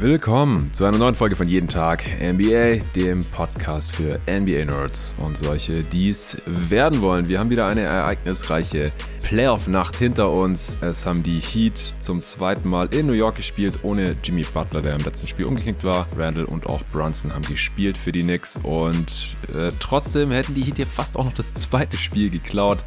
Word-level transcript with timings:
Willkommen 0.00 0.72
zu 0.72 0.86
einer 0.86 0.96
neuen 0.96 1.14
Folge 1.14 1.36
von 1.36 1.46
Jeden 1.46 1.68
Tag 1.68 2.02
NBA, 2.22 2.82
dem 2.96 3.22
Podcast 3.22 3.92
für 3.92 4.18
NBA-Nerds 4.26 5.14
und 5.18 5.36
solche, 5.36 5.82
die 5.82 6.08
es 6.08 6.40
werden 6.46 7.02
wollen. 7.02 7.28
Wir 7.28 7.38
haben 7.38 7.50
wieder 7.50 7.66
eine 7.66 7.82
ereignisreiche 7.82 8.92
Playoff-Nacht 9.22 9.96
hinter 9.96 10.30
uns. 10.30 10.74
Es 10.80 11.04
haben 11.04 11.22
die 11.22 11.38
Heat 11.40 11.96
zum 12.00 12.22
zweiten 12.22 12.66
Mal 12.66 12.86
in 12.94 13.08
New 13.08 13.12
York 13.12 13.36
gespielt, 13.36 13.80
ohne 13.82 14.16
Jimmy 14.24 14.42
Butler, 14.42 14.80
der 14.80 14.94
im 14.94 15.04
letzten 15.04 15.26
Spiel 15.26 15.44
umgeknickt 15.44 15.84
war. 15.84 16.08
Randall 16.16 16.46
und 16.46 16.66
auch 16.66 16.80
Brunson 16.92 17.34
haben 17.34 17.44
gespielt 17.44 17.98
für 17.98 18.10
die 18.10 18.22
Knicks 18.22 18.56
und 18.56 19.34
äh, 19.54 19.70
trotzdem 19.80 20.30
hätten 20.30 20.54
die 20.54 20.62
Heat 20.62 20.76
hier 20.76 20.86
fast 20.86 21.18
auch 21.18 21.26
noch 21.26 21.34
das 21.34 21.52
zweite 21.52 21.98
Spiel 21.98 22.30
geklaut. 22.30 22.78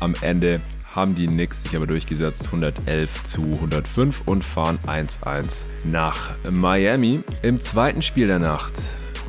Am 0.00 0.14
Ende 0.22 0.62
haben 0.92 1.14
die 1.14 1.26
Knicks 1.26 1.64
sich 1.64 1.74
aber 1.76 1.86
durchgesetzt, 1.86 2.46
111 2.46 3.24
zu 3.24 3.42
105 3.42 4.22
und 4.26 4.44
fahren 4.44 4.78
1-1 4.86 5.66
nach 5.84 6.30
Miami. 6.50 7.20
Im 7.42 7.60
zweiten 7.60 8.02
Spiel 8.02 8.26
der 8.26 8.38
Nacht 8.38 8.74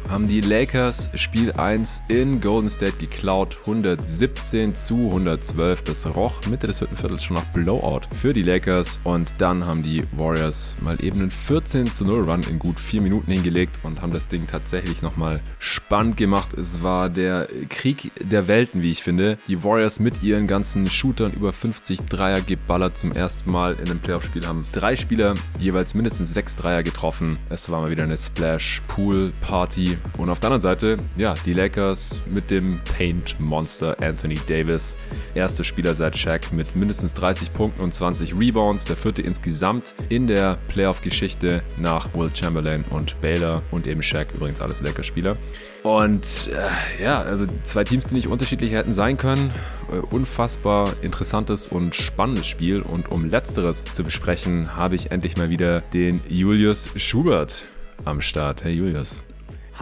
haben 0.10 0.28
die 0.28 0.42
Lakers 0.42 1.10
Spiel 1.16 1.52
1 1.52 2.04
in 2.08 2.42
Golden 2.42 2.70
State 2.70 2.98
geklaut. 2.98 3.58
117 3.62 4.76
zu 4.76 4.96
112. 5.10 5.84
Das 5.84 6.16
roch 6.16 6.34
Mitte 6.50 6.68
des 6.68 6.80
vierten 6.80 6.96
Viertels 6.96 7.24
schon 7.24 7.36
nach 7.36 7.46
Blowout 7.46 8.02
für 8.12 8.34
die 8.34 8.44
Lakers. 8.44 9.00
Und 9.04 9.32
dann 9.38 9.66
haben 9.66 9.84
die 9.84 10.04
Warriors 10.12 10.76
mal 10.82 11.04
eben 11.04 11.22
einen 11.22 11.32
14 11.32 11.92
zu 11.92 12.06
0 12.06 12.30
Run 12.30 12.44
in 12.44 12.60
gut 12.60 12.80
vier 12.80 13.02
Minuten 13.02 13.32
hingelegt 13.32 13.80
und 13.84 14.02
haben 14.02 14.14
das 14.14 14.28
Ding 14.28 14.48
tatsächlich 14.48 15.02
nochmal 15.02 15.42
spannend 15.60 16.18
gemacht. 16.18 16.54
Es 16.54 16.84
war 16.84 17.10
der 17.10 17.48
Krieg 17.70 18.12
der 18.20 18.48
Welten, 18.48 18.82
wie 18.82 18.92
ich 18.92 19.04
finde. 19.04 19.38
Die 19.48 19.64
Warriors 19.64 20.00
mit 20.00 20.23
ihren 20.23 20.48
ganzen 20.48 20.90
Shootern 20.90 21.34
über 21.34 21.54
50 21.54 22.02
Dreier 22.02 22.42
geballert 22.42 22.98
zum 22.98 23.12
ersten 23.12 23.52
Mal 23.52 23.73
in 23.73 23.90
einem 23.90 24.00
Playoff-Spiel 24.00 24.45
haben 24.45 24.64
drei 24.72 24.95
Spieler 24.95 25.36
jeweils 25.60 25.94
mindestens 25.94 26.34
sechs 26.34 26.56
Dreier 26.56 26.84
getroffen. 26.84 27.38
Es 27.50 27.70
war 27.70 27.82
mal 27.82 27.92
wieder 27.92 28.04
eine 28.04 28.17
Splash-Pool-Party 28.17 29.92
und 30.17 30.30
auf 30.30 30.39
der 30.39 30.47
anderen 30.47 30.61
Seite, 30.61 30.97
ja, 31.17 31.36
die 31.45 31.53
Lakers 31.53 32.22
mit 32.25 32.52
dem 32.52 32.80
Paint-Monster 32.97 33.97
Anthony 34.02 34.39
Davis. 34.47 34.97
Erster 35.36 35.63
Spieler 35.63 35.94
seit 35.94 36.17
Shaq 36.17 36.52
mit 36.52 36.75
mindestens 36.75 37.13
30 37.13 37.53
Punkten 37.53 37.81
und 37.81 37.94
20 37.94 38.38
Rebounds. 38.38 38.86
Der 38.86 38.95
vierte 38.95 39.21
insgesamt 39.21 39.95
in 40.09 40.27
der 40.27 40.58
Playoff-Geschichte 40.69 41.64
nach 41.77 42.14
Will 42.14 42.31
Chamberlain 42.33 42.83
und 42.89 43.19
Baylor 43.21 43.61
und 43.71 43.88
eben 43.88 44.03
Shaq, 44.03 44.33
übrigens 44.33 44.61
alles 44.61 44.81
Lakers-Spieler. 44.81 45.38
Und 45.83 46.49
äh, 46.52 47.03
ja, 47.03 47.21
also 47.21 47.45
zwei 47.64 47.83
Teams, 47.83 48.05
die 48.05 48.16
nicht 48.16 48.27
unterschiedlicher 48.27 48.77
hätten 48.77 48.94
sein 48.94 49.17
können. 49.17 49.52
Äh, 49.91 49.97
unfassbar 49.97 50.94
interessantes 51.02 51.67
und 51.67 51.94
spannendes 51.94 52.47
Spiel. 52.47 52.81
Und 52.81 53.11
um 53.11 53.25
letzteres 53.25 53.83
zu 53.83 54.03
besprechen, 54.03 54.75
habe 54.77 54.95
ich 54.95 55.11
endlich 55.11 55.36
mal 55.36 55.49
wieder 55.49 55.81
den 55.81 56.21
Julius 56.30 56.89
Schubert 56.95 57.64
am 58.05 58.21
Start. 58.21 58.64
Hey 58.64 58.73
Julius. 58.73 59.23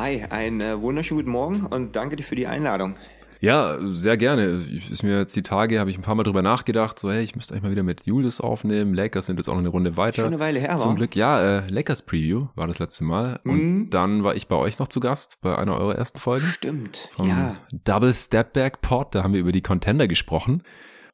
Hi, 0.01 0.23
einen 0.31 0.61
äh, 0.61 0.81
wunderschönen 0.81 1.19
guten 1.19 1.29
Morgen 1.29 1.67
und 1.67 1.95
danke 1.95 2.15
dir 2.15 2.23
für 2.23 2.33
die 2.33 2.47
Einladung. 2.47 2.95
Ja, 3.39 3.77
sehr 3.79 4.17
gerne. 4.17 4.65
Ist 4.89 5.03
mir 5.03 5.19
jetzt 5.19 5.35
die 5.35 5.43
Tage, 5.43 5.79
habe 5.79 5.91
ich 5.91 5.97
ein 5.99 6.01
paar 6.01 6.15
Mal 6.15 6.23
drüber 6.23 6.41
nachgedacht, 6.41 6.97
so 6.97 7.11
hey, 7.11 7.21
ich 7.21 7.35
müsste 7.35 7.53
eigentlich 7.53 7.61
mal 7.61 7.71
wieder 7.71 7.83
mit 7.83 8.07
Julius 8.07 8.41
aufnehmen. 8.41 8.95
Lakers 8.95 9.27
sind 9.27 9.37
jetzt 9.37 9.47
auch 9.47 9.53
noch 9.53 9.59
eine 9.59 9.69
Runde 9.69 9.97
weiter. 9.97 10.23
Schon 10.23 10.33
eine 10.33 10.39
Weile 10.39 10.59
her, 10.59 10.75
Zum 10.77 10.95
Glück, 10.95 11.15
ja, 11.15 11.59
äh, 11.59 11.67
Lakers 11.69 12.01
Preview 12.01 12.47
war 12.55 12.65
das 12.65 12.79
letzte 12.79 13.03
Mal. 13.03 13.41
Und 13.43 13.53
mhm. 13.53 13.89
dann 13.91 14.23
war 14.23 14.33
ich 14.33 14.47
bei 14.47 14.55
euch 14.55 14.79
noch 14.79 14.87
zu 14.87 15.01
Gast 15.01 15.37
bei 15.43 15.55
einer 15.55 15.77
eurer 15.77 15.93
ersten 15.93 16.17
Folgen. 16.17 16.47
Stimmt, 16.47 17.11
ja. 17.23 17.57
Double 17.83 18.15
Step 18.15 18.53
Back 18.53 18.81
Pod, 18.81 19.13
da 19.13 19.21
haben 19.21 19.33
wir 19.33 19.39
über 19.39 19.51
die 19.51 19.61
Contender 19.61 20.07
gesprochen. 20.07 20.63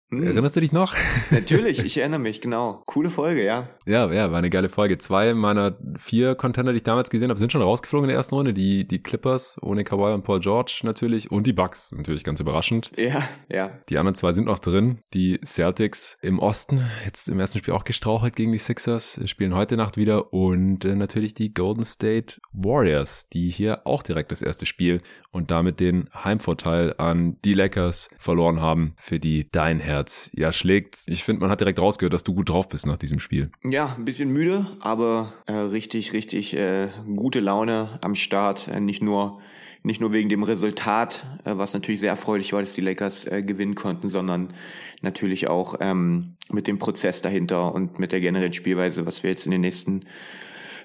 Hm. 0.10 0.24
Erinnerst 0.24 0.56
du 0.56 0.62
dich 0.62 0.72
noch? 0.72 0.96
Natürlich, 1.32 1.84
ich 1.84 1.98
erinnere 1.98 2.22
mich, 2.22 2.40
genau. 2.40 2.82
Coole 2.86 3.10
Folge, 3.10 3.44
ja. 3.44 3.70
Ja, 3.86 4.10
ja, 4.12 4.32
war 4.32 4.38
eine 4.38 4.50
geile 4.50 4.70
Folge. 4.70 4.98
Zwei 4.98 5.34
meiner 5.34 5.78
vier 5.98 6.36
Contender, 6.36 6.72
die 6.72 6.78
ich 6.78 6.84
damals 6.84 7.10
gesehen 7.10 7.30
habe, 7.30 7.40
sind 7.40 7.52
schon 7.52 7.62
rausgeflogen 7.62 8.06
in 8.06 8.10
der 8.10 8.18
ersten 8.18 8.36
Runde. 8.36 8.54
Die, 8.54 8.88
die 8.88 9.04
Clippers 9.04 9.58
ohne 9.62 9.84
Kawhi 9.84 10.14
und 10.14 10.24
Paul 10.24 10.40
George 10.40 10.80
natürlich 10.84 11.30
und 11.30 11.46
die 11.46 11.52
Bucks, 11.52 11.92
natürlich 11.92 12.24
ganz 12.24 12.40
überraschend. 12.40 12.92
Ja, 12.98 13.28
ja. 13.50 13.72
Die 13.90 13.98
anderen 13.98 14.16
zwei 14.16 14.32
sind 14.32 14.46
noch 14.46 14.60
drin. 14.60 15.00
Die 15.14 15.40
Celtics 15.44 16.18
im 16.22 16.40
Osten, 16.40 16.86
jetzt 17.04 17.28
im 17.28 17.40
ersten 17.40 17.60
Spiel 17.60 17.74
auch 17.74 17.84
gestrauchelt 17.84 18.36
gegen 18.36 18.54
die 18.54 18.60
Sixers, 18.60 19.20
spielen 19.26 19.56
heute 19.56 19.76
Nacht 19.76 19.98
wieder 19.98 20.32
und 20.32 20.86
äh, 20.86 20.96
natürlich 20.96 21.34
die 21.34 21.54
Golden 21.54 21.84
State 21.84 22.40
Warriors, 22.54 23.28
die 23.28 23.50
hier 23.50 23.86
auch 23.86 24.04
direkt 24.04 24.32
das 24.32 24.42
erste 24.42 24.66
Spiel 24.66 25.02
und 25.32 25.52
damit 25.52 25.80
den 25.80 26.10
Heimvorteil 26.14 26.96
an 26.98 27.38
die 27.44 27.54
Lakers 27.54 28.10
verloren 28.18 28.62
haben, 28.62 28.94
für 28.98 29.20
die 29.20 29.50
dein 29.52 29.80
Herz 29.98 30.32
ja 30.36 30.52
schlägt. 30.52 31.04
Ich 31.06 31.24
finde, 31.24 31.42
man 31.42 31.50
hat 31.50 31.60
direkt 31.60 31.80
rausgehört, 31.80 32.14
dass 32.14 32.24
du 32.24 32.34
gut 32.34 32.50
drauf 32.50 32.70
bist 32.70 32.86
nach 32.86 32.98
diesem 32.98 33.20
Spiel. 33.20 33.52
Ja, 33.64 33.96
ein 33.98 34.06
bisschen 34.06 34.32
müde, 34.32 34.78
aber 34.80 35.34
äh, 35.48 35.54
richtig, 35.54 36.14
richtig 36.14 36.56
äh, 36.56 36.90
gute 37.16 37.40
Laune 37.40 37.98
am 38.02 38.16
Start. 38.16 38.68
Äh, 38.68 38.80
nicht 38.80 39.02
nur 39.02 39.40
nicht 39.84 40.02
nur 40.02 40.12
wegen 40.12 40.28
dem 40.28 40.44
Resultat, 40.44 41.26
äh, 41.46 41.52
was 41.56 41.74
natürlich 41.74 42.02
sehr 42.02 42.10
erfreulich 42.10 42.52
war, 42.52 42.62
dass 42.62 42.74
die 42.74 42.82
Lakers 42.82 43.26
äh, 43.26 43.42
gewinnen 43.42 43.76
konnten, 43.76 44.10
sondern 44.10 44.54
natürlich 45.02 45.48
auch 45.48 45.76
ähm, 45.80 46.36
mit 46.52 46.68
dem 46.68 46.78
Prozess 46.78 47.22
dahinter 47.22 47.74
und 47.74 47.98
mit 47.98 48.12
der 48.12 48.20
generellen 48.20 48.54
Spielweise, 48.54 49.06
was 49.06 49.24
wir 49.24 49.30
jetzt 49.30 49.46
in 49.46 49.52
den 49.52 49.62
nächsten 49.62 50.02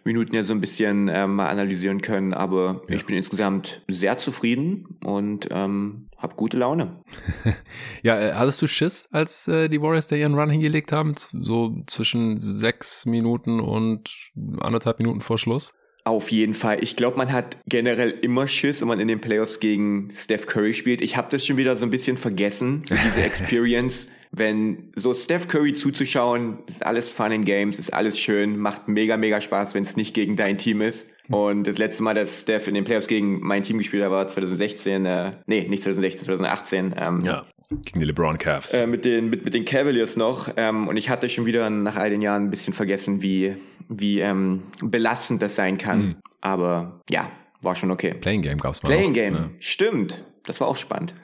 Minuten 0.05 0.35
ja 0.35 0.43
so 0.43 0.53
ein 0.53 0.61
bisschen 0.61 1.11
ähm, 1.13 1.37
mal 1.37 1.49
analysieren 1.49 2.01
können. 2.01 2.35
Aber 2.35 2.83
ja. 2.89 2.97
ich 2.97 3.07
bin 3.07 3.17
insgesamt 3.17 3.83
sehr 3.89 4.19
zufrieden 4.19 4.99
und 5.05 5.49
ähm, 5.51 6.09
habe 6.19 6.37
gute 6.37 6.57
Laune. 6.57 7.01
ja, 8.03 8.21
äh, 8.21 8.33
hattest 8.35 8.63
du 8.63 8.67
Schiss, 8.67 9.09
als 9.13 9.49
äh, 9.49 9.69
die 9.69 9.81
Warriors 9.81 10.07
da 10.07 10.17
ihren 10.17 10.35
Run 10.35 10.51
hingelegt 10.51 10.93
haben? 10.93 11.15
So 11.33 11.83
zwischen 11.87 12.39
sechs 12.39 13.07
Minuten 13.07 13.61
und 13.61 14.31
anderthalb 14.61 14.99
Minuten 14.99 15.21
vor 15.21 15.39
Schluss? 15.39 15.75
Auf 16.05 16.33
jeden 16.33 16.55
Fall. 16.55 16.83
Ich 16.83 16.97
glaube, 16.97 17.17
man 17.17 17.33
hat 17.33 17.59
generell 17.69 18.11
immer 18.11 18.49
Schiss, 18.49 18.81
wenn 18.81 18.89
man 18.89 18.99
in 18.99 19.07
den 19.07 19.21
Playoffs 19.21 19.61
gegen 19.61 20.11
Steph 20.11 20.47
Curry 20.47 20.75
spielt. 20.75 21.01
Ich 21.01 21.17
habe 21.17 21.29
das 21.31 21.47
schon 21.47 21.57
wieder 21.57 21.77
so 21.77 21.85
ein 21.85 21.91
bisschen 21.91 22.17
vergessen, 22.17 22.83
so 22.85 22.97
diese 22.97 23.23
Experience 23.23 24.09
wenn 24.33 24.91
so 24.97 25.13
Steph 25.13 25.47
Curry 25.47 25.75
zuzuschauen, 25.75 26.59
ist 26.67 26.85
alles 26.85 27.09
Fun 27.11 27.33
in 27.33 27.45
Games, 27.45 27.79
ist 27.79 27.93
alles 27.93 28.19
schön, 28.19 28.57
macht 28.57 28.89
mega, 28.89 29.17
mega 29.17 29.41
Spaß, 29.41 29.75
wenn 29.75 29.83
es 29.83 29.97
nicht 29.97 30.15
gegen 30.15 30.37
dein 30.37 30.57
Team 30.59 30.81
ist. 30.81 31.07
Und 31.29 31.67
das 31.67 31.79
letzte 31.79 32.03
Mal, 32.03 32.15
dass 32.15 32.43
Steph 32.43 32.67
in 32.67 32.75
den 32.75 32.85
Playoffs 32.85 33.07
gegen 33.07 33.41
mein 33.41 33.63
Team 33.63 33.79
gespielt 33.79 34.03
hat, 34.03 34.11
war 34.11 34.27
2016, 34.27 35.07
äh, 35.07 35.33
nee, 35.47 35.67
nicht 35.69 35.83
2016, 35.83 36.27
2018. 36.27 36.95
Ähm, 36.99 37.21
ja, 37.25 37.45
gegen 37.85 38.01
die 38.01 38.07
LeBron 38.07 38.39
Cavs. 38.39 38.73
Äh, 38.73 38.87
mit, 38.87 39.05
den, 39.05 39.31
mit, 39.31 39.45
mit 39.45 39.55
den 39.55 39.65
Cavaliers 39.65 40.17
noch. 40.17 40.51
Ähm, 40.57 40.89
und 40.89 40.97
ich 40.97 41.11
hatte 41.11 41.29
schon 41.29 41.47
wieder 41.47 41.69
nach 41.71 41.97
all 41.97 42.11
den 42.11 42.23
Jahren 42.23 42.45
ein 42.45 42.51
bisschen 42.51 42.75
vergessen, 42.75 43.23
wie, 43.23 43.55
wie 43.89 44.21
ähm, 44.21 44.63
belastend 44.83 45.43
das 45.43 45.57
sein 45.57 45.79
kann. 45.79 45.99
Mhm. 46.03 46.17
Aber 46.41 47.01
ja, 47.11 47.31
war 47.61 47.77
schon 47.77 47.91
okay. 47.91 48.15
Playing 48.15 48.43
Game 48.43 48.59
gab's 48.59 48.83
mal 48.83 48.89
Playing 48.89 49.09
noch. 49.09 49.15
Game, 49.15 49.35
ja. 49.35 49.51
stimmt. 49.59 50.25
Das 50.45 50.61
war 50.61 50.69
auch 50.69 50.77
spannend. 50.77 51.15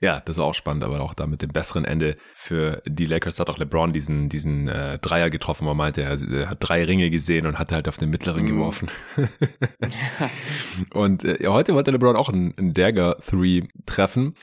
Ja, 0.00 0.20
das 0.20 0.38
war 0.38 0.44
auch 0.44 0.54
spannend, 0.54 0.84
aber 0.84 1.00
auch 1.00 1.14
da 1.14 1.26
mit 1.26 1.42
dem 1.42 1.50
besseren 1.50 1.84
Ende 1.84 2.16
für 2.34 2.82
die 2.86 3.06
Lakers 3.06 3.40
hat 3.40 3.48
auch 3.48 3.58
LeBron 3.58 3.92
diesen, 3.92 4.28
diesen 4.28 4.68
äh, 4.68 4.98
Dreier 4.98 5.30
getroffen, 5.30 5.66
wo 5.66 5.70
er 5.70 5.74
meinte, 5.74 6.02
er, 6.02 6.20
er, 6.20 6.50
hat 6.50 6.58
drei 6.60 6.84
Ringe 6.84 7.10
gesehen 7.10 7.46
und 7.46 7.58
hat 7.58 7.72
halt 7.72 7.88
auf 7.88 7.96
den 7.96 8.10
mittleren 8.10 8.44
mm. 8.44 8.48
geworfen. 8.48 8.90
und 10.92 11.24
äh, 11.24 11.46
heute 11.46 11.74
wollte 11.74 11.90
LeBron 11.90 12.16
auch 12.16 12.28
einen, 12.28 12.56
einen 12.58 12.74
Dagger 12.74 13.16
3 13.26 13.68
treffen. 13.86 14.34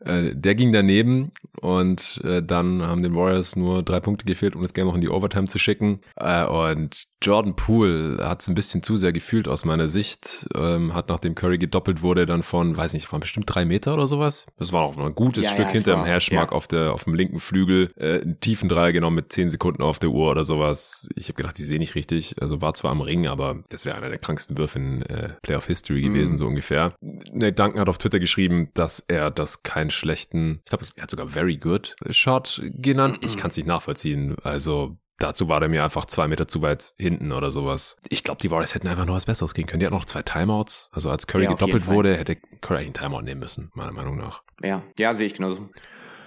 Äh, 0.00 0.34
der 0.34 0.54
ging 0.54 0.72
daneben 0.72 1.32
und 1.60 2.20
äh, 2.24 2.42
dann 2.42 2.82
haben 2.82 3.02
den 3.02 3.14
Warriors 3.14 3.56
nur 3.56 3.82
drei 3.82 4.00
Punkte 4.00 4.24
gefehlt, 4.24 4.54
um 4.54 4.62
das 4.62 4.74
Game 4.74 4.88
auch 4.88 4.94
in 4.94 5.00
die 5.00 5.08
Overtime 5.08 5.46
zu 5.46 5.58
schicken. 5.58 6.00
Äh, 6.16 6.44
und 6.44 7.06
Jordan 7.22 7.56
Poole 7.56 8.18
hat 8.22 8.42
es 8.42 8.48
ein 8.48 8.54
bisschen 8.54 8.82
zu 8.82 8.96
sehr 8.96 9.12
gefühlt 9.12 9.48
aus 9.48 9.64
meiner 9.64 9.88
Sicht. 9.88 10.46
Ähm, 10.54 10.94
hat 10.94 11.08
nachdem 11.08 11.34
Curry 11.34 11.58
gedoppelt 11.58 12.02
wurde, 12.02 12.26
dann 12.26 12.42
von, 12.42 12.76
weiß 12.76 12.92
nicht, 12.92 13.10
waren 13.10 13.20
bestimmt 13.20 13.46
drei 13.48 13.64
Meter 13.64 13.94
oder 13.94 14.06
sowas. 14.06 14.46
Das 14.56 14.72
war 14.72 14.82
auch 14.82 14.96
noch 14.96 15.06
ein 15.06 15.14
gutes 15.14 15.44
ja, 15.44 15.50
Stück 15.50 15.66
ja, 15.66 15.72
hinter 15.72 15.96
dem 15.96 16.04
Hashmark 16.04 16.50
ja. 16.50 16.56
auf, 16.56 16.66
der, 16.66 16.92
auf 16.92 17.04
dem 17.04 17.14
linken 17.14 17.38
Flügel. 17.38 17.90
Äh, 17.96 18.20
einen 18.20 18.40
tiefen 18.40 18.68
Dreier 18.68 18.92
genommen 18.92 19.16
mit 19.16 19.32
zehn 19.32 19.48
Sekunden 19.48 19.82
auf 19.82 19.98
der 19.98 20.10
Uhr 20.10 20.30
oder 20.30 20.44
sowas. 20.44 21.08
Ich 21.16 21.28
habe 21.28 21.36
gedacht, 21.36 21.56
die 21.58 21.64
sehe 21.64 21.78
nicht 21.78 21.94
richtig. 21.94 22.40
Also 22.40 22.60
war 22.60 22.74
zwar 22.74 22.90
am 22.90 23.00
Ring, 23.00 23.26
aber 23.26 23.64
das 23.70 23.84
wäre 23.84 23.96
einer 23.96 24.10
der 24.10 24.18
kranksten 24.18 24.58
Würfe 24.58 24.78
in 24.78 25.02
äh, 25.02 25.30
Playoff 25.42 25.66
History 25.66 26.02
gewesen, 26.02 26.34
mm. 26.34 26.38
so 26.38 26.46
ungefähr. 26.46 26.94
Nate 27.00 27.52
Duncan 27.52 27.80
hat 27.80 27.88
auf 27.88 27.98
Twitter 27.98 28.20
geschrieben, 28.20 28.70
dass 28.74 29.00
er 29.00 29.30
das 29.30 29.62
kein 29.62 29.90
schlechten, 29.90 30.60
ich 30.64 30.70
glaube, 30.70 30.86
er 30.94 31.02
hat 31.04 31.10
sogar 31.10 31.28
very 31.28 31.56
good 31.56 31.96
Shot 32.10 32.62
genannt. 32.64 33.18
Ich 33.22 33.36
kann 33.36 33.50
es 33.50 33.56
nicht 33.56 33.66
nachvollziehen. 33.66 34.36
Also 34.42 34.98
dazu 35.18 35.48
war 35.48 35.60
der 35.60 35.68
mir 35.68 35.84
einfach 35.84 36.04
zwei 36.06 36.28
Meter 36.28 36.48
zu 36.48 36.62
weit 36.62 36.94
hinten 36.96 37.32
oder 37.32 37.50
sowas. 37.50 37.98
Ich 38.08 38.24
glaube, 38.24 38.40
die 38.40 38.50
Warriors 38.50 38.74
hätten 38.74 38.88
einfach 38.88 39.06
noch 39.06 39.14
was 39.14 39.26
Besseres 39.26 39.54
gehen 39.54 39.66
können. 39.66 39.80
Die 39.80 39.86
hatten 39.86 39.94
noch 39.94 40.04
zwei 40.04 40.22
Timeouts. 40.22 40.90
Also 40.92 41.10
als 41.10 41.26
Curry 41.26 41.44
ja, 41.44 41.52
gedoppelt 41.52 41.86
wurde, 41.86 42.16
hätte 42.16 42.36
Curry 42.60 42.84
einen 42.84 42.94
Timeout 42.94 43.22
nehmen 43.22 43.40
müssen, 43.40 43.70
meiner 43.74 43.92
Meinung 43.92 44.16
nach. 44.16 44.42
Ja, 44.62 44.82
ja, 44.98 45.14
sehe 45.14 45.26
ich 45.26 45.34
genauso. 45.34 45.68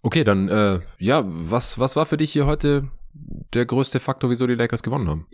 Okay, 0.02 0.24
dann, 0.24 0.48
äh, 0.50 0.80
ja, 0.98 1.24
was, 1.26 1.80
was 1.80 1.96
war 1.96 2.06
für 2.06 2.18
dich 2.18 2.32
hier 2.32 2.46
heute 2.46 2.90
der 3.54 3.66
größte 3.66 4.00
Faktor, 4.00 4.30
wieso 4.30 4.48
die 4.48 4.56
Lakers 4.56 4.84
gewonnen 4.84 5.10
haben? 5.10 5.28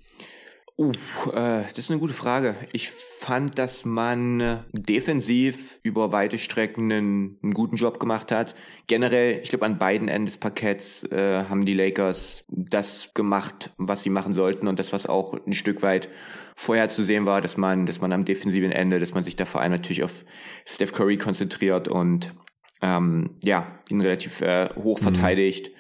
Uh, 0.78 0.92
äh, 1.32 1.64
das 1.70 1.78
ist 1.78 1.92
eine 1.92 2.02
gute 2.02 2.14
Frage. 2.14 2.56
Ich 2.74 2.90
fand, 2.90 3.58
dass 3.58 3.86
man 3.86 4.42
äh, 4.42 4.58
defensiv 4.74 5.80
über 5.84 6.12
weite 6.12 6.38
Strecken 6.38 6.92
einen, 6.92 7.40
einen 7.42 7.54
guten 7.54 7.78
Job 7.78 7.98
gemacht 7.98 8.30
hat. 8.30 8.56
Generell, 8.88 9.40
ich 9.42 9.50
glaube, 9.50 9.66
an 9.66 9.78
beiden 9.78 10.10
Enden 10.10 10.26
des 10.26 10.36
Parketts 10.36 11.04
äh, 11.12 11.46
haben 11.48 11.64
die 11.64 11.74
Lakers 11.74 12.44
das 12.50 13.12
gemacht, 13.14 13.74
was 13.78 14.04
sie 14.04 14.10
machen 14.10 14.34
sollten 14.34 14.68
und 14.68 14.78
das, 14.78 14.92
was 14.92 15.06
auch 15.06 15.34
ein 15.48 15.54
Stück 15.54 15.82
weit 15.82 16.10
vorher 16.58 16.90
zu 16.90 17.04
sehen 17.04 17.26
war, 17.26 17.40
dass 17.40 17.56
man, 17.56 17.86
dass 17.86 18.02
man 18.02 18.12
am 18.12 18.26
defensiven 18.26 18.74
Ende, 18.74 19.00
dass 19.00 19.14
man 19.14 19.24
sich 19.24 19.38
da 19.38 19.46
vor 19.46 19.62
allem 19.62 19.72
natürlich 19.72 20.04
auf 20.04 20.26
Steph 20.66 20.92
Curry 20.92 21.18
konzentriert 21.18 21.88
und 21.88 22.34
ähm, 22.82 23.38
ja, 23.44 23.80
ihn 23.90 24.02
relativ 24.02 24.42
äh, 24.42 24.70
hoch 24.76 25.00
mhm. 25.00 25.04
verteidigt. 25.04 25.70
Mhm. 25.70 25.75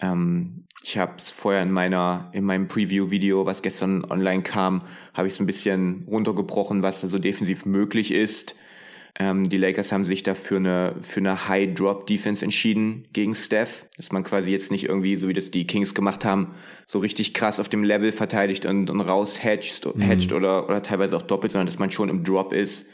Ähm, 0.00 0.64
ich 0.82 0.98
habe 0.98 1.14
es 1.18 1.30
vorher 1.30 1.62
in 1.62 1.72
meiner 1.72 2.30
in 2.32 2.44
meinem 2.44 2.68
Preview-Video, 2.68 3.44
was 3.46 3.62
gestern 3.62 4.04
online 4.04 4.42
kam, 4.42 4.82
habe 5.14 5.28
ich 5.28 5.34
so 5.34 5.42
ein 5.42 5.46
bisschen 5.46 6.04
runtergebrochen, 6.06 6.82
was 6.82 7.00
da 7.00 7.08
so 7.08 7.18
defensiv 7.18 7.66
möglich 7.66 8.12
ist. 8.12 8.54
Ähm, 9.18 9.48
die 9.48 9.56
Lakers 9.56 9.92
haben 9.92 10.04
sich 10.04 10.22
da 10.22 10.34
für 10.34 10.56
eine 10.56 10.94
für 11.00 11.20
eine 11.20 11.48
High 11.48 11.74
Drop 11.74 12.06
Defense 12.06 12.44
entschieden 12.44 13.06
gegen 13.12 13.34
Steph, 13.34 13.86
dass 13.96 14.12
man 14.12 14.22
quasi 14.22 14.50
jetzt 14.50 14.70
nicht 14.70 14.84
irgendwie 14.84 15.16
so 15.16 15.26
wie 15.28 15.32
das 15.32 15.50
die 15.50 15.66
Kings 15.66 15.94
gemacht 15.94 16.24
haben, 16.24 16.54
so 16.86 16.98
richtig 16.98 17.32
krass 17.32 17.58
auf 17.58 17.68
dem 17.68 17.82
Level 17.82 18.12
verteidigt 18.12 18.66
und, 18.66 18.90
und 18.90 19.00
raus 19.00 19.42
hedged, 19.42 19.86
mhm. 19.86 20.00
hedged 20.00 20.32
oder 20.32 20.68
oder 20.68 20.82
teilweise 20.82 21.16
auch 21.16 21.22
doppelt, 21.22 21.52
sondern 21.52 21.66
dass 21.66 21.78
man 21.78 21.90
schon 21.90 22.10
im 22.10 22.24
Drop 22.24 22.52
ist, 22.52 22.88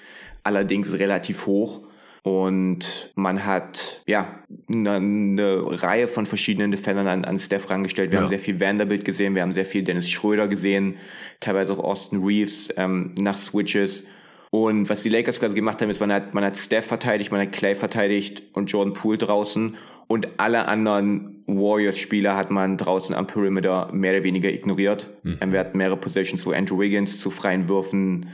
allerdings 0.45 0.99
relativ 0.99 1.47
hoch 1.47 1.83
und 2.23 3.11
man 3.17 3.45
hat 3.45 4.01
ja 4.07 4.29
eine, 4.71 4.93
eine 4.93 5.83
Reihe 5.83 6.07
von 6.07 6.25
verschiedenen 6.25 6.71
Defendern 6.71 7.09
an, 7.09 7.25
an 7.25 7.41
Steph 7.41 7.69
rangestellt. 7.69 8.13
Wir 8.13 8.19
ja. 8.19 8.23
haben 8.23 8.29
sehr 8.29 8.39
viel 8.39 8.61
Vanderbilt 8.61 9.05
gesehen, 9.05 9.35
wir 9.35 9.43
haben 9.43 9.53
sehr 9.53 9.67
viel 9.67 9.83
Dennis 9.83 10.09
Schröder 10.09 10.47
gesehen, 10.47 10.95
teilweise 11.41 11.73
auch 11.73 11.81
Austin 11.81 12.23
Reeves 12.23 12.73
ähm, 12.77 13.15
nach 13.19 13.37
Switches. 13.37 14.05
Und 14.51 14.89
was 14.89 15.03
die 15.03 15.09
Lakers 15.09 15.41
quasi 15.41 15.55
gemacht 15.55 15.81
haben, 15.83 15.91
ist, 15.91 15.99
man 15.99 16.13
hat, 16.13 16.35
man 16.35 16.45
hat 16.45 16.57
Steph 16.57 16.87
verteidigt, 16.87 17.33
man 17.33 17.41
hat 17.41 17.53
Clay 17.53 17.75
verteidigt 17.75 18.43
und 18.53 18.71
Jordan 18.71 18.95
Poole 18.95 19.19
draußen. 19.19 19.77
Und 20.07 20.29
alle 20.37 20.69
anderen 20.69 21.43
Warriors-Spieler 21.47 22.37
hat 22.37 22.51
man 22.51 22.77
draußen 22.77 23.15
am 23.15 23.27
Perimeter 23.27 23.89
mehr 23.93 24.13
oder 24.13 24.25
weniger 24.25 24.51
ignoriert. 24.51 25.09
Mhm. 25.23 25.53
Wir 25.53 25.59
hatten 25.59 25.79
mehrere 25.79 25.97
Positions, 25.97 26.45
wo 26.45 26.53
Andrew 26.53 26.79
Wiggins 26.79 27.19
zu 27.19 27.31
freien 27.31 27.69
Würfen 27.69 28.29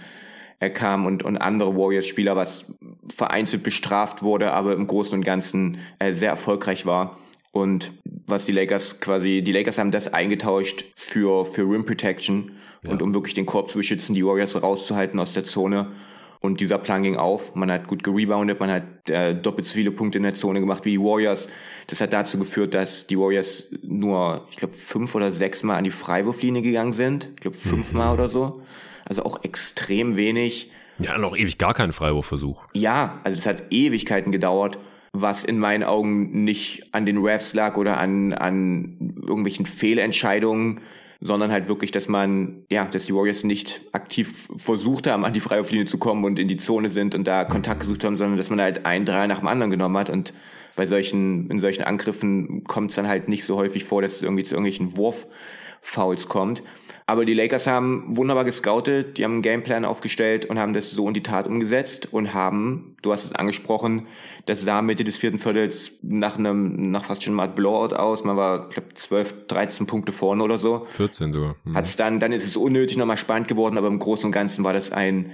er 0.60 0.70
kam 0.70 1.06
und, 1.06 1.22
und 1.22 1.36
andere 1.36 1.76
Warriors-Spieler, 1.76 2.36
was 2.36 2.66
vereinzelt 3.14 3.62
bestraft 3.62 4.22
wurde, 4.22 4.52
aber 4.52 4.72
im 4.72 4.86
Großen 4.86 5.14
und 5.14 5.24
Ganzen 5.24 5.78
äh, 5.98 6.12
sehr 6.12 6.30
erfolgreich 6.30 6.84
war. 6.84 7.18
Und 7.52 7.92
was 8.26 8.44
die 8.44 8.52
Lakers 8.52 9.00
quasi, 9.00 9.42
die 9.42 9.52
Lakers 9.52 9.78
haben 9.78 9.90
das 9.90 10.12
eingetauscht 10.12 10.84
für, 10.94 11.44
für 11.44 11.62
Rim 11.62 11.84
Protection 11.84 12.52
ja. 12.84 12.92
und 12.92 13.02
um 13.02 13.14
wirklich 13.14 13.34
den 13.34 13.46
Korb 13.46 13.70
zu 13.70 13.78
beschützen, 13.78 14.14
die 14.14 14.24
Warriors 14.24 14.60
rauszuhalten 14.60 15.18
aus 15.18 15.32
der 15.32 15.44
Zone. 15.44 15.92
Und 16.40 16.60
dieser 16.60 16.78
Plan 16.78 17.02
ging 17.02 17.16
auf. 17.16 17.54
Man 17.54 17.70
hat 17.70 17.88
gut 17.88 18.04
gereboundet, 18.04 18.60
man 18.60 18.70
hat 18.70 19.10
äh, 19.10 19.34
doppelt 19.34 19.66
so 19.66 19.74
viele 19.74 19.90
Punkte 19.90 20.18
in 20.18 20.24
der 20.24 20.34
Zone 20.34 20.60
gemacht 20.60 20.84
wie 20.84 20.92
die 20.92 21.00
Warriors. 21.00 21.48
Das 21.88 22.00
hat 22.00 22.12
dazu 22.12 22.38
geführt, 22.38 22.74
dass 22.74 23.06
die 23.08 23.18
Warriors 23.18 23.66
nur, 23.82 24.46
ich 24.50 24.56
glaube, 24.56 24.74
fünf 24.74 25.14
oder 25.14 25.32
sechs 25.32 25.62
Mal 25.62 25.76
an 25.76 25.84
die 25.84 25.90
Freiwurflinie 25.90 26.62
gegangen 26.62 26.92
sind. 26.92 27.30
Ich 27.34 27.40
glaube, 27.40 27.56
fünfmal 27.56 28.08
mhm. 28.08 28.14
oder 28.14 28.28
so 28.28 28.62
also 29.08 29.24
auch 29.24 29.42
extrem 29.42 30.16
wenig. 30.16 30.70
Ja, 30.98 31.16
noch 31.18 31.36
ewig 31.36 31.58
gar 31.58 31.74
keinen 31.74 31.92
Freiwurfversuch. 31.92 32.64
Ja, 32.74 33.20
also 33.24 33.38
es 33.38 33.46
hat 33.46 33.64
Ewigkeiten 33.70 34.32
gedauert, 34.32 34.78
was 35.12 35.44
in 35.44 35.58
meinen 35.58 35.84
Augen 35.84 36.44
nicht 36.44 36.92
an 36.92 37.06
den 37.06 37.18
Refs 37.18 37.54
lag 37.54 37.76
oder 37.76 37.98
an, 37.98 38.32
an 38.32 39.14
irgendwelchen 39.20 39.64
Fehlentscheidungen, 39.64 40.80
sondern 41.20 41.50
halt 41.50 41.68
wirklich, 41.68 41.90
dass 41.90 42.08
man, 42.08 42.64
ja, 42.70 42.84
dass 42.84 43.06
die 43.06 43.14
Warriors 43.14 43.42
nicht 43.42 43.80
aktiv 43.92 44.48
versucht 44.56 45.06
haben, 45.06 45.24
an 45.24 45.32
die 45.32 45.40
Freiwurflinie 45.40 45.86
zu 45.86 45.98
kommen 45.98 46.24
und 46.24 46.38
in 46.38 46.46
die 46.46 46.56
Zone 46.56 46.90
sind 46.90 47.14
und 47.14 47.24
da 47.24 47.44
Kontakt 47.44 47.80
gesucht 47.80 48.04
haben, 48.04 48.16
sondern 48.16 48.38
dass 48.38 48.50
man 48.50 48.60
halt 48.60 48.86
ein 48.86 49.04
Drei 49.04 49.26
nach 49.26 49.40
dem 49.40 49.48
anderen 49.48 49.70
genommen 49.70 49.96
hat 49.96 50.10
und 50.10 50.32
bei 50.76 50.86
solchen, 50.86 51.50
in 51.50 51.58
solchen 51.58 51.82
Angriffen 51.82 52.62
kommt 52.62 52.90
es 52.90 52.96
dann 52.96 53.08
halt 53.08 53.28
nicht 53.28 53.44
so 53.44 53.56
häufig 53.56 53.82
vor, 53.82 54.00
dass 54.00 54.16
es 54.16 54.22
irgendwie 54.22 54.44
zu 54.44 54.54
irgendwelchen 54.54 54.96
Wurffouls 54.96 56.28
kommt. 56.28 56.62
Aber 57.08 57.24
die 57.24 57.32
Lakers 57.32 57.66
haben 57.66 58.04
wunderbar 58.06 58.44
gescoutet, 58.44 59.16
die 59.16 59.24
haben 59.24 59.32
einen 59.32 59.42
Gameplan 59.42 59.86
aufgestellt 59.86 60.44
und 60.44 60.58
haben 60.58 60.74
das 60.74 60.90
so 60.90 61.08
in 61.08 61.14
die 61.14 61.22
Tat 61.22 61.46
umgesetzt 61.46 62.12
und 62.12 62.34
haben, 62.34 62.96
du 63.00 63.14
hast 63.14 63.24
es 63.24 63.32
angesprochen, 63.32 64.06
das 64.44 64.60
sah 64.60 64.82
Mitte 64.82 65.04
des 65.04 65.16
vierten 65.16 65.38
Viertels 65.38 65.92
nach 66.02 66.38
einem, 66.38 66.90
nach 66.90 67.04
fast 67.06 67.22
schon 67.22 67.32
mal 67.32 67.48
Blowout 67.48 67.96
aus. 67.96 68.24
Man 68.24 68.36
war, 68.36 68.66
ich 68.68 68.74
glaube, 68.74 68.92
12, 68.92 69.46
13 69.48 69.86
Punkte 69.86 70.12
vorne 70.12 70.44
oder 70.44 70.58
so. 70.58 70.86
14 70.90 71.32
sogar. 71.32 71.56
Mhm. 71.64 71.76
Hat's 71.76 71.96
dann, 71.96 72.20
dann 72.20 72.32
ist 72.32 72.44
es 72.44 72.58
unnötig 72.58 72.98
nochmal 72.98 73.16
spannend 73.16 73.48
geworden, 73.48 73.78
aber 73.78 73.88
im 73.88 74.00
Großen 74.00 74.26
und 74.26 74.32
Ganzen 74.32 74.62
war 74.62 74.74
das 74.74 74.92
ein 74.92 75.32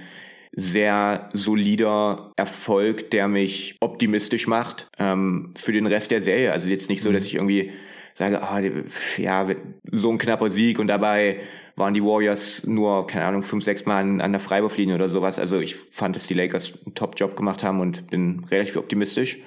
sehr 0.53 1.29
solider 1.33 2.31
Erfolg, 2.37 3.11
der 3.11 3.27
mich 3.27 3.75
optimistisch 3.81 4.47
macht 4.47 4.87
ähm, 4.97 5.53
für 5.57 5.73
den 5.73 5.87
Rest 5.87 6.11
der 6.11 6.21
Serie. 6.21 6.53
Also 6.53 6.69
jetzt 6.69 6.87
nicht 6.87 7.01
so, 7.01 7.11
dass 7.11 7.23
mhm. 7.23 7.27
ich 7.27 7.35
irgendwie 7.35 7.71
sage, 8.13 8.41
oh, 8.41 9.21
ja, 9.21 9.45
so 9.91 10.09
ein 10.09 10.17
knapper 10.17 10.49
Sieg 10.49 10.79
und 10.79 10.87
dabei 10.87 11.41
waren 11.75 11.93
die 11.93 12.03
Warriors 12.03 12.65
nur, 12.65 13.05
keine 13.07 13.25
Ahnung, 13.25 13.43
fünf, 13.43 13.63
sechs 13.63 13.85
Mal 13.85 13.99
an, 13.99 14.21
an 14.21 14.31
der 14.31 14.41
Freiwurflinie 14.41 14.95
oder 14.95 15.09
sowas. 15.09 15.39
Also 15.39 15.59
ich 15.59 15.75
fand, 15.75 16.15
dass 16.15 16.27
die 16.27 16.33
Lakers 16.33 16.73
einen 16.85 16.95
Top-Job 16.95 17.35
gemacht 17.35 17.63
haben 17.63 17.81
und 17.81 18.07
bin 18.07 18.45
relativ 18.49 18.77
optimistisch 18.77 19.39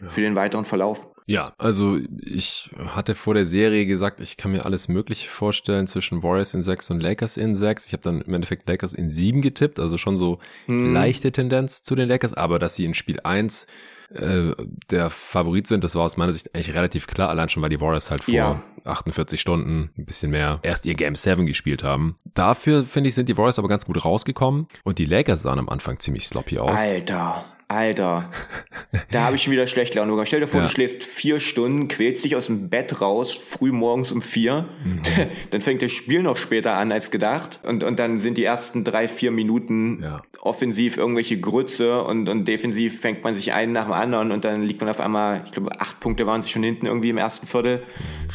ja. 0.00 0.08
für 0.08 0.20
den 0.20 0.34
weiteren 0.34 0.64
Verlauf. 0.64 1.08
Ja, 1.28 1.52
also 1.58 1.98
ich 2.24 2.70
hatte 2.86 3.16
vor 3.16 3.34
der 3.34 3.44
Serie 3.44 3.84
gesagt, 3.84 4.20
ich 4.20 4.36
kann 4.36 4.52
mir 4.52 4.64
alles 4.64 4.86
Mögliche 4.86 5.28
vorstellen 5.28 5.88
zwischen 5.88 6.22
Warriors 6.22 6.54
in 6.54 6.62
sechs 6.62 6.88
und 6.88 7.02
Lakers 7.02 7.36
in 7.36 7.56
sechs. 7.56 7.86
Ich 7.86 7.92
habe 7.92 8.02
dann 8.04 8.20
im 8.20 8.32
Endeffekt 8.32 8.68
Lakers 8.68 8.92
in 8.92 9.10
sieben 9.10 9.42
getippt, 9.42 9.80
also 9.80 9.98
schon 9.98 10.16
so 10.16 10.38
hm. 10.66 10.94
leichte 10.94 11.32
Tendenz 11.32 11.82
zu 11.82 11.96
den 11.96 12.08
Lakers, 12.08 12.34
aber 12.34 12.60
dass 12.60 12.76
sie 12.76 12.84
in 12.84 12.94
Spiel 12.94 13.18
eins 13.24 13.66
äh, 14.10 14.52
der 14.90 15.10
Favorit 15.10 15.66
sind, 15.66 15.82
das 15.82 15.96
war 15.96 16.04
aus 16.04 16.16
meiner 16.16 16.32
Sicht 16.32 16.54
eigentlich 16.54 16.76
relativ 16.76 17.08
klar, 17.08 17.28
allein 17.28 17.48
schon, 17.48 17.60
weil 17.60 17.70
die 17.70 17.80
Warriors 17.80 18.12
halt 18.12 18.22
vor 18.22 18.34
ja. 18.34 18.62
48 18.86 19.40
Stunden 19.40 19.90
ein 19.96 20.04
bisschen 20.04 20.30
mehr 20.30 20.60
erst 20.62 20.86
ihr 20.86 20.94
Game 20.94 21.14
7 21.14 21.46
gespielt 21.46 21.82
haben. 21.82 22.16
Dafür, 22.34 22.84
finde 22.84 23.08
ich, 23.08 23.14
sind 23.14 23.28
die 23.28 23.36
Warriors 23.36 23.58
aber 23.58 23.68
ganz 23.68 23.84
gut 23.84 24.04
rausgekommen 24.04 24.66
und 24.84 24.98
die 24.98 25.06
Lakers 25.06 25.42
sahen 25.42 25.58
am 25.58 25.68
Anfang 25.68 25.98
ziemlich 25.98 26.26
sloppy 26.26 26.58
aus. 26.58 26.78
Alter. 26.78 27.44
Alter, 27.68 28.30
da 29.10 29.24
habe 29.24 29.34
ich 29.34 29.42
schon 29.42 29.52
wieder 29.52 29.66
schlecht 29.66 29.94
Laune 29.96 30.10
bekommen. 30.10 30.26
Stell 30.26 30.38
dir 30.38 30.46
vor, 30.46 30.60
ja. 30.60 30.66
du 30.66 30.72
schläfst 30.72 31.02
vier 31.02 31.40
Stunden, 31.40 31.88
quälst 31.88 32.24
dich 32.24 32.36
aus 32.36 32.46
dem 32.46 32.68
Bett 32.68 33.00
raus, 33.00 33.34
früh 33.34 33.72
morgens 33.72 34.12
um 34.12 34.22
vier. 34.22 34.68
Mhm. 34.84 35.02
Dann 35.50 35.60
fängt 35.60 35.82
das 35.82 35.90
Spiel 35.90 36.22
noch 36.22 36.36
später 36.36 36.74
an 36.74 36.92
als 36.92 37.10
gedacht. 37.10 37.58
Und, 37.64 37.82
und 37.82 37.98
dann 37.98 38.20
sind 38.20 38.38
die 38.38 38.44
ersten 38.44 38.84
drei, 38.84 39.08
vier 39.08 39.32
Minuten 39.32 40.00
ja. 40.00 40.22
Offensiv 40.46 40.96
irgendwelche 40.96 41.38
Grütze 41.40 42.02
und, 42.02 42.28
und 42.28 42.46
defensiv 42.46 43.00
fängt 43.00 43.24
man 43.24 43.34
sich 43.34 43.52
einen 43.52 43.72
nach 43.72 43.84
dem 43.84 43.92
anderen 43.92 44.32
und 44.32 44.44
dann 44.44 44.62
liegt 44.62 44.80
man 44.80 44.88
auf 44.88 45.00
einmal, 45.00 45.42
ich 45.44 45.52
glaube, 45.52 45.78
acht 45.80 46.00
Punkte 46.00 46.26
waren 46.26 46.42
sie 46.42 46.48
schon 46.48 46.62
hinten 46.62 46.86
irgendwie 46.86 47.10
im 47.10 47.18
ersten 47.18 47.46
Viertel. 47.46 47.82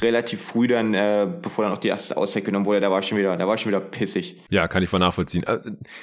Relativ 0.01 0.41
früh 0.41 0.67
dann, 0.67 0.93
äh, 0.93 1.27
bevor 1.41 1.63
dann 1.63 1.73
auch 1.73 1.77
die 1.77 1.87
erste 1.87 2.17
Auszeit 2.17 2.45
genommen 2.45 2.65
wurde, 2.65 2.79
da 2.79 2.91
war 2.91 2.99
ich 2.99 3.07
schon 3.07 3.17
wieder, 3.17 3.35
da 3.37 3.47
war 3.47 3.55
ich 3.55 3.61
schon 3.61 3.71
wieder 3.71 3.79
pissig. 3.79 4.35
Ja, 4.49 4.67
kann 4.67 4.83
ich 4.83 4.89
voll 4.89 4.99
nachvollziehen. 4.99 5.43
Äh, 5.43 5.59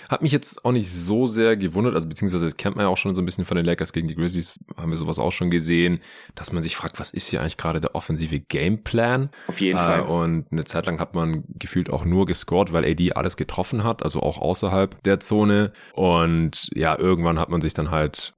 hat 0.08 0.22
mich 0.22 0.32
jetzt 0.32 0.64
auch 0.64 0.72
nicht 0.72 0.90
so 0.92 1.26
sehr 1.26 1.56
gewundert, 1.56 1.94
also 1.94 2.08
beziehungsweise 2.08 2.46
das 2.46 2.56
kennt 2.56 2.76
man 2.76 2.84
ja 2.84 2.88
auch 2.88 2.96
schon 2.96 3.14
so 3.14 3.22
ein 3.22 3.24
bisschen 3.24 3.44
von 3.44 3.56
den 3.56 3.66
Lakers 3.66 3.92
gegen 3.92 4.08
die 4.08 4.14
Grizzlies, 4.14 4.54
haben 4.76 4.90
wir 4.90 4.96
sowas 4.96 5.18
auch 5.18 5.32
schon 5.32 5.50
gesehen, 5.50 6.00
dass 6.34 6.52
man 6.52 6.62
sich 6.62 6.76
fragt, 6.76 6.98
was 6.98 7.10
ist 7.10 7.28
hier 7.28 7.40
eigentlich 7.40 7.56
gerade 7.56 7.80
der 7.80 7.94
offensive 7.94 8.40
Gameplan? 8.40 9.30
Auf 9.46 9.60
jeden 9.60 9.78
äh, 9.78 9.82
Fall. 9.82 10.00
Und 10.02 10.46
eine 10.50 10.64
Zeit 10.64 10.86
lang 10.86 10.98
hat 11.00 11.14
man 11.14 11.44
gefühlt 11.58 11.90
auch 11.90 12.04
nur 12.04 12.26
gescored, 12.26 12.72
weil 12.72 12.84
AD 12.84 13.12
alles 13.12 13.36
getroffen 13.36 13.84
hat, 13.84 14.02
also 14.02 14.20
auch 14.20 14.38
außerhalb 14.38 15.02
der 15.02 15.20
Zone. 15.20 15.72
Und 15.98 16.70
ja, 16.74 16.96
irgendwann 16.96 17.40
hat 17.40 17.48
man 17.48 17.60
sich 17.60 17.74
dann 17.74 17.90
halt 17.90 18.32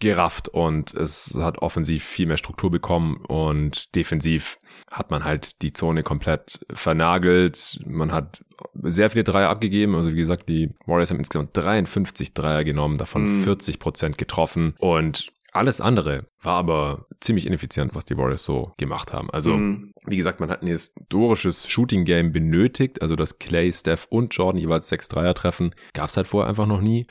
gerafft 0.00 0.50
und 0.50 0.92
es 0.92 1.32
hat 1.38 1.56
offensiv 1.62 2.04
viel 2.04 2.26
mehr 2.26 2.36
Struktur 2.36 2.70
bekommen 2.70 3.24
und 3.26 3.94
defensiv 3.94 4.58
hat 4.90 5.10
man 5.10 5.24
halt 5.24 5.62
die 5.62 5.72
Zone 5.72 6.02
komplett 6.02 6.60
vernagelt. 6.74 7.80
Man 7.86 8.12
hat 8.12 8.44
sehr 8.82 9.08
viele 9.08 9.24
Dreier 9.24 9.48
abgegeben. 9.48 9.94
Also 9.94 10.12
wie 10.12 10.16
gesagt, 10.16 10.50
die 10.50 10.68
Warriors 10.84 11.08
haben 11.10 11.18
insgesamt 11.18 11.56
53 11.56 12.34
Dreier 12.34 12.64
genommen, 12.64 12.98
davon 12.98 13.38
mhm. 13.38 13.44
40 13.44 13.78
Prozent 13.78 14.18
getroffen 14.18 14.74
und 14.78 15.28
alles 15.56 15.80
andere 15.80 16.26
war 16.42 16.56
aber 16.56 17.04
ziemlich 17.20 17.46
ineffizient, 17.46 17.94
was 17.94 18.04
die 18.04 18.16
Warriors 18.16 18.44
so 18.44 18.72
gemacht 18.76 19.12
haben. 19.12 19.30
Also, 19.30 19.56
mhm. 19.56 19.92
wie 20.06 20.16
gesagt, 20.16 20.40
man 20.40 20.50
hat 20.50 20.62
ein 20.62 20.68
historisches 20.68 21.68
Shooting-Game 21.68 22.32
benötigt, 22.32 23.02
also 23.02 23.16
dass 23.16 23.38
Clay, 23.38 23.72
Steph 23.72 24.06
und 24.10 24.34
Jordan 24.34 24.60
jeweils 24.60 24.88
sechs 24.88 25.08
Dreier 25.08 25.34
treffen, 25.34 25.74
gab 25.92 26.08
es 26.08 26.16
halt 26.16 26.26
vorher 26.26 26.48
einfach 26.48 26.66
noch 26.66 26.80
nie. 26.80 27.06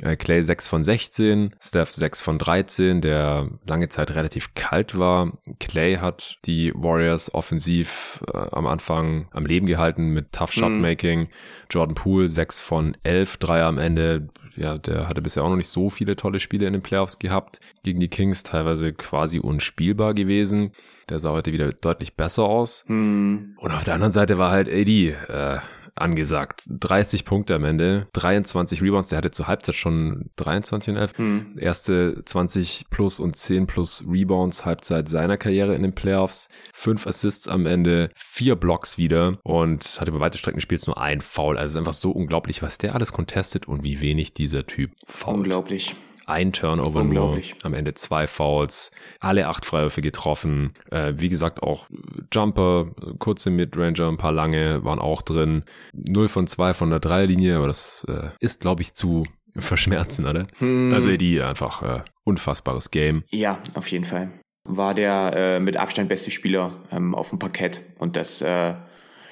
Äh, 0.00 0.16
Clay 0.16 0.42
6 0.42 0.68
von 0.68 0.84
16, 0.84 1.54
Steph 1.60 1.92
6 1.92 2.22
von 2.22 2.38
13, 2.38 3.00
der 3.00 3.48
lange 3.66 3.88
Zeit 3.88 4.12
relativ 4.12 4.54
kalt 4.54 4.98
war. 4.98 5.32
Clay 5.58 5.96
hat 5.96 6.38
die 6.44 6.72
Warriors 6.74 7.34
offensiv 7.34 8.20
äh, 8.32 8.36
am 8.52 8.66
Anfang 8.66 9.28
am 9.32 9.44
Leben 9.44 9.66
gehalten 9.66 10.10
mit 10.10 10.32
Tough 10.32 10.52
Shot. 10.52 10.70
Making. 10.70 11.20
Mhm. 11.20 11.28
Jordan 11.70 11.94
Poole 11.94 12.28
6 12.28 12.62
von 12.62 12.96
11, 13.02 13.38
Dreier 13.38 13.66
am 13.66 13.78
Ende. 13.78 14.28
Ja, 14.56 14.78
der 14.78 15.08
hatte 15.08 15.22
bisher 15.22 15.44
auch 15.44 15.50
noch 15.50 15.56
nicht 15.56 15.68
so 15.68 15.90
viele 15.90 16.16
tolle 16.16 16.40
Spiele 16.40 16.66
in 16.66 16.72
den 16.72 16.82
Playoffs 16.82 17.18
gehabt. 17.18 17.60
Gegen 17.82 18.00
die 18.00 18.08
Kings 18.08 18.42
teilweise 18.42 18.92
quasi 18.92 19.38
unspielbar 19.38 20.14
gewesen. 20.14 20.72
Der 21.08 21.18
sah 21.18 21.30
heute 21.30 21.52
wieder 21.52 21.72
deutlich 21.72 22.16
besser 22.16 22.44
aus. 22.44 22.84
Mhm. 22.86 23.54
Und 23.56 23.72
auf 23.72 23.84
der 23.84 23.94
anderen 23.94 24.12
Seite 24.12 24.38
war 24.38 24.50
halt 24.50 24.68
AD, 24.68 25.10
äh, 25.10 25.58
angesagt. 26.00 26.64
30 26.68 27.24
Punkte 27.24 27.54
am 27.54 27.64
Ende, 27.64 28.08
23 28.12 28.82
Rebounds, 28.82 29.08
der 29.08 29.18
hatte 29.18 29.30
zur 29.30 29.46
Halbzeit 29.46 29.74
schon 29.74 30.30
23 30.36 30.94
und 30.94 31.00
11. 31.00 31.18
Mhm. 31.18 31.46
Erste 31.58 32.22
20 32.24 32.86
plus 32.90 33.20
und 33.20 33.36
10 33.36 33.66
plus 33.66 34.04
Rebounds 34.08 34.64
Halbzeit 34.64 35.08
seiner 35.08 35.36
Karriere 35.36 35.74
in 35.74 35.82
den 35.82 35.94
Playoffs. 35.94 36.48
Fünf 36.72 37.06
Assists 37.06 37.48
am 37.48 37.66
Ende, 37.66 38.10
vier 38.14 38.56
Blocks 38.56 38.98
wieder 38.98 39.38
und 39.42 40.00
hat 40.00 40.08
über 40.08 40.20
weite 40.20 40.38
Strecken 40.38 40.56
gespielt 40.56 40.78
nur 40.86 41.00
ein 41.00 41.20
Foul. 41.20 41.56
Also 41.56 41.66
es 41.66 41.72
ist 41.72 41.78
einfach 41.78 41.92
so 41.92 42.10
unglaublich, 42.10 42.62
was 42.62 42.78
der 42.78 42.94
alles 42.94 43.12
contestet 43.12 43.66
und 43.66 43.82
wie 43.82 44.00
wenig 44.00 44.34
dieser 44.34 44.66
Typ 44.66 44.92
fault. 45.06 45.38
Unglaublich 45.38 45.96
ein 46.28 46.52
Turnover 46.52 47.04
nur, 47.04 47.40
am 47.62 47.74
Ende 47.74 47.94
zwei 47.94 48.26
Fouls, 48.26 48.90
alle 49.20 49.48
acht 49.48 49.64
Freiwürfe 49.64 50.02
getroffen. 50.02 50.74
Äh, 50.90 51.14
wie 51.16 51.28
gesagt, 51.28 51.62
auch 51.62 51.86
Jumper, 52.32 52.86
kurze 53.18 53.50
Midranger, 53.50 54.08
ein 54.08 54.16
paar 54.16 54.32
lange 54.32 54.84
waren 54.84 54.98
auch 54.98 55.22
drin. 55.22 55.64
0 55.92 56.28
von 56.28 56.46
2 56.46 56.74
von 56.74 56.90
der 56.90 57.00
Dreierlinie, 57.00 57.56
aber 57.56 57.66
das 57.66 58.04
äh, 58.08 58.30
ist, 58.40 58.60
glaube 58.60 58.82
ich, 58.82 58.94
zu 58.94 59.24
verschmerzen, 59.56 60.26
oder? 60.26 60.46
Hm. 60.58 60.92
Also 60.94 61.16
die 61.16 61.40
einfach 61.40 61.82
äh, 61.82 62.02
unfassbares 62.24 62.90
Game. 62.90 63.24
Ja, 63.30 63.58
auf 63.74 63.90
jeden 63.90 64.04
Fall. 64.04 64.30
War 64.64 64.94
der 64.94 65.32
äh, 65.34 65.60
mit 65.60 65.76
Abstand 65.76 66.08
beste 66.08 66.30
Spieler 66.30 66.84
ähm, 66.92 67.14
auf 67.14 67.30
dem 67.30 67.38
Parkett 67.38 67.80
und 67.98 68.16
das 68.16 68.42
äh, 68.42 68.74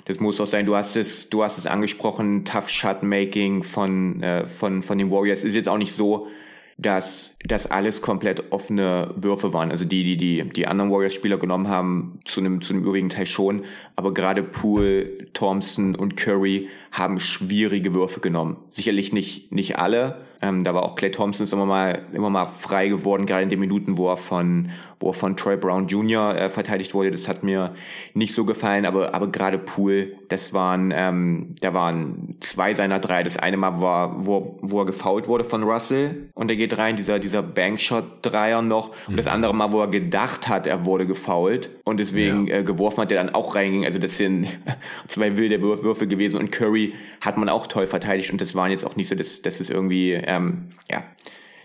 das 0.06 0.20
muss 0.20 0.40
auch 0.40 0.46
sein. 0.46 0.66
Du 0.66 0.76
hast 0.76 0.94
es, 0.94 1.28
du 1.30 1.42
hast 1.42 1.58
es 1.58 1.66
angesprochen, 1.66 2.44
Tough 2.44 2.68
Shot 2.68 3.02
Making 3.02 3.64
von, 3.64 4.22
äh, 4.22 4.46
von, 4.46 4.82
von 4.82 4.98
den 4.98 5.10
Warriors 5.10 5.42
ist 5.42 5.54
jetzt 5.54 5.68
auch 5.68 5.78
nicht 5.78 5.92
so, 5.92 6.28
dass 6.78 7.38
das 7.44 7.70
alles 7.70 8.02
komplett 8.02 8.52
offene 8.52 9.14
Würfe 9.16 9.52
waren. 9.54 9.70
Also 9.70 9.84
die, 9.84 10.04
die, 10.04 10.16
die, 10.16 10.48
die 10.48 10.66
anderen 10.66 10.90
Warriors-Spieler 10.90 11.38
genommen 11.38 11.68
haben, 11.68 12.20
zu 12.24 12.40
einem, 12.40 12.60
zu 12.60 12.74
einem 12.74 12.84
übrigen 12.84 13.08
Teil 13.08 13.26
schon. 13.26 13.62
Aber 13.94 14.12
gerade 14.12 14.42
Poole, 14.42 15.32
Thompson 15.32 15.96
und 15.96 16.16
Curry 16.16 16.68
haben 16.92 17.18
schwierige 17.18 17.94
Würfe 17.94 18.20
genommen. 18.20 18.58
Sicherlich 18.68 19.12
nicht, 19.12 19.52
nicht 19.52 19.78
alle, 19.78 20.26
ähm, 20.46 20.64
da 20.64 20.74
war 20.74 20.84
auch 20.84 20.94
Clay 20.94 21.10
Thompson 21.10 21.46
immer 21.52 21.66
mal, 21.66 22.02
immer 22.12 22.30
mal 22.30 22.46
frei 22.46 22.88
geworden, 22.88 23.26
gerade 23.26 23.42
in 23.42 23.48
den 23.48 23.60
Minuten, 23.60 23.98
wo 23.98 24.08
er 24.08 24.16
von, 24.16 24.70
wo 25.00 25.10
er 25.10 25.14
von 25.14 25.36
Troy 25.36 25.56
Brown 25.56 25.88
Jr. 25.88 26.36
Äh, 26.36 26.50
verteidigt 26.50 26.94
wurde. 26.94 27.10
Das 27.10 27.28
hat 27.28 27.42
mir 27.42 27.74
nicht 28.14 28.34
so 28.34 28.44
gefallen, 28.44 28.86
aber, 28.86 29.14
aber 29.14 29.28
gerade 29.28 29.58
Poole, 29.58 30.12
das 30.28 30.52
waren, 30.52 30.92
ähm, 30.94 31.54
da 31.60 31.74
waren 31.74 32.36
zwei 32.40 32.74
seiner 32.74 32.98
drei. 32.98 33.22
Das 33.22 33.36
eine 33.36 33.56
Mal 33.56 33.80
war, 33.80 34.26
wo, 34.26 34.58
wo 34.62 34.80
er 34.80 34.86
gefoult 34.86 35.28
wurde 35.28 35.44
von 35.44 35.62
Russell 35.62 36.30
und 36.34 36.50
er 36.50 36.56
geht 36.56 36.78
rein, 36.78 36.96
dieser, 36.96 37.18
dieser 37.18 37.42
Bankshot-Dreier 37.42 38.62
noch. 38.62 38.90
Und 39.06 39.14
mhm. 39.14 39.16
das 39.16 39.26
andere 39.26 39.54
Mal, 39.54 39.72
wo 39.72 39.80
er 39.80 39.88
gedacht 39.88 40.48
hat, 40.48 40.66
er 40.66 40.84
wurde 40.84 41.06
gefoult 41.06 41.70
und 41.84 42.00
deswegen 42.00 42.46
ja. 42.46 42.56
äh, 42.56 42.62
geworfen 42.62 43.02
hat, 43.02 43.10
der 43.10 43.22
dann 43.22 43.34
auch 43.34 43.54
reinging. 43.54 43.84
Also 43.84 43.98
das 43.98 44.16
sind 44.16 44.46
zwei 45.08 45.36
wilde 45.36 45.60
Würfe 45.62 46.06
gewesen 46.06 46.38
und 46.38 46.52
Curry 46.52 46.94
hat 47.20 47.36
man 47.36 47.48
auch 47.48 47.66
toll 47.66 47.86
verteidigt 47.86 48.30
und 48.30 48.40
das 48.40 48.54
waren 48.54 48.70
jetzt 48.70 48.84
auch 48.84 48.96
nicht 48.96 49.08
so, 49.08 49.14
dass, 49.14 49.42
dass 49.42 49.60
es 49.60 49.70
irgendwie 49.70 50.12
ähm, 50.36 50.68
ja, 50.90 51.04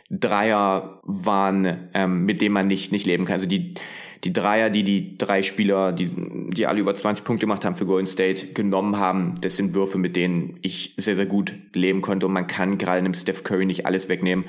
Dreier 0.10 1.00
waren, 1.04 1.90
ähm, 1.94 2.26
mit 2.26 2.42
denen 2.42 2.54
man 2.54 2.68
nicht, 2.68 2.92
nicht 2.92 3.06
leben 3.06 3.26
kann. 3.26 3.36
Also 3.36 3.48
die, 3.48 3.76
die 4.24 4.34
Dreier, 4.34 4.70
die 4.70 4.84
die 4.84 5.18
drei 5.18 5.42
Spieler, 5.42 5.94
die, 5.94 6.12
die 6.50 6.68
alle 6.68 6.80
über 6.80 6.94
20 6.94 7.24
Punkte 7.24 7.46
gemacht 7.46 7.66
haben 7.66 7.76
für 7.76 7.86
Golden 7.86 8.08
State, 8.08 8.48
genommen 8.54 8.98
haben, 8.98 9.36
das 9.42 9.56
sind 9.56 9.74
Würfe, 9.74 9.98
mit 9.98 10.16
denen 10.16 10.60
ich 10.62 10.94
sehr, 10.98 11.16
sehr 11.16 11.26
gut 11.26 11.54
leben 11.74 12.02
konnte. 12.02 12.28
Und 12.28 12.34
man 12.34 12.48
kann 12.48 12.78
gerade 12.78 13.00
einem 13.00 13.14
Steph 13.14 13.44
Curry 13.44 13.66
nicht 13.66 13.86
alles 13.86 14.10
wegnehmen. 14.10 14.46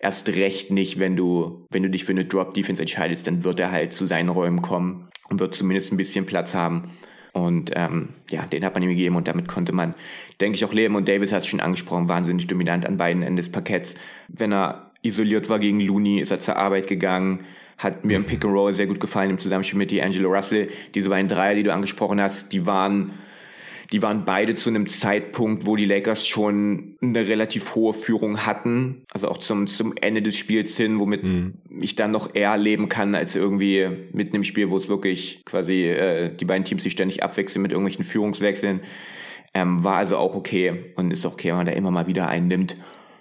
Erst 0.00 0.28
recht 0.28 0.70
nicht, 0.70 0.98
wenn 0.98 1.16
du, 1.16 1.64
wenn 1.70 1.82
du 1.82 1.90
dich 1.90 2.04
für 2.04 2.12
eine 2.12 2.26
Drop-Defense 2.26 2.82
entscheidest, 2.82 3.26
dann 3.26 3.44
wird 3.44 3.60
er 3.60 3.70
halt 3.70 3.94
zu 3.94 4.04
seinen 4.06 4.28
Räumen 4.28 4.60
kommen 4.60 5.08
und 5.30 5.40
wird 5.40 5.54
zumindest 5.54 5.92
ein 5.92 5.96
bisschen 5.96 6.26
Platz 6.26 6.54
haben. 6.54 6.90
Und 7.34 7.72
ähm, 7.74 8.10
ja, 8.30 8.46
den 8.46 8.64
hat 8.64 8.74
man 8.74 8.82
ihm 8.84 8.90
gegeben 8.90 9.16
und 9.16 9.26
damit 9.26 9.48
konnte 9.48 9.72
man, 9.72 9.94
denke 10.40 10.54
ich, 10.56 10.64
auch 10.64 10.72
leben. 10.72 10.94
Und 10.94 11.08
Davis 11.08 11.32
hat 11.32 11.42
es 11.42 11.48
schon 11.48 11.58
angesprochen, 11.58 12.08
wahnsinnig 12.08 12.46
dominant 12.46 12.86
an 12.86 12.96
beiden 12.96 13.22
Enden 13.22 13.36
des 13.36 13.50
Parketts. 13.50 13.96
Wenn 14.28 14.52
er 14.52 14.92
isoliert 15.02 15.48
war 15.48 15.58
gegen 15.58 15.80
Looney, 15.80 16.20
ist 16.20 16.30
er 16.30 16.38
zur 16.38 16.56
Arbeit 16.56 16.86
gegangen. 16.86 17.40
Hat 17.76 18.04
mir 18.04 18.16
im 18.16 18.24
Pick 18.24 18.44
and 18.44 18.54
Roll 18.54 18.72
sehr 18.72 18.86
gut 18.86 19.00
gefallen 19.00 19.30
im 19.30 19.40
Zusammenspiel 19.40 19.78
mit 19.78 19.90
die 19.90 20.00
Angelo 20.00 20.32
Russell. 20.32 20.68
Diese 20.94 21.08
beiden 21.08 21.28
Dreier, 21.28 21.56
die 21.56 21.64
du 21.64 21.72
angesprochen 21.72 22.20
hast, 22.20 22.52
die 22.52 22.66
waren 22.66 23.10
die 23.92 24.02
waren 24.02 24.24
beide 24.24 24.54
zu 24.54 24.70
einem 24.70 24.86
Zeitpunkt, 24.86 25.66
wo 25.66 25.76
die 25.76 25.84
Lakers 25.84 26.26
schon 26.26 26.96
eine 27.02 27.26
relativ 27.26 27.74
hohe 27.74 27.94
Führung 27.94 28.46
hatten. 28.46 29.02
Also 29.12 29.28
auch 29.28 29.38
zum, 29.38 29.66
zum 29.66 29.94
Ende 30.00 30.22
des 30.22 30.36
Spiels 30.36 30.76
hin, 30.76 30.98
womit 30.98 31.22
mhm. 31.22 31.54
ich 31.80 31.94
dann 31.96 32.10
noch 32.10 32.34
eher 32.34 32.56
leben 32.56 32.88
kann, 32.88 33.14
als 33.14 33.36
irgendwie 33.36 33.88
mitten 34.12 34.36
im 34.36 34.44
Spiel, 34.44 34.70
wo 34.70 34.76
es 34.76 34.88
wirklich 34.88 35.42
quasi 35.44 35.84
äh, 35.84 36.34
die 36.34 36.44
beiden 36.44 36.64
Teams 36.64 36.82
sich 36.82 36.92
ständig 36.92 37.22
abwechseln 37.22 37.62
mit 37.62 37.72
irgendwelchen 37.72 38.04
Führungswechseln. 38.04 38.80
Ähm, 39.52 39.84
war 39.84 39.96
also 39.96 40.16
auch 40.16 40.34
okay 40.34 40.92
und 40.96 41.12
ist 41.12 41.24
okay, 41.24 41.50
wenn 41.50 41.58
man 41.58 41.66
da 41.66 41.72
immer 41.72 41.90
mal 41.90 42.06
wieder 42.06 42.28
einen 42.28 42.48
nimmt. 42.48 42.76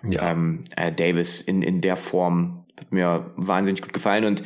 Ja. 0.08 0.32
Ähm, 0.32 0.64
äh, 0.76 0.92
Davis 0.92 1.42
in, 1.42 1.62
in 1.62 1.82
der 1.82 1.96
Form 1.96 2.66
hat 2.80 2.92
mir 2.92 3.32
wahnsinnig 3.36 3.82
gut 3.82 3.94
gefallen 3.94 4.26
und 4.26 4.44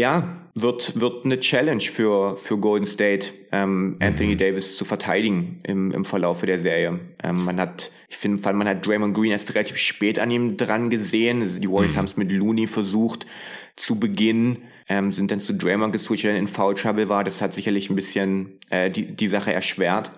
ja, 0.00 0.36
wird, 0.54 0.98
wird 0.98 1.24
eine 1.24 1.38
Challenge 1.38 1.82
für, 1.82 2.36
für 2.36 2.58
Golden 2.58 2.86
State, 2.86 3.28
ähm, 3.52 3.96
Anthony 4.00 4.34
mhm. 4.34 4.38
Davis 4.38 4.76
zu 4.76 4.84
verteidigen 4.84 5.60
im, 5.62 5.92
im 5.92 6.04
Verlauf 6.04 6.40
der 6.40 6.58
Serie. 6.58 6.98
Ähm, 7.22 7.44
man 7.44 7.60
hat, 7.60 7.92
ich 8.08 8.16
finde, 8.16 8.52
man 8.52 8.66
hat 8.66 8.86
Draymond 8.86 9.14
Green 9.14 9.30
erst 9.30 9.54
relativ 9.54 9.76
spät 9.76 10.18
an 10.18 10.30
ihm 10.30 10.56
dran 10.56 10.90
gesehen. 10.90 11.42
Also 11.42 11.60
die 11.60 11.70
Warriors 11.70 11.92
mhm. 11.92 11.98
haben 11.98 12.04
es 12.06 12.16
mit 12.16 12.32
Looney 12.32 12.66
versucht 12.66 13.26
zu 13.76 14.00
Beginn, 14.00 14.58
ähm, 14.88 15.12
sind 15.12 15.30
dann 15.30 15.40
zu 15.40 15.54
Draymond 15.54 15.92
geswitcht, 15.92 16.24
der 16.24 16.36
in 16.36 16.48
Foul 16.48 16.74
Trouble 16.74 17.08
war. 17.08 17.22
Das 17.22 17.42
hat 17.42 17.52
sicherlich 17.52 17.90
ein 17.90 17.96
bisschen 17.96 18.58
äh, 18.70 18.90
die, 18.90 19.04
die 19.04 19.28
Sache 19.28 19.52
erschwert. 19.52 20.10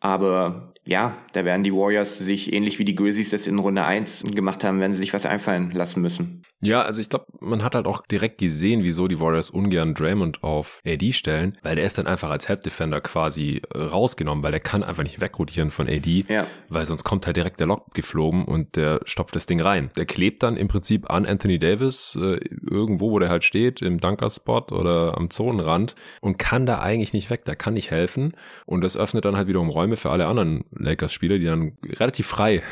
Aber 0.00 0.72
ja, 0.88 1.18
da 1.34 1.44
werden 1.44 1.64
die 1.64 1.72
Warriors 1.74 2.16
sich 2.16 2.50
ähnlich 2.50 2.78
wie 2.78 2.84
die 2.86 2.94
Grizzlies 2.94 3.28
das 3.28 3.46
in 3.46 3.58
Runde 3.58 3.84
1 3.84 4.24
gemacht 4.34 4.64
haben, 4.64 4.80
werden 4.80 4.94
sie 4.94 5.00
sich 5.00 5.12
was 5.12 5.26
einfallen 5.26 5.70
lassen 5.70 6.00
müssen. 6.00 6.42
Ja, 6.60 6.82
also 6.82 7.00
ich 7.00 7.08
glaube, 7.08 7.26
man 7.40 7.62
hat 7.62 7.76
halt 7.76 7.86
auch 7.86 8.04
direkt 8.06 8.38
gesehen, 8.38 8.82
wieso 8.82 9.06
die 9.06 9.20
Warriors 9.20 9.50
ungern 9.50 9.94
Draymond 9.94 10.42
auf 10.42 10.80
AD 10.84 11.12
stellen, 11.12 11.56
weil 11.62 11.76
der 11.76 11.84
ist 11.84 11.98
dann 11.98 12.08
einfach 12.08 12.30
als 12.30 12.48
Help 12.48 12.62
Defender 12.62 13.00
quasi 13.00 13.62
äh, 13.72 13.78
rausgenommen, 13.78 14.42
weil 14.42 14.50
der 14.50 14.60
kann 14.60 14.82
einfach 14.82 15.04
nicht 15.04 15.20
wegrotieren 15.20 15.70
von 15.70 15.88
AD, 15.88 16.24
ja. 16.28 16.46
weil 16.68 16.84
sonst 16.84 17.04
kommt 17.04 17.26
halt 17.26 17.36
direkt 17.36 17.60
der 17.60 17.68
Lock 17.68 17.94
geflogen 17.94 18.44
und 18.44 18.74
der 18.74 19.00
stopft 19.04 19.36
das 19.36 19.46
Ding 19.46 19.60
rein. 19.60 19.90
Der 19.96 20.06
klebt 20.06 20.42
dann 20.42 20.56
im 20.56 20.66
Prinzip 20.66 21.10
an 21.10 21.26
Anthony 21.26 21.60
Davis 21.60 22.18
äh, 22.20 22.40
irgendwo, 22.68 23.12
wo 23.12 23.18
der 23.20 23.28
halt 23.28 23.44
steht, 23.44 23.80
im 23.80 24.00
Dunker-Spot 24.00 24.66
oder 24.72 25.16
am 25.16 25.30
Zonenrand 25.30 25.94
und 26.20 26.38
kann 26.38 26.66
da 26.66 26.80
eigentlich 26.80 27.12
nicht 27.12 27.30
weg, 27.30 27.44
der 27.44 27.54
kann 27.54 27.74
nicht 27.74 27.92
helfen 27.92 28.32
und 28.66 28.80
das 28.80 28.96
öffnet 28.96 29.24
dann 29.24 29.36
halt 29.36 29.46
wiederum 29.46 29.68
Räume 29.68 29.94
für 29.94 30.10
alle 30.10 30.26
anderen 30.26 30.64
Lakers-Spieler, 30.78 31.38
die 31.38 31.44
dann 31.44 31.72
relativ 31.84 32.26
frei 32.26 32.62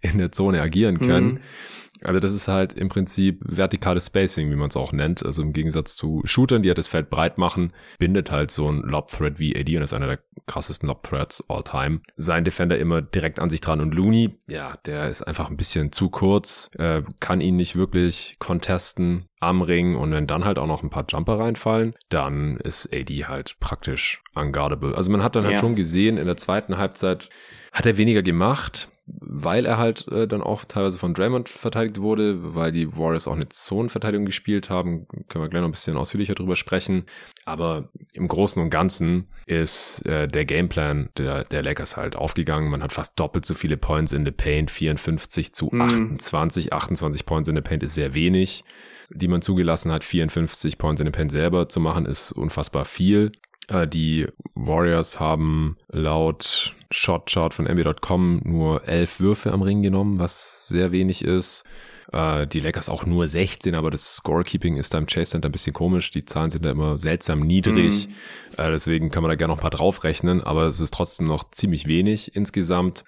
in 0.00 0.18
der 0.18 0.32
Zone 0.32 0.60
agieren 0.60 0.98
können. 0.98 1.26
Mhm. 1.26 1.40
Also 2.06 2.20
das 2.20 2.34
ist 2.34 2.48
halt 2.48 2.72
im 2.72 2.88
Prinzip 2.88 3.40
vertikales 3.44 4.06
Spacing, 4.06 4.50
wie 4.50 4.56
man 4.56 4.68
es 4.68 4.76
auch 4.76 4.92
nennt. 4.92 5.24
Also 5.24 5.42
im 5.42 5.52
Gegensatz 5.52 5.96
zu 5.96 6.22
Shootern, 6.24 6.62
die 6.62 6.68
halt 6.68 6.78
das 6.78 6.88
Feld 6.88 7.10
breit 7.10 7.38
machen, 7.38 7.72
bindet 7.98 8.30
halt 8.30 8.50
so 8.50 8.70
ein 8.70 8.82
Lob-Thread 8.82 9.38
wie 9.38 9.56
AD 9.56 9.76
und 9.76 9.82
ist 9.82 9.92
einer 9.92 10.06
der 10.06 10.18
krassesten 10.46 10.88
Lob-Threads 10.88 11.44
all 11.48 11.62
time. 11.62 12.00
Sein 12.16 12.44
Defender 12.44 12.78
immer 12.78 13.02
direkt 13.02 13.40
an 13.40 13.50
sich 13.50 13.60
dran 13.60 13.80
und 13.80 13.94
Looney, 13.94 14.36
ja, 14.46 14.76
der 14.84 15.08
ist 15.08 15.22
einfach 15.22 15.50
ein 15.50 15.56
bisschen 15.56 15.92
zu 15.92 16.10
kurz, 16.10 16.70
äh, 16.78 17.02
kann 17.20 17.40
ihn 17.40 17.56
nicht 17.56 17.76
wirklich 17.76 18.36
contesten 18.38 19.28
am 19.40 19.62
Ring 19.62 19.96
und 19.96 20.12
wenn 20.12 20.26
dann 20.26 20.44
halt 20.44 20.58
auch 20.58 20.66
noch 20.66 20.82
ein 20.82 20.90
paar 20.90 21.04
Jumper 21.08 21.38
reinfallen, 21.38 21.94
dann 22.08 22.56
ist 22.56 22.88
AD 22.92 23.26
halt 23.26 23.56
praktisch 23.60 24.22
unguardable. 24.34 24.96
Also 24.96 25.10
man 25.10 25.22
hat 25.22 25.36
dann 25.36 25.44
halt 25.44 25.58
schon 25.58 25.76
gesehen, 25.76 26.16
in 26.16 26.26
der 26.26 26.36
zweiten 26.36 26.78
Halbzeit 26.78 27.28
hat 27.72 27.86
er 27.86 27.96
weniger 27.96 28.22
gemacht, 28.22 28.88
weil 29.06 29.66
er 29.66 29.76
halt 29.76 30.08
äh, 30.08 30.26
dann 30.26 30.42
auch 30.42 30.64
teilweise 30.64 30.98
von 30.98 31.12
Draymond 31.12 31.48
verteidigt 31.48 32.00
wurde, 32.00 32.54
weil 32.54 32.72
die 32.72 32.96
Warriors 32.96 33.28
auch 33.28 33.34
eine 33.34 33.48
Zonenverteidigung 33.48 34.24
gespielt 34.24 34.70
haben. 34.70 35.06
Können 35.28 35.44
wir 35.44 35.48
gleich 35.48 35.60
noch 35.60 35.68
ein 35.68 35.72
bisschen 35.72 35.96
ausführlicher 35.96 36.34
drüber 36.34 36.56
sprechen. 36.56 37.04
Aber 37.44 37.90
im 38.14 38.28
Großen 38.28 38.62
und 38.62 38.70
Ganzen 38.70 39.28
ist 39.46 40.06
äh, 40.06 40.26
der 40.26 40.46
Gameplan 40.46 41.10
der, 41.18 41.44
der 41.44 41.62
Lakers 41.62 41.96
halt 41.96 42.16
aufgegangen. 42.16 42.70
Man 42.70 42.82
hat 42.82 42.92
fast 42.92 43.20
doppelt 43.20 43.44
so 43.44 43.52
viele 43.52 43.76
Points 43.76 44.12
in 44.12 44.24
the 44.24 44.30
Paint, 44.30 44.70
54 44.70 45.54
zu 45.54 45.68
mhm. 45.70 45.82
28. 45.82 46.72
28 46.72 47.26
Points 47.26 47.48
in 47.48 47.56
the 47.56 47.62
Paint 47.62 47.82
ist 47.82 47.94
sehr 47.94 48.14
wenig 48.14 48.64
die 49.10 49.28
man 49.28 49.42
zugelassen 49.42 49.92
hat, 49.92 50.02
54 50.02 50.78
Points 50.78 51.00
in 51.00 51.06
the 51.06 51.12
Paint 51.12 51.30
selber 51.30 51.68
zu 51.68 51.78
machen, 51.78 52.06
ist 52.06 52.32
unfassbar 52.32 52.84
viel. 52.84 53.32
Äh, 53.68 53.86
die 53.86 54.26
Warriors 54.54 55.20
haben 55.20 55.76
laut 55.88 56.74
Shotchart 56.90 57.54
von 57.54 57.66
NBA.com 57.66 58.42
nur 58.44 58.86
elf 58.86 59.20
Würfe 59.20 59.52
am 59.52 59.62
Ring 59.62 59.82
genommen, 59.82 60.18
was 60.18 60.68
sehr 60.68 60.92
wenig 60.92 61.24
ist. 61.24 61.64
Äh, 62.12 62.46
die 62.46 62.60
Lakers 62.60 62.88
auch 62.88 63.06
nur 63.06 63.26
16, 63.26 63.74
aber 63.74 63.90
das 63.90 64.16
Scorekeeping 64.16 64.76
ist 64.76 64.94
da 64.94 64.98
im 64.98 65.06
Chase 65.06 65.32
Center 65.32 65.48
ein 65.48 65.52
bisschen 65.52 65.72
komisch. 65.72 66.10
Die 66.10 66.24
Zahlen 66.24 66.50
sind 66.50 66.64
da 66.64 66.70
immer 66.70 66.98
seltsam 66.98 67.40
niedrig. 67.40 68.08
Mhm. 68.08 68.14
Äh, 68.56 68.70
deswegen 68.70 69.10
kann 69.10 69.22
man 69.22 69.30
da 69.30 69.36
gerne 69.36 69.52
noch 69.52 69.58
ein 69.58 69.62
paar 69.62 69.70
draufrechnen, 69.70 70.42
aber 70.42 70.64
es 70.64 70.80
ist 70.80 70.94
trotzdem 70.94 71.26
noch 71.26 71.50
ziemlich 71.50 71.86
wenig 71.86 72.36
insgesamt. 72.36 73.04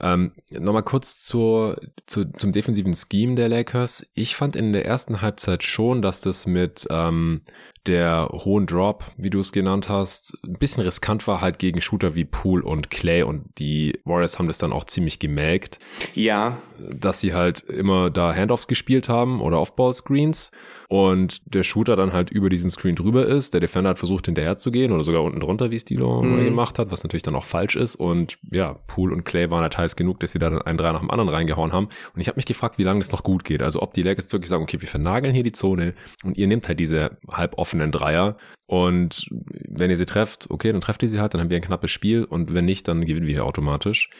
Ähm, 0.00 0.32
Nochmal 0.50 0.82
kurz 0.82 1.22
zur, 1.22 1.78
zu, 2.06 2.24
zum 2.24 2.52
defensiven 2.52 2.94
Scheme 2.94 3.34
der 3.34 3.48
Lakers. 3.48 4.10
Ich 4.14 4.34
fand 4.34 4.56
in 4.56 4.72
der 4.72 4.86
ersten 4.86 5.20
Halbzeit 5.20 5.62
schon, 5.62 6.00
dass 6.00 6.22
das 6.22 6.46
mit 6.46 6.86
ähm, 6.90 7.42
der 7.86 8.28
hohen 8.30 8.66
Drop, 8.66 9.04
wie 9.16 9.30
du 9.30 9.40
es 9.40 9.52
genannt 9.52 9.88
hast, 9.88 10.38
ein 10.46 10.58
bisschen 10.58 10.82
riskant 10.82 11.26
war 11.26 11.40
halt 11.40 11.58
gegen 11.58 11.80
Shooter 11.80 12.14
wie 12.14 12.24
Poole 12.24 12.62
und 12.62 12.90
Clay 12.90 13.22
und 13.22 13.58
die 13.58 13.98
Warriors 14.04 14.38
haben 14.38 14.48
das 14.48 14.58
dann 14.58 14.72
auch 14.72 14.84
ziemlich 14.84 15.18
gemelkt. 15.18 15.78
Ja. 16.14 16.58
Dass 16.78 17.20
sie 17.20 17.34
halt 17.34 17.60
immer 17.60 18.10
da 18.10 18.34
Handoffs 18.34 18.68
gespielt 18.68 19.08
haben 19.08 19.40
oder 19.40 19.60
Offball-Screens 19.60 20.50
und 20.90 21.54
der 21.54 21.62
Shooter 21.62 21.94
dann 21.94 22.12
halt 22.12 22.30
über 22.30 22.48
diesen 22.48 22.68
Screen 22.68 22.96
drüber 22.96 23.24
ist. 23.24 23.54
Der 23.54 23.60
Defender 23.60 23.90
hat 23.90 24.00
versucht 24.00 24.26
hinterher 24.26 24.56
zu 24.56 24.72
gehen 24.72 24.90
oder 24.90 25.04
sogar 25.04 25.22
unten 25.22 25.38
drunter, 25.38 25.70
wie 25.70 25.76
es 25.76 25.84
Dilo 25.84 26.20
mhm. 26.20 26.44
gemacht 26.46 26.80
hat, 26.80 26.90
was 26.90 27.04
natürlich 27.04 27.22
dann 27.22 27.36
auch 27.36 27.44
falsch 27.44 27.76
ist. 27.76 27.94
Und 27.94 28.38
ja, 28.50 28.74
Poole 28.88 29.14
und 29.14 29.24
Clay 29.24 29.52
waren 29.52 29.62
halt 29.62 29.78
heiß 29.78 29.94
genug, 29.94 30.18
dass 30.18 30.32
sie 30.32 30.40
da 30.40 30.50
dann 30.50 30.62
einen 30.62 30.78
Dreier 30.78 30.92
nach 30.92 31.00
dem 31.00 31.12
anderen 31.12 31.30
reingehauen 31.30 31.72
haben. 31.72 31.88
Und 32.12 32.20
ich 32.20 32.26
habe 32.26 32.36
mich 32.36 32.44
gefragt, 32.44 32.76
wie 32.78 32.82
lange 32.82 32.98
das 32.98 33.12
noch 33.12 33.22
gut 33.22 33.44
geht. 33.44 33.62
Also 33.62 33.80
ob 33.82 33.94
die 33.94 34.02
Lakers 34.02 34.32
wirklich 34.32 34.48
sagen, 34.48 34.64
okay, 34.64 34.80
wir 34.80 34.88
vernageln 34.88 35.32
hier 35.32 35.44
die 35.44 35.52
Zone 35.52 35.94
und 36.24 36.36
ihr 36.36 36.48
nehmt 36.48 36.66
halt 36.66 36.80
diese 36.80 37.18
halb 37.30 37.56
offenen 37.70 37.92
Dreier. 37.92 38.36
Und 38.66 39.26
wenn 39.68 39.90
ihr 39.90 39.96
sie 39.96 40.06
trefft, 40.06 40.50
okay, 40.50 40.72
dann 40.72 40.80
trefft 40.80 41.02
ihr 41.02 41.08
sie 41.08 41.20
halt, 41.20 41.34
dann 41.34 41.40
haben 41.40 41.50
wir 41.50 41.56
ein 41.56 41.62
knappes 41.62 41.90
Spiel. 41.90 42.24
Und 42.24 42.52
wenn 42.52 42.64
nicht, 42.64 42.88
dann 42.88 43.04
gewinnen 43.04 43.26
wir 43.26 43.34
hier 43.34 43.46
automatisch. 43.46 44.10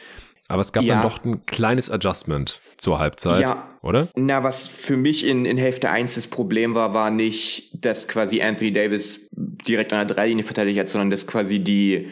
Aber 0.48 0.62
es 0.62 0.72
gab 0.72 0.82
ja. 0.82 0.94
dann 0.94 1.02
doch 1.02 1.24
ein 1.24 1.46
kleines 1.46 1.90
Adjustment 1.90 2.60
zur 2.76 2.98
Halbzeit, 2.98 3.42
ja. 3.42 3.68
oder? 3.82 4.08
Na, 4.16 4.42
was 4.42 4.68
für 4.68 4.96
mich 4.96 5.24
in, 5.24 5.44
in 5.44 5.56
Hälfte 5.56 5.90
1 5.90 6.16
das 6.16 6.26
Problem 6.26 6.74
war, 6.74 6.92
war 6.92 7.10
nicht, 7.10 7.70
dass 7.72 8.08
quasi 8.08 8.42
Anthony 8.42 8.72
Davis 8.72 9.28
direkt 9.30 9.92
an 9.92 10.06
der 10.06 10.16
Dreilinie 10.16 10.44
verteidigt 10.44 10.80
hat, 10.80 10.88
sondern 10.88 11.10
dass 11.10 11.26
quasi 11.26 11.60
die 11.60 12.08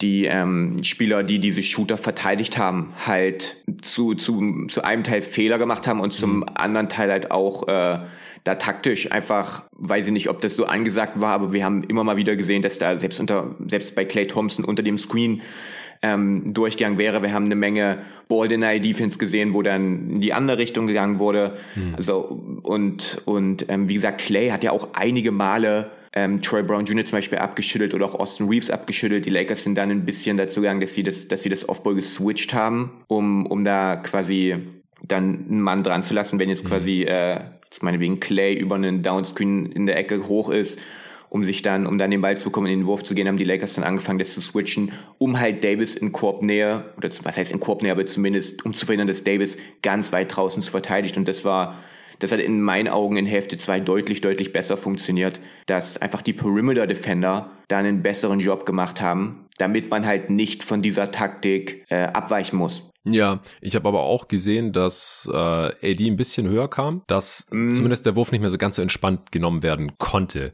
die 0.00 0.24
ähm, 0.24 0.82
Spieler, 0.82 1.22
die 1.22 1.38
diese 1.40 1.62
Shooter 1.62 1.98
verteidigt 1.98 2.56
haben, 2.56 2.94
halt 3.06 3.58
zu, 3.82 4.14
zu, 4.14 4.66
zu 4.66 4.82
einem 4.82 5.04
Teil 5.04 5.20
Fehler 5.20 5.58
gemacht 5.58 5.86
haben 5.86 6.00
und 6.00 6.14
zum 6.14 6.36
mhm. 6.36 6.46
anderen 6.54 6.88
Teil 6.88 7.10
halt 7.10 7.30
auch 7.30 7.68
äh, 7.68 7.98
da 8.44 8.54
taktisch 8.54 9.12
einfach, 9.12 9.64
weiß 9.72 10.06
ich 10.06 10.12
nicht, 10.12 10.28
ob 10.28 10.40
das 10.40 10.56
so 10.56 10.64
angesagt 10.64 11.20
war, 11.20 11.34
aber 11.34 11.52
wir 11.52 11.64
haben 11.64 11.82
immer 11.84 12.04
mal 12.04 12.16
wieder 12.16 12.36
gesehen, 12.36 12.62
dass 12.62 12.78
da 12.78 12.98
selbst 12.98 13.20
unter, 13.20 13.54
selbst 13.66 13.94
bei 13.94 14.04
Clay 14.04 14.26
Thompson 14.26 14.64
unter 14.64 14.82
dem 14.82 14.98
Screen 14.98 15.42
ähm, 16.02 16.54
durchgegangen 16.54 16.98
wäre. 16.98 17.22
Wir 17.22 17.32
haben 17.32 17.44
eine 17.44 17.54
Menge 17.54 17.98
Ball 18.28 18.48
Deny 18.48 18.80
Defense 18.80 19.18
gesehen, 19.18 19.52
wo 19.52 19.62
dann 19.62 20.10
in 20.10 20.20
die 20.20 20.32
andere 20.32 20.58
Richtung 20.58 20.86
gegangen 20.86 21.18
wurde. 21.18 21.56
Mhm. 21.74 21.94
Also 21.96 22.20
und 22.62 23.20
und 23.26 23.66
ähm, 23.68 23.88
wie 23.88 23.94
gesagt, 23.94 24.22
Clay 24.22 24.48
hat 24.48 24.64
ja 24.64 24.70
auch 24.72 24.88
einige 24.94 25.30
Male 25.30 25.90
ähm, 26.12 26.42
Troy 26.42 26.62
Brown 26.62 26.86
Jr. 26.86 27.04
zum 27.04 27.18
Beispiel 27.18 27.38
abgeschüttelt 27.38 27.94
oder 27.94 28.06
auch 28.06 28.14
Austin 28.14 28.48
Reeves 28.48 28.70
abgeschüttelt. 28.70 29.26
Die 29.26 29.30
Lakers 29.30 29.62
sind 29.62 29.76
dann 29.76 29.90
ein 29.90 30.04
bisschen 30.04 30.36
dazu 30.36 30.60
gegangen, 30.60 30.80
dass 30.80 30.94
sie 30.94 31.02
das, 31.02 31.28
dass 31.28 31.42
sie 31.42 31.48
das 31.48 31.68
Offball 31.68 31.94
geswitcht 31.94 32.52
haben, 32.54 33.02
um, 33.06 33.46
um 33.46 33.64
da 33.64 33.96
quasi 33.96 34.56
dann 35.06 35.46
einen 35.48 35.60
Mann 35.60 35.82
dran 35.82 36.02
zu 36.02 36.14
lassen, 36.14 36.38
wenn 36.38 36.48
jetzt 36.48 36.64
mhm. 36.64 36.68
quasi, 36.68 37.02
äh, 37.02 37.40
jetzt 37.70 37.82
meinetwegen 37.82 38.20
Clay 38.20 38.54
über 38.54 38.74
einen 38.74 39.02
Downscreen 39.02 39.66
in 39.66 39.86
der 39.86 39.96
Ecke 39.96 40.26
hoch 40.26 40.50
ist 40.50 40.78
um 41.30 41.44
sich 41.44 41.62
dann, 41.62 41.86
um 41.86 41.96
dann 41.96 42.10
den 42.10 42.20
Ball 42.20 42.36
zu 42.36 42.44
bekommen, 42.44 42.66
in 42.66 42.80
den 42.80 42.86
Wurf 42.86 43.04
zu 43.04 43.14
gehen, 43.14 43.28
haben 43.28 43.36
die 43.36 43.44
Lakers 43.44 43.74
dann 43.74 43.84
angefangen, 43.84 44.18
das 44.18 44.34
zu 44.34 44.40
switchen, 44.40 44.92
um 45.18 45.38
halt 45.38 45.64
Davis 45.64 45.94
in 45.94 46.12
Korbnähe, 46.12 46.92
oder 46.96 47.08
was 47.22 47.36
heißt 47.36 47.52
in 47.52 47.60
Korbnähe, 47.60 47.92
aber 47.92 48.04
zumindest 48.04 48.66
um 48.66 48.74
zu 48.74 48.84
verhindern, 48.84 49.08
dass 49.08 49.24
Davis 49.24 49.56
ganz 49.80 50.12
weit 50.12 50.36
draußen 50.36 50.60
zu 50.60 50.70
verteidigt. 50.70 51.16
Und 51.16 51.28
das 51.28 51.44
war, 51.44 51.78
das 52.18 52.32
hat 52.32 52.40
in 52.40 52.60
meinen 52.60 52.88
Augen 52.88 53.16
in 53.16 53.26
Hälfte 53.26 53.56
2 53.56 53.80
deutlich, 53.80 54.20
deutlich 54.20 54.52
besser 54.52 54.76
funktioniert, 54.76 55.40
dass 55.66 55.98
einfach 55.98 56.20
die 56.20 56.32
Perimeter 56.32 56.88
Defender 56.88 57.52
da 57.68 57.78
einen 57.78 58.02
besseren 58.02 58.40
Job 58.40 58.66
gemacht 58.66 59.00
haben, 59.00 59.46
damit 59.56 59.88
man 59.88 60.06
halt 60.06 60.30
nicht 60.30 60.64
von 60.64 60.82
dieser 60.82 61.12
Taktik 61.12 61.86
äh, 61.90 62.08
abweichen 62.12 62.58
muss. 62.58 62.89
Ja, 63.04 63.40
ich 63.62 63.74
habe 63.76 63.88
aber 63.88 64.00
auch 64.00 64.28
gesehen, 64.28 64.72
dass 64.72 65.28
äh, 65.32 65.36
AD 65.36 66.06
ein 66.06 66.16
bisschen 66.16 66.46
höher 66.46 66.68
kam, 66.68 67.02
dass 67.06 67.46
mm. 67.50 67.70
zumindest 67.70 68.04
der 68.04 68.14
Wurf 68.14 68.30
nicht 68.30 68.42
mehr 68.42 68.50
so 68.50 68.58
ganz 68.58 68.76
so 68.76 68.82
entspannt 68.82 69.32
genommen 69.32 69.62
werden 69.62 69.96
konnte. 69.96 70.52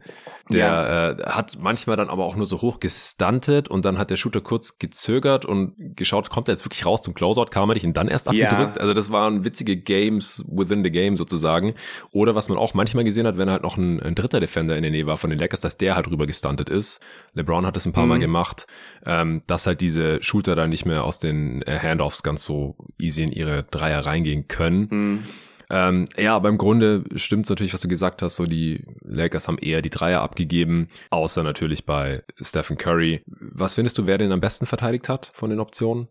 Der 0.51 0.59
ja. 0.59 1.11
äh, 1.11 1.23
hat 1.25 1.59
manchmal 1.61 1.97
dann 1.97 2.09
aber 2.09 2.25
auch 2.25 2.37
nur 2.37 2.47
so 2.47 2.63
hoch 2.63 2.79
gestuntet 2.79 3.67
und 3.69 3.85
dann 3.85 3.99
hat 3.99 4.11
der 4.11 4.17
Shooter 4.17 4.41
kurz 4.41 4.79
gezögert 4.79 5.45
und 5.45 5.97
geschaut, 5.97 6.31
kommt 6.31 6.49
er 6.49 6.55
jetzt 6.55 6.65
wirklich 6.65 6.87
raus 6.87 7.03
zum 7.03 7.15
Closeout, 7.15 7.47
kam 7.47 7.69
er 7.71 7.75
nicht 7.75 7.85
und 7.85 7.97
dann 7.97 8.07
erst 8.07 8.29
abgedrückt. 8.29 8.77
Ja. 8.77 8.83
Also 8.83 8.95
das 8.95 9.11
waren 9.11 9.45
witzige 9.45 9.77
Games 9.77 10.45
within 10.49 10.85
the 10.85 10.91
game 10.91 11.17
sozusagen. 11.17 11.75
Oder 12.13 12.37
was 12.37 12.49
man 12.49 12.59
auch 12.59 12.75
manchmal 12.75 13.03
gesehen 13.03 13.27
hat, 13.27 13.39
wenn 13.39 13.51
halt 13.51 13.63
noch 13.63 13.77
ein, 13.77 14.01
ein 14.01 14.15
dritter 14.15 14.39
Defender 14.39 14.77
in 14.77 14.83
der 14.83 14.93
Nähe 14.93 15.07
war 15.07 15.17
von 15.17 15.31
den 15.31 15.39
Lakers, 15.39 15.61
dass 15.61 15.79
der 15.79 15.97
halt 15.97 16.09
rüber 16.09 16.27
gestuntet 16.27 16.71
ist. 16.71 17.01
LeBron 17.35 17.67
hat 17.67 17.75
das 17.75 17.87
ein 17.87 17.93
paar 17.93 18.07
mm. 18.07 18.09
Mal 18.09 18.19
mhm. 18.19 18.23
gemacht, 18.23 18.67
ähm, 19.05 19.43
dass 19.49 19.67
halt 19.67 19.81
diese 19.81 20.23
Shooter 20.23 20.55
dann 20.55 20.71
nicht 20.71 20.87
mehr 20.87 21.03
aus 21.03 21.19
den 21.19 21.63
äh, 21.63 21.79
Handoffs 21.81 22.23
ganz 22.23 22.45
so 22.45 22.77
easy 22.99 23.25
in 23.25 23.33
ihre 23.33 23.65
Dreier 23.65 24.07
reingehen 24.07 24.47
können. 24.47 24.89
Mhm. 24.91 25.25
Ähm, 25.71 26.07
ja, 26.17 26.35
aber 26.37 26.49
im 26.49 26.59
Grunde 26.59 27.05
stimmt 27.17 27.49
natürlich, 27.49 27.75
was 27.75 27.81
du 27.81 27.89
gesagt 27.89 28.23
hast. 28.23 28.37
So 28.37 28.47
die 28.47 28.85
Lakers 29.03 29.49
haben 29.49 29.59
eher 29.59 29.83
die 29.83 29.91
Dreier 29.91 30.21
abgegeben, 30.21 30.89
außer 31.11 31.43
natürlich 31.43 31.85
bei 31.85 32.23
Stephen 32.41 32.79
Curry. 32.79 33.23
Was 33.27 33.75
findest 33.75 33.99
du, 33.99 34.07
wer 34.07 34.19
den 34.19 34.33
am 34.33 34.41
besten 34.41 34.67
verteidigt 34.67 35.09
hat 35.09 35.31
von 35.35 35.51
den 35.51 35.61
Optionen? 35.61 36.09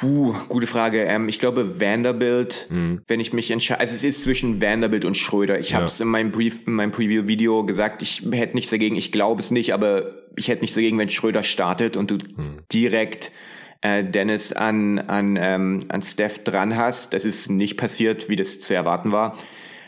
Puh, 0.00 0.34
gute 0.48 0.66
Frage. 0.66 1.02
Ähm, 1.04 1.28
ich 1.28 1.38
glaube 1.38 1.80
Vanderbilt, 1.80 2.66
mhm. 2.68 3.02
wenn 3.06 3.20
ich 3.20 3.32
mich 3.32 3.50
entscheide, 3.50 3.80
also 3.80 3.94
es 3.94 4.04
ist 4.04 4.22
zwischen 4.22 4.60
Vanderbilt 4.60 5.04
und 5.04 5.16
Schröder. 5.16 5.58
Ich 5.58 5.70
ja. 5.70 5.76
habe 5.76 5.86
es 5.86 6.00
in 6.00 6.08
meinem 6.08 6.30
Brief, 6.30 6.66
in 6.66 6.74
meinem 6.74 6.90
Preview-Video 6.90 7.64
gesagt, 7.64 8.02
ich 8.02 8.22
hätte 8.30 8.54
nichts 8.54 8.70
dagegen, 8.70 8.96
ich 8.96 9.12
glaube 9.12 9.40
es 9.40 9.50
nicht, 9.50 9.72
aber 9.72 10.14
ich 10.36 10.48
hätte 10.48 10.62
nichts 10.62 10.74
dagegen, 10.74 10.98
wenn 10.98 11.08
Schröder 11.08 11.42
startet 11.42 11.96
und 11.96 12.10
du 12.10 12.16
mhm. 12.16 12.58
direkt 12.72 13.32
äh, 13.80 14.04
Dennis 14.04 14.52
an, 14.52 14.98
an, 14.98 15.38
ähm, 15.40 15.80
an 15.88 16.02
Steph 16.02 16.44
dran 16.44 16.76
hast. 16.76 17.14
Das 17.14 17.24
ist 17.24 17.50
nicht 17.50 17.76
passiert, 17.76 18.28
wie 18.28 18.36
das 18.36 18.60
zu 18.60 18.74
erwarten 18.74 19.12
war. 19.12 19.36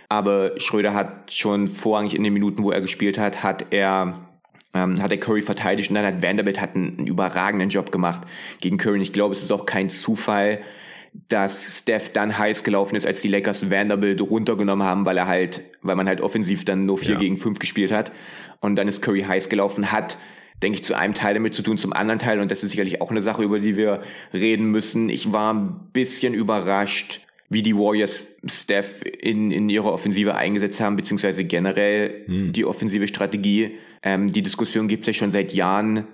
Aber 0.08 0.58
Schröder 0.60 0.94
hat 0.94 1.32
schon 1.32 1.68
vorrangig 1.68 2.14
in 2.14 2.24
den 2.24 2.32
Minuten, 2.32 2.64
wo 2.64 2.70
er 2.70 2.80
gespielt 2.80 3.18
hat, 3.18 3.42
hat 3.42 3.66
er 3.70 4.26
ähm, 4.74 5.02
hat 5.02 5.10
er 5.10 5.18
Curry 5.18 5.42
verteidigt 5.42 5.90
und 5.90 5.96
dann 5.96 6.06
hat 6.06 6.22
Vanderbilt 6.22 6.60
hat 6.60 6.74
einen, 6.74 6.98
einen 6.98 7.06
überragenden 7.06 7.70
Job 7.70 7.90
gemacht 7.90 8.22
gegen 8.60 8.76
Curry. 8.76 8.96
Und 8.96 9.02
ich 9.02 9.12
glaube, 9.12 9.34
es 9.34 9.42
ist 9.42 9.50
auch 9.50 9.66
kein 9.66 9.88
Zufall, 9.88 10.60
dass 11.28 11.80
Steph 11.80 12.12
dann 12.12 12.38
heiß 12.38 12.62
gelaufen 12.62 12.94
ist, 12.94 13.06
als 13.06 13.20
die 13.20 13.28
Lakers 13.28 13.70
Vanderbilt 13.70 14.20
runtergenommen 14.20 14.86
haben, 14.86 15.04
weil 15.04 15.16
er 15.16 15.26
halt, 15.26 15.62
weil 15.82 15.96
man 15.96 16.06
halt 16.06 16.20
offensiv 16.20 16.64
dann 16.64 16.86
nur 16.86 16.98
vier 16.98 17.14
ja. 17.14 17.18
gegen 17.18 17.36
fünf 17.36 17.58
gespielt 17.58 17.90
hat. 17.90 18.12
Und 18.60 18.76
dann 18.76 18.86
ist 18.86 19.02
Curry 19.02 19.22
heiß 19.22 19.48
gelaufen, 19.48 19.90
hat 19.90 20.18
denke 20.62 20.76
ich, 20.76 20.84
zu 20.84 20.94
einem 20.94 21.14
Teil 21.14 21.34
damit 21.34 21.54
zu 21.54 21.62
tun, 21.62 21.78
zum 21.78 21.92
anderen 21.92 22.18
Teil, 22.18 22.40
und 22.40 22.50
das 22.50 22.62
ist 22.62 22.70
sicherlich 22.70 23.00
auch 23.00 23.10
eine 23.10 23.22
Sache, 23.22 23.42
über 23.42 23.60
die 23.60 23.76
wir 23.76 24.02
reden 24.32 24.66
müssen. 24.66 25.08
Ich 25.08 25.32
war 25.32 25.54
ein 25.54 25.90
bisschen 25.92 26.34
überrascht, 26.34 27.20
wie 27.48 27.62
die 27.62 27.76
Warriors 27.76 28.38
Steph 28.46 29.02
in, 29.02 29.50
in 29.50 29.68
ihrer 29.68 29.92
Offensive 29.92 30.36
eingesetzt 30.36 30.80
haben, 30.80 30.96
beziehungsweise 30.96 31.44
generell 31.44 32.24
hm. 32.26 32.52
die 32.52 32.64
offensive 32.64 33.08
Strategie. 33.08 33.72
Ähm, 34.02 34.32
die 34.32 34.42
Diskussion 34.42 34.86
gibt 34.86 35.02
es 35.02 35.08
ja 35.08 35.12
schon 35.14 35.32
seit 35.32 35.52
Jahren. 35.52 36.06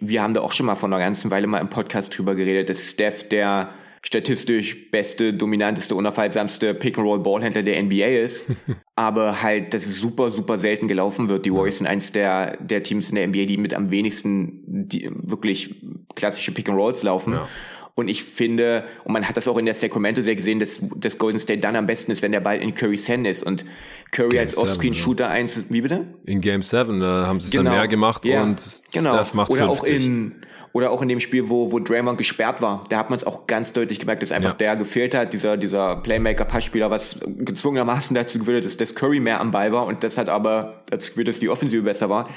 Wir 0.00 0.22
haben 0.22 0.34
da 0.34 0.40
auch 0.40 0.52
schon 0.52 0.66
mal 0.66 0.74
vor 0.74 0.88
einer 0.88 0.98
ganzen 0.98 1.30
Weile 1.30 1.46
mal 1.46 1.60
im 1.60 1.70
Podcast 1.70 2.16
drüber 2.16 2.34
geredet, 2.34 2.68
dass 2.68 2.90
Steph 2.90 3.28
der 3.28 3.70
statistisch 4.02 4.90
beste, 4.90 5.34
dominanteste, 5.34 5.94
unaufhaltsamste 5.94 6.74
Pick-and-Roll-Ballhändler 6.74 7.62
der 7.62 7.82
NBA 7.82 8.06
ist. 8.06 8.46
aber 8.96 9.42
halt, 9.42 9.74
dass 9.74 9.86
es 9.86 9.98
super, 9.98 10.30
super 10.32 10.58
selten 10.58 10.88
gelaufen 10.88 11.28
wird. 11.28 11.44
Die 11.44 11.52
Warriors 11.52 11.78
sind 11.78 11.86
eins 11.86 12.12
der, 12.12 12.56
der 12.58 12.82
Teams 12.82 13.10
in 13.10 13.16
der 13.16 13.28
NBA, 13.28 13.44
die 13.44 13.56
mit 13.56 13.74
am 13.74 13.90
wenigsten 13.90 14.88
die 14.88 15.10
wirklich 15.12 15.82
klassische 16.14 16.52
Pick-and-Rolls 16.52 17.02
laufen. 17.02 17.34
Ja. 17.34 17.48
Und 17.94 18.08
ich 18.08 18.24
finde, 18.24 18.84
und 19.04 19.12
man 19.12 19.28
hat 19.28 19.36
das 19.36 19.46
auch 19.46 19.58
in 19.58 19.66
der 19.66 19.74
Sacramento 19.74 20.22
sehr 20.22 20.34
gesehen, 20.34 20.58
dass, 20.58 20.80
dass 20.96 21.18
Golden 21.18 21.38
State 21.38 21.60
dann 21.60 21.76
am 21.76 21.86
besten 21.86 22.10
ist, 22.10 22.22
wenn 22.22 22.32
der 22.32 22.40
Ball 22.40 22.58
in 22.58 22.72
Curry's 22.72 23.08
Hand 23.10 23.26
ist. 23.26 23.42
Und 23.42 23.66
Curry 24.10 24.30
Game 24.30 24.40
als 24.40 24.56
Offscreen-Shooter 24.56 25.24
ja. 25.24 25.30
eins, 25.30 25.66
wie 25.68 25.82
bitte? 25.82 26.06
In 26.24 26.40
Game 26.40 26.62
7, 26.62 26.98
da 27.00 27.26
haben 27.26 27.40
sie 27.40 27.46
es 27.46 27.50
genau. 27.50 27.64
dann 27.64 27.74
mehr 27.74 27.88
gemacht 27.88 28.24
ja, 28.24 28.42
und 28.42 28.62
genau. 28.92 29.14
Steph 29.14 29.34
macht 29.34 29.50
Oder 29.50 29.66
50. 29.66 29.80
auch 29.80 29.84
in, 29.84 30.34
oder 30.72 30.90
auch 30.90 31.02
in 31.02 31.08
dem 31.08 31.20
Spiel, 31.20 31.48
wo, 31.48 31.72
wo 31.72 31.80
Draymond 31.80 32.16
gesperrt 32.16 32.62
war, 32.62 32.84
da 32.88 32.98
hat 32.98 33.10
man 33.10 33.16
es 33.16 33.24
auch 33.24 33.46
ganz 33.46 33.72
deutlich 33.72 33.98
gemerkt, 33.98 34.22
dass 34.22 34.30
einfach 34.30 34.50
ja. 34.50 34.56
der 34.56 34.76
gefehlt 34.76 35.14
hat, 35.14 35.32
dieser, 35.32 35.56
dieser 35.56 35.96
Playmaker-Passspieler, 35.96 36.90
was 36.90 37.18
gezwungenermaßen 37.38 38.14
dazu 38.14 38.38
geführt 38.38 38.58
hat, 38.58 38.64
dass, 38.64 38.76
dass 38.76 38.94
Curry 38.94 39.20
mehr 39.20 39.40
am 39.40 39.50
Ball 39.50 39.72
war 39.72 39.86
und 39.86 40.04
das 40.04 40.16
hat 40.16 40.28
aber 40.28 40.82
dazu 40.86 41.08
geführt, 41.08 41.28
dass 41.28 41.40
die 41.40 41.48
Offensive 41.48 41.82
besser 41.82 42.08
war. 42.08 42.28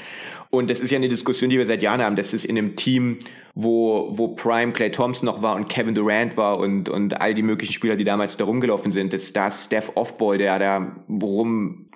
Und 0.53 0.69
das 0.69 0.79
ist 0.79 0.91
ja 0.91 0.97
eine 0.97 1.09
Diskussion, 1.09 1.49
die 1.49 1.57
wir 1.57 1.65
seit 1.65 1.81
Jahren 1.81 1.99
haben. 1.99 2.15
Das 2.15 2.31
ist 2.31 2.45
in 2.45 2.59
einem 2.59 2.75
Team, 2.75 3.17
wo, 3.55 4.09
wo 4.11 4.27
Prime 4.27 4.71
Clay 4.71 4.91
Thompson 4.91 5.25
noch 5.25 5.41
war 5.41 5.55
und 5.55 5.67
Kevin 5.67 5.95
Durant 5.95 6.37
war 6.37 6.59
und, 6.59 6.89
und 6.89 7.19
all 7.19 7.33
die 7.33 7.41
möglichen 7.41 7.73
Spieler, 7.73 7.95
die 7.95 8.03
damals 8.03 8.37
da 8.37 8.45
rumgelaufen 8.45 8.91
sind. 8.91 9.13
Das, 9.13 9.33
da 9.33 9.49
Steph 9.49 9.91
Offball, 9.95 10.37
der 10.37 10.59
da 10.59 10.95
rum 11.09 11.87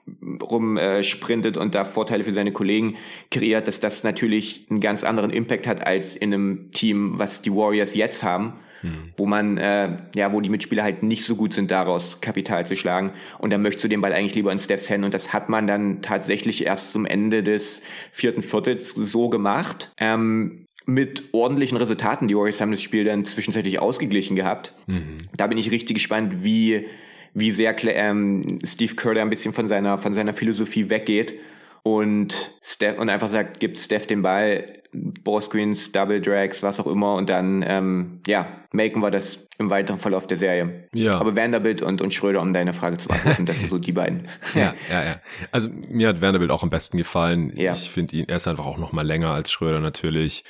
rum 0.41 0.77
äh, 0.77 1.03
sprintet 1.03 1.55
und 1.55 1.75
da 1.75 1.85
Vorteile 1.85 2.23
für 2.23 2.33
seine 2.33 2.51
Kollegen 2.51 2.95
kreiert, 3.29 3.67
dass 3.67 3.79
das 3.79 4.03
natürlich 4.03 4.65
einen 4.71 4.81
ganz 4.81 5.03
anderen 5.03 5.29
Impact 5.29 5.67
hat 5.67 5.85
als 5.85 6.15
in 6.15 6.33
einem 6.33 6.71
Team, 6.71 7.19
was 7.19 7.43
die 7.43 7.53
Warriors 7.53 7.93
jetzt 7.93 8.23
haben, 8.23 8.53
mhm. 8.81 9.13
wo 9.17 9.25
man 9.25 9.57
äh, 9.57 9.97
ja, 10.15 10.33
wo 10.33 10.41
die 10.41 10.49
Mitspieler 10.49 10.83
halt 10.83 11.03
nicht 11.03 11.25
so 11.25 11.35
gut 11.35 11.53
sind, 11.53 11.71
daraus 11.71 12.21
Kapital 12.21 12.65
zu 12.65 12.75
schlagen. 12.75 13.11
Und 13.39 13.51
dann 13.51 13.61
möchtest 13.61 13.85
du 13.85 13.87
den 13.87 14.01
Ball 14.01 14.13
eigentlich 14.13 14.35
lieber 14.35 14.51
in 14.51 14.59
Steph's 14.59 14.89
Hand 14.89 15.05
und 15.05 15.13
das 15.13 15.33
hat 15.33 15.49
man 15.49 15.67
dann 15.67 16.01
tatsächlich 16.01 16.65
erst 16.65 16.93
zum 16.93 17.05
Ende 17.05 17.43
des 17.43 17.81
vierten 18.11 18.41
Viertels 18.41 18.91
so 18.91 19.29
gemacht. 19.29 19.91
Ähm, 19.97 20.67
mit 20.87 21.33
ordentlichen 21.33 21.77
Resultaten. 21.77 22.29
Die 22.29 22.35
Warriors 22.35 22.61
haben 22.61 22.71
das 22.71 22.81
Spiel 22.81 23.03
dann 23.03 23.25
zwischenzeitlich 23.25 23.79
ausgeglichen 23.79 24.37
gehabt. 24.37 24.73
Mhm. 24.87 25.17
Da 25.35 25.47
bin 25.47 25.57
ich 25.57 25.69
richtig 25.69 25.95
gespannt, 25.95 26.45
wie, 26.45 26.85
wie 27.33 27.51
sehr 27.51 27.75
ähm, 27.83 28.41
Steve 28.63 28.95
Kerr 28.95 29.13
da 29.13 29.21
ein 29.21 29.29
bisschen 29.29 29.53
von 29.53 29.67
seiner, 29.67 29.97
von 29.97 30.13
seiner 30.13 30.33
Philosophie 30.33 30.89
weggeht 30.89 31.35
und, 31.83 32.51
Steph, 32.61 32.97
und 32.97 33.09
einfach 33.09 33.29
sagt, 33.29 33.59
gibt 33.59 33.77
Steph 33.77 34.07
den 34.07 34.21
Ball, 34.21 34.76
Ballscreens, 34.93 35.91
Double 35.91 36.21
Drags, 36.21 36.63
was 36.63 36.79
auch 36.79 36.87
immer 36.87 37.15
und 37.15 37.29
dann, 37.29 37.63
ähm, 37.67 38.21
ja, 38.27 38.47
maken 38.71 39.01
wir 39.01 39.11
das 39.11 39.47
im 39.57 39.69
weiteren 39.69 39.97
Verlauf 39.97 40.27
der 40.27 40.37
Serie. 40.37 40.87
Ja. 40.93 41.19
Aber 41.19 41.35
Vanderbilt 41.35 41.81
und, 41.81 42.01
und 42.01 42.13
Schröder, 42.13 42.41
um 42.41 42.53
deine 42.53 42.73
Frage 42.73 42.97
zu 42.97 43.07
beantworten, 43.07 43.45
das 43.45 43.59
sind 43.59 43.69
so 43.69 43.77
die 43.77 43.91
beiden. 43.91 44.27
ja, 44.55 44.73
ja, 44.89 45.03
ja. 45.03 45.21
Also 45.51 45.69
mir 45.69 46.09
hat 46.09 46.21
Vanderbilt 46.21 46.51
auch 46.51 46.63
am 46.63 46.69
besten 46.69 46.97
gefallen. 46.97 47.51
Ja. 47.55 47.73
Ich 47.73 47.89
finde 47.89 48.15
ihn, 48.15 48.25
er 48.27 48.37
ist 48.37 48.47
einfach 48.47 48.65
auch 48.65 48.77
noch 48.77 48.91
mal 48.91 49.05
länger 49.05 49.31
als 49.31 49.51
Schröder 49.51 49.79
natürlich 49.79 50.43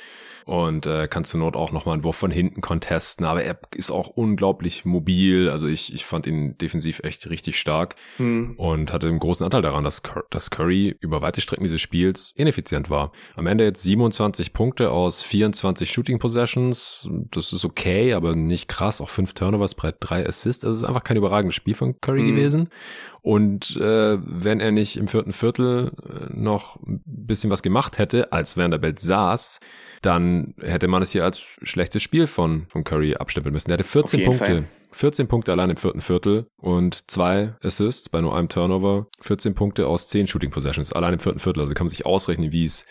und 0.48 0.86
äh, 0.86 1.08
kann 1.08 1.24
zur 1.24 1.40
Not 1.40 1.56
auch 1.56 1.72
nochmal 1.72 1.96
einen 1.96 2.04
Wurf 2.04 2.16
von 2.16 2.30
hinten 2.30 2.62
contesten, 2.62 3.26
aber 3.26 3.42
er 3.42 3.58
ist 3.74 3.90
auch 3.90 4.08
unglaublich 4.08 4.86
mobil, 4.86 5.50
also 5.50 5.66
ich, 5.66 5.92
ich 5.92 6.06
fand 6.06 6.26
ihn 6.26 6.56
defensiv 6.56 7.00
echt 7.04 7.28
richtig 7.28 7.58
stark 7.58 7.96
mhm. 8.16 8.54
und 8.56 8.90
hatte 8.90 9.08
einen 9.08 9.18
großen 9.18 9.44
Anteil 9.44 9.60
daran, 9.60 9.84
dass, 9.84 10.02
Cur 10.02 10.24
dass 10.30 10.48
Curry 10.48 10.96
über 11.00 11.20
weite 11.20 11.42
Strecken 11.42 11.64
dieses 11.64 11.82
Spiels 11.82 12.32
ineffizient 12.34 12.88
war. 12.88 13.12
Am 13.36 13.46
Ende 13.46 13.64
jetzt 13.64 13.82
27 13.82 14.54
Punkte 14.54 14.90
aus 14.90 15.22
24 15.22 15.92
Shooting 15.92 16.18
Possessions, 16.18 17.06
das 17.30 17.52
ist 17.52 17.66
okay, 17.66 18.14
aber 18.14 18.34
nicht 18.34 18.68
krass, 18.68 19.02
auch 19.02 19.10
fünf 19.10 19.34
Turnovers, 19.34 19.74
breit 19.74 19.96
drei 20.00 20.26
Assists, 20.26 20.64
also 20.64 20.76
es 20.76 20.82
ist 20.82 20.88
einfach 20.88 21.04
kein 21.04 21.18
überragendes 21.18 21.56
Spiel 21.56 21.74
von 21.74 22.00
Curry 22.00 22.22
mhm. 22.22 22.28
gewesen 22.28 22.68
und 23.20 23.76
äh, 23.76 24.18
wenn 24.18 24.60
er 24.60 24.72
nicht 24.72 24.96
im 24.96 25.08
vierten 25.08 25.34
Viertel 25.34 25.92
äh, 26.08 26.32
noch 26.34 26.76
ein 26.86 27.02
bisschen 27.04 27.50
was 27.50 27.62
gemacht 27.62 27.98
hätte, 27.98 28.32
als 28.32 28.56
Vanderbilt 28.56 28.98
saß, 28.98 29.60
dann 30.02 30.54
hätte 30.60 30.88
man 30.88 31.02
es 31.02 31.12
hier 31.12 31.24
als 31.24 31.40
schlechtes 31.62 32.02
Spiel 32.02 32.26
von, 32.26 32.66
von 32.68 32.84
Curry 32.84 33.14
abstempeln 33.14 33.52
müssen. 33.52 33.68
Der 33.68 33.78
hatte 33.78 33.88
14 33.88 34.24
Punkte. 34.24 34.44
Fall. 34.44 34.64
14 34.92 35.28
Punkte 35.28 35.52
allein 35.52 35.70
im 35.70 35.76
vierten 35.76 36.00
Viertel 36.00 36.46
und 36.56 37.10
zwei 37.10 37.54
Assists 37.62 38.08
bei 38.08 38.20
nur 38.20 38.34
einem 38.34 38.48
Turnover. 38.48 39.06
14 39.20 39.54
Punkte 39.54 39.86
aus 39.86 40.08
10 40.08 40.26
Shooting 40.26 40.50
Possessions 40.50 40.92
allein 40.92 41.14
im 41.14 41.20
vierten 41.20 41.40
Viertel. 41.40 41.60
Also 41.60 41.74
kann 41.74 41.84
man 41.84 41.90
sich 41.90 42.06
ausrechnen, 42.06 42.52
wie 42.52 42.64
es 42.64 42.86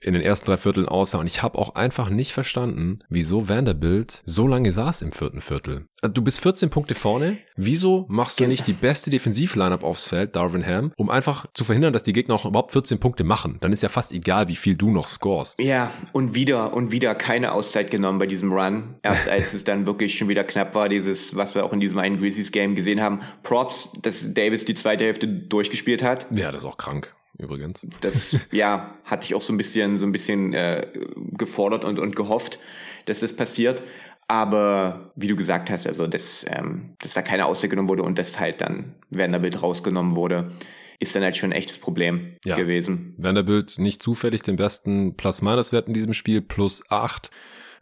in 0.00 0.14
den 0.14 0.22
ersten 0.22 0.46
drei 0.46 0.56
Vierteln 0.56 0.88
aussah. 0.88 1.18
Und 1.18 1.26
ich 1.26 1.42
habe 1.42 1.58
auch 1.58 1.74
einfach 1.74 2.10
nicht 2.10 2.32
verstanden, 2.32 3.00
wieso 3.08 3.48
Vanderbilt 3.48 4.22
so 4.24 4.46
lange 4.46 4.72
saß 4.72 5.02
im 5.02 5.12
vierten 5.12 5.40
Viertel. 5.40 5.86
Also 6.00 6.14
du 6.14 6.22
bist 6.22 6.40
14 6.40 6.70
Punkte 6.70 6.94
vorne. 6.94 7.38
Wieso 7.56 8.06
machst 8.08 8.40
du 8.40 8.46
nicht 8.46 8.66
die 8.66 8.72
beste 8.72 9.10
Defensiv-Lineup 9.10 9.84
aufs 9.84 10.06
Feld, 10.06 10.36
Darvin 10.36 10.66
Ham, 10.66 10.92
um 10.96 11.10
einfach 11.10 11.46
zu 11.52 11.64
verhindern, 11.64 11.92
dass 11.92 12.02
die 12.02 12.12
Gegner 12.12 12.34
auch 12.34 12.46
überhaupt 12.46 12.72
14 12.72 12.98
Punkte 12.98 13.24
machen? 13.24 13.58
Dann 13.60 13.72
ist 13.72 13.82
ja 13.82 13.88
fast 13.88 14.12
egal, 14.12 14.48
wie 14.48 14.56
viel 14.56 14.76
du 14.76 14.90
noch 14.90 15.08
scorest. 15.08 15.58
Ja, 15.58 15.90
und 16.12 16.34
wieder 16.34 16.72
und 16.72 16.92
wieder 16.92 17.14
keine 17.14 17.52
Auszeit 17.52 17.90
genommen 17.90 18.18
bei 18.18 18.26
diesem 18.26 18.52
Run. 18.52 18.96
Erst 19.02 19.28
als 19.30 19.52
es 19.52 19.64
dann 19.64 19.86
wirklich 19.86 20.16
schon 20.16 20.28
wieder 20.28 20.44
knapp 20.44 20.74
war, 20.74 20.88
dieses, 20.88 21.36
was 21.36 21.54
wir 21.54 21.64
auch 21.64 21.72
in 21.72 21.80
diesem 21.80 21.98
einen 21.98 22.18
Grizzlies 22.18 22.52
Game 22.52 22.74
gesehen 22.74 23.00
haben. 23.00 23.20
Props, 23.42 23.90
dass 24.00 24.32
Davis 24.32 24.64
die 24.64 24.74
zweite 24.74 25.04
Hälfte 25.04 25.28
durchgespielt 25.28 26.02
hat. 26.02 26.26
Ja, 26.30 26.50
das 26.50 26.62
ist 26.62 26.68
auch 26.68 26.78
krank 26.78 27.14
übrigens. 27.38 27.86
Das, 28.00 28.36
ja, 28.52 28.94
hatte 29.04 29.24
ich 29.24 29.34
auch 29.34 29.42
so 29.42 29.52
ein 29.52 29.56
bisschen, 29.56 29.98
so 29.98 30.06
ein 30.06 30.12
bisschen 30.12 30.52
äh, 30.52 30.86
gefordert 31.32 31.84
und, 31.84 31.98
und 31.98 32.16
gehofft, 32.16 32.58
dass 33.06 33.20
das 33.20 33.32
passiert. 33.34 33.82
Aber 34.28 35.12
wie 35.16 35.26
du 35.26 35.34
gesagt 35.34 35.70
hast, 35.70 35.88
also 35.88 36.06
dass, 36.06 36.46
ähm, 36.48 36.94
dass 37.00 37.14
da 37.14 37.22
keine 37.22 37.46
Auszeit 37.46 37.70
genommen 37.70 37.88
wurde 37.88 38.04
und 38.04 38.18
dass 38.18 38.38
halt 38.38 38.60
dann 38.60 38.94
Vanderbilt 39.10 39.60
rausgenommen 39.60 40.14
wurde, 40.14 40.52
ist 41.00 41.16
dann 41.16 41.24
halt 41.24 41.36
schon 41.36 41.50
ein 41.50 41.56
echtes 41.56 41.78
Problem 41.78 42.36
ja. 42.44 42.54
gewesen. 42.54 43.14
Vanderbilt 43.16 43.78
nicht 43.78 44.02
zufällig 44.02 44.42
den 44.42 44.56
besten 44.56 45.16
Plus-Minus-Wert 45.16 45.88
in 45.88 45.94
diesem 45.94 46.14
Spiel, 46.14 46.42
plus 46.42 46.84
acht. 46.90 47.30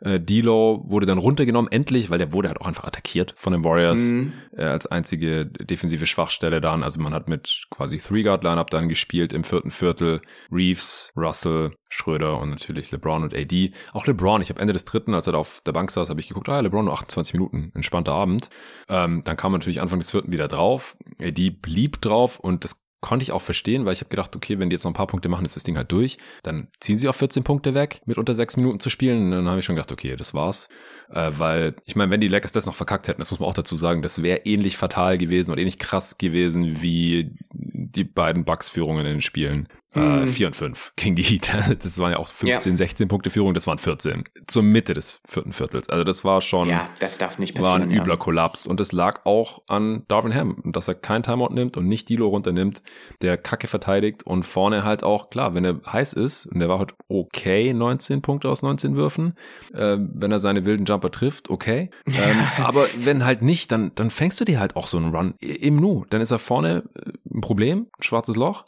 Äh, 0.00 0.18
D'Lo 0.18 0.88
wurde 0.88 1.06
dann 1.06 1.18
runtergenommen, 1.18 1.70
endlich, 1.70 2.10
weil 2.10 2.18
der 2.18 2.32
wurde 2.32 2.48
halt 2.48 2.60
auch 2.60 2.66
einfach 2.66 2.84
attackiert 2.84 3.34
von 3.36 3.52
den 3.52 3.64
Warriors 3.64 4.00
mhm. 4.00 4.32
äh, 4.56 4.62
als 4.62 4.86
einzige 4.86 5.46
defensive 5.46 6.06
Schwachstelle 6.06 6.60
dann. 6.60 6.82
Also 6.82 7.00
man 7.00 7.14
hat 7.14 7.28
mit 7.28 7.66
quasi 7.70 7.98
Three-Guard-Lineup 7.98 8.70
dann 8.70 8.88
gespielt 8.88 9.32
im 9.32 9.44
vierten 9.44 9.70
Viertel. 9.70 10.20
Reeves, 10.52 11.12
Russell, 11.16 11.72
Schröder 11.88 12.40
und 12.40 12.50
natürlich 12.50 12.90
LeBron 12.90 13.24
und 13.24 13.34
AD. 13.34 13.72
Auch 13.92 14.06
LeBron, 14.06 14.40
ich 14.42 14.50
habe 14.50 14.60
Ende 14.60 14.72
des 14.72 14.84
dritten, 14.84 15.14
als 15.14 15.26
er 15.26 15.32
da 15.32 15.38
auf 15.38 15.62
der 15.66 15.72
Bank 15.72 15.90
saß, 15.90 16.08
habe 16.08 16.20
ich 16.20 16.28
geguckt, 16.28 16.48
ah, 16.48 16.60
LeBron 16.60 16.84
nur 16.84 16.94
28 16.94 17.34
Minuten, 17.34 17.72
entspannter 17.74 18.12
Abend. 18.12 18.50
Ähm, 18.88 19.22
dann 19.24 19.36
kam 19.36 19.52
natürlich 19.52 19.80
Anfang 19.80 20.00
des 20.00 20.10
vierten 20.10 20.32
wieder 20.32 20.48
drauf. 20.48 20.96
AD 21.20 21.50
blieb 21.50 22.00
drauf 22.00 22.38
und 22.38 22.64
das 22.64 22.80
konnte 23.00 23.22
ich 23.22 23.32
auch 23.32 23.42
verstehen, 23.42 23.84
weil 23.84 23.92
ich 23.92 24.00
habe 24.00 24.10
gedacht, 24.10 24.34
okay, 24.34 24.58
wenn 24.58 24.70
die 24.70 24.74
jetzt 24.74 24.84
noch 24.84 24.90
ein 24.90 24.94
paar 24.94 25.06
Punkte 25.06 25.28
machen, 25.28 25.44
ist 25.44 25.56
das 25.56 25.62
Ding 25.62 25.76
halt 25.76 25.92
durch. 25.92 26.18
Dann 26.42 26.68
ziehen 26.80 26.98
sie 26.98 27.08
auf 27.08 27.16
14 27.16 27.44
Punkte 27.44 27.74
weg, 27.74 28.00
mit 28.06 28.18
unter 28.18 28.34
sechs 28.34 28.56
Minuten 28.56 28.80
zu 28.80 28.90
spielen. 28.90 29.24
Und 29.24 29.30
dann 29.30 29.48
habe 29.48 29.60
ich 29.60 29.64
schon 29.64 29.76
gedacht, 29.76 29.92
okay, 29.92 30.16
das 30.16 30.34
war's. 30.34 30.68
Äh, 31.10 31.32
weil, 31.38 31.74
ich 31.84 31.96
meine, 31.96 32.10
wenn 32.10 32.20
die 32.20 32.28
Lakers 32.28 32.52
das 32.52 32.66
noch 32.66 32.74
verkackt 32.74 33.08
hätten, 33.08 33.20
das 33.20 33.30
muss 33.30 33.40
man 33.40 33.48
auch 33.48 33.54
dazu 33.54 33.76
sagen, 33.76 34.02
das 34.02 34.22
wäre 34.22 34.40
ähnlich 34.44 34.76
fatal 34.76 35.18
gewesen 35.18 35.52
und 35.52 35.58
ähnlich 35.58 35.78
krass 35.78 36.18
gewesen 36.18 36.82
wie 36.82 37.30
die 37.52 38.04
beiden 38.04 38.44
Bucks-Führungen 38.44 39.06
in 39.06 39.12
den 39.14 39.20
Spielen. 39.22 39.68
Äh, 39.94 40.26
4 40.26 40.46
mhm. 40.46 40.48
und 40.48 40.54
5 40.54 40.92
gegen 40.96 41.16
die 41.16 41.22
Heat. 41.22 41.50
Das 41.82 41.98
waren 41.98 42.12
ja 42.12 42.18
auch 42.18 42.28
15, 42.28 42.72
ja. 42.72 42.76
16 42.76 43.08
Punkte 43.08 43.30
Führung, 43.30 43.54
das 43.54 43.66
waren 43.66 43.78
14. 43.78 44.24
Zur 44.46 44.62
Mitte 44.62 44.92
des 44.92 45.20
vierten 45.26 45.52
Viertels. 45.54 45.88
Also 45.88 46.04
das 46.04 46.24
war 46.24 46.42
schon. 46.42 46.68
Ja, 46.68 46.88
das 47.00 47.16
darf 47.16 47.38
nicht 47.38 47.54
passieren. 47.54 47.80
War 47.80 47.88
ein 47.88 47.90
übler 47.90 48.14
ja. 48.14 48.16
Kollaps. 48.16 48.66
Und 48.66 48.80
es 48.80 48.92
lag 48.92 49.24
auch 49.24 49.62
an 49.66 50.04
Darvin 50.08 50.34
Ham, 50.34 50.62
dass 50.66 50.88
er 50.88 50.94
kein 50.94 51.22
Timeout 51.22 51.54
nimmt 51.54 51.78
und 51.78 51.86
nicht 51.86 52.08
Dilo 52.10 52.28
runternimmt, 52.28 52.82
der 53.22 53.38
Kacke 53.38 53.66
verteidigt 53.66 54.24
und 54.24 54.44
vorne 54.44 54.84
halt 54.84 55.04
auch, 55.04 55.30
klar, 55.30 55.54
wenn 55.54 55.64
er 55.64 55.80
heiß 55.86 56.12
ist, 56.12 56.46
und 56.46 56.60
der 56.60 56.68
war 56.68 56.78
halt 56.78 56.94
okay, 57.08 57.72
19 57.72 58.20
Punkte 58.20 58.50
aus 58.50 58.62
19 58.62 58.94
Würfen, 58.94 59.36
äh, 59.72 59.96
wenn 59.98 60.30
er 60.30 60.38
seine 60.38 60.66
wilden 60.66 60.84
Jumper 60.98 61.10
trifft, 61.10 61.50
okay. 61.50 61.90
Ähm, 62.18 62.36
aber 62.64 62.86
wenn 62.98 63.24
halt 63.24 63.42
nicht, 63.42 63.70
dann, 63.70 63.92
dann 63.94 64.10
fängst 64.10 64.40
du 64.40 64.44
dir 64.44 64.58
halt 64.58 64.74
auch 64.74 64.88
so 64.88 64.96
einen 64.96 65.14
Run 65.14 65.34
im 65.38 65.76
Nu. 65.76 66.04
Dann 66.10 66.20
ist 66.20 66.32
er 66.32 66.40
vorne 66.40 66.82
äh, 66.94 67.12
ein 67.32 67.40
Problem, 67.40 67.86
ein 67.96 68.02
schwarzes 68.02 68.34
Loch. 68.34 68.64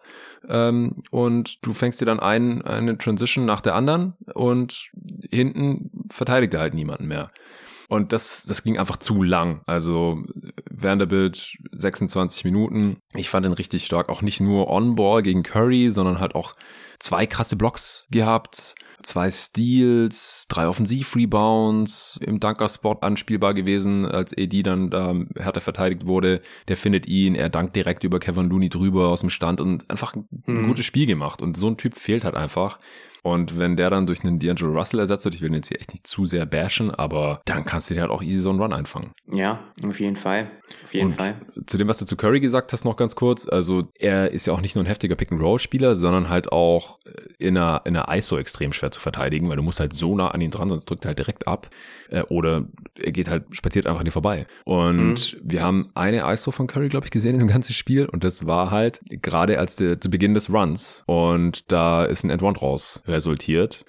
Ähm, 0.49 1.03
und 1.11 1.59
du 1.67 1.73
fängst 1.73 2.01
dir 2.01 2.05
dann 2.05 2.21
ein, 2.21 2.63
eine 2.63 2.97
Transition 2.97 3.47
nach 3.47 3.61
der 3.61 3.75
anderen 3.75 4.15
und 4.35 4.91
hinten 5.29 5.91
verteidigt 6.11 6.55
er 6.55 6.61
halt 6.61 6.75
niemanden 6.75 7.09
mehr. 7.09 7.31
Und 7.89 8.13
das, 8.13 8.45
das 8.45 8.63
ging 8.63 8.79
einfach 8.79 8.99
zu 8.99 9.25
lang. 9.25 9.63
Also 9.67 10.23
Vanderbilt 10.71 11.59
26 11.73 12.45
Minuten. 12.45 12.99
Ich 13.15 13.29
fand 13.31 13.45
ihn 13.45 13.53
richtig 13.53 13.85
stark. 13.85 14.11
Auch 14.11 14.23
nicht 14.23 14.41
nur 14.41 14.69
On-Ball 14.69 15.23
gegen 15.23 15.43
Curry, 15.43 15.91
sondern 15.91 16.21
halt 16.21 16.37
auch 16.37 16.53
zwei 17.01 17.27
krasse 17.27 17.57
Blocks 17.57 18.07
gehabt 18.13 18.77
zwei 19.03 19.31
Steals, 19.31 20.47
drei 20.49 20.69
Offensiv-Rebounds, 20.69 22.19
im 22.25 22.41
Dunker-Spot 22.41 22.99
anspielbar 23.01 23.55
gewesen, 23.55 24.07
als 24.07 24.37
AD 24.37 24.63
dann 24.63 24.91
da 24.91 25.15
härter 25.37 25.61
verteidigt 25.61 26.07
wurde. 26.07 26.41
Der 26.69 26.77
findet 26.77 27.07
ihn, 27.07 27.35
er 27.35 27.49
dankt 27.49 27.77
direkt 27.77 28.05
über 28.05 28.21
Kevin 28.21 28.49
Looney 28.49 28.69
drüber 28.69 29.09
aus 29.09 29.21
dem 29.21 29.31
Stand 29.31 29.61
und 29.61 29.89
einfach 29.91 30.15
ein 30.15 30.27
mhm. 30.47 30.67
gutes 30.67 30.85
Spiel 30.85 31.07
gemacht. 31.07 31.43
Und 31.43 31.57
so 31.57 31.69
ein 31.69 31.77
Typ 31.77 31.95
fehlt 31.97 32.25
halt 32.25 32.35
einfach. 32.35 32.79
Und 33.23 33.59
wenn 33.59 33.77
der 33.77 33.91
dann 33.91 34.07
durch 34.07 34.25
einen 34.25 34.39
D'Angelo 34.39 34.73
Russell 34.73 35.01
ersetzt 35.01 35.25
wird, 35.25 35.35
ich 35.35 35.41
will 35.41 35.51
ihn 35.51 35.55
jetzt 35.55 35.69
hier 35.69 35.81
echt 35.81 35.93
nicht 35.93 36.07
zu 36.07 36.27
sehr 36.27 36.47
bashen, 36.47 36.91
aber 36.91 37.41
dann 37.45 37.65
kannst 37.65 37.91
du 37.91 37.95
dir 37.95 38.01
halt 38.01 38.11
auch 38.11 38.23
easy 38.23 38.43
so 38.43 38.51
einen 38.51 38.61
Run 38.61 38.73
einfangen. 38.73 39.13
Ja, 39.31 39.61
auf 39.87 40.01
jeden 40.01 40.17
Fall. 40.17 40.51
Auf 40.85 40.95
jeden 40.95 41.09
und 41.09 41.13
Fall. 41.13 41.37
Zu 41.67 41.79
dem, 41.79 41.89
was 41.89 41.99
du 41.99 42.05
zu 42.05 42.17
Curry 42.17 42.41
gesagt 42.41 42.73
hast, 42.73 42.85
noch 42.85 42.97
ganz 42.97 43.17
kurz. 43.17 43.49
Also 43.49 43.89
er 43.99 44.31
ist 44.31 44.47
ja 44.47 44.53
auch 44.53 44.61
nicht 44.61 44.75
nur 44.75 44.85
ein 44.85 44.87
heftiger 44.87 45.17
Pick-and-Roll-Spieler, 45.17 45.97
sondern 45.97 46.29
halt 46.29 46.53
auch 46.53 46.99
in 47.39 47.57
einer, 47.57 47.83
in 47.85 47.97
einer 47.97 48.15
ISO 48.17 48.39
extrem 48.39 48.73
schwer 48.73 48.91
zu 48.91 49.01
verteidigen, 49.01 49.49
weil 49.49 49.57
du 49.57 49.63
musst 49.63 49.81
halt 49.81 49.93
so 49.93 50.15
nah 50.17 50.29
an 50.29 50.41
ihn 50.41 50.51
dran, 50.51 50.69
sonst 50.69 50.87
drückt 50.89 51.05
er 51.05 51.09
halt 51.09 51.19
direkt 51.19 51.47
ab. 51.47 51.69
Äh, 52.09 52.23
oder 52.31 52.67
er 52.99 53.13
geht 53.13 53.29
halt, 53.29 53.45
spaziert 53.53 53.87
einfach 53.87 54.01
an 54.01 54.05
dir 54.05 54.13
vorbei. 54.13 54.47
Und 54.65 55.35
mhm. 55.35 55.41
wir 55.43 55.63
haben 55.63 55.91
eine 55.95 56.23
ISO 56.33 56.51
von 56.51 56.67
Curry, 56.67 56.89
glaube 56.89 57.07
ich, 57.07 57.11
gesehen 57.11 57.35
in 57.35 57.41
dem 57.41 57.49
ganzen 57.49 57.73
Spiel. 57.73 58.07
Und 58.07 58.25
das 58.25 58.47
war 58.47 58.71
halt 58.71 59.01
gerade 59.09 59.59
als 59.59 59.77
der, 59.77 60.01
zu 60.01 60.11
Beginn 60.11 60.35
des 60.35 60.51
Runs. 60.51 61.03
Und 61.07 61.71
da 61.71 62.05
ist 62.05 62.25
ein 62.25 62.31
End-One 62.31 62.59
raus 62.59 63.03
resultiert. 63.11 63.85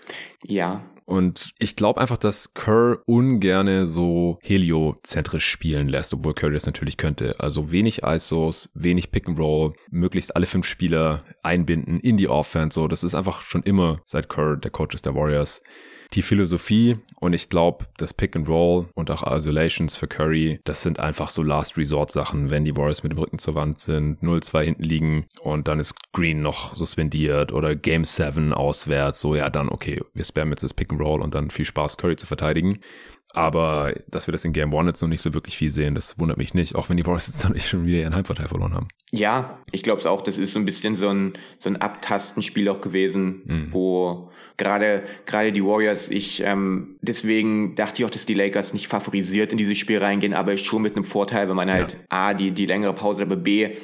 Ja. 0.46 0.84
Und 1.06 1.54
ich 1.60 1.76
glaube 1.76 2.00
einfach, 2.00 2.18
dass 2.18 2.54
Kerr 2.54 3.00
ungerne 3.06 3.86
so 3.86 4.40
heliozentrisch 4.42 5.46
spielen 5.46 5.90
lässt, 5.90 6.14
obwohl 6.14 6.34
Curry 6.34 6.54
das 6.54 6.66
natürlich 6.66 6.96
könnte. 6.96 7.40
Also 7.40 7.72
wenig 7.72 8.04
ISOs, 8.04 8.70
wenig 8.76 9.12
Pick 9.12 9.28
and 9.28 9.38
Roll, 9.38 9.74
möglichst 9.90 10.36
alle 10.36 10.46
fünf 10.46 10.66
Spieler 10.66 11.26
einbinden 11.44 12.00
in 12.00 12.16
die 12.16 12.30
Offense. 12.30 12.76
So, 12.76 12.88
das 12.88 13.04
ist 13.04 13.16
einfach 13.16 13.42
schon 13.42 13.64
immer 13.64 14.02
seit 14.06 14.30
Kerr 14.30 14.56
der 14.56 14.72
Coach 14.72 14.96
ist 14.96 15.06
der 15.06 15.16
Warriors 15.16 15.62
die 16.14 16.22
Philosophie 16.22 16.98
und 17.20 17.34
ich 17.34 17.50
glaube, 17.50 17.86
das 17.98 18.14
Pick 18.14 18.36
and 18.36 18.48
Roll 18.48 18.88
und 18.96 19.10
auch 19.12 19.24
Isolations 19.26 19.96
für 19.96 20.08
Curry, 20.08 20.60
das 20.64 20.82
sind 20.82 21.00
einfach 21.00 21.30
so 21.30 21.44
Last 21.44 21.78
Resort 21.78 22.12
Sachen, 22.12 22.50
wenn 22.50 22.66
die 22.66 22.76
Warriors 22.76 23.04
mit 23.04 23.14
dem 23.14 23.20
Rücken 23.20 23.40
zur 23.40 23.56
Wand 23.56 23.80
sind, 23.80 24.22
0-2 24.22 24.62
hinten 24.64 24.84
liegen 24.84 25.26
und 25.42 25.68
dann 25.68 25.80
ist 25.80 25.96
Green 26.12 26.42
noch 26.42 26.76
suspendiert 26.76 27.54
oder 27.54 27.76
Game 27.76 28.04
7 28.04 28.54
auswärts, 28.54 29.22
so 29.22 29.36
ja, 29.36 29.50
dann 29.50 29.70
okay, 29.70 30.02
wir 30.14 30.26
spammen 30.26 30.52
jetzt 30.52 30.64
das 30.64 30.74
Pick 30.74 30.92
and 30.92 31.02
Roll 31.02 31.22
und 31.22 31.34
dann 31.34 31.50
viel 31.50 31.66
Spaß 31.66 31.98
Curry 31.98 32.18
zu 32.18 32.26
verteidigen. 32.26 32.80
Aber 33.34 33.94
dass 34.10 34.28
wir 34.28 34.32
das 34.34 34.44
in 34.44 34.54
Game 34.54 34.74
One 34.74 34.90
jetzt 34.90 35.02
noch 35.02 35.10
nicht 35.10 35.22
so 35.22 35.34
wirklich 35.34 35.58
viel 35.58 35.72
sehen, 35.72 35.96
das 35.96 36.20
wundert 36.20 36.38
mich 36.38 36.54
nicht, 36.54 36.76
auch 36.76 36.90
wenn 36.90 36.98
die 36.98 37.06
Warriors 37.06 37.28
jetzt 37.28 37.44
dann 37.44 37.54
nicht 37.54 37.68
schon 37.68 37.86
wieder 37.86 38.00
ihren 38.00 38.16
Heimvorteil 38.16 38.48
verloren 38.48 38.74
haben. 38.74 38.88
Ja, 39.12 39.60
ich 39.72 39.84
glaube 39.84 40.00
es 40.00 40.06
auch. 40.06 40.22
Das 40.22 40.38
ist 40.38 40.54
so 40.54 40.60
ein 40.60 40.66
bisschen 40.66 40.96
so 40.96 41.10
ein, 41.10 41.34
so 41.60 41.70
ein 41.70 41.78
Abtastenspiel 41.78 42.68
auch 42.70 42.82
gewesen, 42.82 43.42
mhm. 43.46 43.68
wo 43.72 44.32
gerade 44.58 45.04
gerade 45.26 45.52
die 45.52 45.64
Warriors, 45.64 46.10
ich 46.10 46.42
ähm, 46.44 46.98
deswegen 47.02 47.76
dachte 47.76 48.02
ich 48.02 48.06
auch, 48.06 48.10
dass 48.10 48.26
die 48.26 48.34
Lakers 48.34 48.74
nicht 48.74 48.88
favorisiert 48.88 49.52
in 49.52 49.58
dieses 49.58 49.78
Spiel 49.78 50.00
reingehen, 50.00 50.34
aber 50.34 50.56
schon 50.58 50.82
mit 50.82 50.96
einem 50.96 51.06
Vorteil, 51.06 51.50
wenn 51.50 51.56
man 51.56 51.72
halt 51.72 51.94
ja. 51.94 52.00
A, 52.10 52.34
die, 52.34 52.52
die 52.52 52.66
längere 52.66 52.94
Pause, 52.94 53.24
aber 53.24 53.38
B, 53.38 53.76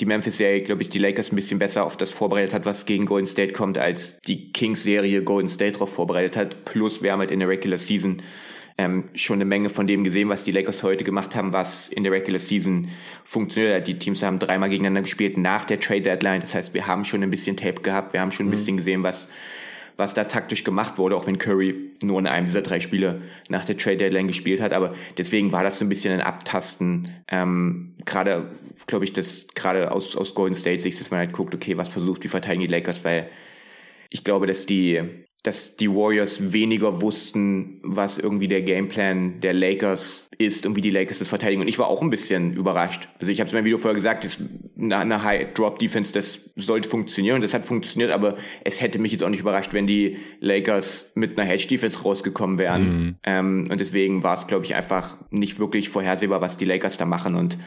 die 0.00 0.06
Memphis-Serie, 0.06 0.62
glaube 0.62 0.82
ich, 0.82 0.88
die 0.88 0.98
Lakers 0.98 1.32
ein 1.32 1.36
bisschen 1.36 1.58
besser 1.58 1.84
auf 1.84 1.96
das 1.96 2.10
vorbereitet 2.10 2.54
hat, 2.54 2.64
was 2.64 2.86
gegen 2.86 3.06
Golden 3.06 3.26
State 3.26 3.52
kommt, 3.52 3.78
als 3.78 4.18
die 4.20 4.50
Kings-Serie 4.52 5.22
Golden 5.22 5.48
State 5.48 5.72
darauf 5.72 5.92
vorbereitet 5.92 6.36
hat. 6.36 6.64
Plus 6.64 7.02
wir 7.02 7.12
haben 7.12 7.20
halt 7.20 7.30
in 7.30 7.40
der 7.40 7.48
Regular 7.48 7.78
Season 7.78 8.22
ähm, 8.78 9.04
schon 9.14 9.36
eine 9.36 9.44
Menge 9.44 9.70
von 9.70 9.86
dem 9.86 10.04
gesehen, 10.04 10.28
was 10.28 10.44
die 10.44 10.52
Lakers 10.52 10.82
heute 10.82 11.04
gemacht 11.04 11.36
haben, 11.36 11.52
was 11.52 11.88
in 11.88 12.02
der 12.04 12.12
Regular 12.12 12.38
Season 12.38 12.88
funktioniert 13.24 13.74
hat. 13.74 13.86
Die 13.86 13.98
Teams 13.98 14.22
haben 14.22 14.38
dreimal 14.38 14.70
gegeneinander 14.70 15.02
gespielt 15.02 15.36
nach 15.36 15.64
der 15.64 15.80
Trade 15.80 16.02
Deadline. 16.02 16.40
Das 16.40 16.54
heißt, 16.54 16.74
wir 16.74 16.86
haben 16.86 17.04
schon 17.04 17.22
ein 17.22 17.30
bisschen 17.30 17.56
Tape 17.56 17.82
gehabt, 17.82 18.12
wir 18.12 18.20
haben 18.20 18.32
schon 18.32 18.46
ein 18.46 18.48
mhm. 18.48 18.52
bisschen 18.52 18.76
gesehen, 18.76 19.02
was 19.02 19.28
was 19.96 20.14
da 20.14 20.24
taktisch 20.24 20.64
gemacht 20.64 20.98
wurde, 20.98 21.16
auch 21.16 21.26
wenn 21.26 21.38
Curry 21.38 21.92
nur 22.02 22.18
in 22.18 22.26
einem 22.26 22.46
dieser 22.46 22.62
drei 22.62 22.80
Spiele 22.80 23.22
nach 23.48 23.64
der 23.64 23.76
Trade 23.76 23.98
Deadline 23.98 24.26
gespielt 24.26 24.60
hat. 24.60 24.72
Aber 24.72 24.94
deswegen 25.18 25.52
war 25.52 25.62
das 25.62 25.78
so 25.78 25.84
ein 25.84 25.88
bisschen 25.88 26.14
ein 26.14 26.20
Abtasten. 26.20 27.10
Ähm, 27.28 27.94
gerade, 28.04 28.50
glaube 28.86 29.04
ich, 29.04 29.12
das 29.12 29.48
gerade 29.54 29.92
aus, 29.92 30.16
aus 30.16 30.34
Golden 30.34 30.56
State 30.56 30.80
Sicht, 30.80 30.98
dass 30.98 31.10
man 31.10 31.20
halt 31.20 31.32
guckt, 31.32 31.54
okay, 31.54 31.76
was 31.76 31.88
versucht, 31.88 32.24
wie 32.24 32.28
verteidigen 32.28 32.62
die 32.62 32.72
Lakers, 32.72 33.04
weil 33.04 33.28
ich 34.10 34.24
glaube, 34.24 34.46
dass 34.46 34.66
die 34.66 35.00
dass 35.42 35.76
die 35.76 35.90
Warriors 35.90 36.52
weniger 36.52 37.02
wussten, 37.02 37.80
was 37.82 38.16
irgendwie 38.16 38.46
der 38.46 38.62
Gameplan 38.62 39.40
der 39.40 39.52
Lakers 39.52 40.28
ist 40.38 40.66
und 40.66 40.76
wie 40.76 40.80
die 40.80 40.90
Lakers 40.90 41.18
das 41.18 41.26
verteidigen. 41.26 41.60
Und 41.60 41.66
ich 41.66 41.80
war 41.80 41.88
auch 41.88 42.00
ein 42.00 42.10
bisschen 42.10 42.54
überrascht. 42.54 43.08
Also 43.20 43.32
ich 43.32 43.40
habe 43.40 43.48
es 43.48 43.52
in 43.52 43.58
meinem 43.58 43.64
Video 43.64 43.78
vorher 43.78 43.96
gesagt, 43.96 44.22
das, 44.22 44.38
eine 44.78 45.24
High-Drop-Defense, 45.24 46.12
das 46.12 46.50
sollte 46.54 46.88
funktionieren 46.88 47.36
und 47.36 47.42
das 47.42 47.54
hat 47.54 47.66
funktioniert, 47.66 48.12
aber 48.12 48.36
es 48.62 48.80
hätte 48.80 49.00
mich 49.00 49.10
jetzt 49.10 49.24
auch 49.24 49.30
nicht 49.30 49.40
überrascht, 49.40 49.72
wenn 49.72 49.88
die 49.88 50.18
Lakers 50.38 51.10
mit 51.16 51.38
einer 51.38 51.50
Hedge-Defense 51.50 52.02
rausgekommen 52.02 52.58
wären. 52.58 52.82
Mhm. 52.84 53.14
Ähm, 53.24 53.68
und 53.68 53.80
deswegen 53.80 54.22
war 54.22 54.34
es, 54.34 54.46
glaube 54.46 54.64
ich, 54.64 54.76
einfach 54.76 55.16
nicht 55.30 55.58
wirklich 55.58 55.88
vorhersehbar, 55.88 56.40
was 56.40 56.56
die 56.56 56.66
Lakers 56.66 56.98
da 56.98 57.04
machen 57.04 57.34
und 57.34 57.58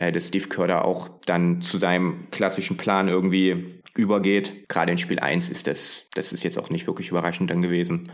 äh, 0.00 0.10
dass 0.10 0.28
Steve 0.28 0.48
Kerr 0.48 0.66
da 0.66 0.82
auch 0.82 1.08
dann 1.26 1.62
zu 1.62 1.78
seinem 1.78 2.26
klassischen 2.32 2.76
Plan 2.76 3.06
irgendwie 3.06 3.80
übergeht. 3.96 4.68
Gerade 4.68 4.92
in 4.92 4.98
Spiel 4.98 5.20
1 5.20 5.50
ist 5.50 5.66
das, 5.66 6.08
das 6.14 6.32
ist 6.32 6.42
jetzt 6.42 6.58
auch 6.58 6.70
nicht 6.70 6.86
wirklich 6.86 7.10
überraschend 7.10 7.50
dann 7.50 7.62
gewesen. 7.62 8.10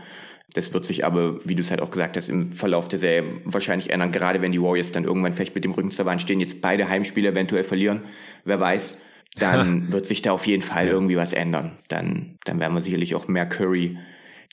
Das 0.53 0.73
wird 0.73 0.85
sich 0.85 1.05
aber, 1.05 1.39
wie 1.45 1.55
du 1.55 1.61
es 1.61 1.71
halt 1.71 1.81
auch 1.81 1.91
gesagt 1.91 2.17
hast, 2.17 2.29
im 2.29 2.51
Verlauf 2.51 2.87
der 2.87 2.99
Serie 2.99 3.41
wahrscheinlich 3.45 3.89
ändern, 3.89 4.11
gerade 4.11 4.41
wenn 4.41 4.51
die 4.51 4.61
Warriors 4.61 4.91
dann 4.91 5.05
irgendwann 5.05 5.33
vielleicht 5.33 5.55
mit 5.55 5.63
dem 5.63 5.71
Rücken 5.71 5.91
zur 5.91 6.05
Wand 6.05 6.21
stehen, 6.21 6.39
jetzt 6.39 6.61
beide 6.61 6.89
Heimspiele 6.89 7.29
eventuell 7.29 7.63
verlieren, 7.63 8.03
wer 8.43 8.59
weiß, 8.59 8.97
dann 9.39 9.91
wird 9.91 10.05
sich 10.05 10.21
da 10.21 10.33
auf 10.33 10.45
jeden 10.45 10.61
Fall 10.61 10.87
irgendwie 10.87 11.15
was 11.15 11.31
ändern. 11.31 11.77
Dann, 11.87 12.37
dann 12.43 12.59
werden 12.59 12.73
wir 12.73 12.81
sicherlich 12.81 13.15
auch 13.15 13.27
mehr 13.27 13.45
Curry 13.45 13.97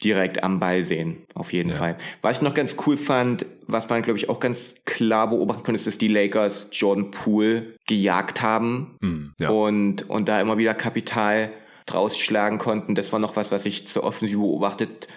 direkt 0.01 0.43
am 0.43 0.61
Ball 0.61 0.85
sehen, 0.85 1.25
auf 1.35 1.53
jeden 1.53 1.71
ja. 1.71 1.77
Fall. 1.77 1.97
Was 2.23 2.39
ich 2.39 2.43
noch 2.43 2.55
ganz 2.55 2.77
cool 2.87 2.97
fand, 2.97 3.47
was 3.67 3.89
man, 3.89 4.03
glaube 4.03 4.19
ich, 4.19 4.29
auch 4.29 4.41
ganz 4.41 4.75
klar 4.85 5.29
beobachten 5.31 5.63
konnte, 5.63 5.77
ist, 5.77 5.87
dass 5.87 5.99
die 5.99 6.09
Lakers 6.09 6.69
Jordan 6.73 7.11
Poole 7.11 7.75
gejagt 7.87 8.43
haben 8.43 8.97
mm, 9.01 9.25
ja. 9.41 9.51
und, 9.51 10.09
und 10.09 10.29
da 10.29 10.41
immer 10.41 10.59
wieder 10.59 10.75
Kapital 10.75 11.51
draus 11.87 12.19
schlagen 12.19 12.59
konnten. 12.59 12.95
Das 12.95 13.13
war 13.13 13.19
noch 13.19 13.37
was, 13.37 13.51
was 13.51 13.65
ich 13.65 13.87
zur 13.89 14.05
Offensive 14.05 14.39
beobachtet 14.39 15.09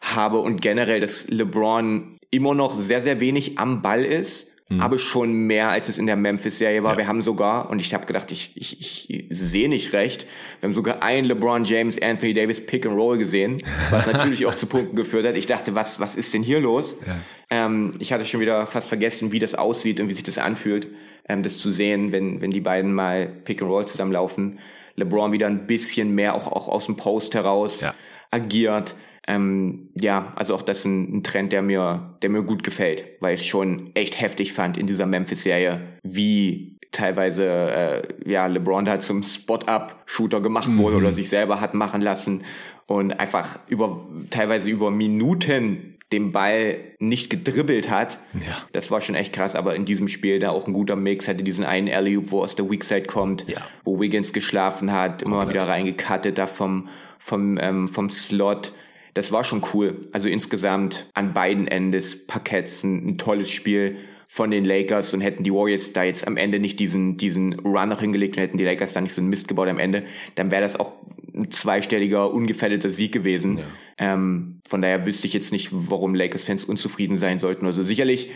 habe 0.00 0.38
und 0.38 0.62
generell, 0.62 1.00
dass 1.00 1.28
LeBron 1.28 2.16
immer 2.30 2.54
noch 2.54 2.78
sehr, 2.78 3.02
sehr 3.02 3.20
wenig 3.20 3.58
am 3.58 3.82
Ball 3.82 4.04
ist 4.04 4.56
mhm. 4.70 4.80
aber 4.80 4.98
schon 4.98 5.32
mehr, 5.32 5.70
als 5.70 5.88
es 5.88 5.98
in 5.98 6.06
der 6.06 6.16
Memphis-Serie 6.16 6.82
war. 6.82 6.92
Ja. 6.92 6.98
Wir 6.98 7.06
haben 7.08 7.20
sogar, 7.20 7.68
und 7.68 7.80
ich 7.80 7.92
habe 7.92 8.06
gedacht, 8.06 8.30
ich, 8.30 8.52
ich, 8.54 9.10
ich 9.10 9.26
sehe 9.28 9.68
nicht 9.68 9.92
recht, 9.92 10.26
wir 10.60 10.68
haben 10.68 10.74
sogar 10.74 11.02
ein 11.02 11.24
LeBron 11.24 11.64
James, 11.64 12.00
Anthony 12.00 12.32
Davis 12.32 12.64
Pick 12.64 12.86
and 12.86 12.96
Roll 12.96 13.18
gesehen, 13.18 13.58
was 13.90 14.06
natürlich 14.06 14.46
auch 14.46 14.54
zu 14.54 14.66
Punkten 14.66 14.96
geführt 14.96 15.26
hat. 15.26 15.36
Ich 15.36 15.46
dachte, 15.46 15.74
was, 15.74 16.00
was 16.00 16.16
ist 16.16 16.32
denn 16.32 16.42
hier 16.42 16.60
los? 16.60 16.96
Ja. 17.06 17.16
Ähm, 17.50 17.90
ich 17.98 18.12
hatte 18.12 18.24
schon 18.24 18.40
wieder 18.40 18.66
fast 18.66 18.88
vergessen, 18.88 19.32
wie 19.32 19.40
das 19.40 19.54
aussieht 19.54 20.00
und 20.00 20.08
wie 20.08 20.14
sich 20.14 20.22
das 20.22 20.38
anfühlt, 20.38 20.88
ähm, 21.28 21.42
das 21.42 21.58
zu 21.58 21.70
sehen, 21.70 22.12
wenn, 22.12 22.40
wenn 22.40 22.52
die 22.52 22.60
beiden 22.60 22.94
mal 22.94 23.26
Pick 23.26 23.60
and 23.60 23.70
Roll 23.70 23.86
zusammenlaufen. 23.86 24.58
LeBron 24.96 25.32
wieder 25.32 25.46
ein 25.46 25.66
bisschen 25.66 26.14
mehr 26.14 26.34
auch, 26.34 26.46
auch 26.46 26.68
aus 26.68 26.86
dem 26.86 26.96
Post 26.96 27.34
heraus 27.34 27.80
ja. 27.80 27.94
Agiert. 28.30 28.94
Ähm, 29.26 29.90
ja, 30.00 30.32
also 30.36 30.54
auch 30.54 30.62
das 30.62 30.80
ist 30.80 30.84
ein, 30.86 31.16
ein, 31.16 31.22
Trend, 31.22 31.52
der 31.52 31.62
mir, 31.62 32.16
der 32.22 32.30
mir 32.30 32.42
gut 32.42 32.62
gefällt, 32.62 33.04
weil 33.20 33.34
ich 33.34 33.48
schon 33.48 33.90
echt 33.94 34.20
heftig 34.20 34.52
fand 34.52 34.76
in 34.76 34.86
dieser 34.86 35.06
Memphis-Serie, 35.06 35.80
wie 36.02 36.78
teilweise 36.92 37.44
äh, 37.46 38.02
ja 38.30 38.46
LeBron 38.46 38.84
da 38.84 38.98
zum 38.98 39.22
Spot-up-Shooter 39.22 40.40
gemacht 40.40 40.68
mhm. 40.68 40.78
wurde 40.78 40.96
oder 40.96 41.12
sich 41.12 41.28
selber 41.28 41.60
hat 41.60 41.74
machen 41.74 42.02
lassen 42.02 42.44
und 42.86 43.12
einfach 43.12 43.60
über 43.68 44.08
teilweise 44.30 44.68
über 44.68 44.90
Minuten 44.90 45.98
den 46.12 46.32
Ball 46.32 46.78
nicht 46.98 47.30
gedribbelt 47.30 47.88
hat. 47.88 48.18
Ja. 48.34 48.56
Das 48.72 48.90
war 48.90 49.00
schon 49.00 49.14
echt 49.14 49.32
krass, 49.32 49.54
aber 49.54 49.76
in 49.76 49.84
diesem 49.84 50.08
Spiel 50.08 50.40
da 50.40 50.50
auch 50.50 50.66
ein 50.66 50.72
guter 50.72 50.96
Mix, 50.96 51.28
hatte 51.28 51.44
diesen 51.44 51.64
einen 51.64 51.88
alley 51.88 52.30
wo 52.32 52.42
aus 52.42 52.56
der 52.56 52.68
Weakside 52.68 53.04
kommt, 53.04 53.46
ja. 53.48 53.58
wo 53.84 54.00
Wiggins 54.00 54.32
geschlafen 54.32 54.90
hat, 54.90 55.22
immer 55.22 55.44
mal 55.44 55.50
wieder 55.50 55.68
reingekattet 55.68 56.36
da 56.36 56.48
vom, 56.48 56.88
vom, 57.20 57.56
ähm, 57.60 57.86
vom 57.86 58.10
Slot 58.10 58.72
das 59.14 59.32
war 59.32 59.44
schon 59.44 59.62
cool. 59.74 60.08
Also 60.12 60.28
insgesamt 60.28 61.08
an 61.14 61.32
beiden 61.32 61.66
Enden 61.66 61.92
des 61.92 62.26
Parketts 62.26 62.84
ein, 62.84 63.06
ein 63.08 63.18
tolles 63.18 63.50
Spiel 63.50 63.96
von 64.28 64.50
den 64.50 64.64
Lakers 64.64 65.12
und 65.12 65.20
hätten 65.20 65.42
die 65.42 65.52
Warriors 65.52 65.92
da 65.92 66.04
jetzt 66.04 66.26
am 66.26 66.36
Ende 66.36 66.60
nicht 66.60 66.78
diesen, 66.78 67.16
diesen 67.16 67.58
Run 67.58 67.88
noch 67.88 68.00
hingelegt 68.00 68.36
und 68.36 68.42
hätten 68.42 68.58
die 68.58 68.64
Lakers 68.64 68.92
da 68.92 69.00
nicht 69.00 69.12
so 69.12 69.20
einen 69.20 69.28
Mist 69.28 69.48
gebaut 69.48 69.68
am 69.68 69.80
Ende, 69.80 70.04
dann 70.36 70.52
wäre 70.52 70.62
das 70.62 70.78
auch 70.78 70.92
ein 71.34 71.50
zweistelliger, 71.50 72.32
ungefährdeter 72.32 72.90
Sieg 72.90 73.12
gewesen. 73.12 73.58
Ja. 73.58 73.64
Ähm, 73.98 74.60
von 74.68 74.82
daher 74.82 75.04
wüsste 75.04 75.26
ich 75.26 75.32
jetzt 75.32 75.52
nicht, 75.52 75.70
warum 75.72 76.14
Lakers-Fans 76.14 76.64
unzufrieden 76.64 77.18
sein 77.18 77.40
sollten. 77.40 77.66
Also 77.66 77.82
sicherlich 77.82 78.30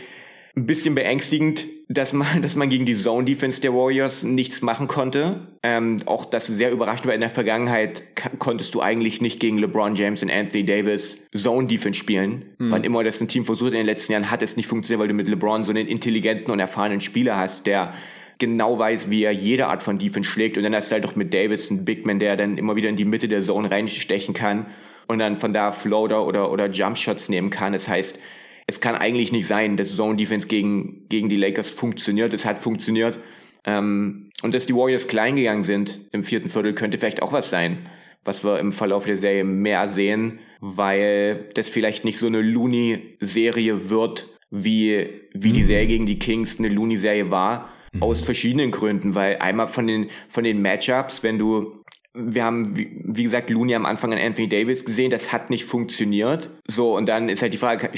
ein 0.55 0.65
bisschen 0.65 0.95
beängstigend, 0.95 1.65
dass 1.87 2.13
man, 2.13 2.41
dass 2.41 2.55
man 2.55 2.69
gegen 2.69 2.85
die 2.85 2.95
Zone 2.95 3.25
Defense 3.25 3.61
der 3.61 3.73
Warriors 3.73 4.23
nichts 4.23 4.61
machen 4.61 4.87
konnte. 4.87 5.47
Ähm, 5.63 6.01
auch 6.05 6.25
das 6.25 6.47
sehr 6.47 6.71
überrascht 6.71 7.05
war. 7.05 7.13
In 7.13 7.21
der 7.21 7.29
Vergangenheit 7.29 8.03
konntest 8.39 8.73
du 8.75 8.81
eigentlich 8.81 9.21
nicht 9.21 9.39
gegen 9.39 9.57
LeBron 9.57 9.95
James 9.95 10.23
und 10.23 10.31
Anthony 10.31 10.65
Davis 10.65 11.27
Zone 11.35 11.67
Defense 11.67 11.99
spielen. 11.99 12.45
Mhm. 12.57 12.71
Wann 12.71 12.83
immer 12.83 13.03
das 13.03 13.21
ein 13.21 13.27
Team 13.27 13.45
versucht 13.45 13.71
in 13.71 13.77
den 13.77 13.85
letzten 13.85 14.13
Jahren, 14.13 14.31
hat 14.31 14.41
es 14.41 14.55
nicht 14.55 14.67
funktioniert, 14.67 15.01
weil 15.01 15.07
du 15.07 15.13
mit 15.13 15.27
LeBron 15.27 15.63
so 15.63 15.71
einen 15.71 15.87
intelligenten 15.87 16.51
und 16.51 16.59
erfahrenen 16.59 17.01
Spieler 17.01 17.37
hast, 17.37 17.67
der 17.67 17.93
genau 18.37 18.77
weiß, 18.77 19.09
wie 19.09 19.23
er 19.23 19.31
jede 19.31 19.67
Art 19.67 19.83
von 19.83 19.97
Defense 19.97 20.29
schlägt. 20.29 20.57
Und 20.57 20.63
dann 20.63 20.75
hast 20.75 20.89
du 20.89 20.93
halt 20.93 21.03
doch 21.03 21.15
mit 21.15 21.33
Davis 21.33 21.69
einen 21.69 21.85
Big 21.85 22.05
Man, 22.05 22.19
der 22.19 22.35
dann 22.35 22.57
immer 22.57 22.75
wieder 22.75 22.89
in 22.89 22.95
die 22.95 23.05
Mitte 23.05 23.27
der 23.27 23.41
Zone 23.41 23.71
reinstechen 23.71 24.33
kann 24.33 24.65
und 25.07 25.19
dann 25.19 25.35
von 25.35 25.53
da 25.53 25.71
Floater 25.71 26.25
oder, 26.25 26.51
oder 26.51 26.69
Jump 26.69 26.97
Shots 26.97 27.29
nehmen 27.29 27.49
kann. 27.49 27.73
Das 27.73 27.87
heißt, 27.87 28.19
es 28.67 28.79
kann 28.79 28.95
eigentlich 28.95 29.31
nicht 29.31 29.47
sein, 29.47 29.77
dass 29.77 29.95
Zone 29.95 30.17
Defense 30.17 30.47
gegen, 30.47 31.07
gegen 31.07 31.29
die 31.29 31.35
Lakers 31.35 31.69
funktioniert. 31.69 32.33
Es 32.33 32.45
hat 32.45 32.59
funktioniert. 32.59 33.19
Ähm, 33.63 34.29
und 34.41 34.53
dass 34.53 34.65
die 34.65 34.75
Warriors 34.75 35.07
klein 35.07 35.35
gegangen 35.35 35.63
sind 35.63 36.01
im 36.11 36.23
vierten 36.23 36.49
Viertel, 36.49 36.73
könnte 36.73 36.97
vielleicht 36.97 37.21
auch 37.21 37.33
was 37.33 37.49
sein, 37.49 37.79
was 38.23 38.43
wir 38.43 38.59
im 38.59 38.71
Verlauf 38.71 39.05
der 39.05 39.17
Serie 39.17 39.43
mehr 39.43 39.89
sehen, 39.89 40.39
weil 40.59 41.49
das 41.53 41.69
vielleicht 41.69 42.05
nicht 42.05 42.17
so 42.17 42.27
eine 42.27 42.41
Looney-Serie 42.41 43.89
wird, 43.89 44.29
wie, 44.49 45.09
wie 45.33 45.51
die 45.51 45.63
mhm. 45.63 45.67
Serie 45.67 45.87
gegen 45.87 46.05
die 46.05 46.19
Kings 46.19 46.57
eine 46.57 46.69
Looney-Serie 46.69 47.29
war. 47.29 47.69
Mhm. 47.93 48.03
Aus 48.03 48.21
verschiedenen 48.23 48.71
Gründen, 48.71 49.15
weil 49.15 49.37
einmal 49.37 49.67
von 49.67 49.87
den, 49.87 50.09
von 50.27 50.43
den 50.43 50.61
Matchups, 50.61 51.23
wenn 51.23 51.37
du 51.37 51.81
wir 52.15 52.43
haben, 52.43 52.77
wie, 52.77 53.01
wie, 53.03 53.23
gesagt, 53.23 53.49
Looney 53.49 53.75
am 53.75 53.85
Anfang 53.85 54.13
an 54.13 54.19
Anthony 54.19 54.47
Davis 54.47 54.85
gesehen, 54.85 55.11
das 55.11 55.31
hat 55.31 55.49
nicht 55.49 55.65
funktioniert. 55.65 56.49
So, 56.67 56.95
und 56.95 57.07
dann 57.07 57.29
ist 57.29 57.41
halt 57.41 57.53
die 57.53 57.57
Frage, 57.57 57.89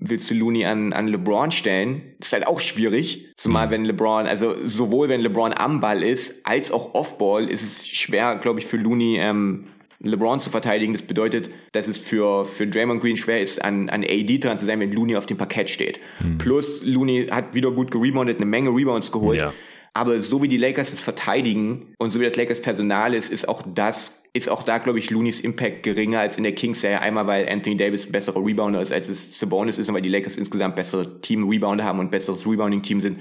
willst 0.00 0.30
du 0.30 0.34
Looney 0.34 0.64
an, 0.64 0.92
an 0.92 1.08
LeBron 1.08 1.50
stellen? 1.50 2.02
Das 2.18 2.28
ist 2.28 2.32
halt 2.32 2.46
auch 2.46 2.60
schwierig. 2.60 3.32
Zumal 3.36 3.66
mhm. 3.66 3.70
wenn 3.70 3.84
LeBron, 3.84 4.26
also 4.26 4.56
sowohl 4.64 5.08
wenn 5.08 5.20
LeBron 5.20 5.52
am 5.56 5.80
Ball 5.80 6.02
ist, 6.02 6.46
als 6.46 6.70
auch 6.70 6.94
off-Ball, 6.94 7.48
ist 7.48 7.62
es 7.62 7.86
schwer, 7.86 8.36
glaube 8.36 8.60
ich, 8.60 8.66
für 8.66 8.76
Looney 8.76 9.18
ähm, 9.20 9.66
LeBron 10.00 10.40
zu 10.40 10.50
verteidigen. 10.50 10.92
Das 10.92 11.02
bedeutet, 11.02 11.50
dass 11.72 11.88
es 11.88 11.98
für, 11.98 12.44
für 12.44 12.66
Draymond 12.66 13.00
Green 13.00 13.16
schwer 13.16 13.40
ist, 13.40 13.64
an, 13.64 13.88
an 13.88 14.04
AD 14.04 14.38
dran 14.38 14.58
zu 14.58 14.64
sein, 14.64 14.80
wenn 14.80 14.92
Looney 14.92 15.16
auf 15.16 15.26
dem 15.26 15.36
Parkett 15.36 15.70
steht. 15.70 16.00
Mhm. 16.20 16.38
Plus, 16.38 16.82
Looney 16.84 17.28
hat 17.30 17.54
wieder 17.54 17.70
gut 17.70 17.90
gereboundet, 17.90 18.38
eine 18.38 18.46
Menge 18.46 18.70
Rebounds 18.70 19.12
geholt. 19.12 19.40
Ja. 19.40 19.52
Aber 19.96 20.20
so 20.20 20.42
wie 20.42 20.48
die 20.48 20.58
Lakers 20.58 20.92
es 20.92 21.00
verteidigen 21.00 21.94
und 21.96 22.10
so 22.10 22.20
wie 22.20 22.24
das 22.24 22.36
Lakers 22.36 22.60
Personal 22.60 23.14
ist, 23.14 23.32
ist 23.32 23.48
auch 23.48 23.62
das, 23.66 24.22
ist 24.34 24.50
auch 24.50 24.62
da, 24.62 24.76
glaube 24.76 24.98
ich, 24.98 25.08
Looney's 25.08 25.40
Impact 25.40 25.84
geringer 25.84 26.20
als 26.20 26.36
in 26.36 26.42
der 26.42 26.54
Kings-Serie. 26.54 27.00
Einmal, 27.00 27.26
weil 27.26 27.48
Anthony 27.48 27.78
Davis 27.78 28.04
ein 28.04 28.12
besserer 28.12 28.44
Rebounder 28.44 28.82
ist, 28.82 28.92
als 28.92 29.08
es 29.08 29.38
Sabonis 29.38 29.78
ist 29.78 29.88
und 29.88 29.94
weil 29.94 30.02
die 30.02 30.10
Lakers 30.10 30.36
insgesamt 30.36 30.76
bessere 30.76 31.18
Team-Rebounder 31.22 31.82
haben 31.82 31.98
und 31.98 32.10
besseres 32.10 32.46
Rebounding-Team 32.46 33.00
sind, 33.00 33.20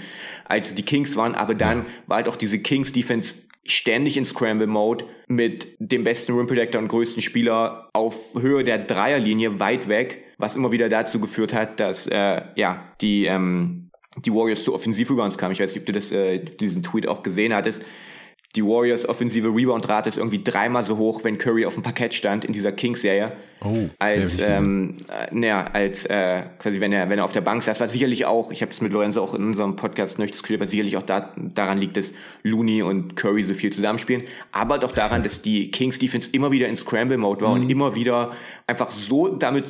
als 0.50 0.76
die 0.76 0.84
Kings 0.84 1.16
waren. 1.16 1.34
Aber 1.34 1.56
dann 1.56 1.86
war 2.08 2.18
halt 2.18 2.28
auch 2.28 2.36
diese 2.36 2.60
Kings-Defense 2.60 3.36
ständig 3.66 4.18
in 4.18 4.26
Scramble-Mode 4.26 5.06
mit 5.30 5.78
dem 5.80 6.04
besten 6.04 6.34
Rim 6.34 6.48
Protector 6.48 6.82
und 6.82 6.90
größten 6.90 7.22
Spieler 7.22 7.90
auf 7.94 8.36
Höhe 8.38 8.66
der 8.66 8.80
Dreierlinie 8.80 9.62
weit 9.62 9.88
weg 9.88 10.26
was 10.38 10.56
immer 10.56 10.72
wieder 10.72 10.90
dazu 10.90 11.20
geführt 11.20 11.54
hat, 11.54 11.80
dass 11.80 12.08
äh, 12.08 12.42
ja 12.56 12.84
die 13.02 13.26
ähm, 13.26 13.85
die 14.24 14.34
Warriors 14.34 14.64
zu 14.64 14.74
Offensiv-Rebounds 14.74 15.38
kamen. 15.38 15.54
Ich 15.54 15.60
weiß 15.60 15.74
nicht, 15.74 15.82
ob 15.82 15.86
du 15.86 15.92
das, 15.92 16.12
äh, 16.12 16.40
diesen 16.40 16.84
Tweet 16.84 17.08
auch 17.08 17.24
gesehen 17.24 17.54
hattest 17.54 17.84
die 18.56 18.64
Warriors 18.64 19.08
offensive 19.08 19.50
Rebound-Rate 19.50 20.10
ist 20.10 20.18
irgendwie 20.18 20.42
dreimal 20.42 20.86
so 20.86 20.98
hoch, 20.98 21.24
wenn 21.24 21.38
Curry 21.38 21.66
auf 21.66 21.74
dem 21.74 21.84
Parkett 21.84 22.14
stand 22.14 22.46
in 22.46 22.54
dieser 22.54 22.72
Kings-Serie. 22.72 23.34
Oh, 23.64 23.90
als 24.00 24.40
ähm, 24.42 24.98
äh, 25.10 25.34
naja, 25.34 25.66
als 25.74 26.06
äh, 26.06 26.44
quasi 26.60 26.80
wenn 26.80 26.94
er 26.94 27.10
wenn 27.10 27.20
er 27.20 27.26
auf 27.26 27.32
der 27.32 27.42
Bank 27.42 27.64
saß, 27.64 27.80
was 27.80 27.92
sicherlich 27.92 28.26
auch, 28.26 28.52
ich 28.52 28.62
habe 28.62 28.72
das 28.72 28.82
mit 28.82 28.92
Lorenzo 28.92 29.22
auch 29.22 29.34
in 29.34 29.46
unserem 29.46 29.76
Podcast 29.76 30.20
noch 30.20 30.26
diskutiert, 30.26 30.60
was 30.60 30.70
sicherlich 30.72 30.98
auch 30.98 31.04
da, 31.04 31.34
daran 31.38 31.80
liegt, 31.80 31.98
dass 31.98 32.14
Looney 32.44 32.82
und 32.84 33.16
Curry 33.16 33.44
so 33.44 33.54
viel 33.54 33.72
zusammenspielen, 33.72 34.24
aber 34.52 34.78
doch 34.78 34.92
daran, 34.92 35.24
dass 35.24 35.42
die 35.42 35.72
Kings 35.72 36.00
Defense 36.00 36.30
immer 36.32 36.52
wieder 36.52 36.68
in 36.68 36.76
Scramble 36.76 37.18
Mode 37.18 37.46
war 37.46 37.56
mhm. 37.56 37.64
und 37.64 37.70
immer 37.70 37.96
wieder 37.96 38.32
einfach 38.68 38.92
so 38.92 39.30
damit 39.30 39.66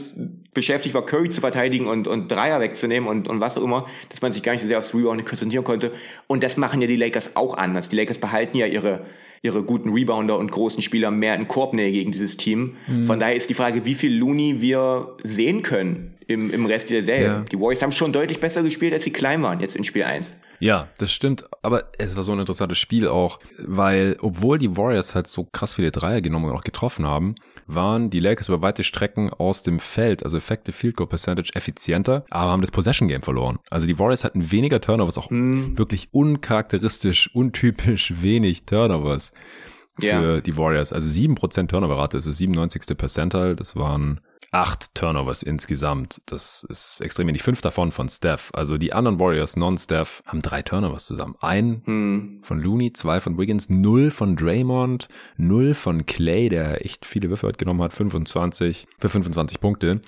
beschäftigt 0.56 0.96
war, 0.96 1.06
Curry 1.06 1.30
zu 1.30 1.42
verteidigen 1.42 1.86
und 1.86 2.08
und 2.08 2.32
Dreier 2.32 2.60
wegzunehmen 2.60 3.08
und 3.08 3.28
und 3.28 3.40
was 3.40 3.58
auch 3.58 3.64
immer, 3.64 3.86
dass 4.10 4.24
man 4.24 4.34
sich 4.34 4.42
gar 4.42 4.54
nicht 4.54 4.62
so 4.62 4.68
sehr 4.68 4.80
aufs 4.80 4.96
Rebound 4.96 5.24
konzentrieren 5.24 5.64
konnte. 5.64 5.92
Und 6.26 6.44
das 6.44 6.58
machen 6.58 6.82
ja 6.82 6.88
die 6.88 6.96
Lakers 6.96 7.36
auch 7.36 7.56
anders. 7.56 7.90
Die 7.90 7.96
Lakers 7.96 8.18
behalten 8.18 8.58
ja 8.58 8.66
ihre 8.66 9.06
ihre 9.44 9.62
guten 9.62 9.94
Rebounder 9.94 10.40
und 10.40 10.52
großen 10.52 10.82
Spieler 10.82 11.12
mehr 11.12 11.36
in 11.36 11.48
Korbnähe 11.48 11.92
gegen 11.92 12.12
dieses 12.12 12.36
Team. 12.36 12.78
Mhm. 12.88 13.06
Von 13.06 13.20
daher 13.20 13.36
ist 13.36 13.50
die 13.50 13.54
Frage, 13.54 13.86
wie 13.86 13.94
viel 13.94 14.12
Looney 14.12 14.60
wir 14.60 15.16
sehen 15.24 15.62
können 15.62 16.16
im, 16.28 16.50
im 16.52 16.66
Rest 16.66 16.90
der 16.90 17.04
Serie. 17.04 17.26
Ja. 17.26 17.40
Die 17.52 17.60
Warriors 17.60 17.84
haben 17.84 17.92
schon 17.92 18.12
deutlich 18.12 18.40
besser 18.40 18.64
gespielt, 18.64 18.94
als 18.94 19.04
sie 19.04 19.12
klein 19.12 19.44
waren 19.44 19.60
jetzt 19.60 19.76
in 19.76 19.84
Spiel 19.84 20.04
1. 20.04 20.34
Ja, 20.60 20.88
das 20.98 21.12
stimmt. 21.12 21.44
Aber 21.62 21.92
es 21.98 22.16
war 22.16 22.24
so 22.24 22.32
ein 22.32 22.40
interessantes 22.40 22.80
Spiel 22.80 23.08
auch, 23.08 23.40
weil 23.60 24.18
obwohl 24.22 24.58
die 24.58 24.76
Warriors 24.76 25.14
halt 25.14 25.28
so 25.28 25.44
krass 25.44 25.76
viele 25.76 25.92
Dreier 25.92 26.22
genommen 26.22 26.46
und 26.46 26.52
auch 26.56 26.64
getroffen 26.64 27.06
haben, 27.06 27.36
waren 27.68 28.10
die 28.10 28.20
Lakers 28.20 28.50
über 28.50 28.62
weite 28.62 28.84
Strecken 28.84 29.32
aus 29.32 29.64
dem 29.64 29.80
Feld, 29.80 30.24
also 30.24 30.38
Effective 30.38 30.76
Field 30.76 30.96
Goal 30.98 31.08
Percentage, 31.08 31.52
effizienter, 31.56 32.26
aber 32.30 32.52
haben 32.52 32.62
das 32.62 32.72
Possession 32.72 33.08
Game 33.08 33.22
verloren. 33.22 33.60
Also 33.70 33.88
die 33.88 33.98
Warriors 33.98 34.24
hatten 34.24 34.52
weniger 34.52 34.82
Turnovers, 34.82 35.18
auch 35.18 35.30
mm. 35.30 35.78
wirklich 35.78 36.10
uncharakteristisch, 36.12 37.30
untypisch 37.34 38.14
wenig 38.22 38.66
Turnovers 38.66 39.32
für 40.00 40.06
yeah. 40.06 40.42
die 40.42 40.58
Warriors. 40.58 40.94
Also 40.94 41.10
7% 41.10 41.68
Turnover-Rate, 41.68 42.18
das 42.18 42.26
ist 42.26 42.34
das 42.34 42.38
97. 42.40 42.98
Percentile, 42.98 43.56
das 43.56 43.76
waren 43.76 44.20
acht 44.56 44.96
Turnovers 44.96 45.44
insgesamt. 45.44 46.22
Das 46.28 46.66
ist 46.70 47.02
extrem 47.02 47.28
wenig. 47.28 47.44
Fünf 47.44 47.62
davon 47.62 47.92
von 47.92 48.08
Steph. 48.08 48.52
Also 48.54 48.78
die 48.78 48.94
anderen 48.94 49.20
Warriors, 49.20 49.58
non-Steph, 49.58 50.24
haben 50.26 50.42
drei 50.42 50.62
Turnovers 50.62 51.06
zusammen. 51.06 51.36
Ein 51.42 51.82
hm. 51.84 52.40
von 52.42 52.60
Looney, 52.60 52.94
zwei 52.94 53.20
von 53.20 53.38
Wiggins, 53.38 53.70
null 53.70 54.12
von 54.12 54.38
Draymond, 54.38 55.10
null 55.36 55.74
von 55.74 56.06
Clay, 56.06 56.48
der 56.48 56.86
echt 56.86 57.06
viele 57.06 57.28
Würfe 57.28 57.48
heute 57.48 57.58
genommen 57.58 57.82
hat, 57.82 57.92
25 57.92 58.88
für 58.98 59.10
25 59.10 59.60
Punkte. 59.60 60.00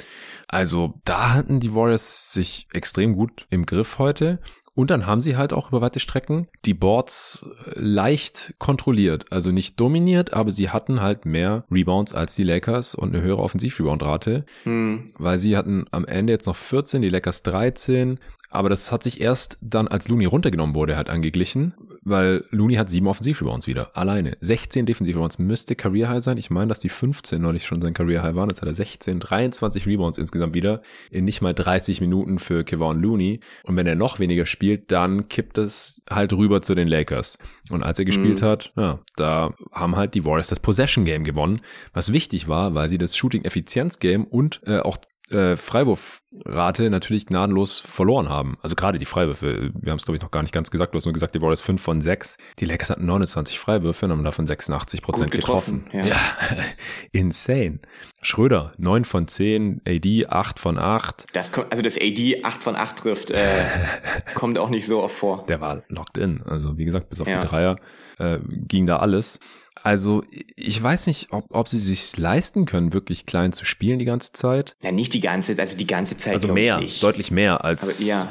Also 0.48 0.94
da 1.04 1.34
hatten 1.34 1.60
die 1.60 1.76
Warriors 1.76 2.32
sich 2.32 2.68
extrem 2.72 3.14
gut 3.14 3.48
im 3.50 3.66
Griff 3.66 4.00
heute. 4.00 4.40
Und 4.78 4.92
dann 4.92 5.08
haben 5.08 5.22
sie 5.22 5.36
halt 5.36 5.54
auch 5.54 5.70
über 5.70 5.82
weite 5.82 6.00
Strecken 6.00 6.48
die 6.66 6.76
Boards 6.76 7.48
äh, 7.66 7.72
leicht 7.80 8.54
kontrolliert. 8.60 9.32
Also 9.32 9.52
nicht 9.52 9.80
dominiert, 9.80 10.34
aber 10.34 10.52
sie 10.52 10.70
hatten 10.70 11.02
halt 11.02 11.26
mehr 11.26 11.66
Rebounds 11.72 12.14
als 12.14 12.36
die 12.36 12.44
Lakers 12.44 12.94
und 12.94 13.16
eine 13.16 13.24
höhere 13.24 13.42
Offensiv-Rebound-Rate. 13.42 14.46
Hm. 14.66 15.06
Weil 15.18 15.40
sie 15.40 15.58
hatten 15.58 15.86
am 15.90 16.06
Ende 16.06 16.34
jetzt 16.34 16.46
noch 16.46 16.56
14, 16.56 17.02
die 17.02 17.10
Lakers 17.10 17.42
13. 17.42 18.20
Aber 18.52 18.70
das 18.70 18.92
hat 18.92 19.02
sich 19.02 19.20
erst 19.20 19.58
dann, 19.62 19.88
als 19.88 20.10
Looney 20.10 20.26
runtergenommen 20.26 20.76
wurde, 20.76 20.96
halt 20.96 21.10
angeglichen, 21.10 21.74
weil 22.10 22.44
Looney 22.52 22.76
hat 22.76 22.90
sieben 22.90 23.08
Offensivrebounds 23.08 23.68
wieder, 23.68 23.96
alleine. 23.96 24.38
16 24.42 24.86
Defensivrebounds 24.86 25.40
müsste 25.40 25.76
Career 25.76 26.10
High 26.10 26.24
sein. 26.24 26.38
Ich 26.38 26.50
meine, 26.50 26.70
dass 26.70 26.80
die 26.80 26.90
15 26.90 27.42
neulich 27.42 27.66
schon 27.66 27.82
sein 27.82 27.94
Career 27.94 28.24
High 28.24 28.36
waren. 28.36 28.50
Jetzt 28.50 28.62
hat 28.62 28.68
er 28.68 28.74
16, 28.74 29.20
23 29.20 29.86
Rebounds 29.86 30.18
insgesamt 30.18 30.54
wieder 30.54 30.82
in 31.12 31.26
nicht 31.26 31.42
mal 31.42 31.54
30 31.54 32.02
Minuten 32.02 32.40
für 32.40 32.64
Kevon 32.64 33.02
Looney. 33.02 33.40
Und 33.64 33.76
wenn 33.76 33.88
er 33.88 33.96
noch 33.96 34.20
weniger 34.20 34.46
spielt, 34.46 34.92
dann 34.92 35.30
kippt 35.30 35.58
es 35.58 36.02
halt 36.10 36.34
rüber 36.34 36.62
zu 36.62 36.76
den 36.76 36.88
Lakers. 36.88 37.38
Und 37.70 37.84
als 37.84 38.00
er 38.00 38.06
gespielt 38.06 38.42
mhm. 38.42 38.46
hat, 38.46 38.74
ja, 38.78 39.00
da 39.16 39.54
haben 39.72 39.96
halt 39.96 40.14
die 40.14 40.26
Warriors 40.26 40.48
das 40.48 40.60
Possession 40.60 41.06
Game 41.06 41.24
gewonnen, 41.24 41.62
was 41.94 42.14
wichtig 42.14 42.48
war, 42.48 42.76
weil 42.76 42.90
sie 42.90 42.98
das 42.98 43.16
Shooting 43.16 43.44
Effizienz 43.44 44.00
Game 44.00 44.24
und 44.24 44.62
äh, 44.66 44.80
auch 44.80 44.98
äh, 45.30 45.56
Freiwurfrate 45.56 46.90
natürlich 46.90 47.26
gnadenlos 47.26 47.80
verloren 47.80 48.30
haben. 48.30 48.58
Also 48.62 48.76
gerade 48.76 49.00
die 49.00 49.06
Freiwürfe. 49.06 49.72
Wir 49.74 49.92
haben 49.92 49.98
es, 49.98 50.06
glaube 50.06 50.18
ich, 50.18 50.22
noch 50.22 50.32
gar 50.32 50.42
nicht 50.42 50.54
ganz 50.54 50.72
gesagt. 50.72 50.94
Du 50.94 50.98
hast 50.98 51.06
nur 51.06 51.14
gesagt, 51.14 51.36
die 51.36 51.42
Warriors 51.42 51.62
5 51.62 51.82
von 51.82 52.02
6. 52.02 52.38
Die 52.60 52.66
Lakers 52.66 52.90
hatten 52.90 53.06
29 53.06 53.60
Freiwürfe 53.60 54.06
und 54.06 54.12
haben 54.12 54.24
davon 54.24 54.48
86 54.48 55.02
Prozent 55.02 55.32
getroffen. 55.32 55.86
getroffen. 55.86 56.08
Ja, 56.08 56.16
ja. 56.16 56.20
insane. 57.12 57.80
Schröder 58.22 58.74
9 58.78 59.06
von 59.06 59.28
10, 59.28 59.82
AD 59.88 60.28
8 60.28 60.60
von 60.60 60.78
8. 60.78 61.26
Das 61.34 61.52
kommt, 61.52 61.72
also 61.72 61.82
das 61.82 61.98
AD 61.98 62.44
8 62.44 62.64
von 62.64 62.76
8 62.76 62.96
trifft, 62.96 63.32
äh, 63.32 63.66
kommt 64.36 64.58
auch 64.58 64.70
nicht 64.70 64.86
so 64.86 65.04
oft 65.04 65.16
vor. 65.16 65.46
Der 65.48 65.62
war 65.62 65.84
locked 65.90 66.18
in. 66.18 66.42
Also 66.44 66.78
wie 66.78 66.86
gesagt, 66.86 67.10
bis 67.10 67.22
auf 67.22 67.28
ja. 67.28 67.40
die 67.40 67.48
Dreier 67.48 67.76
äh, 68.20 68.40
ging 68.46 68.86
da 68.86 68.98
alles. 68.98 69.40
Also 69.88 70.26
ich 70.58 70.84
weiß 70.84 71.08
nicht, 71.08 71.32
ob, 71.32 71.46
ob 71.56 71.70
sie 71.70 71.80
sich 71.80 72.18
leisten 72.18 72.66
können, 72.66 72.92
wirklich 72.92 73.26
klein 73.26 73.54
zu 73.54 73.64
spielen 73.64 74.00
die 74.00 74.04
ganze 74.04 74.34
Zeit. 74.34 74.76
Ja, 74.84 74.92
nicht 74.92 75.14
die 75.14 75.22
ganze, 75.22 75.56
Zeit, 75.56 75.62
also 75.62 75.78
die 75.78 75.88
ganze 75.88 76.18
Zeit. 76.18 76.34
Also 76.34 76.52
mehr, 76.52 76.82
deutlich 77.00 77.32
mehr 77.32 77.64
als 77.64 78.02
Aber, 78.02 78.06
ja, 78.06 78.28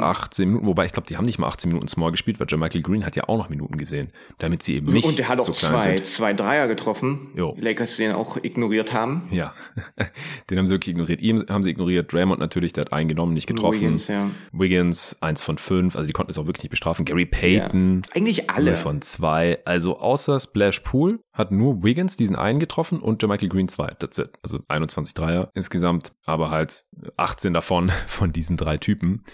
18 0.00 0.48
Minuten. 0.48 0.66
Wobei 0.66 0.86
ich 0.86 0.90
glaube, 0.90 1.06
die 1.06 1.16
haben 1.16 1.24
nicht 1.24 1.38
mal 1.38 1.46
18 1.46 1.68
Minuten 1.68 1.86
Small 1.86 2.10
gespielt, 2.10 2.40
weil 2.40 2.48
John 2.50 2.58
Michael 2.58 2.82
Green 2.82 3.06
hat 3.06 3.14
ja 3.14 3.28
auch 3.28 3.38
noch 3.38 3.48
Minuten 3.48 3.78
gesehen, 3.78 4.10
damit 4.38 4.64
sie 4.64 4.74
eben 4.74 4.92
nicht 4.92 5.04
Und 5.04 5.16
der 5.20 5.28
hat 5.28 5.38
auch 5.38 5.46
so 5.46 5.52
zwei, 5.52 6.00
zwei 6.00 6.32
Dreier 6.32 6.66
getroffen. 6.66 7.28
Jo. 7.36 7.54
Die 7.56 7.60
Lakers 7.60 7.96
den 7.98 8.10
auch 8.10 8.38
ignoriert 8.42 8.92
haben. 8.92 9.28
Ja, 9.30 9.54
den 10.50 10.58
haben 10.58 10.66
sie 10.66 10.74
wirklich 10.74 10.96
ignoriert. 10.96 11.20
Ihm 11.20 11.40
haben 11.48 11.62
sie 11.62 11.70
ignoriert. 11.70 12.12
Draymond 12.12 12.40
natürlich, 12.40 12.72
der 12.72 12.86
hat 12.86 12.92
eingenommen, 12.92 13.32
nicht 13.32 13.46
getroffen. 13.46 13.78
Wiggins, 13.78 14.08
ja. 14.08 14.28
Wiggins, 14.50 15.18
eins 15.20 15.40
von 15.40 15.56
fünf. 15.56 15.94
Also 15.94 16.08
die 16.08 16.12
konnten 16.12 16.32
es 16.32 16.38
auch 16.38 16.48
wirklich 16.48 16.64
nicht 16.64 16.70
bestrafen. 16.70 17.04
Gary 17.04 17.26
Payton. 17.26 18.02
Ja. 18.04 18.16
Eigentlich 18.16 18.50
alle. 18.50 18.76
von 18.76 19.02
zwei. 19.02 19.60
Also 19.64 20.00
außer 20.00 20.40
Splash 20.40 20.80
Pool 20.80 20.95
hat 21.32 21.50
nur 21.50 21.82
Wiggins 21.82 22.16
diesen 22.16 22.36
einen 22.36 22.58
getroffen 22.58 23.00
und 23.00 23.22
Michael 23.22 23.48
Green 23.48 23.68
zwei. 23.68 23.88
That's 23.98 24.18
it. 24.18 24.30
Also 24.42 24.60
21 24.68 25.14
Dreier 25.14 25.50
insgesamt, 25.54 26.12
aber 26.24 26.50
halt 26.50 26.84
18 27.16 27.52
davon 27.52 27.90
von 28.06 28.32
diesen 28.32 28.56
drei 28.56 28.76
Typen. 28.78 29.24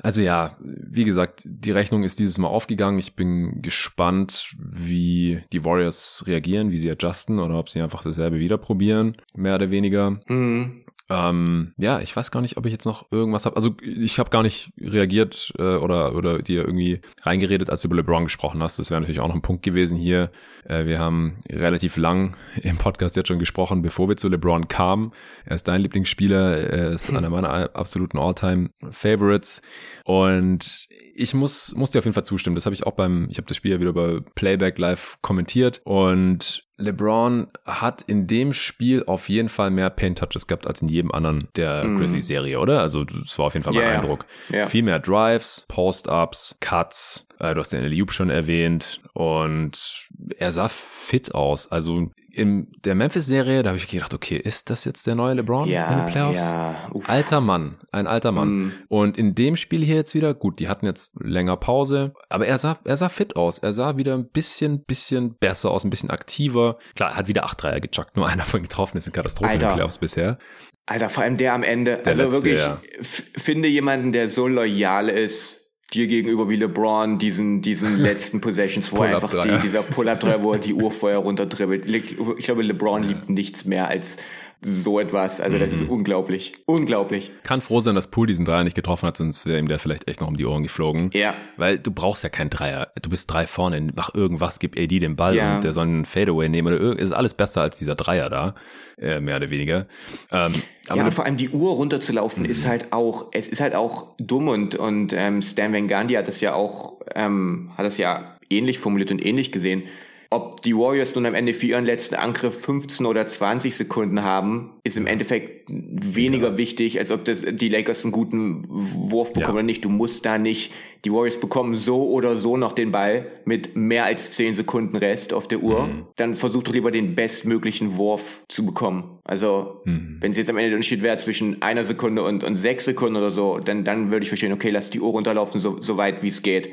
Also 0.00 0.20
ja, 0.20 0.56
wie 0.60 1.04
gesagt, 1.04 1.42
die 1.44 1.72
Rechnung 1.72 2.04
ist 2.04 2.20
dieses 2.20 2.38
Mal 2.38 2.48
aufgegangen. 2.48 2.98
Ich 2.98 3.16
bin 3.16 3.62
gespannt, 3.62 4.54
wie 4.56 5.42
die 5.52 5.64
Warriors 5.64 6.22
reagieren, 6.26 6.70
wie 6.70 6.78
sie 6.78 6.90
adjusten 6.90 7.40
oder 7.40 7.58
ob 7.58 7.68
sie 7.68 7.80
einfach 7.80 8.02
dasselbe 8.02 8.38
wieder 8.38 8.58
probieren, 8.58 9.16
mehr 9.34 9.56
oder 9.56 9.70
weniger. 9.70 10.20
Mhm. 10.28 10.84
Ähm, 11.10 11.72
ja, 11.78 12.00
ich 12.00 12.14
weiß 12.14 12.30
gar 12.30 12.42
nicht, 12.42 12.58
ob 12.58 12.66
ich 12.66 12.72
jetzt 12.72 12.84
noch 12.84 13.10
irgendwas 13.10 13.46
habe. 13.46 13.56
Also 13.56 13.74
ich 13.82 14.18
habe 14.18 14.28
gar 14.28 14.42
nicht 14.42 14.72
reagiert 14.78 15.54
äh, 15.58 15.76
oder 15.76 16.14
oder 16.14 16.42
dir 16.42 16.64
irgendwie 16.64 17.00
reingeredet, 17.22 17.70
als 17.70 17.80
du 17.80 17.88
über 17.88 17.96
LeBron 17.96 18.24
gesprochen 18.24 18.62
hast. 18.62 18.78
Das 18.78 18.90
wäre 18.90 19.00
natürlich 19.00 19.20
auch 19.20 19.28
noch 19.28 19.34
ein 19.34 19.42
Punkt 19.42 19.62
gewesen 19.62 19.96
hier. 19.96 20.30
Äh, 20.64 20.84
wir 20.84 20.98
haben 20.98 21.38
relativ 21.48 21.96
lang 21.96 22.36
im 22.62 22.76
Podcast 22.76 23.16
jetzt 23.16 23.28
schon 23.28 23.38
gesprochen, 23.38 23.80
bevor 23.80 24.08
wir 24.08 24.18
zu 24.18 24.28
LeBron 24.28 24.68
kamen. 24.68 25.12
Er 25.46 25.56
ist 25.56 25.66
dein 25.66 25.80
Lieblingsspieler, 25.80 26.58
er 26.58 26.90
ist 26.90 27.08
einer 27.14 27.30
meiner 27.30 27.74
absoluten 27.74 28.18
All-Time 28.18 28.70
Favorites. 28.90 29.62
Und 30.04 30.88
ich 31.18 31.34
muss, 31.34 31.74
muss 31.74 31.90
dir 31.90 31.98
auf 31.98 32.04
jeden 32.04 32.14
Fall 32.14 32.24
zustimmen. 32.24 32.56
Das 32.56 32.64
habe 32.64 32.74
ich 32.74 32.86
auch 32.86 32.92
beim, 32.92 33.26
ich 33.30 33.38
habe 33.38 33.46
das 33.46 33.56
Spiel 33.56 33.72
ja 33.72 33.80
wieder 33.80 33.92
bei 33.92 34.20
Playback 34.34 34.78
Live 34.78 35.18
kommentiert 35.20 35.80
und 35.84 36.64
LeBron 36.78 37.48
hat 37.66 38.02
in 38.02 38.26
dem 38.26 38.54
Spiel 38.54 39.04
auf 39.04 39.28
jeden 39.28 39.48
Fall 39.48 39.70
mehr 39.70 39.90
Paint-Touches 39.90 40.46
gehabt 40.46 40.66
als 40.66 40.80
in 40.80 40.88
jedem 40.88 41.10
anderen 41.10 41.48
der 41.56 41.84
mm. 41.84 41.98
Grizzlies-Serie, 41.98 42.60
oder? 42.60 42.80
Also 42.80 43.04
das 43.04 43.38
war 43.38 43.46
auf 43.46 43.54
jeden 43.54 43.64
Fall 43.64 43.74
mein 43.74 43.82
yeah. 43.82 44.00
Eindruck. 44.00 44.26
Yeah. 44.50 44.66
Viel 44.66 44.84
mehr 44.84 45.00
Drives, 45.00 45.64
Post-Ups, 45.68 46.56
Cuts, 46.60 47.27
äh, 47.40 47.54
du 47.54 47.60
hast 47.60 47.72
den 47.72 47.84
Eliup 47.84 48.12
schon 48.12 48.30
erwähnt 48.30 49.00
und 49.12 50.08
er 50.38 50.52
sah 50.52 50.68
fit 50.68 51.34
aus. 51.34 51.70
Also 51.70 52.10
in 52.32 52.68
der 52.84 52.94
Memphis-Serie, 52.94 53.62
da 53.62 53.70
habe 53.70 53.78
ich 53.78 53.88
gedacht, 53.88 54.14
okay, 54.14 54.36
ist 54.36 54.70
das 54.70 54.84
jetzt 54.84 55.06
der 55.06 55.14
neue 55.14 55.34
LeBron 55.34 55.68
ja, 55.68 55.90
in 55.90 55.98
den 55.98 56.06
Playoffs? 56.06 56.50
Ja. 56.50 56.74
Alter 57.06 57.40
Mann, 57.40 57.78
ein 57.92 58.06
alter 58.06 58.32
Mann. 58.32 58.48
Mm. 58.48 58.72
Und 58.88 59.18
in 59.18 59.34
dem 59.34 59.56
Spiel 59.56 59.84
hier 59.84 59.96
jetzt 59.96 60.14
wieder, 60.14 60.34
gut, 60.34 60.58
die 60.58 60.68
hatten 60.68 60.86
jetzt 60.86 61.12
länger 61.20 61.56
Pause, 61.56 62.12
aber 62.28 62.46
er 62.46 62.58
sah, 62.58 62.78
er 62.84 62.96
sah 62.96 63.08
fit 63.08 63.36
aus. 63.36 63.58
Er 63.58 63.72
sah 63.72 63.96
wieder 63.96 64.14
ein 64.14 64.28
bisschen, 64.28 64.84
bisschen 64.84 65.36
besser 65.36 65.70
aus, 65.70 65.84
ein 65.84 65.90
bisschen 65.90 66.10
aktiver. 66.10 66.78
Klar, 66.94 67.10
er 67.10 67.16
hat 67.16 67.28
wieder 67.28 67.44
acht 67.44 67.62
Dreier 67.62 67.80
gechuckt, 67.80 68.16
nur 68.16 68.28
einer 68.28 68.44
von 68.44 68.62
getroffen, 68.62 68.98
ist 68.98 69.06
eine 69.06 69.12
Katastrophe 69.12 69.50
Alter. 69.50 69.66
in 69.66 69.70
den 69.70 69.76
Playoffs 69.76 69.98
bisher. 69.98 70.38
Alter, 70.86 71.10
vor 71.10 71.22
allem 71.22 71.36
der 71.36 71.52
am 71.52 71.62
Ende. 71.62 71.98
Der 71.98 72.06
also 72.08 72.22
letzte, 72.24 72.44
wirklich, 72.44 72.58
ja. 72.60 72.80
finde 73.02 73.68
jemanden, 73.68 74.12
der 74.12 74.30
so 74.30 74.48
loyal 74.48 75.08
ist 75.08 75.57
dir 75.92 76.06
gegenüber 76.06 76.48
wie 76.48 76.56
LeBron 76.56 77.18
diesen, 77.18 77.62
diesen 77.62 77.98
letzten 78.02 78.40
Possessions, 78.40 78.92
wo 78.92 79.02
er 79.02 79.16
einfach 79.16 79.42
die, 79.42 79.58
dieser 79.62 79.82
Pull-Up-Dreier, 79.82 80.42
wo 80.42 80.52
er 80.52 80.58
die 80.58 80.74
Uhr 80.74 80.90
vorher 80.90 81.18
runterdribbelt. 81.18 81.86
Ich 81.86 82.16
glaube, 82.44 82.62
LeBron 82.62 83.02
ja. 83.02 83.08
liebt 83.08 83.30
nichts 83.30 83.64
mehr 83.64 83.88
als, 83.88 84.18
so 84.60 84.98
etwas. 84.98 85.40
Also 85.40 85.58
das 85.58 85.70
mhm. 85.70 85.76
ist 85.76 85.88
unglaublich. 85.88 86.54
Unglaublich. 86.66 87.30
Kann 87.44 87.60
froh 87.60 87.80
sein, 87.80 87.94
dass 87.94 88.08
Poole 88.08 88.26
diesen 88.26 88.44
Dreier 88.44 88.64
nicht 88.64 88.74
getroffen 88.74 89.06
hat, 89.06 89.16
sonst 89.16 89.46
wäre 89.46 89.58
ihm 89.58 89.68
der 89.68 89.78
vielleicht 89.78 90.08
echt 90.08 90.20
noch 90.20 90.28
um 90.28 90.36
die 90.36 90.44
Ohren 90.44 90.62
geflogen. 90.62 91.10
Ja. 91.12 91.34
Weil 91.56 91.78
du 91.78 91.90
brauchst 91.90 92.24
ja 92.24 92.28
keinen 92.28 92.50
Dreier. 92.50 92.88
Du 93.00 93.10
bist 93.10 93.30
drei 93.30 93.46
vorne, 93.46 93.92
mach 93.94 94.14
irgendwas, 94.14 94.58
gib 94.58 94.76
AD 94.76 94.98
den 94.98 95.16
Ball 95.16 95.36
ja. 95.36 95.56
und 95.56 95.64
der 95.64 95.72
soll 95.72 95.84
einen 95.84 96.04
Fadeaway 96.04 96.48
nehmen. 96.48 96.74
Oder 96.74 96.98
ist 96.98 97.12
alles 97.12 97.34
besser 97.34 97.62
als 97.62 97.78
dieser 97.78 97.94
Dreier 97.94 98.30
da, 98.30 98.54
äh, 99.00 99.20
mehr 99.20 99.36
oder 99.36 99.50
weniger. 99.50 99.86
Ähm, 100.32 100.54
ja, 100.88 101.04
und 101.04 101.12
vor 101.12 101.24
allem 101.24 101.36
die 101.36 101.50
Uhr 101.50 101.72
runterzulaufen 101.74 102.44
ist 102.44 102.64
mhm. 102.64 102.68
halt 102.68 102.92
auch, 102.92 103.26
es 103.32 103.46
ist 103.46 103.60
halt 103.60 103.74
auch 103.74 104.14
dumm 104.18 104.48
und, 104.48 104.74
und 104.74 105.12
ähm, 105.12 105.42
Stan 105.42 105.72
Van 105.72 105.86
Gundy 105.86 106.14
hat 106.14 106.28
das 106.28 106.40
ja 106.40 106.54
auch, 106.54 107.00
ähm, 107.14 107.70
hat 107.76 107.84
das 107.84 107.98
ja 107.98 108.36
ähnlich 108.50 108.78
formuliert 108.78 109.12
und 109.12 109.24
ähnlich 109.24 109.52
gesehen 109.52 109.84
ob 110.30 110.60
die 110.60 110.76
Warriors 110.76 111.14
nun 111.14 111.24
am 111.24 111.34
Ende 111.34 111.54
für 111.54 111.68
ihren 111.68 111.86
letzten 111.86 112.14
Angriff 112.14 112.60
15 112.60 113.06
oder 113.06 113.26
20 113.26 113.74
Sekunden 113.74 114.22
haben, 114.24 114.72
ist 114.84 114.98
im 114.98 115.06
Endeffekt 115.06 115.64
weniger 115.68 116.50
ja. 116.50 116.58
wichtig, 116.58 116.98
als 116.98 117.10
ob 117.10 117.24
das, 117.24 117.42
die 117.48 117.70
Lakers 117.70 118.04
einen 118.04 118.12
guten 118.12 118.64
Wurf 118.68 119.32
bekommen 119.32 119.46
ja. 119.46 119.52
oder 119.54 119.62
nicht. 119.62 119.86
Du 119.86 119.88
musst 119.88 120.26
da 120.26 120.36
nicht, 120.36 120.70
die 121.06 121.12
Warriors 121.12 121.40
bekommen 121.40 121.76
so 121.76 122.10
oder 122.10 122.36
so 122.36 122.58
noch 122.58 122.72
den 122.72 122.90
Ball 122.90 123.26
mit 123.46 123.74
mehr 123.74 124.04
als 124.04 124.32
10 124.32 124.52
Sekunden 124.52 124.96
Rest 124.96 125.32
auf 125.32 125.48
der 125.48 125.62
Uhr. 125.62 125.86
Mhm. 125.86 126.06
Dann 126.16 126.36
versuch 126.36 126.62
doch 126.62 126.74
lieber 126.74 126.90
den 126.90 127.14
bestmöglichen 127.14 127.96
Wurf 127.96 128.42
zu 128.48 128.66
bekommen. 128.66 129.18
Also, 129.24 129.80
mhm. 129.86 130.18
wenn 130.20 130.32
es 130.32 130.36
jetzt 130.36 130.50
am 130.50 130.58
Ende 130.58 130.70
der 130.70 130.76
Unterschied 130.76 131.02
wäre 131.02 131.16
zwischen 131.16 131.62
einer 131.62 131.84
Sekunde 131.84 132.22
und, 132.22 132.44
und 132.44 132.56
sechs 132.56 132.84
Sekunden 132.84 133.16
oder 133.16 133.30
so, 133.30 133.60
dann, 133.60 133.82
dann 133.82 134.10
würde 134.10 134.24
ich 134.24 134.28
verstehen, 134.28 134.52
okay, 134.52 134.68
lass 134.68 134.90
die 134.90 135.00
Uhr 135.00 135.12
runterlaufen, 135.12 135.58
so, 135.58 135.80
so 135.80 135.96
weit 135.96 136.22
wie 136.22 136.28
es 136.28 136.42
geht. 136.42 136.68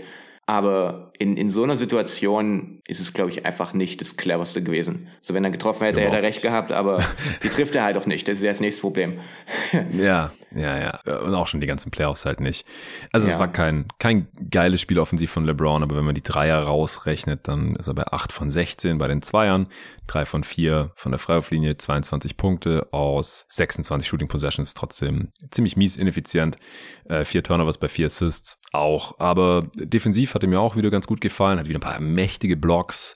Aber 0.45 1.13
in, 1.17 1.37
in 1.37 1.49
so 1.49 1.63
einer 1.63 1.77
Situation 1.77 2.74
ist 2.87 2.99
es, 2.99 3.13
glaube 3.13 3.31
ich, 3.31 3.45
einfach 3.45 3.73
nicht 3.73 3.99
das 4.01 4.15
cleverste 4.15 4.61
gewesen. 4.61 5.07
So, 5.21 5.33
wenn 5.33 5.43
er 5.43 5.49
getroffen 5.49 5.85
hätte, 5.85 6.01
Überhaupt. 6.01 6.17
hätte 6.17 6.25
er 6.25 6.29
recht 6.29 6.41
gehabt, 6.41 6.71
aber 6.71 7.03
die 7.43 7.49
trifft 7.49 7.75
er 7.75 7.83
halt 7.83 7.97
auch 7.97 8.05
nicht. 8.05 8.27
Das 8.27 8.37
ist 8.37 8.43
ja 8.43 8.51
das 8.51 8.59
nächste 8.59 8.81
Problem. 8.81 9.19
ja, 9.97 10.31
ja, 10.55 10.77
ja. 10.77 11.19
Und 11.21 11.33
auch 11.33 11.47
schon 11.47 11.61
die 11.61 11.67
ganzen 11.67 11.89
Playoffs 11.89 12.25
halt 12.25 12.39
nicht. 12.39 12.65
Also 13.11 13.27
ja. 13.27 13.33
es 13.33 13.39
war 13.39 13.47
kein, 13.47 13.87
kein 13.97 14.27
geiles 14.51 14.81
Spiel 14.81 14.99
offensiv 14.99 15.31
von 15.31 15.45
LeBron, 15.45 15.81
aber 15.81 15.97
wenn 15.97 16.05
man 16.05 16.15
die 16.15 16.23
Dreier 16.23 16.59
rausrechnet, 16.59 17.47
dann 17.47 17.75
ist 17.75 17.87
er 17.87 17.95
bei 17.95 18.05
8 18.05 18.31
von 18.31 18.51
16 18.51 18.99
bei 18.99 19.07
den 19.07 19.23
Zweiern, 19.23 19.67
3 20.07 20.25
von 20.25 20.43
4 20.43 20.91
von 20.95 21.11
der 21.11 21.19
Freiwurflinie, 21.19 21.77
22 21.77 22.37
Punkte 22.37 22.87
aus 22.91 23.47
26 23.49 24.07
Shooting 24.07 24.27
Possessions, 24.27 24.75
trotzdem 24.75 25.29
ziemlich 25.49 25.75
mies 25.75 25.97
ineffizient. 25.97 26.57
Äh, 27.07 27.23
vier 27.23 27.43
Turnovers 27.43 27.77
bei 27.77 27.87
vier 27.87 28.07
Assists 28.07 28.59
auch. 28.71 29.19
Aber 29.19 29.67
defensiv 29.75 30.33
hat 30.33 30.43
er 30.43 30.49
mir 30.49 30.59
auch 30.59 30.75
wieder 30.75 30.89
ganz 30.89 31.05
gut 31.07 31.21
gefallen, 31.21 31.59
hat 31.59 31.67
wieder 31.67 31.77
ein 31.79 31.81
paar 31.81 31.99
mächtige 31.99 32.57
Blocks. 32.57 32.74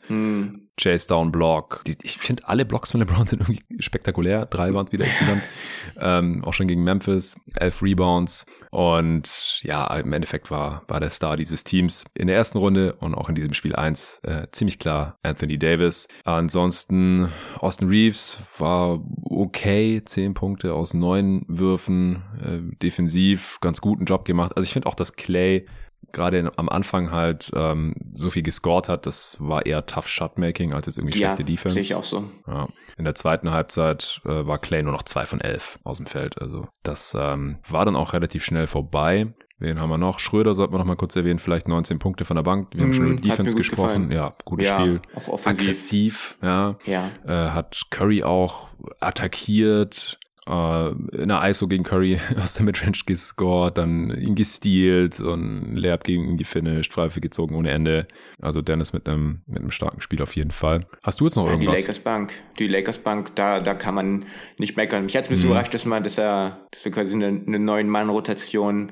Mhm. 0.10 0.70
Chase 0.80 1.08
Down 1.08 1.32
Block. 1.32 1.84
Die, 1.86 1.98
ich 2.04 2.18
finde, 2.18 2.48
alle 2.48 2.66
Blocks 2.66 2.92
von 2.92 3.02
LeBron 3.02 3.28
sind 3.28 3.42
irgendwie 3.42 3.62
spektakulär. 3.80 4.46
Drei 4.46 4.74
waren 4.74 4.92
wieder 4.92 5.06
insgesamt. 5.06 5.44
ähm, 6.00 6.44
auch 6.44 6.54
schon 6.54 6.68
gegen 6.68 6.84
Memphis. 6.84 7.38
Elf 7.56 7.82
Rebounds. 7.82 8.46
Und 8.72 9.60
ja, 9.64 9.94
im 9.98 10.14
Endeffekt 10.14 10.52
war, 10.52 10.84
war 10.88 11.00
der 11.00 11.10
Star 11.10 11.36
dieses 11.36 11.64
Teams 11.64 12.06
in 12.14 12.28
der 12.28 12.38
ersten 12.38 12.58
Runde 12.58 12.94
und 12.94 13.14
auch 13.14 13.30
in 13.30 13.36
diesem 13.36 13.54
Spiel 13.54 13.76
eins 13.76 14.20
äh, 14.24 14.48
ziemlich 14.52 14.80
klar 14.80 15.18
Anthony 15.22 15.58
Davis. 15.58 16.08
Ansonsten 16.24 17.30
Austin 17.58 17.90
Reeves 17.90 18.38
war 18.58 19.04
okay. 19.26 20.02
Zehn 20.06 20.34
Punkte 20.34 20.74
aus 20.74 20.94
neun 20.94 21.44
Würfen. 21.48 22.24
Äh, 22.42 22.78
defensiv 22.78 23.60
ganz 23.60 23.82
guten 23.82 24.06
Job 24.06 24.24
gemacht. 24.24 24.54
Also 24.56 24.66
ich 24.66 24.74
finde 24.74 24.88
auch, 24.88 24.96
dass 24.96 25.16
Clay 25.16 25.66
gerade 26.12 26.52
am 26.56 26.70
Anfang 26.70 27.12
halt 27.12 27.52
ähm, 27.56 27.96
so 28.14 28.30
viel 28.30 28.44
gescored 28.44 28.90
hat, 28.90 29.06
das 29.06 29.38
war 29.40 29.66
eher 29.66 29.86
tough 29.86 30.08
Shotmaking 30.08 30.74
als 30.74 30.88
jetzt 30.88 30.98
irgendwie 30.98 31.18
schlechte 31.18 31.42
ja, 31.42 31.46
Defense. 31.46 31.74
sehe 31.74 31.82
ich 31.82 31.96
auch 31.96 32.04
so. 32.04 32.30
Ja. 32.48 32.68
In 32.98 33.06
der 33.06 33.16
zweiten 33.16 33.52
Halbzeit 33.52 34.22
äh, 34.26 34.46
war 34.46 34.58
Clay 34.60 34.84
nur 34.84 34.92
noch 34.92 35.04
zwei 35.04 35.26
von 35.26 35.40
elf 35.40 35.80
aus 35.84 35.98
dem 35.98 36.06
Feld. 36.06 36.42
Also 36.42 36.68
das 36.84 37.16
ähm, 37.18 37.60
war 37.68 37.86
dann 37.86 37.96
auch 37.96 38.14
relativ 38.14 38.44
schnell 38.44 38.68
vorbei. 38.68 39.34
Wen 39.60 39.80
haben 39.80 39.90
wir 39.90 39.98
noch? 39.98 40.20
Schröder 40.20 40.56
sollten 40.56 40.74
wir 40.74 40.78
noch 40.78 40.86
mal 40.86 40.96
kurz 40.96 41.16
erwähnen, 41.18 41.40
vielleicht 41.40 41.68
19 41.68 42.00
Punkte 42.00 42.24
von 42.24 42.36
der 42.36 42.44
Bank. 42.44 42.70
Wir 42.74 42.84
haben 42.84 42.94
schon 42.94 43.06
mm, 43.06 43.12
über 43.12 43.22
Defense 43.22 43.56
gesprochen. 43.56 44.10
Gefallen. 44.10 44.12
Ja, 44.12 44.34
gutes 44.46 44.68
ja, 44.68 44.80
Spiel. 44.80 45.02
Auch 45.16 45.28
offensiv. 45.28 45.62
Aggressiv, 45.62 46.36
ja. 46.42 46.76
ja. 46.86 47.12
Äh, 47.26 47.52
hat 47.52 47.82
Curry 47.90 48.24
auch 48.24 48.70
attackiert, 49.02 50.18
äh, 50.48 50.90
in 50.90 51.30
der 51.30 51.48
ISO 51.50 51.68
gegen 51.68 51.84
Curry 51.84 52.20
aus 52.42 52.54
der 52.56 52.66
Midrange 52.66 53.00
gescored, 53.06 53.78
dann 53.78 54.12
ihn 54.18 54.36
gestealt 54.36 55.20
und 55.20 55.76
Layup 55.76 56.04
gegen 56.04 56.26
ihn 56.26 56.38
gefinisht, 56.38 56.94
Pfeife 56.94 57.22
gezogen 57.22 57.56
ohne 57.56 57.72
Ende. 57.72 58.08
Also 58.42 58.62
Dennis 58.62 58.94
mit 58.94 59.08
einem, 59.08 59.42
mit 59.48 59.60
einem 59.60 59.72
starken 59.72 60.02
Spiel 60.02 60.22
auf 60.22 60.36
jeden 60.36 60.52
Fall. 60.52 60.86
Hast 61.04 61.20
du 61.20 61.26
jetzt 61.26 61.36
noch 61.36 61.46
ja, 61.46 61.52
irgendwas? 61.52 61.76
Die 61.76 61.82
Lakers 61.82 62.00
Bank, 62.00 62.34
die 62.58 62.68
Lakers 62.68 63.00
Bank, 63.00 63.36
da, 63.36 63.60
da 63.60 63.74
kann 63.74 63.96
man 63.96 64.26
nicht 64.58 64.78
meckern. 64.78 65.06
Mich 65.06 65.16
hat 65.16 65.24
es 65.24 65.30
ein 65.30 65.34
bisschen 65.34 65.50
mhm. 65.50 65.54
überrascht, 65.54 65.74
dass 65.74 65.86
man, 65.86 66.04
dass 66.04 66.18
er, 66.18 66.60
dass 66.72 66.84
wir 66.86 66.92
quasi 66.92 67.14
eine, 67.14 67.28
eine 67.28 67.60
neuen 67.60 67.90
Mann-Rotation 67.90 68.92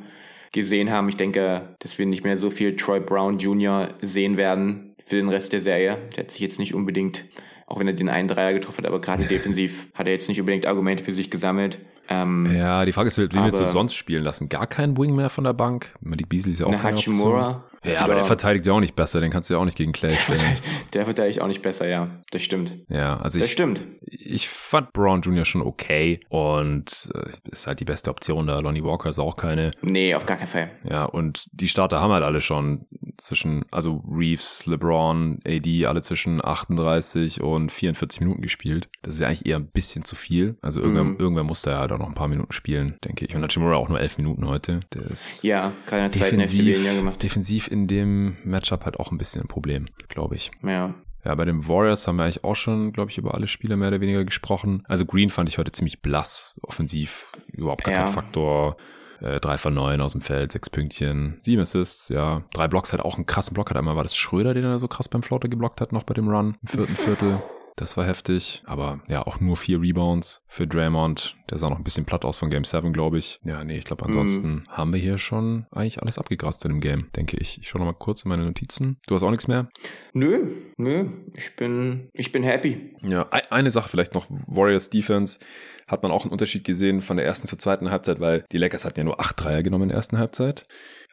gesehen 0.51 0.91
haben. 0.91 1.09
Ich 1.09 1.17
denke, 1.17 1.75
dass 1.79 1.97
wir 1.97 2.05
nicht 2.05 2.23
mehr 2.23 2.37
so 2.37 2.49
viel 2.49 2.75
Troy 2.75 2.99
Brown 2.99 3.37
Jr. 3.37 3.89
sehen 4.01 4.37
werden 4.37 4.95
für 5.05 5.15
den 5.15 5.29
Rest 5.29 5.53
der 5.53 5.61
Serie. 5.61 5.97
Der 6.15 6.23
hat 6.23 6.31
sich 6.31 6.41
jetzt 6.41 6.59
nicht 6.59 6.73
unbedingt 6.73 7.23
auch 7.68 7.80
wenn 7.80 7.88
er 7.88 7.93
den 7.93 8.09
einen 8.09 8.30
Dreier 8.30 8.53
getroffen 8.53 8.80
hat, 8.80 8.88
aber 8.88 9.01
gerade 9.01 9.26
defensiv 9.26 9.88
hat 9.93 10.07
er 10.07 10.13
jetzt 10.13 10.30
nicht 10.30 10.39
unbedingt 10.39 10.65
Argumente 10.65 11.03
für 11.03 11.13
sich 11.13 11.30
gesammelt. 11.30 11.80
Ähm, 12.10 12.51
ja, 12.55 12.86
die 12.86 12.91
Frage 12.91 13.08
ist, 13.08 13.18
wie 13.18 13.32
willst 13.32 13.60
du 13.60 13.66
sonst 13.66 13.95
spielen 13.95 14.24
lassen? 14.24 14.49
Gar 14.49 14.68
keinen 14.68 14.97
Wing 14.97 15.16
mehr 15.16 15.30
von 15.30 15.43
der 15.43 15.53
Bank? 15.53 15.93
Die 16.01 16.26
Beasley 16.26 16.53
ist 16.53 16.60
ja 16.60 16.66
auch 16.66 16.72
eine 16.72 16.84
Hachimura. 16.84 17.64
Ja, 17.84 18.01
aber 18.01 18.16
der 18.16 18.26
verteidigt 18.26 18.66
ja 18.66 18.74
auch 18.74 18.80
nicht 18.80 18.95
besser, 18.95 19.22
den 19.22 19.32
kannst 19.32 19.49
du 19.49 19.53
ja 19.53 19.60
auch 19.60 19.66
nicht 19.66 19.78
gegen 19.78 19.91
Clay 19.91 20.16
stellen. 20.24 20.58
Der 20.93 21.05
verteidigt 21.05 21.41
auch 21.41 21.47
nicht 21.47 21.62
besser, 21.62 21.88
ja. 21.88 22.10
Das 22.32 22.41
stimmt. 22.41 22.76
Ja, 22.89 23.18
also 23.18 23.38
ich. 23.38 23.43
Das 23.43 23.51
stimmt. 23.51 23.82
Ich 24.01 24.49
fand 24.49 24.93
Braun 24.93 25.22
Jr. 25.22 25.45
schon 25.45 25.62
okay 25.62 26.20
und 26.30 27.10
äh, 27.14 27.30
ist 27.51 27.68
halt 27.68 27.80
die 27.80 27.86
beste 27.86 28.10
Option 28.10 28.47
da. 28.47 28.60
Lonnie 28.60 28.84
Walker 28.84 29.10
ist 29.10 29.20
auch 29.20 29.36
keine. 29.36 29.72
Nee, 29.82 30.16
auf 30.16 30.26
gar 30.26 30.38
keinen 30.38 30.47
Fall. 30.47 30.72
Ja, 30.89 31.05
und 31.05 31.47
die 31.51 31.68
Starter 31.68 32.01
haben 32.01 32.12
halt 32.12 32.24
alle 32.24 32.41
schon 32.41 32.86
zwischen, 33.18 33.66
also 33.72 34.03
Reeves, 34.10 34.66
LeBron, 34.66 35.39
AD, 35.45 35.86
alle 35.86 36.01
zwischen 36.01 36.43
38 36.43 37.41
und 37.41 37.72
44 37.72 38.22
Minuten 38.22 38.41
gespielt. 38.41 38.89
Das 39.01 39.16
ist 39.16 39.22
ja 39.22 39.28
eigentlich 39.28 39.45
eher 39.45 39.58
ein 39.58 39.68
bisschen 39.68 40.03
zu 40.03 40.16
viel. 40.16 40.58
Also 40.62 40.82
irgendwer, 40.82 41.03
mm. 41.03 41.18
irgendwer 41.20 41.43
muss 41.43 41.62
da 41.62 41.72
ja 41.72 41.80
halt 41.80 41.91
auch 41.97 42.01
noch 42.01 42.07
ein 42.07 42.15
paar 42.15 42.27
Minuten 42.27 42.53
spielen, 42.53 42.95
denke 43.03 43.25
ich. 43.25 43.35
Und 43.35 43.43
Hachimura 43.43 43.75
auch 43.75 43.89
nur 43.89 43.99
11 43.99 44.17
Minuten 44.17 44.47
heute. 44.47 44.81
Der 44.93 45.03
ist 45.03 45.43
ja, 45.43 45.71
der 45.89 46.11
zweiten 46.11 46.39
Hälfte 46.39 46.57
weniger 46.57 46.93
gemacht. 46.93 47.21
Defensiv 47.21 47.67
in 47.67 47.87
dem 47.87 48.37
Matchup 48.43 48.85
halt 48.85 48.99
auch 48.99 49.11
ein 49.11 49.17
bisschen 49.17 49.41
ein 49.41 49.47
Problem, 49.47 49.87
glaube 50.07 50.35
ich. 50.35 50.51
Ja. 50.63 50.93
Ja, 51.25 51.35
bei 51.35 51.43
den 51.43 51.67
Warriors 51.67 52.07
haben 52.07 52.17
wir 52.17 52.23
eigentlich 52.23 52.45
auch 52.45 52.55
schon, 52.55 52.93
glaube 52.93 53.11
ich, 53.11 53.17
über 53.17 53.33
alle 53.33 53.47
Spieler 53.47 53.75
mehr 53.75 53.89
oder 53.89 53.99
weniger 53.99 54.23
gesprochen. 54.23 54.83
Also 54.87 55.05
Green 55.05 55.29
fand 55.29 55.49
ich 55.49 55.57
heute 55.57 55.73
ziemlich 55.73 56.01
blass, 56.01 56.55
offensiv, 56.61 57.31
überhaupt 57.51 57.83
gar 57.83 57.93
ja. 57.93 58.03
kein 58.03 58.13
Faktor. 58.13 58.77
Äh, 59.19 59.39
drei 59.39 59.57
von 59.57 59.73
neun 59.73 59.99
aus 59.99 60.11
dem 60.11 60.21
Feld, 60.21 60.51
sechs 60.51 60.69
Pünktchen, 60.69 61.39
sieben 61.41 61.61
Assists, 61.61 62.09
ja. 62.09 62.43
Drei 62.53 62.67
Blocks 62.67 62.93
hat 62.93 63.01
auch 63.01 63.15
einen 63.15 63.25
krassen 63.25 63.55
Block. 63.55 63.69
Hat 63.71 63.77
einmal 63.77 63.95
war 63.95 64.03
das 64.03 64.15
Schröder, 64.15 64.53
den 64.53 64.63
er 64.63 64.79
so 64.79 64.87
krass 64.87 65.09
beim 65.09 65.23
Floater 65.23 65.49
geblockt 65.49 65.81
hat, 65.81 65.91
noch 65.91 66.03
bei 66.03 66.13
dem 66.13 66.29
Run 66.29 66.55
im 66.61 66.67
vierten 66.67 66.95
Viertel. 66.95 67.41
Das 67.78 67.95
war 67.95 68.05
heftig. 68.05 68.63
Aber 68.65 69.01
ja, 69.07 69.25
auch 69.25 69.39
nur 69.39 69.55
vier 69.55 69.80
Rebounds 69.80 70.41
für 70.47 70.67
Draymond. 70.67 71.38
Der 71.49 71.59
sah 71.59 71.69
noch 71.69 71.78
ein 71.78 71.84
bisschen 71.84 72.05
platt 72.05 72.25
aus 72.25 72.36
von 72.36 72.49
Game 72.49 72.63
7, 72.63 72.91
glaube 72.91 73.19
ich. 73.19 73.39
Ja, 73.45 73.63
nee, 73.63 73.78
ich 73.78 73.86
glaube, 73.86 74.03
ansonsten 74.03 74.55
mm. 74.55 74.67
haben 74.69 74.91
wir 74.91 74.99
hier 74.99 75.19
schon 75.19 75.67
eigentlich 75.71 76.01
alles 76.01 76.17
abgegrast 76.17 76.65
in 76.65 76.71
dem 76.71 76.82
Game, 76.82 77.09
denke 77.15 77.38
ich. 77.38 77.59
Ich 77.59 77.69
schaue 77.69 77.80
noch 77.80 77.86
mal 77.86 77.93
kurz 77.93 78.23
in 78.23 78.30
meine 78.30 78.45
Notizen. 78.45 78.97
Du 79.07 79.13
hast 79.13 79.21
auch 79.21 79.30
nichts 79.30 79.47
mehr? 79.47 79.69
Nö, 80.13 80.47
nö. 80.78 81.05
Ich 81.36 81.55
bin, 81.55 82.09
ich 82.13 82.32
bin 82.32 82.41
happy. 82.41 82.95
Ja, 83.07 83.30
eine 83.30 83.69
Sache 83.69 83.89
vielleicht 83.89 84.15
noch. 84.15 84.25
Warriors 84.47 84.89
Defense 84.89 85.39
hat 85.88 86.01
man 86.01 86.11
auch 86.11 86.23
einen 86.23 86.32
Unterschied 86.32 86.63
gesehen 86.63 87.01
von 87.01 87.17
der 87.17 87.28
ersten 87.28 87.47
zur 87.47 87.59
zweiten 87.59 87.91
Halbzeit, 87.91 88.19
weil 88.19 88.43
die 88.51 88.57
Lakers 88.57 88.86
hatten 88.86 88.99
ja 88.99 89.03
nur 89.03 89.19
acht 89.19 89.41
Dreier 89.41 89.61
genommen 89.61 89.84
in 89.84 89.89
der 89.89 89.97
ersten 89.97 90.17
Halbzeit 90.17 90.63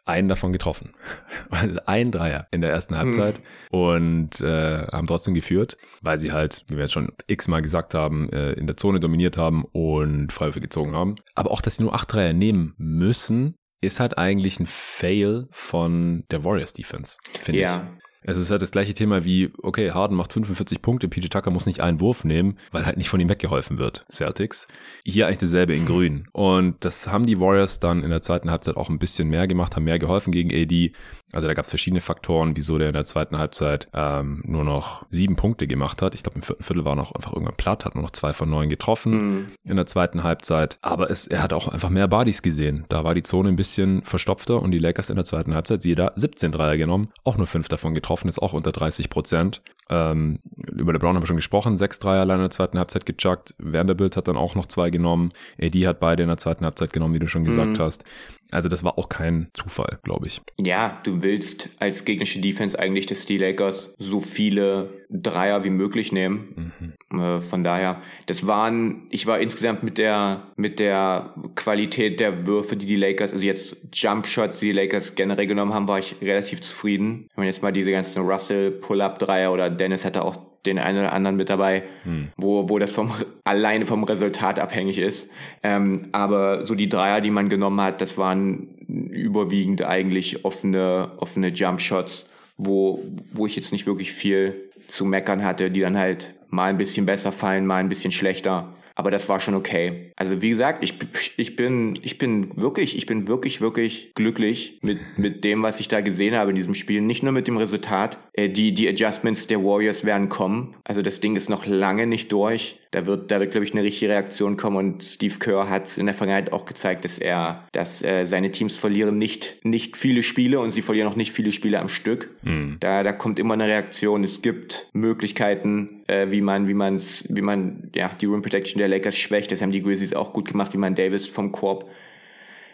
einen 0.04 0.28
davon 0.28 0.52
getroffen. 0.52 0.92
Also 1.50 1.78
ein 1.86 2.10
Dreier 2.10 2.48
in 2.50 2.62
der 2.62 2.70
ersten 2.70 2.96
Halbzeit 2.96 3.38
mhm. 3.70 3.78
und 3.78 4.40
äh, 4.40 4.86
haben 4.86 5.06
trotzdem 5.06 5.34
geführt, 5.34 5.76
weil 6.02 6.18
sie 6.18 6.32
halt, 6.32 6.64
wie 6.68 6.74
wir 6.74 6.82
jetzt 6.82 6.92
schon 6.92 7.12
x-mal 7.26 7.62
gesagt 7.62 7.94
haben, 7.94 8.28
äh, 8.30 8.52
in 8.52 8.66
der 8.66 8.76
Zone 8.76 8.98
dominiert 8.98 9.36
haben 9.36 9.64
und 9.72 10.32
Freiwürfe 10.32 10.60
gezogen 10.60 10.94
haben. 10.94 11.16
Aber 11.34 11.52
auch, 11.52 11.62
dass 11.62 11.76
sie 11.76 11.84
nur 11.84 11.94
acht 11.94 12.12
Dreier 12.12 12.32
nehmen 12.32 12.74
müssen, 12.76 13.54
ist 13.80 14.00
halt 14.00 14.18
eigentlich 14.18 14.58
ein 14.58 14.66
Fail 14.66 15.46
von 15.50 16.24
der 16.30 16.44
Warriors 16.44 16.72
Defense, 16.72 17.18
finde 17.42 17.60
ja. 17.60 17.76
ich. 17.76 18.03
Es 18.26 18.38
ist 18.38 18.50
halt 18.50 18.62
das 18.62 18.70
gleiche 18.70 18.94
Thema 18.94 19.24
wie, 19.24 19.52
okay, 19.62 19.90
Harden 19.90 20.16
macht 20.16 20.32
45 20.32 20.80
Punkte, 20.82 21.08
PJ 21.08 21.28
Tucker 21.28 21.50
muss 21.50 21.66
nicht 21.66 21.80
einen 21.80 22.00
Wurf 22.00 22.24
nehmen, 22.24 22.56
weil 22.72 22.86
halt 22.86 22.96
nicht 22.96 23.08
von 23.08 23.20
ihm 23.20 23.28
weggeholfen 23.28 23.78
wird. 23.78 24.04
Celtics. 24.10 24.66
Hier 25.04 25.26
eigentlich 25.26 25.38
dasselbe 25.38 25.74
in 25.74 25.86
grün. 25.86 26.28
Und 26.32 26.84
das 26.84 27.08
haben 27.08 27.26
die 27.26 27.38
Warriors 27.38 27.80
dann 27.80 28.02
in 28.02 28.10
der 28.10 28.22
zweiten 28.22 28.50
Halbzeit 28.50 28.76
auch 28.76 28.88
ein 28.88 28.98
bisschen 28.98 29.28
mehr 29.28 29.46
gemacht, 29.46 29.76
haben 29.76 29.84
mehr 29.84 29.98
geholfen 29.98 30.32
gegen 30.32 30.50
AD. 30.50 30.92
Also 31.34 31.48
da 31.48 31.54
gab 31.54 31.64
es 31.64 31.70
verschiedene 31.70 32.00
Faktoren, 32.00 32.56
wieso 32.56 32.78
der 32.78 32.88
in 32.88 32.94
der 32.94 33.06
zweiten 33.06 33.38
Halbzeit 33.38 33.88
ähm, 33.92 34.40
nur 34.46 34.64
noch 34.64 35.04
sieben 35.10 35.34
Punkte 35.34 35.66
gemacht 35.66 36.00
hat. 36.00 36.14
Ich 36.14 36.22
glaube, 36.22 36.36
im 36.36 36.42
vierten 36.42 36.62
Viertel 36.62 36.84
war 36.84 36.94
noch 36.94 37.12
einfach 37.12 37.32
irgendwann 37.32 37.56
platt, 37.56 37.84
hat 37.84 37.96
nur 37.96 38.02
noch 38.02 38.12
zwei 38.12 38.32
von 38.32 38.48
neun 38.48 38.68
getroffen 38.68 39.12
mhm. 39.12 39.46
in 39.64 39.76
der 39.76 39.86
zweiten 39.86 40.22
Halbzeit. 40.22 40.78
Aber 40.80 41.10
es, 41.10 41.26
er 41.26 41.42
hat 41.42 41.52
auch 41.52 41.66
einfach 41.66 41.90
mehr 41.90 42.06
Bodies 42.06 42.40
gesehen. 42.42 42.84
Da 42.88 43.02
war 43.02 43.14
die 43.14 43.24
Zone 43.24 43.48
ein 43.48 43.56
bisschen 43.56 44.02
verstopfter 44.02 44.62
und 44.62 44.70
die 44.70 44.78
Lakers 44.78 45.10
in 45.10 45.16
der 45.16 45.24
zweiten 45.24 45.54
Halbzeit, 45.54 45.84
jeder 45.84 46.12
17 46.14 46.52
Dreier 46.52 46.76
genommen, 46.76 47.08
auch 47.24 47.36
nur 47.36 47.48
fünf 47.48 47.66
davon 47.66 47.94
getroffen, 47.94 48.13
ist 48.22 48.38
auch 48.38 48.52
unter 48.52 48.72
30 48.72 49.10
Prozent. 49.10 49.62
Ähm, 49.90 50.38
über 50.72 50.92
LeBron 50.92 51.14
haben 51.14 51.22
wir 51.22 51.26
schon 51.26 51.36
gesprochen, 51.36 51.76
sechs 51.76 51.98
Dreier 51.98 52.20
allein 52.20 52.38
in 52.38 52.44
der 52.44 52.50
zweiten 52.50 52.78
Halbzeit 52.78 53.04
gechuckt. 53.04 53.54
Vanderbilt 53.58 54.16
hat 54.16 54.28
dann 54.28 54.36
auch 54.36 54.54
noch 54.54 54.66
zwei 54.66 54.90
genommen. 54.90 55.32
AD 55.60 55.86
hat 55.86 56.00
beide 56.00 56.22
in 56.22 56.28
der 56.28 56.38
zweiten 56.38 56.64
Halbzeit 56.64 56.92
genommen, 56.92 57.14
wie 57.14 57.18
du 57.18 57.28
schon 57.28 57.44
gesagt 57.44 57.78
mhm. 57.78 57.82
hast. 57.82 58.04
Also 58.50 58.68
das 58.68 58.84
war 58.84 58.98
auch 58.98 59.08
kein 59.08 59.48
Zufall, 59.54 59.98
glaube 60.02 60.26
ich. 60.26 60.40
Ja, 60.60 61.00
du 61.02 61.22
willst 61.22 61.70
als 61.78 62.04
gegnerische 62.04 62.40
Defense 62.40 62.78
eigentlich, 62.78 63.06
dass 63.06 63.26
die 63.26 63.38
Lakers 63.38 63.94
so 63.98 64.20
viele 64.20 64.90
Dreier 65.10 65.64
wie 65.64 65.70
möglich 65.70 66.12
nehmen. 66.12 66.72
Mhm. 67.10 67.20
Äh, 67.20 67.40
von 67.40 67.64
daher, 67.64 68.00
das 68.26 68.46
waren, 68.46 69.06
ich 69.10 69.26
war 69.26 69.40
insgesamt 69.40 69.82
mit 69.82 69.98
der 69.98 70.48
mit 70.56 70.78
der 70.78 71.34
Qualität 71.54 72.20
der 72.20 72.46
Würfe, 72.46 72.76
die 72.76 72.86
die 72.86 72.96
Lakers, 72.96 73.32
also 73.32 73.44
jetzt 73.44 73.76
Jump 73.92 74.26
Shots, 74.26 74.60
die 74.60 74.66
die 74.66 74.72
Lakers 74.72 75.14
generell 75.14 75.46
genommen 75.46 75.74
haben, 75.74 75.88
war 75.88 75.98
ich 75.98 76.16
relativ 76.20 76.60
zufrieden. 76.60 77.28
Wenn 77.34 77.42
man 77.42 77.46
jetzt 77.46 77.62
mal 77.62 77.72
diese 77.72 77.90
ganzen 77.90 78.22
Russell 78.22 78.70
Pull-up 78.70 79.18
Dreier 79.18 79.52
oder 79.52 79.70
Dennis 79.70 80.04
hatte 80.04 80.24
auch 80.24 80.53
den 80.66 80.78
einen 80.78 80.98
oder 80.98 81.12
anderen 81.12 81.36
mit 81.36 81.50
dabei, 81.50 81.82
hm. 82.04 82.28
wo, 82.36 82.68
wo 82.68 82.78
das 82.78 82.90
vom, 82.90 83.12
alleine 83.44 83.86
vom 83.86 84.04
Resultat 84.04 84.58
abhängig 84.58 84.98
ist. 84.98 85.30
Ähm, 85.62 86.08
aber 86.12 86.64
so 86.64 86.74
die 86.74 86.88
Dreier, 86.88 87.20
die 87.20 87.30
man 87.30 87.48
genommen 87.48 87.80
hat, 87.80 88.00
das 88.00 88.18
waren 88.18 88.68
überwiegend 88.86 89.82
eigentlich 89.82 90.44
offene, 90.44 91.12
offene 91.18 91.48
Jump 91.48 91.80
Shots, 91.80 92.26
wo, 92.56 93.02
wo 93.32 93.46
ich 93.46 93.56
jetzt 93.56 93.72
nicht 93.72 93.86
wirklich 93.86 94.12
viel 94.12 94.70
zu 94.88 95.04
meckern 95.04 95.44
hatte, 95.44 95.70
die 95.70 95.80
dann 95.80 95.96
halt 95.96 96.34
mal 96.48 96.70
ein 96.70 96.76
bisschen 96.76 97.06
besser 97.06 97.32
fallen, 97.32 97.66
mal 97.66 97.78
ein 97.78 97.88
bisschen 97.88 98.12
schlechter. 98.12 98.68
Aber 98.94 99.10
das 99.10 99.28
war 99.28 99.40
schon 99.40 99.54
okay. 99.54 100.12
Also 100.16 100.40
wie 100.40 100.50
gesagt, 100.50 100.84
ich, 100.84 100.94
ich 101.36 101.56
bin, 101.56 101.98
ich 102.02 102.18
bin 102.18 102.56
wirklich, 102.56 102.96
ich 102.96 103.06
bin 103.06 103.26
wirklich, 103.26 103.60
wirklich 103.60 104.12
glücklich 104.14 104.78
mit, 104.82 104.98
mit 105.16 105.44
dem, 105.44 105.62
was 105.62 105.80
ich 105.80 105.88
da 105.88 106.00
gesehen 106.00 106.34
habe 106.34 106.50
in 106.50 106.56
diesem 106.56 106.74
Spiel. 106.74 107.00
Nicht 107.00 107.22
nur 107.22 107.32
mit 107.32 107.48
dem 107.48 107.56
Resultat. 107.56 108.18
Äh, 108.32 108.48
die, 108.48 108.72
die 108.72 108.88
Adjustments 108.88 109.46
der 109.46 109.64
Warriors 109.64 110.04
werden 110.04 110.28
kommen. 110.28 110.76
Also 110.84 111.02
das 111.02 111.20
Ding 111.20 111.34
ist 111.36 111.48
noch 111.48 111.66
lange 111.66 112.06
nicht 112.06 112.30
durch. 112.30 112.78
Da 112.94 113.06
wird, 113.06 113.32
da 113.32 113.40
wird, 113.40 113.50
glaube 113.50 113.64
ich, 113.64 113.72
eine 113.72 113.82
richtige 113.82 114.12
Reaktion 114.12 114.56
kommen 114.56 114.76
und 114.76 115.02
Steve 115.02 115.40
Kerr 115.40 115.68
hat 115.68 115.98
in 115.98 116.06
der 116.06 116.14
Vergangenheit 116.14 116.52
auch 116.52 116.64
gezeigt, 116.64 117.04
dass 117.04 117.18
er, 117.18 117.66
dass 117.72 118.04
äh, 118.04 118.24
seine 118.24 118.52
Teams 118.52 118.76
verlieren 118.76 119.18
nicht, 119.18 119.56
nicht 119.64 119.96
viele 119.96 120.22
Spiele 120.22 120.60
und 120.60 120.70
sie 120.70 120.80
verlieren 120.80 121.08
auch 121.08 121.16
nicht 121.16 121.32
viele 121.32 121.50
Spiele 121.50 121.80
am 121.80 121.88
Stück. 121.88 122.30
Mhm. 122.42 122.76
Da, 122.78 123.02
da 123.02 123.12
kommt 123.12 123.40
immer 123.40 123.54
eine 123.54 123.66
Reaktion. 123.66 124.22
Es 124.22 124.42
gibt 124.42 124.86
Möglichkeiten, 124.92 126.04
äh, 126.06 126.30
wie 126.30 126.40
man, 126.40 126.68
wie 126.68 126.74
man's, 126.74 127.26
wie 127.30 127.40
man, 127.40 127.90
ja, 127.96 128.12
die 128.20 128.26
Rim 128.26 128.42
Protection 128.42 128.78
der 128.78 128.86
Lakers 128.86 129.16
schwächt. 129.16 129.50
Das 129.50 129.60
haben 129.60 129.72
die 129.72 129.82
Grizzlies 129.82 130.14
auch 130.14 130.32
gut 130.32 130.52
gemacht, 130.52 130.72
wie 130.72 130.78
man 130.78 130.94
Davis 130.94 131.26
vom 131.26 131.50
Korb 131.50 131.90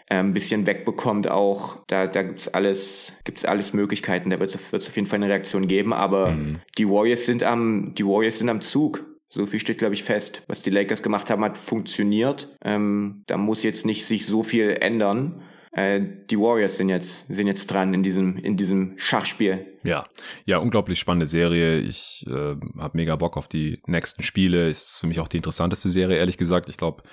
äh, 0.07 0.17
ein 0.17 0.33
bisschen 0.33 0.67
wegbekommt 0.67 1.31
auch. 1.31 1.77
Da, 1.87 2.05
da 2.05 2.21
gibt's 2.21 2.47
alles, 2.47 3.13
gibt's 3.23 3.43
alles 3.43 3.73
Möglichkeiten. 3.73 4.29
Da 4.29 4.39
wird 4.39 4.53
es 4.53 4.87
auf 4.87 4.95
jeden 4.95 5.07
Fall 5.07 5.17
eine 5.17 5.29
Reaktion 5.29 5.67
geben. 5.67 5.93
Aber 5.93 6.33
mhm. 6.33 6.57
die 6.77 6.87
Warriors 6.87 7.25
sind 7.25 7.41
am, 7.41 7.95
die 7.95 8.05
Warriors 8.05 8.37
sind 8.37 8.49
am 8.49 8.61
Zug. 8.61 9.03
So 9.33 9.45
viel 9.45 9.61
steht, 9.61 9.77
glaube 9.77 9.93
ich, 9.93 10.03
fest. 10.03 10.43
Was 10.47 10.61
die 10.61 10.69
Lakers 10.69 11.01
gemacht 11.01 11.29
haben, 11.29 11.43
hat 11.43 11.57
funktioniert. 11.57 12.49
Ähm, 12.63 13.23
da 13.27 13.37
muss 13.37 13.63
jetzt 13.63 13.85
nicht 13.85 14.05
sich 14.05 14.25
so 14.25 14.43
viel 14.43 14.77
ändern. 14.81 15.41
Äh, 15.71 16.01
die 16.29 16.37
Warriors 16.37 16.75
sind 16.75 16.89
jetzt, 16.89 17.27
sind 17.33 17.47
jetzt 17.47 17.67
dran 17.67 17.93
in 17.93 18.03
diesem, 18.03 18.35
in 18.35 18.57
diesem 18.57 18.93
Schachspiel. 18.97 19.77
Ja, 19.83 20.05
ja, 20.43 20.57
unglaublich 20.57 20.99
spannende 20.99 21.27
Serie. 21.27 21.79
Ich 21.79 22.25
äh, 22.27 22.57
habe 22.77 22.91
mega 22.91 23.15
Bock 23.15 23.37
auf 23.37 23.47
die 23.47 23.81
nächsten 23.87 24.21
Spiele. 24.21 24.69
Ist 24.69 24.99
für 24.99 25.07
mich 25.07 25.21
auch 25.21 25.29
die 25.29 25.37
interessanteste 25.37 25.87
Serie, 25.87 26.17
ehrlich 26.17 26.37
gesagt. 26.37 26.67
Ich 26.67 26.75
glaube, 26.75 27.03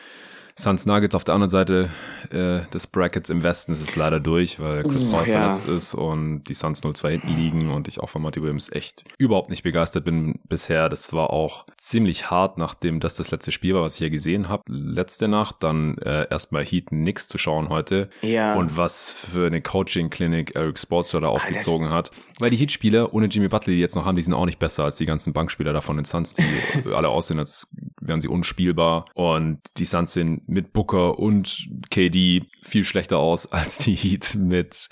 Suns 0.59 0.87
Nuggets 0.87 1.14
auf 1.14 1.23
der 1.23 1.35
anderen 1.35 1.51
Seite 1.51 1.91
äh, 2.31 2.69
des 2.71 2.89
Brackets 2.89 3.31
im 3.31 3.45
Westen 3.45 3.73
ist 3.73 3.81
es 3.81 3.95
leider 3.95 4.19
durch, 4.19 4.59
weil 4.59 4.83
Chris 4.83 5.05
Paul 5.05 5.25
ja. 5.25 5.39
verletzt 5.39 5.69
ist 5.69 5.95
und 5.95 6.43
die 6.49 6.55
Suns 6.55 6.83
0-2 6.83 7.11
hinten 7.11 7.37
liegen 7.37 7.71
und 7.71 7.87
ich 7.87 8.01
auch 8.01 8.09
von 8.09 8.23
Monty 8.23 8.43
Williams 8.43 8.73
echt 8.73 9.05
überhaupt 9.19 9.51
nicht 9.51 9.62
begeistert 9.62 10.05
bin 10.05 10.41
bisher. 10.49 10.89
Das 10.89 11.12
war 11.12 11.31
auch 11.31 11.64
ziemlich 11.89 12.30
hart, 12.30 12.59
nachdem 12.59 13.01
das 13.01 13.14
das 13.14 13.30
letzte 13.30 13.51
Spiel 13.51 13.74
war, 13.74 13.82
was 13.82 13.95
ich 13.95 13.99
hier 13.99 14.11
gesehen 14.11 14.49
habe. 14.49 14.62
Letzte 14.68 15.26
Nacht, 15.26 15.57
dann 15.61 15.97
äh, 15.99 16.26
erstmal 16.28 16.64
Heat 16.64 16.93
nix 16.93 17.28
zu 17.28 17.39
schauen 17.39 17.70
heute. 17.70 18.11
Ja. 18.20 18.55
Und 18.57 18.76
was 18.76 19.14
für 19.14 19.47
eine 19.47 19.62
Coaching-Klinik 19.62 20.55
Eric 20.55 20.78
Sportsler 20.78 21.22
da 21.22 21.28
ah, 21.28 21.30
aufgezogen 21.30 21.89
ah, 21.89 21.93
hat. 21.93 22.11
Weil 22.39 22.51
die 22.51 22.57
Heat-Spieler 22.57 23.14
ohne 23.14 23.26
Jimmy 23.26 23.49
Butler, 23.49 23.72
die 23.72 23.80
jetzt 23.80 23.97
noch 23.97 24.05
haben, 24.05 24.16
die 24.16 24.22
sind 24.22 24.34
auch 24.34 24.45
nicht 24.45 24.59
besser 24.59 24.84
als 24.84 24.97
die 24.97 25.07
ganzen 25.07 25.32
Bankspieler 25.32 25.72
da 25.72 25.80
von 25.80 25.97
den 25.97 26.05
Suns, 26.05 26.34
die 26.34 26.45
alle 26.93 27.09
aussehen, 27.09 27.39
als 27.39 27.70
wären 28.01 28.20
sie 28.20 28.28
unspielbar. 28.28 29.07
Und 29.14 29.61
die 29.78 29.86
Suns 29.86 30.12
sind 30.12 30.47
mit 30.47 30.74
Booker 30.74 31.18
und 31.18 31.68
KD 31.91 32.43
viel 32.62 32.84
schlechter 32.84 33.18
aus 33.18 33.51
als 33.51 33.78
die 33.78 33.95
Heat 33.95 34.34
mit 34.34 34.91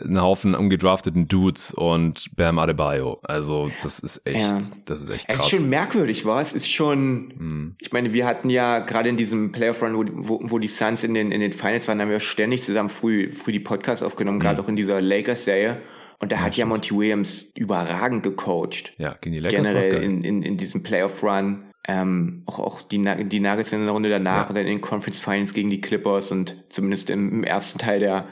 einen 0.00 0.20
Haufen 0.20 0.54
ungedrafteten 0.54 1.28
Dudes 1.28 1.72
und 1.72 2.34
Bam 2.36 2.58
Adebayo. 2.58 3.20
Also 3.22 3.70
das 3.82 3.98
ist 3.98 4.26
echt, 4.26 4.40
ja. 4.40 4.58
das 4.84 5.02
ist 5.02 5.10
echt 5.10 5.28
krass. 5.28 5.38
Es 5.38 5.52
ist 5.52 5.58
schon 5.58 5.68
merkwürdig, 5.68 6.24
war 6.24 6.40
es 6.40 6.52
ist 6.52 6.70
schon. 6.70 7.34
Hm. 7.36 7.76
Ich 7.80 7.92
meine, 7.92 8.12
wir 8.12 8.26
hatten 8.26 8.50
ja 8.50 8.80
gerade 8.80 9.08
in 9.08 9.16
diesem 9.16 9.52
Playoff 9.52 9.82
Run, 9.82 9.94
wo, 9.94 10.28
wo, 10.28 10.40
wo, 10.50 10.58
die 10.58 10.68
Suns 10.68 11.04
in 11.04 11.14
den 11.14 11.32
in 11.32 11.40
den 11.40 11.52
Finals 11.52 11.88
waren, 11.88 12.00
haben 12.00 12.10
wir 12.10 12.20
ständig 12.20 12.62
zusammen 12.62 12.88
früh 12.88 13.32
früh 13.32 13.52
die 13.52 13.60
Podcasts 13.60 14.02
aufgenommen, 14.02 14.40
gerade 14.40 14.58
hm. 14.58 14.64
auch 14.64 14.68
in 14.68 14.76
dieser 14.76 15.00
Lakers 15.00 15.44
Serie. 15.44 15.80
Und 16.18 16.32
da 16.32 16.36
ja, 16.36 16.42
hat 16.42 16.54
stimmt. 16.54 16.58
ja 16.58 16.66
Monty 16.66 16.96
Williams 16.96 17.52
überragend 17.54 18.22
gecoacht. 18.22 18.94
Ja, 18.96 19.14
gegen 19.20 19.34
die 19.34 19.40
Lakers 19.40 19.66
Generell 19.66 20.02
in, 20.02 20.22
in, 20.22 20.42
in 20.42 20.56
diesem 20.56 20.82
Playoff 20.82 21.22
Run. 21.22 21.64
Ähm, 21.88 22.42
auch, 22.46 22.58
auch 22.58 22.82
die, 22.82 23.00
die 23.28 23.38
Nuggets 23.38 23.70
in 23.70 23.84
der 23.84 23.90
Runde 23.90 24.08
danach 24.08 24.32
ja. 24.32 24.48
und 24.48 24.56
dann 24.56 24.64
in 24.64 24.78
den 24.78 24.80
Conference 24.80 25.20
Finals 25.20 25.54
gegen 25.54 25.70
die 25.70 25.80
Clippers 25.80 26.32
und 26.32 26.64
zumindest 26.68 27.10
im, 27.10 27.32
im 27.32 27.44
ersten 27.44 27.78
Teil 27.78 28.00
der, 28.00 28.26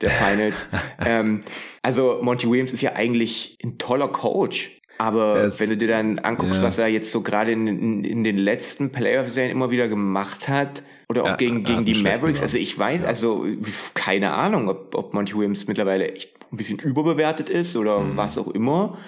der 0.00 0.10
Finals. 0.10 0.68
ähm, 1.04 1.40
also 1.82 2.18
Monty 2.22 2.48
Williams 2.48 2.72
ist 2.72 2.82
ja 2.82 2.94
eigentlich 2.94 3.58
ein 3.62 3.78
toller 3.78 4.08
Coach. 4.08 4.80
Aber 4.98 5.36
es, 5.36 5.58
wenn 5.60 5.70
du 5.70 5.78
dir 5.78 5.88
dann 5.88 6.18
anguckst, 6.18 6.58
ja. 6.58 6.62
was 6.62 6.76
er 6.76 6.88
jetzt 6.88 7.10
so 7.10 7.22
gerade 7.22 7.52
in, 7.52 7.66
in, 7.66 8.04
in, 8.04 8.22
den 8.22 8.36
letzten 8.36 8.92
Playoff-Serien 8.92 9.50
immer 9.50 9.70
wieder 9.70 9.88
gemacht 9.88 10.48
hat, 10.48 10.82
oder 11.08 11.24
auch 11.24 11.28
ja, 11.28 11.36
gegen, 11.36 11.64
gegen 11.64 11.84
die 11.86 12.02
Mavericks, 12.02 12.42
also 12.42 12.58
ich 12.58 12.78
weiß, 12.78 13.04
also 13.04 13.46
keine 13.94 14.32
Ahnung, 14.32 14.68
ob, 14.68 14.94
ob 14.94 15.14
Monty 15.14 15.34
Williams 15.34 15.66
mittlerweile 15.66 16.12
echt 16.12 16.34
ein 16.52 16.56
bisschen 16.56 16.78
überbewertet 16.78 17.48
ist 17.48 17.76
oder 17.76 18.00
mhm. 18.00 18.16
was 18.16 18.38
auch 18.38 18.48
immer. 18.48 18.98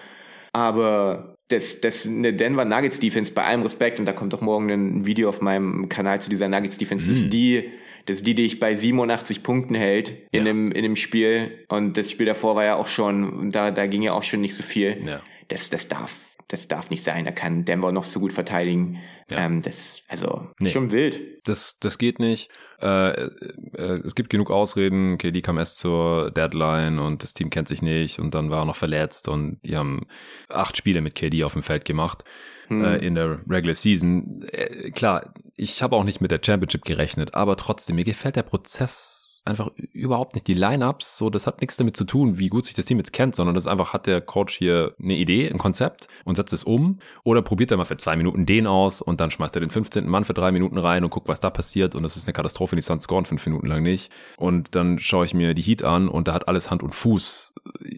Aber 0.53 1.37
das, 1.49 1.81
das 1.81 2.07
eine 2.07 2.33
Denver 2.33 2.65
Nuggets 2.65 2.99
Defense 2.99 3.33
bei 3.33 3.45
allem 3.45 3.63
Respekt 3.63 3.99
und 4.01 4.07
da 4.07 4.13
kommt 4.13 4.33
doch 4.33 4.41
morgen 4.41 4.71
ein 4.71 5.07
Video 5.07 5.29
auf 5.29 5.41
meinem 5.41 5.89
Kanal 5.89 6.21
zu 6.21 6.31
dieser 6.31 6.49
Nuggets 6.49 6.79
Defense. 6.79 7.07
Mhm. 7.07 7.13
Ist 7.13 7.31
die, 7.31 7.71
das 8.07 8.19
ist 8.19 8.27
die, 8.27 8.35
die 8.35 8.45
ich 8.45 8.59
bei 8.59 8.75
87 8.75 9.43
Punkten 9.43 9.75
hält 9.75 10.11
in 10.31 10.41
ja. 10.41 10.45
dem 10.45 10.73
in 10.73 10.83
dem 10.83 10.97
Spiel 10.97 11.65
und 11.69 11.97
das 11.97 12.11
Spiel 12.11 12.27
davor 12.27 12.57
war 12.57 12.65
ja 12.65 12.77
auch 12.77 12.87
schon, 12.87 13.51
da 13.51 13.71
da 13.71 13.87
ging 13.87 14.03
ja 14.03 14.13
auch 14.13 14.23
schon 14.23 14.41
nicht 14.41 14.55
so 14.55 14.63
viel. 14.63 15.03
Ja. 15.07 15.23
Das 15.49 15.71
das 15.71 15.89
darf 15.89 16.13
das 16.53 16.69
darf 16.69 16.91
nicht 16.91 17.03
sein. 17.03 17.25
Da 17.25 17.31
kann 17.31 17.65
Denver 17.65 17.93
noch 17.93 18.05
so 18.05 18.21
gut 18.21 18.35
verteidigen. 18.35 18.99
Ja. 19.31 19.39
Ähm, 19.39 19.63
das, 19.63 20.03
also, 20.09 20.51
nee. 20.61 20.71
schon 20.71 20.91
wild. 20.91 21.19
Das, 21.49 21.79
das 21.81 21.97
geht 21.97 22.19
nicht. 22.19 22.51
Äh, 22.79 23.13
äh, 23.13 24.01
es 24.05 24.15
gibt 24.15 24.29
genug 24.29 24.51
Ausreden. 24.51 25.15
Okay, 25.15 25.33
die 25.33 25.41
kam 25.41 25.57
erst 25.57 25.79
zur 25.79 26.31
Deadline 26.31 26.99
und 26.99 27.23
das 27.23 27.33
Team 27.33 27.49
kennt 27.49 27.69
sich 27.69 27.81
nicht 27.81 28.19
und 28.19 28.35
dann 28.35 28.51
war 28.51 28.63
er 28.63 28.65
noch 28.67 28.77
verletzt 28.77 29.29
und 29.29 29.61
die 29.65 29.79
haben 29.79 30.07
acht 30.51 30.77
Spiele 30.77 31.01
mit 31.01 31.15
KD 31.15 31.43
auf 31.43 31.55
dem 31.55 31.63
Feld 31.63 31.87
gemacht 31.87 32.23
hm. 32.67 32.85
äh, 32.85 32.99
in 32.99 33.15
der 33.15 33.39
Regular 33.49 33.75
Season. 33.75 34.45
Äh, 34.53 34.91
klar, 34.91 35.33
ich 35.57 35.83
habe 35.83 35.97
auch 35.97 36.05
nicht 36.05 36.21
mit 36.21 36.33
der 36.33 36.41
Championship 36.45 36.85
gerechnet, 36.85 37.35
aber 37.35 37.57
trotzdem, 37.57 37.97
mir 37.97 38.05
gefällt 38.05 38.37
der 38.37 38.43
Prozess 38.43 39.22
einfach 39.45 39.71
überhaupt 39.93 40.35
nicht. 40.35 40.47
Die 40.47 40.55
Lineups, 40.55 41.19
so, 41.19 41.29
das 41.29 41.47
hat 41.47 41.61
nichts 41.61 41.77
damit 41.77 41.97
zu 41.97 42.05
tun, 42.05 42.39
wie 42.39 42.49
gut 42.49 42.65
sich 42.65 42.75
das 42.75 42.87
Team 42.87 42.99
jetzt 42.99 43.13
kennt, 43.13 43.35
sondern 43.35 43.55
das 43.55 43.67
einfach 43.67 43.93
hat 43.93 44.07
der 44.07 44.21
Coach 44.21 44.57
hier 44.57 44.95
eine 45.03 45.15
Idee, 45.15 45.51
ein 45.51 45.59
Konzept 45.59 46.07
und 46.25 46.37
setzt 46.37 46.53
es 46.53 46.63
um 46.63 47.01
oder 47.25 47.43
probiert 47.43 47.73
er 47.73 47.77
mal 47.77 47.85
für 47.85 47.97
zwei 47.97 48.17
Minuten 48.17 48.47
den 48.47 48.69
aus 48.69 49.03
und 49.03 49.21
dann 49.21 49.33
schmeißt 49.33 49.57
er 49.57 49.61
den 49.61 49.71
15. 49.71 50.09
Mann 50.09 50.25
für 50.25 50.35
drei 50.35 50.53
Minuten 50.53 50.79
rein 50.79 51.03
und 51.03 51.11
guckt, 51.11 51.27
was 51.27 51.41
da 51.41 51.51
passiert 51.51 51.97
und 51.97 52.05
das 52.05 52.17
ist 52.17 52.29
eine 52.29 52.35
Katastrophe, 52.35 52.77
die 52.77 52.83
Suns 52.83 53.05
scoren 53.05 53.25
fünf 53.25 53.45
Minuten 53.47 53.67
lang 53.67 53.83
nicht. 53.83 54.13
Und 54.37 54.77
dann 54.77 55.01
schaue 55.01 55.25
ich 55.25 55.35
mir 55.35 55.55
die 55.55 55.63
Heat 55.63 55.83
an 55.83 56.09
und 56.09 56.29
da 56.29 56.35
hat 56.35 56.47
alles 56.47 56.71
Hand 56.71 56.85
und 56.85 56.95
Fuß. 56.95 57.55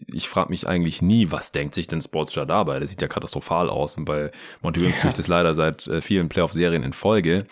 Ich 0.07 0.27
frage 0.27 0.49
mich 0.49 0.67
eigentlich 0.67 1.03
nie, 1.03 1.29
was 1.29 1.51
denkt 1.51 1.75
sich 1.75 1.87
denn 1.87 2.01
Sportstar 2.01 2.47
dabei? 2.47 2.79
Das 2.79 2.89
sieht 2.89 3.01
ja 3.01 3.07
katastrophal 3.07 3.69
aus 3.69 3.97
und 3.97 4.05
bei 4.05 4.31
Monty 4.61 4.79
Williams 4.79 4.97
ja. 4.97 5.01
tue 5.03 5.09
ich 5.11 5.17
das 5.17 5.27
leider 5.27 5.53
seit 5.53 5.85
äh, 5.87 6.01
vielen 6.01 6.27
Playoff-Serien 6.27 6.83
in 6.83 6.93
Folge. 6.93 7.45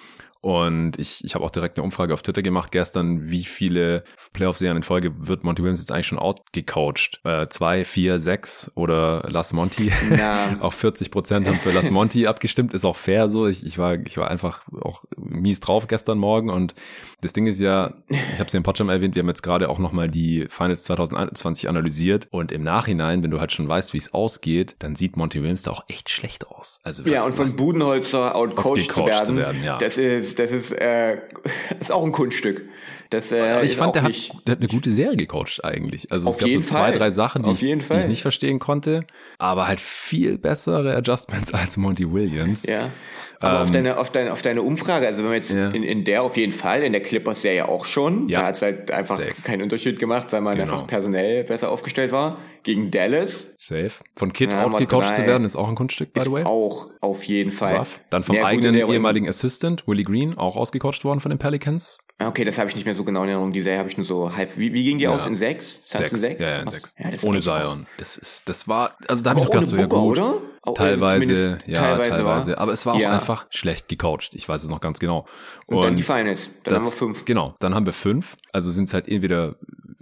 Und 0.44 1.00
ich, 1.00 1.24
ich 1.24 1.36
habe 1.36 1.46
auch 1.46 1.52
direkt 1.52 1.78
eine 1.78 1.86
Umfrage 1.86 2.14
auf 2.14 2.22
Twitter 2.22 2.42
gemacht 2.42 2.74
gestern, 2.74 3.30
wie 3.30 3.46
viele 3.46 4.04
Playoff-Serien 4.34 4.76
in 4.76 4.84
Folge 4.84 5.14
wird 5.26 5.46
Monty 5.46 5.64
Williams 5.64 5.80
jetzt 5.80 5.94
eigentlich 5.94 6.08
schon 6.08 6.20
outgecoacht? 6.20 7.22
Äh, 7.24 7.48
zwei, 7.48 7.86
vier, 7.86 8.20
sechs 8.20 8.70
oder 8.76 9.26
Las 9.30 9.54
Monty? 9.54 9.90
Ja. 10.10 10.58
auch 10.60 10.74
40 10.74 11.12
Prozent 11.12 11.48
haben 11.48 11.60
für 11.60 11.72
Las 11.72 11.92
Monty 11.92 12.28
abgestimmt, 12.28 12.74
ist 12.74 12.84
auch 12.84 12.98
fair 12.98 13.30
so. 13.30 13.48
Ich, 13.48 13.66
ich, 13.66 13.78
war, 13.78 13.94
ich 13.94 14.18
war 14.18 14.30
einfach 14.30 14.64
auch 14.82 15.06
mies 15.16 15.62
drauf 15.62 15.88
gestern 15.88 16.18
Morgen 16.18 16.50
und 16.50 16.76
das 17.22 17.32
Ding 17.32 17.48
ist 17.48 17.62
ja, 17.62 17.94
ich 18.10 18.34
habe 18.34 18.48
es 18.48 18.52
ja 18.52 18.58
im 18.58 18.64
Podcast 18.64 18.90
erwähnt, 18.90 19.16
wir 19.16 19.22
haben 19.22 19.30
jetzt 19.30 19.44
gerade 19.44 19.70
auch 19.70 19.80
nochmal 19.80 20.10
die 20.10 20.48
Finals 20.50 20.84
2021 20.84 21.70
analysiert 21.70 22.28
und 22.32 22.52
im 22.52 22.64
Nachhinein, 22.64 23.24
wenn 23.24 23.32
du 23.32 23.40
halt 23.40 23.54
schon 23.54 23.66
weißt, 23.66 23.94
wie 23.94 23.98
es 23.98 24.14
ausgeht, 24.14 24.76
dann 24.80 24.98
sieht 24.98 25.16
Monty 25.16 25.42
Williams 25.42 25.64
da 25.64 25.72
auch 25.72 25.86
echt 25.88 26.10
schlecht 26.10 26.48
aus. 26.48 26.82
Also 26.84 27.04
ja, 27.04 27.24
und 27.24 27.34
von 27.34 27.50
Budenholzer 27.56 28.36
outcoached 28.36 28.92
zu 28.92 29.06
werden, 29.06 29.26
zu 29.26 29.36
werden 29.38 29.64
ja. 29.64 29.78
das 29.78 29.98
ist 29.98 30.33
das 30.36 30.52
ist, 30.52 30.72
äh, 30.72 31.18
ist 31.80 31.92
auch 31.92 32.04
ein 32.04 32.12
Kunststück. 32.12 32.64
Das, 33.14 33.32
äh, 33.32 33.40
Aber 33.42 33.64
ich 33.64 33.76
fand, 33.78 33.96
der 33.96 34.04
hat, 34.04 34.14
der 34.48 34.52
hat 34.54 34.60
eine 34.60 34.68
gute 34.68 34.90
Serie 34.92 35.16
gecoacht 35.18 35.64
eigentlich. 35.64 36.12
Also 36.12 36.30
es 36.30 36.38
gab 36.38 36.50
so 36.50 36.62
zwei, 36.62 36.80
Fall. 36.80 36.98
drei 36.98 37.12
Sachen, 37.12 37.44
die 37.44 37.52
ich, 37.52 37.60
die 37.60 37.74
ich 38.00 38.08
nicht 38.08 38.22
verstehen 38.22 38.60
konnte, 38.60 39.06
aber 39.38 39.68
halt 39.68 39.80
viel 39.82 40.38
bessere 40.38 40.96
Adjustments 40.96 41.54
als 41.54 41.78
Monty 41.78 42.12
Williams. 42.12 42.64
Ja. 42.66 42.90
Aber 43.40 43.62
auf, 43.64 43.72
deine, 43.72 43.98
auf, 43.98 44.10
deine, 44.10 44.32
auf 44.32 44.42
deine 44.42 44.62
Umfrage, 44.62 45.06
also 45.06 45.22
wenn 45.22 45.30
wir 45.32 45.36
jetzt 45.36 45.52
Ähm, 45.52 45.58
Ja. 45.58 45.70
in, 45.72 45.84
in 45.84 46.04
der 46.06 46.24
auf 46.24 46.38
jeden 46.38 46.54
Fall, 46.54 46.82
in 46.84 46.94
der 46.94 47.02
Clippers-Serie 47.02 47.68
auch 47.68 47.84
schon, 47.84 48.30
Ja. 48.30 48.40
da 48.40 48.48
hat 48.48 48.56
es 48.56 48.62
halt 48.62 48.90
einfach 48.90 49.18
Safe. 49.18 49.34
keinen 49.44 49.62
Unterschied 49.64 50.00
gemacht, 50.00 50.28
weil 50.32 50.40
man 50.40 50.56
Genau. 50.56 50.72
einfach 50.72 50.88
personell 50.88 51.44
besser 51.44 51.70
aufgestellt 51.70 52.12
war. 52.14 52.38
Gegen 52.64 52.90
Dallas 52.92 53.56
Safe. 53.60 53.92
Von 54.16 54.32
Kid 54.32 54.52
Ja, 54.52 54.64
outgecoacht 54.66 55.16
zu 55.16 55.26
werden, 55.26 55.44
ist 55.44 55.58
auch 55.58 55.68
ein 55.68 55.76
Kunststück, 55.76 56.14
by 56.14 56.22
the 56.22 56.32
way. 56.32 56.44
auch 56.46 56.90
auf 57.02 57.26
jeden 57.26 57.52
Fall. 57.52 57.76
Rough. 57.76 58.00
Dann 58.10 58.24
vom 58.24 58.38
eigenen 58.38 58.76
ehemaligen 58.76 59.28
Assistant, 59.28 59.86
Willie 59.86 60.06
Green, 60.06 60.38
auch 60.38 60.56
ausgecoacht 60.56 61.04
worden 61.04 61.20
von 61.20 61.30
den 61.30 61.40
Pelicans. 61.40 61.98
Okay, 62.28 62.46
das 62.46 62.58
habe 62.58 62.70
ich 62.70 62.76
nicht 62.76 62.86
mehr 62.86 62.96
so 62.96 63.04
genau 63.04 63.24
in 63.24 63.30
Erinnerung. 63.30 63.52
Die 63.54 63.62
Serie 63.62 63.80
habe 63.80 63.90
ich 63.90 63.98
nur 63.98 64.06
so 64.06 64.36
halb. 64.36 64.58
Wie, 64.58 64.74
wie 64.74 64.84
ging 64.84 64.98
die 64.98 65.06
Ja. 65.06 65.12
aus? 65.12 65.26
In 65.28 65.36
sechs? 65.36 65.80
Suns 65.84 66.12
in 66.12 66.18
sechs? 66.20 66.42
Ja, 66.44 66.60
in 66.60 66.68
sechs. 66.68 66.96
Ja, 66.98 67.12
das 67.12 67.24
ohne 67.24 67.40
auch- 67.40 67.42
Zion. 67.42 67.86
Das 67.98 68.18
ist, 68.18 68.48
das 68.50 68.68
war, 68.68 68.96
also 69.08 69.24
da 69.24 69.32
habe 69.32 69.40
ich 69.42 69.48
Auch 69.48 69.52
gedacht, 69.52 69.68
so, 69.68 69.76
ja 69.78 69.86
gut. 69.86 70.18
oder? 70.18 70.36
Auch, 70.66 70.76
Teilweise, 70.76 71.58
ja, 71.66 71.98
teilweise. 71.98 72.52
war. 72.54 72.58
Aber 72.60 72.72
es 72.72 72.86
war 72.86 72.94
auch 72.96 73.00
Ja. 73.00 73.12
einfach 73.12 73.48
schlecht 73.50 73.90
gecoacht. 73.90 74.30
Ich 74.34 74.48
weiß 74.48 74.64
es 74.64 74.70
noch 74.70 74.80
ganz 74.80 75.00
genau. 75.00 75.26
Und, 75.66 75.84
dann 75.84 75.96
die 75.98 76.04
Finals. 76.04 76.50
Dann 76.64 76.76
haben 76.76 76.86
wir 76.86 76.92
fünf. 76.92 77.26
Genau, 77.26 77.54
dann 77.60 77.76
haben 77.76 77.86
wir 77.86 77.92
fünf. 77.92 78.38
Also 78.54 78.72
sind 78.72 78.86
es 78.88 78.94
halt 78.94 79.10
entweder, 79.10 79.56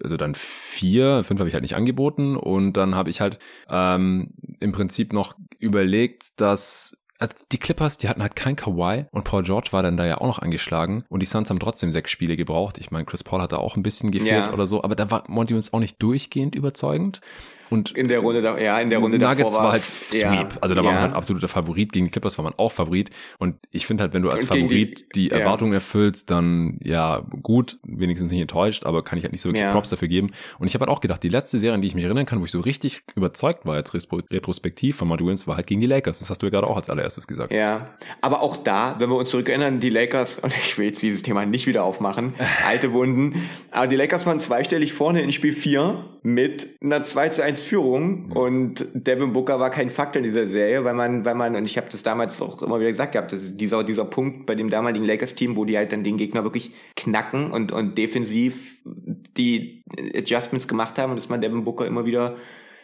also 0.04 0.18
dann 0.18 0.36
vier, 0.36 1.24
fünf 1.24 1.40
habe 1.40 1.48
ich 1.48 1.56
halt 1.56 1.64
nicht 1.64 1.76
angeboten 1.76 2.36
und 2.38 2.74
dann 2.74 2.94
habe 2.94 3.10
ich 3.10 3.22
halt 3.22 3.40
ähm, 3.70 4.30
im 4.60 4.72
Prinzip 4.72 5.14
noch 5.14 5.34
überlegt, 5.58 6.40
dass 6.40 6.96
also 7.22 7.36
die 7.52 7.58
Clippers, 7.60 7.98
die 7.98 8.10
hatten 8.10 8.22
halt 8.22 8.36
kein 8.36 8.56
Kawhi 8.56 9.06
und 9.12 9.24
Paul 9.24 9.44
George 9.44 9.70
war 9.72 9.84
dann 9.84 9.96
da 9.96 10.06
ja 10.06 10.18
auch 10.18 10.28
noch 10.28 10.40
angeschlagen 10.40 11.04
und 11.10 11.22
die 11.22 11.26
Suns 11.28 11.50
haben 11.50 11.60
trotzdem 11.60 11.92
sechs 11.92 12.12
Spiele 12.12 12.36
gebraucht. 12.36 12.78
Ich 12.80 12.92
meine, 12.92 13.06
Chris 13.06 13.24
Paul 13.24 13.42
hat 13.42 13.52
da 13.52 13.58
auch 13.58 13.76
ein 13.78 13.84
bisschen 13.84 14.12
gefehlt 14.12 14.48
Ja. 14.48 14.54
oder 14.54 14.66
so, 14.68 14.84
aber 14.84 14.96
da 14.96 15.10
war 15.12 15.24
Monty 15.28 15.52
Williams 15.52 15.72
auch 15.74 15.80
nicht 15.80 16.02
durchgehend 16.02 16.56
überzeugend. 16.56 17.22
Und 17.72 17.98
In 17.98 18.08
der 18.10 18.20
Runde, 18.20 18.42
da, 18.42 18.60
ja, 18.60 18.80
in 18.80 18.90
der 18.90 19.00
Runde 19.00 19.18
Nuggets 19.18 19.54
davor 19.54 19.64
war 19.64 19.72
halt 19.72 19.84
ja, 20.12 20.36
Sweep. 20.36 20.58
Also 20.62 20.76
da 20.76 20.82
war 20.84 20.92
ja. 20.92 21.00
man 21.00 21.02
halt 21.08 21.14
absoluter 21.16 21.48
Favorit. 21.48 21.92
Gegen 21.94 22.06
die 22.06 22.12
Clippers 22.12 22.38
war 22.38 22.44
man 22.44 22.54
auch 22.58 22.72
Favorit. 22.72 23.10
Und 23.40 23.56
ich 23.72 23.88
finde 23.88 24.04
halt, 24.04 24.14
wenn 24.14 24.22
du 24.22 24.30
als 24.30 24.46
Favorit 24.46 25.06
die, 25.16 25.22
die- 25.22 25.28
ja. 25.30 25.38
Erwartungen 25.38 25.74
erfüllst, 25.74 26.30
dann 26.30 26.78
ja 26.84 27.24
gut, 27.42 27.80
wenigstens 27.84 28.32
nicht 28.32 28.42
enttäuscht, 28.42 28.86
aber 28.86 29.04
kann 29.04 29.18
ich 29.18 29.24
halt 29.24 29.32
nicht 29.32 29.42
so 29.42 29.50
wirklich 29.50 29.64
Ja. 29.64 29.72
Props 29.72 29.90
dafür 29.90 30.08
geben. 30.08 30.32
Und 30.60 30.68
ich 30.68 30.74
habe 30.74 30.86
halt 30.86 30.90
auch 30.96 31.00
gedacht, 31.02 31.24
die 31.24 31.30
letzte 31.30 31.58
Serie, 31.60 31.74
an 31.76 31.82
die 31.82 31.88
ich 31.88 31.96
mich 31.96 32.04
erinnern 32.04 32.26
kann, 32.26 32.42
wo 32.42 32.46
ich 32.46 32.52
so 32.52 32.60
richtig 32.60 33.02
überzeugt 33.16 33.66
war, 33.66 33.78
jetzt 33.78 33.94
retro- 33.96 34.22
retrospektiv 34.32 34.98
von 34.98 35.10
Williams, 35.10 35.48
war 35.48 35.56
halt 35.56 35.68
gegen 35.68 35.80
die 35.82 35.88
Lakers. 35.88 36.20
Das 36.20 36.30
hast 36.30 36.42
du 36.42 36.48
ja 36.48 36.50
gerade 36.52 36.68
auch 36.68 36.76
als 36.76 36.90
allererstes 36.90 37.26
gesagt. 37.28 37.54
Ja, 37.54 37.96
aber 38.22 38.42
auch 38.42 38.58
da, 38.58 38.96
wenn 39.00 39.10
wir 39.10 39.16
uns 39.16 39.30
zurückerinnern, 39.30 39.80
die 39.80 39.90
Lakers, 39.90 40.40
und 40.44 40.54
ich 40.58 40.78
will 40.78 40.88
jetzt 40.88 41.02
dieses 41.02 41.22
Thema 41.24 41.46
nicht 41.46 41.68
wieder 41.68 41.84
aufmachen, 41.84 42.34
alte 42.68 42.92
Wunden, 42.92 43.50
aber 43.72 43.88
die 43.88 43.96
Lakers 43.96 44.26
waren 44.26 44.40
zweistellig 44.42 44.92
vorne 44.94 45.22
in 45.22 45.32
Spiel 45.32 45.54
4 45.54 46.06
mit 46.24 46.78
einer 46.82 47.04
2 47.04 47.30
zu 47.30 47.44
1 47.44 47.62
Führung. 47.62 48.32
Und 48.32 48.86
Devin 48.94 49.34
Booker 49.34 49.60
war 49.60 49.70
kein 49.72 49.90
Faktor 49.90 50.20
in 50.20 50.24
dieser 50.24 50.48
Serie, 50.48 50.84
weil 50.84 50.94
man, 50.94 51.26
weil 51.26 51.36
man, 51.36 51.56
und 51.56 51.66
ich 51.66 51.78
habe 51.78 51.90
das 51.90 52.04
damals 52.04 52.42
auch 52.42 52.62
immer 52.62 52.80
wieder 52.80 52.90
gesagt 52.90 53.14
gehabt, 53.14 53.32
das 53.32 53.42
ist 53.42 53.58
dieser, 53.58 53.84
dieser 53.84 54.06
Punkt 54.06 54.46
bei 54.46 54.56
dem 54.56 54.70
damaligen 54.70 55.06
Lakers-Team, 55.06 55.56
wo 55.56 55.66
die 55.66 55.78
halt 55.78 55.92
dann 55.92 56.04
den 56.04 56.18
Gegner 56.18 56.44
wirklich 56.44 56.72
knacken 56.96 57.52
und, 57.52 57.72
und 57.72 57.98
defensiv 57.98 58.78
die 59.38 59.84
Adjustments 60.16 60.68
gemacht 60.68 61.00
haben 61.00 61.12
und 61.12 61.16
dass 61.18 61.30
man 61.30 61.42
Devin 61.42 61.64
Booker 61.64 61.88
immer 61.88 62.06
wieder 62.06 62.38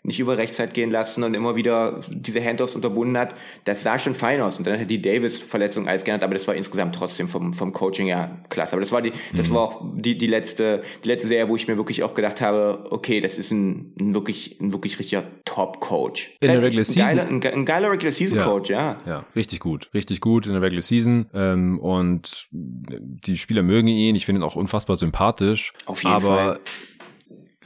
nicht 0.08 0.22
über 0.22 0.38
Rechtszeit 0.38 0.74
gehen 0.74 0.90
lassen 0.90 1.24
und 1.24 1.34
immer 1.34 1.58
wieder 1.58 2.00
diese 2.10 2.44
Handoffs 2.44 2.76
unterbunden 2.76 3.18
hat, 3.18 3.36
das 3.66 3.84
sah 3.84 4.00
schon 4.00 4.16
fein 4.16 4.40
aus. 4.40 4.58
Und 4.58 4.66
dann 4.66 4.80
hat 4.80 4.90
die 4.90 5.02
Davis-Verletzung 5.02 5.88
alles 5.90 6.06
geändert, 6.06 6.24
aber 6.24 6.34
das 6.34 6.48
war 6.48 6.56
insgesamt 6.56 6.96
trotzdem 6.96 7.28
vom, 7.28 7.54
vom 7.54 7.74
Coaching 7.74 8.08
her 8.08 8.42
klasse. 8.48 8.74
Aber 8.74 8.80
das 8.80 8.94
war 8.94 9.02
die, 9.02 9.12
das 9.36 9.52
war 9.52 9.62
auch 9.62 9.82
die, 9.96 10.18
die 10.18 10.28
letzte, 10.28 10.82
die 11.04 11.10
letzte 11.10 11.28
Serie, 11.28 11.50
wo 11.50 11.58
ich 11.58 11.68
mir 11.68 11.76
wirklich 11.76 12.04
auch 12.04 12.14
gedacht 12.14 12.40
habe, 12.40 12.88
okay, 12.90 13.20
das 13.20 13.38
ist 13.38 13.52
ein, 13.52 13.94
ein 14.00 14.14
wirklich, 14.14 14.58
ein 14.62 14.72
wirklich 14.72 14.98
richtiger 14.98 15.26
Top-Coach. 15.44 16.38
In 16.40 16.48
der 16.48 16.62
Regular 16.62 16.86
Season. 16.86 17.04
Geiler, 17.04 17.28
ein, 17.28 17.44
ein 17.44 17.66
geiler 17.66 17.92
Regular 17.92 18.14
Season-Coach, 18.14 18.70
ja. 18.70 18.98
Ja, 19.06 19.26
richtig 19.36 19.60
gut. 19.60 19.90
Richtig 19.94 20.22
gut 20.22 20.46
in 20.46 20.54
der 20.54 20.62
Regular 20.62 20.82
Season. 20.82 21.26
Ähm, 21.34 21.80
und 21.80 22.48
die 22.52 23.38
Spieler 23.38 23.62
mögen 23.62 23.90
ihn. 23.90 24.16
Ich 24.16 24.26
finde 24.26 24.40
ihn 24.40 24.44
auch 24.44 24.56
unfassbar 24.56 24.96
sympathisch. 24.96 25.74
Auf 25.86 26.02
jeden 26.04 26.16
aber 26.16 26.38
Fall. 26.38 26.60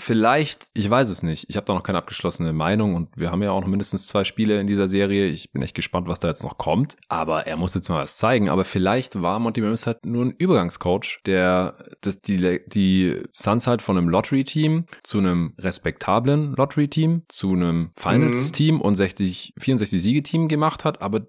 Vielleicht, 0.01 0.65
ich 0.73 0.89
weiß 0.89 1.09
es 1.09 1.21
nicht. 1.21 1.45
Ich 1.47 1.57
habe 1.57 1.65
da 1.67 1.75
noch 1.75 1.83
keine 1.83 1.99
abgeschlossene 1.99 2.53
Meinung 2.53 2.95
und 2.95 3.09
wir 3.15 3.29
haben 3.29 3.43
ja 3.43 3.51
auch 3.51 3.61
noch 3.61 3.67
mindestens 3.67 4.07
zwei 4.07 4.23
Spiele 4.23 4.59
in 4.59 4.65
dieser 4.65 4.87
Serie. 4.87 5.27
Ich 5.27 5.51
bin 5.51 5.61
echt 5.61 5.75
gespannt, 5.75 6.07
was 6.07 6.19
da 6.19 6.27
jetzt 6.27 6.43
noch 6.43 6.57
kommt. 6.57 6.97
Aber 7.07 7.45
er 7.45 7.55
muss 7.55 7.75
jetzt 7.75 7.87
mal 7.87 8.01
was 8.01 8.17
zeigen. 8.17 8.49
Aber 8.49 8.65
vielleicht 8.65 9.21
war 9.21 9.37
Monty 9.37 9.61
Williams 9.61 9.85
halt 9.85 10.03
nur 10.03 10.25
ein 10.25 10.31
Übergangscoach, 10.31 11.19
der 11.27 11.77
das, 12.01 12.19
die, 12.19 12.61
die 12.65 13.21
Suns 13.31 13.67
halt 13.67 13.83
von 13.83 13.95
einem 13.95 14.09
Lottery-Team 14.09 14.85
zu 15.03 15.19
einem 15.19 15.53
respektablen 15.59 16.55
Lottery-Team, 16.55 17.21
zu 17.27 17.51
einem 17.51 17.91
Finals-Team 17.95 18.81
und 18.81 18.95
60, 18.95 19.53
64 19.59 20.01
Siege-Team 20.01 20.47
gemacht 20.47 20.83
hat, 20.83 21.03
aber 21.03 21.27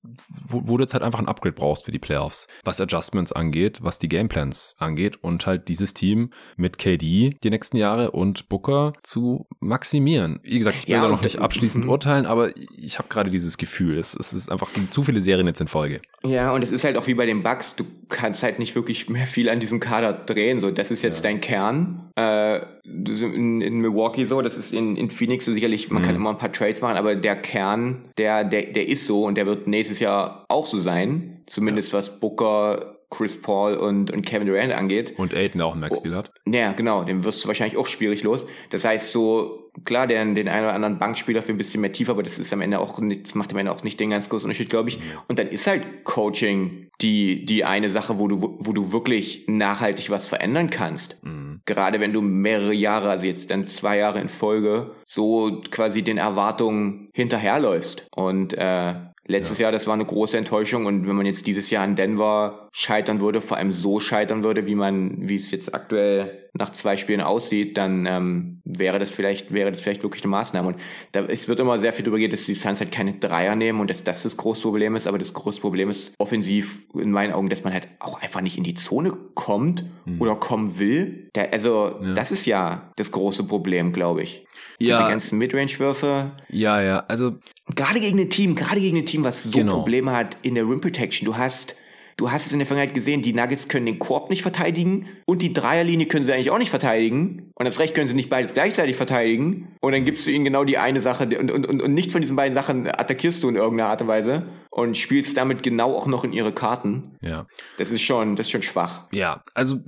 wo, 0.49 0.63
wo 0.65 0.79
du 0.79 0.85
jetzt 0.85 0.95
halt 0.95 1.05
einfach 1.05 1.19
ein 1.19 1.29
Upgrade 1.29 1.55
brauchst 1.55 1.85
für 1.85 1.93
die 1.93 1.99
Playoffs. 1.99 2.49
Was 2.65 2.81
Adjustments 2.81 3.33
angeht, 3.33 3.81
was 3.83 3.99
die 3.99 4.09
Gameplans 4.09 4.77
angeht 4.79 5.23
und 5.23 5.47
halt 5.47 5.69
dieses 5.69 5.93
Team 5.93 6.31
mit 6.57 6.79
KD 6.79 7.37
die 7.43 7.51
nächsten 7.51 7.77
Jahre 7.77 8.13
und 8.13 8.49
Booker 8.49 8.62
zu 9.03 9.47
maximieren. 9.61 10.41
Wie 10.43 10.59
gesagt, 10.59 10.77
ich 10.77 10.89
will 10.89 10.95
Ja, 10.95 11.03
da 11.03 11.09
noch 11.09 11.23
nicht 11.23 11.39
abschließend 11.41 11.85
mhm. 11.85 11.91
urteilen, 11.91 12.27
aber 12.27 12.51
ich 12.77 12.99
habe 12.99 13.09
gerade 13.09 13.31
dieses 13.31 13.59
Gefühl, 13.59 13.99
es, 13.99 14.15
es 14.15 14.33
ist 14.33 14.51
einfach 14.51 14.71
zu 14.91 15.03
viele 15.03 15.21
Serien 15.21 15.47
jetzt 15.47 15.61
in 15.61 15.69
Folge. 15.69 16.01
Ja, 16.25 16.53
und 16.53 16.63
es 16.63 16.71
ist 16.71 16.85
halt 16.85 16.97
auch 16.97 17.07
wie 17.07 17.15
bei 17.15 17.27
den 17.27 17.43
Bucks, 17.43 17.75
du 17.75 17.85
kannst 18.09 18.43
halt 18.43 18.59
nicht 18.59 18.75
wirklich 18.75 19.09
mehr 19.09 19.27
viel 19.27 19.49
an 19.49 19.61
diesem 19.61 19.81
Kader 19.81 20.13
drehen. 20.13 20.61
So, 20.61 20.71
das 20.71 20.91
ist 20.91 21.03
jetzt 21.03 21.25
dein 21.25 21.41
Kern. 21.41 22.11
Äh, 22.17 22.61
in, 22.85 23.61
in 23.61 23.81
Milwaukee 23.81 24.25
so, 24.25 24.43
das 24.43 24.57
ist 24.57 24.73
in, 24.73 24.97
in 24.97 25.11
Phoenix 25.11 25.45
so 25.45 25.53
sicherlich, 25.53 25.91
man 25.91 26.03
kann 26.03 26.15
immer 26.15 26.31
ein 26.31 26.39
paar 26.39 26.53
Trades 26.53 26.81
machen, 26.81 26.97
aber 26.97 27.15
der 27.15 27.37
Kern, 27.37 28.09
der, 28.19 28.45
der, 28.45 28.65
der 28.65 28.89
ist 28.89 29.07
so 29.07 29.25
und 29.25 29.37
der 29.37 29.47
wird 29.47 29.67
nächstes 29.67 30.01
Jahr 30.01 30.45
auch 30.49 30.67
so 30.67 30.81
sein. 30.81 31.43
Zumindest 31.47 31.93
was 31.93 32.21
Booker, 32.21 32.92
Chris 33.13 33.41
Paul 33.41 33.75
und, 33.75 34.11
und 34.11 34.25
Kevin 34.27 34.47
Durant 34.49 34.73
angeht. 34.73 35.15
Und 35.19 35.35
Aiden, 35.35 35.61
auch 35.61 35.73
einen 35.73 35.81
Max-Deal 35.81 36.17
hat. 36.17 36.33
Ja, 36.47 36.73
genau, 36.73 37.05
den 37.05 37.25
wirst 37.25 37.45
du 37.45 37.49
wahrscheinlich 37.49 37.77
auch 37.77 37.87
schwierig 37.87 38.23
los. 38.23 38.47
Das 38.71 38.85
heißt, 38.85 39.13
so, 39.13 39.71
klar, 39.85 40.07
den, 40.07 40.35
den 40.35 40.49
einen 40.49 40.65
oder 40.65 40.75
anderen 40.75 40.99
Bankspieler 40.99 41.43
für 41.43 41.53
ein 41.53 41.59
bisschen 41.59 41.81
mehr 41.83 41.93
tief, 41.93 42.09
aber 42.09 42.23
das 42.23 42.39
ist 42.39 42.53
am 42.53 42.61
Ende 42.63 42.81
auch 42.81 42.99
nicht, 42.99 43.25
das 43.25 43.35
macht 43.35 43.53
am 43.53 43.59
Ende 43.59 43.73
auch 43.73 43.83
nicht 43.85 44.01
den 44.01 44.11
ganz 44.11 44.29
großen 44.29 44.47
Unterschied, 44.47 44.71
glaube 44.71 44.89
ich. 44.89 44.99
Und 45.29 45.39
dann 45.39 45.49
ist 45.49 45.67
halt 45.67 46.05
Coaching 46.05 46.89
die, 47.01 47.45
die 47.45 47.65
eine 47.65 47.91
Sache, 47.91 48.19
wo 48.19 48.29
du, 48.29 48.57
wo 48.59 48.73
du 48.73 48.93
wirklich 48.93 49.45
nachhaltig 49.47 50.11
was 50.11 50.27
verändern 50.27 50.71
kannst. 50.71 51.17
Gerade 51.65 52.01
wenn 52.01 52.13
du 52.13 52.23
mehrere 52.23 52.73
Jahre, 52.73 53.11
also 53.11 53.25
jetzt 53.25 53.51
dann 53.51 53.67
zwei 53.67 53.99
Jahre 53.99 54.21
in 54.21 54.29
Folge, 54.29 54.93
so 55.05 55.63
quasi 55.71 56.03
den 56.03 56.19
Erwartungen 56.19 57.09
hinterherläufst. 57.15 58.07
Und 58.15 58.55
äh, 58.55 58.95
Letztes 59.27 59.59
Jahr, 59.59 59.71
das 59.71 59.87
war 59.87 59.95
eine 59.95 60.05
große 60.05 60.37
Enttäuschung 60.37 60.87
und 60.87 61.07
wenn 61.07 61.15
man 61.15 61.27
jetzt 61.27 61.47
dieses 61.47 61.71
Jahr 61.71 61.85
in 61.85 61.95
Denver 61.95 62.69
scheitern 62.73 63.21
würde, 63.21 63.41
vor 63.41 63.57
allem 63.57 63.73
so 63.73 64.01
scheitern 64.01 64.43
würde, 64.43 64.67
wie 64.67 64.75
man, 64.75 65.29
wie 65.29 65.37
es 65.37 65.53
jetzt 65.53 65.75
aktuell 65.75 66.49
nach 66.55 66.71
zwei 66.71 66.97
Spielen 66.97 67.21
aussieht, 67.21 67.79
dann 67.79 68.05
ähm, 68.07 68.61
wäre 68.65 68.99
das 68.99 69.11
vielleicht, 69.11 69.53
wäre 69.53 69.71
das 69.71 69.81
vielleicht 69.81 70.03
wirklich 70.03 70.25
eine 70.25 70.33
Maßnahme. 70.33 70.69
Und 70.69 70.77
da, 71.13 71.21
es 71.21 71.49
wird 71.49 71.61
immer 71.61 71.79
sehr 71.79 71.93
viel 71.93 72.05
darüber 72.05 72.19
geht, 72.19 72.33
dass 72.33 72.45
die 72.45 72.55
Suns 72.55 72.81
halt 72.81 72.91
keine 72.91 73.15
Dreier 73.15 73.55
nehmen 73.55 73.81
und 73.81 73.89
dass 73.89 74.05
das 74.05 74.25
das 74.25 74.37
große 74.37 74.63
Problem 74.63 74.97
ist, 74.97 75.07
aber 75.07 75.19
das 75.19 75.33
große 75.33 75.61
Problem 75.61 75.89
ist 75.89 76.13
offensiv 76.19 76.81
in 76.95 77.13
meinen 77.13 77.33
Augen, 77.33 77.49
dass 77.49 77.63
man 77.63 77.73
halt 77.73 77.89
auch 78.01 78.21
einfach 78.23 78.41
nicht 78.41 78.59
in 78.59 78.65
die 78.65 78.75
Zone 78.75 79.13
kommt 79.35 79.85
oder 80.19 80.37
kommen 80.37 80.79
will. 80.79 81.31
Da, 81.33 81.43
also 81.53 82.01
das 82.15 82.33
ist 82.33 82.45
ja 82.45 82.91
das 82.97 83.13
große 83.13 83.45
Problem, 83.45 83.93
glaube 83.93 84.25
ich. 84.25 84.45
Ja. 84.79 84.99
Diese 84.99 85.11
ganzen 85.11 85.39
Midrange-Würfe, 85.39 86.33
Ja, 86.49 86.83
ja, 86.83 87.05
also 87.07 87.33
Gerade 87.75 88.01
gegen 88.01 88.19
ein 88.19 88.31
Team, 88.31 88.55
gerade 88.55 88.81
gegen 88.81 88.97
ein 88.99 89.07
Team, 89.07 89.25
was 89.25 89.45
so 89.45 89.51
Genau. 89.57 89.75
Probleme 89.75 90.13
hat 90.13 90.37
in 90.43 90.55
der 90.55 90.65
Rim 90.65 90.81
Protection. 90.81 91.25
Du 91.27 91.37
hast, 91.37 91.77
du 92.17 92.31
hast 92.31 92.47
es 92.47 92.53
in 92.53 92.59
der 92.59 92.67
Vergangenheit 92.67 92.95
gesehen, 92.95 93.23
die 93.23 93.33
Nuggets 93.33 93.69
können 93.69 93.87
den 93.87 93.99
Korb 93.99 94.31
nicht 94.31 94.43
verteidigen 94.43 95.07
und 95.27 95.43
die 95.43 95.53
Dreierlinie 95.53 96.07
können 96.07 96.25
sie 96.27 96.33
eigentlich 96.33 96.51
auch 96.51 96.59
nicht 96.59 96.71
verteidigen. 96.71 97.51
Und 97.55 97.65
das 97.65 97.79
Recht 97.79 97.95
können 97.95 98.09
sie 98.09 98.15
nicht 98.15 98.31
beides 98.31 98.53
gleichzeitig 98.55 98.97
verteidigen. 98.97 99.69
Und 99.81 99.93
dann 99.93 100.05
gibst 100.05 100.27
du 100.27 100.31
ihnen 100.31 100.45
genau 100.45 100.65
die 100.65 100.79
eine 100.79 101.01
Sache 101.01 101.25
und, 101.25 101.51
und, 101.53 101.67
und, 101.69 101.83
und 101.83 101.95
nicht 101.95 102.11
von 102.11 102.21
diesen 102.21 102.37
beiden 102.37 102.55
Sachen 102.55 102.89
attackierst 102.89 103.43
du 103.43 103.49
in 103.49 103.57
irgendeiner 103.57 103.91
Art 103.91 104.03
und 104.03 104.09
Weise 104.09 104.47
und 104.75 104.97
spielst 104.97 105.37
damit 105.37 105.63
genau 105.63 105.95
auch 105.95 106.07
noch 106.07 106.25
in 106.25 106.33
ihre 106.33 106.51
Karten. 106.51 107.19
ja. 107.21 107.47
Das 107.77 107.91
ist 107.91 108.01
schon, 108.01 108.37
das 108.37 108.47
ist 108.47 108.53
schon 108.53 108.63
schwach. 108.63 109.05
Ja, 109.13 109.43
also 109.55 109.81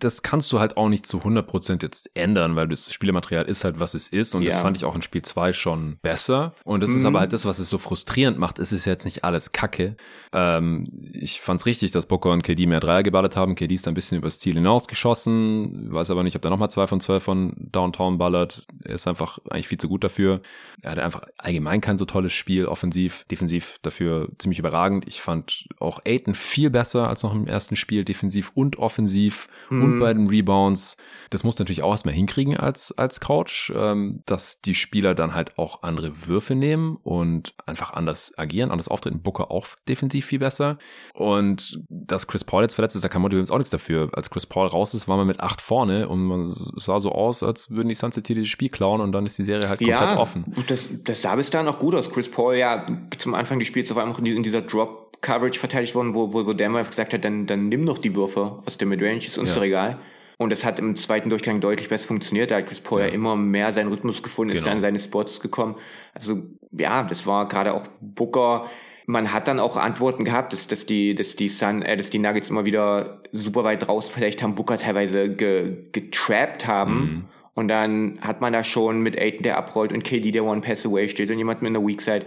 das 0.00 0.22
kannst 0.22 0.50
du 0.52 0.58
halt 0.60 0.78
auch 0.78 0.88
nicht 0.88 1.06
zu 1.06 1.18
100% 1.18 1.82
jetzt 1.82 2.10
ändern, 2.14 2.56
weil 2.56 2.66
das 2.66 2.90
Spielematerial 2.92 3.44
ist 3.44 3.64
halt, 3.64 3.80
was 3.80 3.92
es 3.92 4.08
ist 4.08 4.34
und 4.34 4.44
das 4.46 4.56
Ja. 4.56 4.62
fand 4.62 4.78
ich 4.78 4.84
auch 4.86 4.94
in 4.94 5.02
Spiel 5.02 5.20
2 5.22 5.52
schon 5.52 5.98
besser 6.00 6.54
und 6.64 6.82
das 6.82 6.90
ist 6.90 7.04
aber 7.04 7.20
halt 7.20 7.34
das, 7.34 7.44
was 7.44 7.58
es 7.58 7.68
so 7.68 7.76
frustrierend 7.76 8.38
macht, 8.38 8.58
es 8.58 8.72
ist 8.72 8.86
jetzt 8.86 9.04
nicht 9.04 9.24
alles 9.24 9.52
Kacke. 9.52 9.96
Ähm, 10.32 10.88
ich 11.12 11.40
fand's 11.42 11.66
richtig, 11.66 11.90
dass 11.90 12.06
Booker 12.06 12.30
und 12.32 12.42
KD 12.42 12.66
mehr 12.66 12.80
Dreier 12.80 13.02
geballert 13.02 13.36
haben, 13.36 13.54
KD 13.56 13.74
ist 13.74 13.86
da 13.86 13.90
ein 13.90 13.94
bisschen 13.94 14.16
übers 14.18 14.38
Ziel 14.38 14.54
hinausgeschossen, 14.54 15.92
weiß 15.92 16.10
aber 16.10 16.22
nicht, 16.22 16.36
ob 16.36 16.42
der 16.42 16.50
nochmal 16.50 16.70
zwei 16.70 16.86
von 16.86 17.00
zwölf 17.00 17.22
von 17.22 17.52
Downtown 17.58 18.16
ballert, 18.16 18.64
er 18.84 18.94
ist 18.94 19.06
einfach 19.06 19.38
eigentlich 19.50 19.68
viel 19.68 19.78
zu 19.78 19.88
gut 19.88 20.02
dafür. 20.02 20.40
Er 20.82 20.92
hatte 20.92 21.04
einfach 21.04 21.22
allgemein 21.36 21.80
kein 21.80 21.98
so 21.98 22.04
tolles 22.04 22.32
Spiel, 22.32 22.66
offensiv, 22.66 23.24
defensiv 23.30 23.78
dafür 23.82 24.28
ziemlich 24.38 24.58
überragend. 24.58 25.06
Ich 25.06 25.20
fand 25.20 25.68
auch 25.78 26.00
Aiton 26.06 26.34
viel 26.34 26.70
besser 26.70 27.08
als 27.08 27.22
noch 27.22 27.34
im 27.34 27.46
ersten 27.46 27.76
Spiel, 27.76 28.04
defensiv 28.04 28.52
und 28.54 28.78
offensiv 28.78 29.48
mm. 29.68 29.82
und 29.82 29.98
bei 30.00 30.14
den 30.14 30.28
Rebounds. 30.28 30.96
Das 31.30 31.44
muss 31.44 31.58
natürlich 31.58 31.82
auch 31.82 31.90
erstmal 31.90 32.14
hinkriegen 32.14 32.56
als, 32.56 32.96
als 32.96 33.20
Coach, 33.20 33.72
ähm, 33.76 34.22
dass 34.26 34.60
die 34.60 34.74
Spieler 34.74 35.14
dann 35.14 35.34
halt 35.34 35.58
auch 35.58 35.82
andere 35.82 36.26
Würfe 36.26 36.54
nehmen 36.54 36.96
und 37.02 37.54
einfach 37.66 37.92
anders 37.92 38.32
agieren, 38.36 38.70
anders 38.70 38.88
auftreten. 38.88 39.22
Booker 39.22 39.50
auch 39.50 39.66
defensiv 39.88 40.26
viel 40.26 40.38
besser. 40.38 40.78
Und 41.12 41.82
dass 41.88 42.26
Chris 42.26 42.44
Paul 42.44 42.62
jetzt 42.62 42.74
verletzt 42.74 42.96
ist, 42.96 43.04
da 43.04 43.08
kann 43.08 43.22
man 43.22 43.30
übrigens 43.30 43.50
auch 43.50 43.58
nichts 43.58 43.70
dafür. 43.70 44.10
Als 44.12 44.30
Chris 44.30 44.46
Paul 44.46 44.66
raus 44.66 44.94
ist, 44.94 45.08
war 45.08 45.16
man 45.16 45.26
mit 45.26 45.40
acht 45.40 45.60
vorne 45.60 46.08
und 46.08 46.24
man 46.24 46.44
sah 46.44 46.98
so 46.98 47.12
aus, 47.12 47.42
als 47.42 47.70
würden 47.70 47.88
die 47.88 47.94
Suns 47.94 48.14
hier 48.14 48.22
dieses 48.22 48.48
Spiel 48.48 48.68
klauen 48.70 49.00
und 49.00 49.12
dann 49.12 49.26
ist 49.26 49.38
die 49.38 49.44
Serie 49.44 49.68
halt 49.68 49.80
komplett 49.80 50.00
ja, 50.00 50.18
offen. 50.18 50.44
Das, 50.70 50.88
das 51.04 51.22
sah 51.22 51.34
bis 51.34 51.50
dahin 51.50 51.68
auch 51.68 51.78
gut 51.78 51.94
aus. 51.94 52.10
Chris 52.10 52.30
Paul 52.30 52.56
ja 52.56 52.86
zum 53.18 53.34
Anfang 53.34 53.58
des 53.58 53.68
Spiels 53.68 53.90
auf 53.90 53.98
einmal 53.98 54.26
in 54.26 54.42
dieser 54.42 54.62
Drop 54.62 55.10
Coverage 55.20 55.58
verteidigt 55.58 55.94
worden, 55.94 56.14
wo, 56.14 56.32
wo, 56.32 56.46
wo 56.46 56.52
Denver 56.52 56.82
gesagt 56.84 57.12
hat, 57.12 57.24
dann, 57.24 57.46
dann 57.46 57.68
nimm 57.68 57.84
doch 57.86 57.98
die 57.98 58.14
Würfe 58.14 58.62
aus 58.64 58.78
der 58.78 58.86
Midrange, 58.86 59.18
ist 59.18 59.38
uns 59.38 59.54
ja. 59.54 59.62
egal. 59.62 59.98
Und 60.38 60.50
das 60.50 60.64
hat 60.64 60.78
im 60.78 60.96
zweiten 60.96 61.28
Durchgang 61.28 61.60
deutlich 61.60 61.90
besser 61.90 62.08
funktioniert. 62.08 62.50
Da 62.50 62.56
hat 62.56 62.66
Chris 62.66 62.80
Paul 62.80 63.00
ja, 63.00 63.08
ja 63.08 63.12
immer 63.12 63.36
mehr 63.36 63.72
seinen 63.74 63.92
Rhythmus 63.92 64.22
gefunden, 64.22 64.54
genau. 64.54 64.60
ist 64.60 64.66
dann 64.66 64.80
seine 64.80 64.98
Spots 64.98 65.40
gekommen. 65.40 65.74
Also 66.14 66.42
ja, 66.70 67.02
das 67.02 67.26
war 67.26 67.46
gerade 67.46 67.74
auch 67.74 67.86
Booker. 68.00 68.70
Man 69.04 69.34
hat 69.34 69.48
dann 69.48 69.58
auch 69.58 69.76
Antworten 69.76 70.24
gehabt, 70.24 70.54
dass, 70.54 70.66
dass 70.66 70.86
die, 70.86 71.14
dass 71.14 71.36
die 71.36 71.50
Sun, 71.50 71.82
äh, 71.82 71.96
dass 71.96 72.08
die 72.08 72.18
Nuggets 72.18 72.48
immer 72.48 72.64
wieder 72.64 73.20
super 73.32 73.64
weit 73.64 73.86
raus 73.86 74.08
vielleicht 74.08 74.42
haben, 74.42 74.54
Booker 74.54 74.78
teilweise 74.78 75.28
ge, 75.28 75.82
getrappt 75.92 76.66
haben. 76.66 76.94
Mhm. 76.94 77.24
Und 77.54 77.68
dann 77.68 78.18
hat 78.20 78.40
man 78.40 78.52
da 78.52 78.64
schon 78.64 79.00
mit 79.00 79.18
Aiden, 79.18 79.42
der 79.42 79.58
abrollt 79.58 79.92
und 79.92 80.04
KD, 80.04 80.30
der 80.30 80.44
One 80.44 80.60
Pass 80.60 80.86
Away 80.86 81.08
steht 81.08 81.30
und 81.30 81.38
jemand 81.38 81.62
mit 81.62 81.70
einer 81.70 81.84
Weak 81.86 82.00
Side 82.00 82.26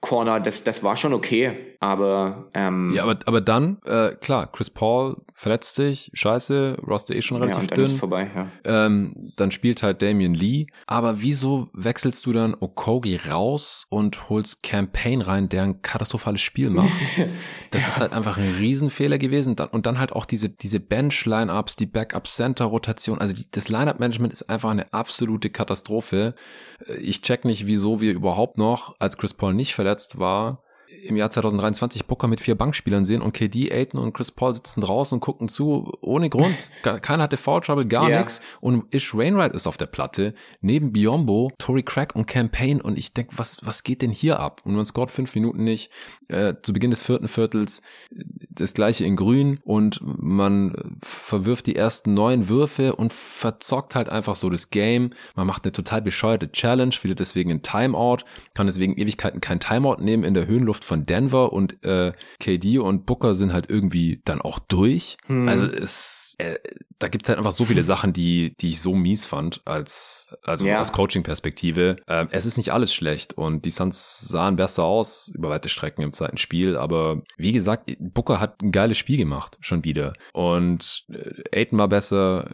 Corner, 0.00 0.40
das, 0.40 0.64
das 0.64 0.82
war 0.82 0.96
schon 0.96 1.12
okay, 1.12 1.69
aber 1.82 2.50
ähm, 2.52 2.92
Ja, 2.94 3.04
aber, 3.04 3.18
aber 3.24 3.40
dann, 3.40 3.78
äh, 3.86 4.10
klar, 4.16 4.52
Chris 4.52 4.68
Paul 4.68 5.16
verletzt 5.32 5.76
sich, 5.76 6.10
scheiße, 6.12 6.76
Roster 6.86 7.14
eh 7.14 7.22
schon 7.22 7.38
relativ 7.38 7.56
ja, 7.56 7.62
und 7.62 7.70
dann 7.70 7.76
dünn. 7.76 7.84
Ist 7.86 7.98
vorbei, 7.98 8.30
ja. 8.34 8.46
Ähm, 8.64 9.32
dann 9.36 9.50
spielt 9.50 9.82
halt 9.82 10.02
Damian 10.02 10.34
Lee, 10.34 10.66
aber 10.86 11.22
wieso 11.22 11.70
wechselst 11.72 12.26
du 12.26 12.34
dann 12.34 12.54
Okogi 12.54 13.16
raus 13.16 13.86
und 13.88 14.28
holst 14.28 14.62
Campaign 14.62 15.22
rein, 15.22 15.48
der 15.48 15.62
ein 15.62 15.80
katastrophales 15.80 16.42
Spiel 16.42 16.68
macht? 16.70 16.90
das 17.70 17.82
ja. 17.82 17.88
ist 17.88 18.00
halt 18.00 18.12
einfach 18.12 18.36
ein 18.36 18.56
Riesenfehler 18.58 19.16
gewesen 19.16 19.56
und 19.72 19.86
dann 19.86 19.98
halt 19.98 20.12
auch 20.12 20.26
diese, 20.26 20.50
diese 20.50 20.80
Bench-Lineups, 20.80 21.76
die 21.76 21.86
Backup-Center-Rotation, 21.86 23.18
also 23.18 23.32
die, 23.32 23.50
das 23.50 23.70
Lineup-Management 23.70 24.34
ist 24.34 24.50
einfach 24.50 24.68
eine 24.68 24.92
absolute 24.92 25.48
Katastrophe. 25.48 26.34
Ich 27.00 27.22
check 27.22 27.46
nicht, 27.46 27.66
wieso 27.66 28.02
wir 28.02 28.12
überhaupt 28.12 28.58
noch, 28.58 28.96
als 28.98 29.16
Chris 29.16 29.32
Paul 29.32 29.54
nicht 29.54 29.74
verletzt 29.74 30.18
war, 30.18 30.62
im 31.02 31.16
Jahr 31.16 31.30
2023 31.30 32.06
Booker 32.06 32.26
mit 32.26 32.40
vier 32.40 32.54
Bankspielern 32.54 33.04
sehen 33.04 33.22
und 33.22 33.32
KD, 33.32 33.72
Aiton 33.72 34.00
und 34.00 34.12
Chris 34.12 34.30
Paul 34.30 34.54
sitzen 34.54 34.80
draußen 34.80 35.16
und 35.16 35.20
gucken 35.20 35.48
zu, 35.48 35.92
ohne 36.00 36.28
Grund. 36.30 36.54
Keiner 36.82 37.24
hatte 37.24 37.36
Foul 37.36 37.60
Trouble, 37.60 37.86
gar 37.86 38.08
yeah. 38.08 38.20
nichts. 38.20 38.40
Und 38.60 38.92
Ish 38.94 39.14
Rainwright 39.14 39.54
ist 39.54 39.66
auf 39.66 39.76
der 39.76 39.86
Platte, 39.86 40.34
neben 40.60 40.92
Biombo, 40.92 41.50
Tory 41.58 41.82
Crack 41.82 42.14
und 42.14 42.26
Campaign. 42.26 42.80
Und 42.80 42.98
ich 42.98 43.14
denke, 43.14 43.38
was, 43.38 43.58
was 43.62 43.82
geht 43.82 44.02
denn 44.02 44.10
hier 44.10 44.40
ab? 44.40 44.62
Und 44.64 44.74
man 44.74 44.84
scoret 44.84 45.10
fünf 45.10 45.34
Minuten 45.34 45.64
nicht. 45.64 45.90
Äh, 46.28 46.54
zu 46.62 46.72
Beginn 46.72 46.90
des 46.90 47.02
vierten 47.02 47.28
Viertels 47.28 47.82
das 48.50 48.74
gleiche 48.74 49.04
in 49.04 49.16
grün 49.16 49.58
und 49.64 50.00
man 50.02 50.98
verwirft 51.02 51.66
die 51.66 51.74
ersten 51.74 52.14
neun 52.14 52.48
Würfe 52.48 52.94
und 52.94 53.12
verzockt 53.12 53.94
halt 53.94 54.08
einfach 54.08 54.36
so 54.36 54.48
das 54.50 54.70
Game. 54.70 55.10
Man 55.34 55.46
macht 55.46 55.64
eine 55.64 55.72
total 55.72 56.02
bescheuerte 56.02 56.52
Challenge, 56.52 56.94
wieder 57.02 57.14
deswegen 57.14 57.50
ein 57.50 57.62
Timeout, 57.62 58.18
kann 58.54 58.66
deswegen 58.66 58.96
Ewigkeiten 58.96 59.40
kein 59.40 59.60
Timeout 59.60 59.96
nehmen 60.00 60.22
in 60.24 60.34
der 60.34 60.46
Höhenluft 60.46 60.79
von 60.84 61.06
Denver 61.06 61.52
und 61.52 61.84
äh, 61.84 62.12
KD 62.38 62.78
und 62.78 63.06
Booker 63.06 63.34
sind 63.34 63.52
halt 63.52 63.68
irgendwie 63.68 64.20
dann 64.24 64.40
auch 64.40 64.58
durch. 64.58 65.16
Hm. 65.26 65.48
Also 65.48 65.66
es 65.66 66.30
äh, 66.40 66.58
da 66.98 67.08
gibt's 67.08 67.28
halt 67.28 67.38
einfach 67.38 67.52
so 67.52 67.64
viele 67.64 67.82
Sachen, 67.84 68.12
die, 68.12 68.54
die 68.56 68.70
ich 68.70 68.80
so 68.80 68.94
mies 68.94 69.26
fand, 69.26 69.60
als, 69.64 70.36
also 70.42 70.66
ja. 70.66 70.80
aus 70.80 70.92
Coaching-Perspektive. 70.92 71.96
Ähm, 72.08 72.28
es 72.30 72.46
ist 72.46 72.56
nicht 72.56 72.72
alles 72.72 72.94
schlecht 72.94 73.34
und 73.34 73.64
die 73.64 73.70
Suns 73.70 74.20
sahen 74.20 74.56
besser 74.56 74.84
aus 74.84 75.28
über 75.34 75.48
weite 75.48 75.68
Strecken 75.68 76.02
im 76.02 76.12
zweiten 76.12 76.36
Spiel, 76.36 76.76
aber 76.76 77.22
wie 77.36 77.52
gesagt, 77.52 77.96
Booker 77.98 78.40
hat 78.40 78.62
ein 78.62 78.72
geiles 78.72 78.98
Spiel 78.98 79.16
gemacht, 79.16 79.56
schon 79.60 79.84
wieder. 79.84 80.12
Und 80.32 81.04
äh, 81.10 81.60
Aiden 81.60 81.78
war 81.78 81.88
besser, 81.88 82.50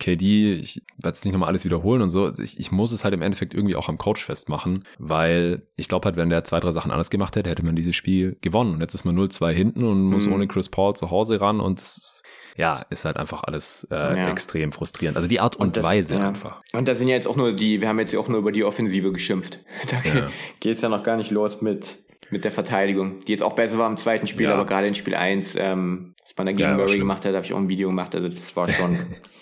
KD, 0.00 0.54
ich 0.54 0.82
werde 0.96 1.16
es 1.16 1.24
nicht 1.24 1.32
nochmal 1.32 1.48
alles 1.48 1.64
wiederholen 1.64 2.02
und 2.02 2.10
so. 2.10 2.32
Ich, 2.38 2.58
ich 2.58 2.72
muss 2.72 2.90
es 2.90 3.04
halt 3.04 3.14
im 3.14 3.22
Endeffekt 3.22 3.54
irgendwie 3.54 3.76
auch 3.76 3.88
am 3.88 3.98
Coach 3.98 4.24
festmachen, 4.24 4.84
weil 4.98 5.62
ich 5.76 5.88
glaube 5.88 6.06
halt, 6.06 6.16
wenn 6.16 6.30
der 6.30 6.42
zwei, 6.42 6.58
drei 6.58 6.72
Sachen 6.72 6.90
anders 6.90 7.10
gemacht 7.10 7.36
hätte, 7.36 7.48
hätte 7.48 7.64
man 7.64 7.76
dieses 7.76 7.94
Spiel 7.94 8.36
gewonnen. 8.40 8.74
Und 8.74 8.80
jetzt 8.80 8.94
ist 8.94 9.04
man 9.04 9.16
0-2 9.16 9.52
hinten 9.52 9.84
und 9.84 10.02
muss 10.02 10.26
mhm. 10.26 10.32
ohne 10.32 10.48
Chris 10.48 10.68
Paul 10.68 10.96
zu 10.96 11.10
Hause 11.10 11.40
ran 11.40 11.60
und 11.60 11.78
es 11.78 12.22
ja, 12.56 12.84
ist 12.90 13.04
halt 13.04 13.16
einfach 13.16 13.44
alles 13.44 13.86
äh, 13.90 13.96
ja. 13.96 14.28
extrem 14.28 14.72
frustrierend. 14.72 15.16
Also 15.16 15.28
die 15.28 15.40
Art 15.40 15.56
und, 15.56 15.68
und 15.68 15.76
das, 15.76 15.84
Weise 15.84 16.16
ja. 16.16 16.28
einfach. 16.28 16.60
Und 16.72 16.88
da 16.88 16.94
sind 16.94 17.08
ja 17.08 17.14
jetzt 17.14 17.26
auch 17.26 17.36
nur 17.36 17.52
die, 17.52 17.80
wir 17.80 17.88
haben 17.88 17.98
jetzt 17.98 18.14
auch 18.16 18.28
nur 18.28 18.38
über 18.38 18.52
die 18.52 18.64
Offensive 18.64 19.12
geschimpft. 19.12 19.60
Da 19.90 19.96
ja. 20.08 20.28
geht 20.60 20.76
es 20.76 20.82
ja 20.82 20.88
noch 20.88 21.02
gar 21.02 21.16
nicht 21.16 21.30
los 21.30 21.62
mit, 21.62 21.96
mit 22.30 22.44
der 22.44 22.52
Verteidigung, 22.52 23.20
die 23.20 23.32
jetzt 23.32 23.42
auch 23.42 23.54
besser 23.54 23.78
war 23.78 23.88
im 23.88 23.96
zweiten 23.96 24.26
Spiel, 24.26 24.48
aber 24.48 24.66
gerade 24.66 24.86
in 24.86 24.94
Spiel 24.94 25.14
1, 25.14 25.56
ähm, 25.56 26.14
was 26.22 26.36
man 26.36 26.46
da 26.46 26.52
gegen 26.52 26.76
Murray 26.76 26.98
gemacht 26.98 27.24
hat, 27.24 27.34
habe 27.34 27.44
ich 27.44 27.52
auch 27.52 27.58
ein 27.58 27.68
Video 27.68 27.88
gemacht. 27.88 28.14
Also 28.14 28.28
das 28.28 28.54
war 28.56 28.68
schon, 28.68 28.98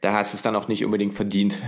da 0.00 0.12
hast 0.12 0.32
du 0.32 0.36
es 0.36 0.42
dann 0.42 0.56
auch 0.56 0.68
nicht 0.68 0.84
unbedingt 0.84 1.14
verdient 1.14 1.60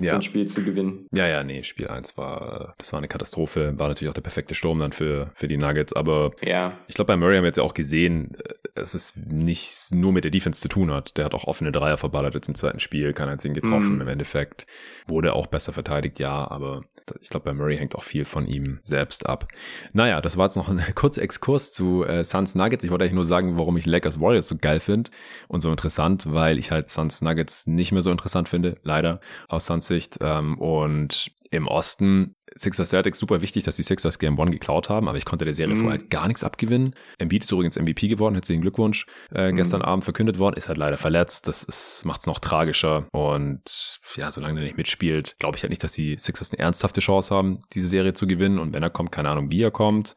ja. 0.00 0.10
so 0.10 0.16
ein 0.16 0.22
Spiel 0.22 0.46
zu 0.46 0.62
gewinnen. 0.62 1.06
Ja, 1.12 1.26
ja, 1.26 1.44
nee, 1.44 1.62
Spiel 1.62 1.88
1 1.88 2.16
war, 2.16 2.74
das 2.78 2.92
war 2.92 2.98
eine 2.98 3.08
Katastrophe, 3.08 3.78
war 3.78 3.88
natürlich 3.88 4.10
auch 4.10 4.14
der 4.14 4.22
perfekte 4.22 4.54
Sturm 4.54 4.78
dann 4.78 4.92
für, 4.92 5.30
für 5.34 5.48
die 5.48 5.56
Nuggets, 5.56 5.92
aber 5.92 6.32
ja. 6.42 6.78
ich 6.86 6.94
glaube, 6.94 7.08
bei 7.08 7.16
Murray 7.16 7.36
haben 7.36 7.44
wir 7.44 7.48
jetzt 7.48 7.58
ja 7.58 7.62
auch 7.62 7.74
gesehen, 7.74 8.36
dass 8.74 8.94
es 8.94 9.16
nicht 9.16 9.92
nur 9.92 10.12
mit 10.12 10.24
der 10.24 10.30
Defense 10.30 10.60
zu 10.60 10.68
tun 10.68 10.92
hat. 10.92 11.16
Der 11.16 11.24
hat 11.24 11.34
auch 11.34 11.44
offene 11.44 11.72
Dreier 11.72 11.96
verballert 11.96 12.34
jetzt 12.34 12.48
im 12.48 12.54
zweiten 12.54 12.80
Spiel, 12.80 13.12
keinen 13.12 13.30
einzigen 13.30 13.54
getroffen. 13.54 13.98
Mm. 13.98 14.02
Im 14.02 14.08
Endeffekt 14.08 14.66
wurde 15.06 15.32
auch 15.32 15.46
besser 15.46 15.72
verteidigt, 15.72 16.18
ja, 16.18 16.50
aber 16.50 16.82
ich 17.20 17.30
glaube, 17.30 17.44
bei 17.44 17.54
Murray 17.54 17.76
hängt 17.76 17.94
auch 17.94 18.02
viel 18.02 18.24
von 18.24 18.46
ihm 18.46 18.80
selbst 18.82 19.26
ab. 19.26 19.48
Naja, 19.92 20.20
das 20.20 20.36
war 20.36 20.46
jetzt 20.46 20.56
noch 20.56 20.68
ein 20.68 20.82
kurzer 20.94 21.22
Exkurs 21.22 21.72
zu 21.72 22.04
äh, 22.04 22.22
Suns 22.22 22.54
Nuggets. 22.54 22.84
Ich 22.84 22.90
wollte 22.90 23.04
eigentlich 23.04 23.14
nur 23.14 23.24
sagen, 23.24 23.58
warum 23.58 23.76
ich 23.76 23.86
Lakers 23.86 24.20
Warriors 24.20 24.48
so 24.48 24.56
geil 24.60 24.80
finde 24.80 25.10
und 25.48 25.62
so 25.62 25.70
interessant, 25.70 26.26
weil 26.32 26.58
ich 26.58 26.70
halt 26.70 26.90
Suns 26.90 27.22
Nuggets 27.22 27.66
nicht 27.66 27.92
mehr 27.92 28.02
so 28.02 28.10
interessant 28.10 28.48
finde, 28.48 28.76
leider, 28.82 29.20
aus 29.48 29.66
Suns 29.66 29.85
Sicht. 29.86 30.18
Ähm, 30.20 30.58
und 30.58 31.30
im 31.50 31.68
Osten 31.68 32.34
Sixers 32.54 32.88
Celtics 32.88 33.18
super 33.18 33.42
wichtig, 33.42 33.64
dass 33.64 33.76
die 33.76 33.82
Sixers 33.82 34.18
Game 34.18 34.38
One 34.38 34.50
geklaut 34.50 34.88
haben, 34.88 35.08
aber 35.08 35.18
ich 35.18 35.24
konnte 35.24 35.44
der 35.44 35.52
Serie 35.52 35.74
mm. 35.74 35.78
vorher 35.78 35.98
halt 35.98 36.10
gar 36.10 36.26
nichts 36.26 36.42
abgewinnen. 36.42 36.94
Embiid 37.18 37.44
ist 37.44 37.52
übrigens 37.52 37.78
MVP 37.78 38.08
geworden, 38.08 38.34
herzlichen 38.34 38.62
Glückwunsch. 38.62 39.06
Äh, 39.34 39.52
mm. 39.52 39.56
Gestern 39.56 39.82
Abend 39.82 40.04
verkündet 40.04 40.38
worden, 40.38 40.56
ist 40.56 40.68
halt 40.68 40.78
leider 40.78 40.96
verletzt. 40.96 41.48
Das 41.48 41.62
ist, 41.62 42.04
macht's 42.04 42.26
noch 42.26 42.38
tragischer. 42.38 43.06
Und 43.12 44.00
ja, 44.16 44.30
solange 44.30 44.60
er 44.60 44.64
nicht 44.64 44.78
mitspielt, 44.78 45.36
glaube 45.38 45.56
ich 45.56 45.62
halt 45.62 45.70
nicht, 45.70 45.84
dass 45.84 45.92
die 45.92 46.16
Sixers 46.18 46.52
eine 46.52 46.60
ernsthafte 46.60 47.00
Chance 47.00 47.34
haben, 47.34 47.60
diese 47.74 47.88
Serie 47.88 48.14
zu 48.14 48.26
gewinnen. 48.26 48.58
Und 48.58 48.74
wenn 48.74 48.82
er 48.82 48.90
kommt, 48.90 49.12
keine 49.12 49.28
Ahnung, 49.28 49.50
wie 49.50 49.62
er 49.62 49.70
kommt. 49.70 50.16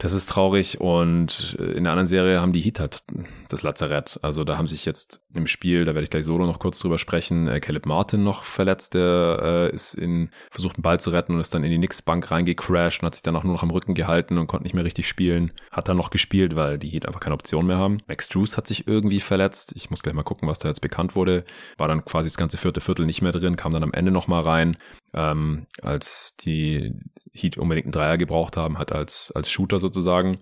Das 0.00 0.14
ist 0.14 0.30
traurig 0.30 0.80
und 0.80 1.52
in 1.58 1.84
der 1.84 1.92
anderen 1.92 2.06
Serie 2.06 2.40
haben 2.40 2.54
die 2.54 2.62
Heat 2.62 2.80
halt 2.80 3.02
das 3.50 3.62
Lazarett. 3.62 4.18
Also 4.22 4.44
da 4.44 4.56
haben 4.56 4.66
sich 4.66 4.86
jetzt 4.86 5.20
im 5.34 5.46
Spiel, 5.46 5.84
da 5.84 5.94
werde 5.94 6.04
ich 6.04 6.10
gleich 6.10 6.24
solo 6.24 6.46
noch 6.46 6.58
kurz 6.58 6.78
drüber 6.78 6.96
sprechen, 6.96 7.48
äh, 7.48 7.60
Caleb 7.60 7.84
Martin 7.84 8.24
noch 8.24 8.44
verletzt, 8.44 8.94
der 8.94 9.68
äh, 9.70 9.74
ist 9.74 9.92
in, 9.92 10.30
versucht 10.50 10.76
einen 10.76 10.82
Ball 10.82 10.98
zu 10.98 11.10
retten 11.10 11.34
und 11.34 11.40
ist 11.40 11.52
dann 11.52 11.64
in 11.64 11.70
die 11.70 11.76
Knicks-Bank 11.76 12.30
reingecrashed 12.30 13.02
und 13.02 13.06
hat 13.08 13.14
sich 13.14 13.22
dann 13.22 13.36
auch 13.36 13.44
nur 13.44 13.52
noch 13.52 13.62
am 13.62 13.70
Rücken 13.70 13.92
gehalten 13.92 14.38
und 14.38 14.46
konnte 14.46 14.62
nicht 14.62 14.74
mehr 14.74 14.86
richtig 14.86 15.06
spielen. 15.06 15.52
Hat 15.70 15.88
dann 15.88 15.98
noch 15.98 16.08
gespielt, 16.08 16.56
weil 16.56 16.78
die 16.78 16.88
Heat 16.88 17.04
einfach 17.06 17.20
keine 17.20 17.34
Option 17.34 17.66
mehr 17.66 17.76
haben. 17.76 17.98
Max 18.08 18.26
Drews 18.30 18.56
hat 18.56 18.66
sich 18.66 18.88
irgendwie 18.88 19.20
verletzt. 19.20 19.74
Ich 19.76 19.90
muss 19.90 20.02
gleich 20.02 20.14
mal 20.14 20.22
gucken, 20.22 20.48
was 20.48 20.58
da 20.58 20.68
jetzt 20.68 20.80
bekannt 20.80 21.14
wurde. 21.14 21.44
War 21.76 21.88
dann 21.88 22.06
quasi 22.06 22.30
das 22.30 22.38
ganze 22.38 22.56
vierte 22.56 22.80
Viertel 22.80 23.04
nicht 23.04 23.20
mehr 23.20 23.32
drin, 23.32 23.56
kam 23.56 23.74
dann 23.74 23.82
am 23.82 23.92
Ende 23.92 24.12
noch 24.12 24.28
mal 24.28 24.40
rein, 24.40 24.78
ähm, 25.14 25.66
als 25.82 26.36
die 26.36 26.94
Heat 27.32 27.58
unbedingt 27.58 27.86
einen 27.86 27.92
Dreier 27.92 28.18
gebraucht 28.18 28.56
haben, 28.56 28.78
hat 28.78 28.92
als, 28.92 29.32
als 29.32 29.50
Shooter 29.50 29.78
sozusagen. 29.78 30.38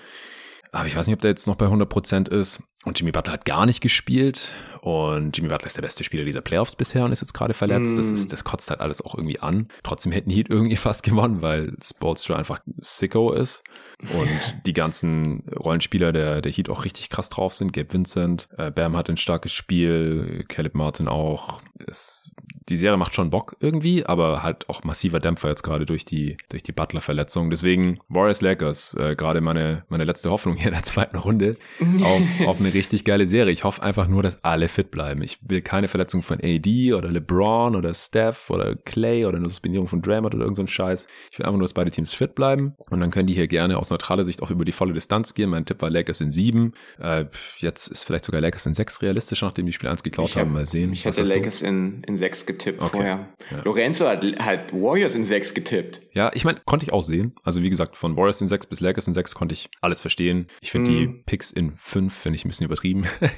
Aber 0.73 0.87
ich 0.87 0.97
weiß 0.97 1.07
nicht, 1.07 1.15
ob 1.15 1.21
der 1.21 1.31
jetzt 1.31 1.47
noch 1.47 1.57
bei 1.57 1.67
100% 1.67 2.29
ist. 2.31 2.63
Und 2.85 2.99
Jimmy 2.99 3.11
Butler 3.11 3.33
hat 3.33 3.45
gar 3.45 3.67
nicht 3.67 3.81
gespielt. 3.81 4.53
Und 4.81 5.37
Jimmy 5.37 5.49
Butler 5.49 5.67
ist 5.67 5.77
der 5.77 5.83
beste 5.83 6.05
Spieler 6.05 6.25
dieser 6.25 6.41
Playoffs 6.41 6.77
bisher 6.77 7.05
und 7.05 7.13
ist 7.13 7.21
jetzt 7.21 7.35
gerade 7.35 7.55
verletzt. 7.55 7.95
Mm. 7.95 7.97
Das, 7.97 8.11
ist, 8.11 8.33
das 8.33 8.45
kotzt 8.45 8.71
halt 8.71 8.81
alles 8.81 9.03
auch 9.03 9.15
irgendwie 9.15 9.41
an. 9.41 9.69
Trotzdem 9.83 10.13
hätten 10.13 10.31
Heat 10.31 10.49
irgendwie 10.49 10.77
fast 10.77 11.03
gewonnen, 11.03 11.43
weil 11.43 11.75
Spolstra 11.83 12.37
einfach 12.37 12.61
Sicko 12.81 13.33
ist. 13.33 13.65
Und 14.01 14.63
die 14.67 14.73
ganzen 14.73 15.49
Rollenspieler 15.51 16.13
der, 16.13 16.41
der 16.41 16.53
Heat 16.53 16.71
auch 16.71 16.85
richtig 16.85 17.11
krass 17.11 17.29
drauf 17.29 17.55
sind. 17.55 17.73
Gabe 17.73 17.93
Vincent, 17.93 18.49
äh, 18.57 18.71
Bam 18.71 18.97
hat 18.97 19.11
ein 19.11 19.17
starkes 19.17 19.53
Spiel, 19.53 20.45
Caleb 20.49 20.75
Martin 20.75 21.09
auch. 21.09 21.61
Es, 21.87 22.31
die 22.69 22.77
Serie 22.77 22.99
macht 22.99 23.15
schon 23.15 23.31
Bock 23.31 23.57
irgendwie, 23.61 24.05
aber 24.05 24.43
halt 24.43 24.69
auch 24.69 24.85
massiver 24.85 25.21
Dämpfer 25.21 25.49
jetzt 25.49 25.63
gerade 25.63 25.87
durch 25.87 26.05
die, 26.05 26.37
durch 26.51 26.63
die 26.63 26.73
Butler-Verletzung. 26.73 27.51
Deswegen 27.51 27.99
Warriors 28.09 28.43
Lakers, 28.43 28.95
äh, 28.95 29.17
gerade 29.17 29.41
meine, 29.41 29.85
meine 29.89 30.05
letzte 30.05 30.31
Hoffnung 30.31 30.57
hier 30.57 30.69
in 30.69 30.75
der 30.75 30.83
zweiten 30.83 31.17
Runde 31.17 31.57
auf, 32.03 32.47
auf 32.47 32.61
eine 32.61 32.75
richtig 32.75 33.05
geile 33.05 33.27
Serie. 33.27 33.53
Ich 33.53 33.65
hoffe 33.65 33.83
einfach 33.83 34.07
nur, 34.07 34.23
dass 34.23 34.45
alle 34.45 34.69
fit 34.69 34.91
bleiben. 34.91 35.23
Ich 35.23 35.39
will 35.43 35.63
keine 35.63 35.89
Verletzung 35.89 36.23
von 36.23 36.39
AD 36.43 36.93
oder 36.93 37.11
LeBron 37.11 37.75
oder 37.75 37.95
Steph 37.95 38.51
oder 38.51 38.77
Clay 38.77 39.25
oder 39.25 39.39
eine 39.39 39.49
Suspendierung 39.49 39.89
von 39.89 40.03
Draymond 40.03 40.35
oder 40.35 40.45
irgend 40.45 40.57
so 40.57 40.63
ein 40.63 40.69
Scheiß. 40.69 41.09
Ich 41.31 41.39
will 41.39 41.47
einfach 41.47 41.59
nur, 41.59 41.65
dass 41.65 41.75
beide 41.75 41.91
Teams 41.91 42.13
fit 42.13 42.35
bleiben 42.35 42.75
und 42.91 43.01
dann 43.01 43.11
können 43.11 43.27
die 43.27 43.35
hier 43.35 43.49
gerne 43.49 43.79
aus 43.79 43.91
neutraler 43.91 44.25
Sicht 44.25 44.43
auch 44.43 44.51
über 44.51 44.65
die 44.65 44.73
volle 44.73 44.93
Distanz 44.93 45.33
gehen. 45.33 45.51
Mein 45.51 45.65
Tipp 45.65 45.81
war 45.81 45.91
Lakers 45.91 46.21
in 46.21 46.31
sieben. 46.31 46.75
Äh, 47.01 47.25
jetzt 47.59 47.89
ist 47.89 48.05
vielleicht 48.05 48.27
sogar 48.27 48.41
Lakers 48.43 48.67
in 48.67 48.75
sechs 48.75 49.01
realistisch, 49.01 49.41
nachdem 49.41 49.67
die 49.67 49.73
Spiel 49.73 49.89
1 49.89 50.03
geklaut 50.03 50.35
hab, 50.35 50.43
haben. 50.43 50.53
Mal 50.53 50.67
sehen. 50.67 50.93
Ich 50.93 51.05
hätte 51.05 51.23
Lakers 51.23 51.63
in, 51.63 52.03
in 52.07 52.17
sechs 52.17 52.45
getippt 52.45 52.58
okay. 52.67 52.79
vorher. 52.79 53.29
Ja. 53.51 53.63
Lorenzo 53.65 54.07
hat 54.07 54.25
halt 54.39 54.73
Warriors 54.73 55.15
in 55.15 55.25
sechs 55.25 55.55
getippt. 55.55 56.03
Ja, 56.13 56.31
ich 56.35 56.45
meine, 56.45 56.59
konnte 56.65 56.85
ich 56.85 56.93
auch 56.93 57.03
sehen. 57.03 57.35
Also 57.45 57.63
wie 57.63 57.71
gesagt, 57.71 57.97
von 57.97 58.17
Warriors 58.17 58.41
in 58.41 58.49
sechs 58.49 58.67
bis 58.67 58.81
Lakers 58.81 59.07
in 59.07 59.15
sechs 59.15 59.35
konnte 59.35 59.53
ich 59.53 59.71
alles 59.81 60.01
verstehen. 60.01 60.47
Ich 60.61 60.71
finde 60.71 60.91
mm. 60.91 60.95
die 60.95 61.07
mhm. 61.07 61.23
Picks 61.25 61.51
in 61.51 61.73
fünf 61.77 62.15
finde 62.15 62.37
ich 62.37 62.45
ein 62.45 62.49
bisschen 62.49 62.67
übertrieben. 62.67 63.05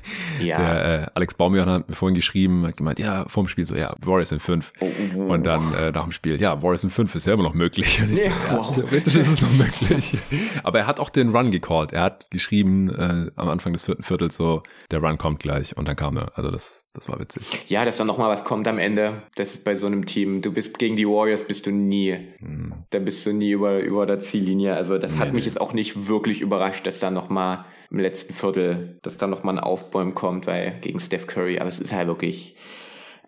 Ja. 0.41 0.57
Der 0.57 1.03
äh, 1.03 1.07
Alex 1.15 1.35
Baumjohann 1.35 1.69
hat 1.69 1.89
mir 1.89 1.95
vorhin 1.95 2.15
geschrieben, 2.15 2.67
hat 2.67 2.77
gemeint, 2.77 2.99
ja, 2.99 3.29
vorm 3.29 3.47
Spiel 3.47 3.67
so, 3.67 3.75
ja, 3.75 3.95
Warriors 4.01 4.33
in 4.33 4.41
fünf. 4.41 4.73
Oh, 4.81 4.87
oh, 4.87 5.19
oh. 5.19 5.33
Und 5.35 5.45
dann 5.45 5.75
äh, 5.75 5.91
nach 5.91 6.05
dem 6.05 6.13
Spiel, 6.13 6.41
ja, 6.41 6.63
Warriors 6.63 6.83
in 6.83 6.89
fünf 6.89 7.15
ist 7.15 7.27
ja 7.27 7.35
immer 7.35 7.43
noch 7.43 7.53
möglich. 7.53 8.01
Und 8.03 8.13
ich 8.13 8.25
ja, 8.25 8.31
so, 8.31 8.55
ja, 8.55 8.57
wow. 8.57 8.75
theoretisch 8.75 9.17
ist 9.17 9.29
es 9.29 9.43
noch 9.43 9.53
möglich. 9.53 10.17
Aber 10.63 10.79
er 10.79 10.87
hat 10.87 10.99
auch 10.99 11.11
den 11.11 11.37
Run 11.37 11.51
gecallt. 11.51 11.93
Er 11.93 12.03
hat 12.03 12.31
geschrieben 12.31 12.89
äh, 12.89 13.31
am 13.37 13.49
Anfang 13.49 13.73
des 13.75 13.83
vierten 13.83 14.03
Viertels 14.03 14.37
so, 14.37 14.63
der 14.91 15.01
Run 15.01 15.19
kommt 15.19 15.41
gleich 15.41 15.77
und 15.77 15.87
dann 15.87 15.97
kam 15.97 16.17
er. 16.17 16.33
Also 16.37 16.51
das, 16.51 16.87
das 16.95 17.09
war 17.09 17.21
witzig. 17.21 17.43
Ja, 17.67 17.85
dass 17.85 17.99
dann 17.99 18.07
nochmal 18.07 18.31
was 18.31 18.45
kommt 18.45 18.67
am 18.67 18.79
Ende. 18.79 19.10
Das 19.35 19.51
ist 19.51 19.65
bei 19.65 19.75
so 19.75 19.87
einem 19.87 20.07
Team. 20.07 20.43
Du 20.43 20.53
bist 20.53 20.79
gegen 20.79 20.97
die 20.97 21.07
Warriors 21.07 21.43
bist 21.43 21.67
du 21.67 21.71
nie. 21.71 22.19
Hm. 22.41 22.75
Da 22.91 22.99
bist 22.99 23.25
du 23.27 23.33
nie 23.33 23.53
über, 23.53 23.81
über 23.81 24.07
der 24.07 24.21
Ziellinie. 24.21 24.75
Also 24.75 24.99
das 24.99 25.15
nee, 25.15 25.19
hat 25.19 25.33
mich 25.33 25.45
nee. 25.45 25.51
jetzt 25.51 25.61
auch 25.61 25.73
nicht 25.73 26.09
wirklich 26.09 26.41
überrascht, 26.41 26.87
dass 26.87 27.01
da 27.01 27.11
nochmal 27.11 27.65
im 27.91 27.99
letzten 27.99 28.33
Viertel, 28.33 28.99
dass 29.03 29.17
da 29.17 29.27
nochmal 29.27 29.57
ein 29.57 29.65
Aufbäumen 29.65 30.15
kommt, 30.15 30.47
weil 30.47 30.79
gegen 30.81 31.01
Steph 31.01 31.27
Curry, 31.27 31.59
aber 31.59 31.69
es 31.69 31.81
ist 31.81 31.93
halt 31.93 32.07
wirklich, 32.07 32.55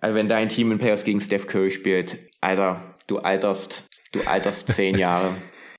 also 0.01 0.15
wenn 0.15 0.29
dein 0.29 0.49
Team 0.49 0.71
in 0.73 0.79
Playoffs 0.79 1.05
gegen 1.05 1.21
Steph 1.21 1.47
Curry 1.47 1.71
spielt, 1.71 2.19
Alter, 2.41 2.97
du 3.07 3.19
alterst, 3.19 3.89
du 4.13 4.21
alterst 4.21 4.69
zehn 4.73 4.97
Jahre. 4.97 5.35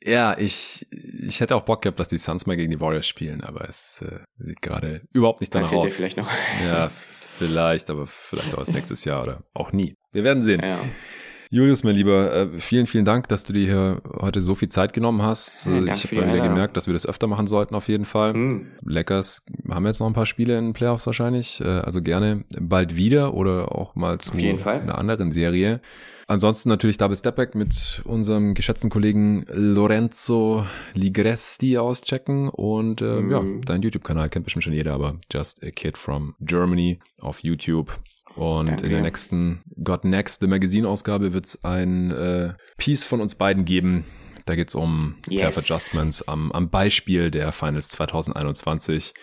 Ja, 0.05 0.37
ich, 0.37 0.85
ich 1.25 1.39
hätte 1.39 1.55
auch 1.55 1.61
Bock 1.61 1.81
gehabt, 1.81 1.97
dass 1.97 2.09
die 2.09 2.17
Suns 2.17 2.45
mal 2.45 2.57
gegen 2.57 2.71
die 2.71 2.81
Warriors 2.81 3.07
spielen, 3.07 3.41
aber 3.41 3.69
es 3.69 4.01
äh, 4.01 4.19
sieht 4.37 4.61
gerade 4.61 5.01
überhaupt 5.13 5.39
nicht 5.39 5.55
danach 5.55 5.71
aus. 5.71 5.95
vielleicht 5.95 6.17
noch. 6.17 6.29
Ja, 6.65 6.91
vielleicht, 7.47 7.89
aber 7.89 8.07
vielleicht 8.07 8.53
auch 8.53 8.59
erst 8.59 8.73
nächstes 8.73 9.05
Jahr 9.05 9.23
oder 9.23 9.43
auch 9.53 9.71
nie. 9.71 9.95
Wir 10.11 10.23
werden 10.23 10.43
sehen. 10.43 10.61
Ja. 10.63 10.79
Julius, 11.53 11.83
mein 11.83 11.95
Lieber, 11.95 12.33
äh, 12.33 12.47
vielen, 12.57 12.87
vielen 12.87 13.05
Dank, 13.05 13.27
dass 13.27 13.43
du 13.43 13.53
dir 13.53 13.67
hier 13.67 14.01
heute 14.19 14.41
so 14.41 14.55
viel 14.55 14.69
Zeit 14.69 14.91
genommen 14.91 15.21
hast. 15.21 15.67
Ja, 15.67 15.83
ich 15.83 16.03
habe 16.05 16.33
wieder 16.33 16.39
gemerkt, 16.39 16.75
dass 16.75 16.87
wir 16.87 16.95
das 16.95 17.05
öfter 17.05 17.27
machen 17.27 17.45
sollten, 17.45 17.75
auf 17.75 17.89
jeden 17.89 18.05
Fall. 18.05 18.33
Mhm. 18.33 18.71
Leckers 18.83 19.45
haben 19.69 19.85
jetzt 19.85 19.99
noch 19.99 20.07
ein 20.07 20.13
paar 20.13 20.25
Spiele 20.25 20.57
in 20.57 20.69
den 20.69 20.73
Playoffs 20.73 21.05
wahrscheinlich. 21.05 21.61
Äh, 21.61 21.65
also 21.65 22.01
gerne 22.01 22.43
bald 22.59 22.95
wieder 22.95 23.35
oder 23.35 23.71
auch 23.71 23.93
mal 23.95 24.17
zu 24.17 24.31
einer 24.31 24.97
anderen 24.97 25.31
Serie. 25.31 25.79
Ansonsten 26.25 26.69
natürlich 26.69 26.97
Double 26.97 27.15
Stepback 27.15 27.53
mit 27.53 28.01
unserem 28.03 28.55
geschätzten 28.55 28.89
Kollegen 28.89 29.45
Lorenzo 29.53 30.65
Ligresti 30.95 31.77
auschecken 31.77 32.49
und 32.49 33.01
äh, 33.01 33.21
mm. 33.21 33.29
ja, 33.29 33.41
mhm. 33.41 33.61
dein 33.61 33.83
YouTube-Kanal 33.83 34.29
kennt 34.29 34.45
bestimmt 34.45 34.63
schon 34.63 34.73
jeder, 34.73 34.95
aber 34.95 35.17
Just 35.31 35.63
a 35.63 35.69
Kid 35.69 35.99
from 35.99 36.33
Germany 36.39 36.97
auf 37.19 37.43
YouTube. 37.43 37.99
Und 38.35 38.67
Danke. 38.67 38.85
in 38.85 38.91
der 38.91 39.01
nächsten 39.01 39.63
God 39.83 40.05
Next, 40.05 40.39
the 40.39 40.47
Magazine-Ausgabe, 40.47 41.33
wird 41.33 41.45
es 41.45 41.63
ein 41.63 42.11
äh, 42.11 42.53
Piece 42.77 43.03
von 43.03 43.21
uns 43.21 43.35
beiden 43.35 43.65
geben. 43.65 44.05
Da 44.45 44.55
geht's 44.55 44.75
um 44.75 45.15
yes. 45.29 45.55
Path 45.55 45.57
Adjustments 45.59 46.27
am, 46.27 46.51
am 46.51 46.69
Beispiel 46.69 47.31
der 47.31 47.51
Finals 47.51 47.89
2021 47.89 49.13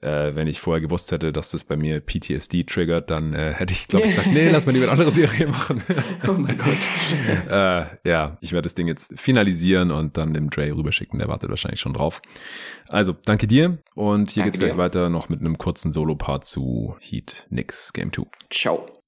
äh, 0.00 0.34
wenn 0.34 0.46
ich 0.46 0.60
vorher 0.60 0.80
gewusst 0.80 1.12
hätte, 1.12 1.32
dass 1.32 1.50
das 1.50 1.64
bei 1.64 1.76
mir 1.76 2.00
PTSD 2.00 2.64
triggert, 2.64 3.10
dann 3.10 3.34
äh, 3.34 3.52
hätte 3.52 3.72
ich, 3.72 3.88
glaube 3.88 4.06
ich, 4.06 4.16
gesagt, 4.16 4.28
nee, 4.32 4.48
lass 4.48 4.66
mal 4.66 4.72
lieber 4.72 4.84
eine 4.84 4.92
andere 4.92 5.10
Serie 5.10 5.46
machen. 5.46 5.82
oh 6.28 6.32
mein 6.32 6.56
Gott. 6.56 6.76
äh, 7.50 8.08
ja, 8.08 8.38
ich 8.40 8.52
werde 8.52 8.66
das 8.66 8.74
Ding 8.74 8.86
jetzt 8.86 9.18
finalisieren 9.18 9.90
und 9.90 10.16
dann 10.16 10.34
dem 10.34 10.50
Dre 10.50 10.74
rüberschicken. 10.74 11.18
Der 11.18 11.28
wartet 11.28 11.50
wahrscheinlich 11.50 11.80
schon 11.80 11.94
drauf. 11.94 12.22
Also, 12.88 13.14
danke 13.24 13.46
dir. 13.46 13.78
Und 13.94 14.30
hier 14.30 14.42
danke 14.42 14.58
geht's 14.58 14.64
gleich 14.64 14.76
weiter 14.76 15.10
noch 15.10 15.28
mit 15.28 15.40
einem 15.40 15.58
kurzen 15.58 15.92
Solo-Part 15.92 16.44
zu 16.44 16.96
Heat 17.00 17.46
Nix 17.50 17.92
Game 17.92 18.12
2. 18.12 18.24
Ciao. 18.50 18.99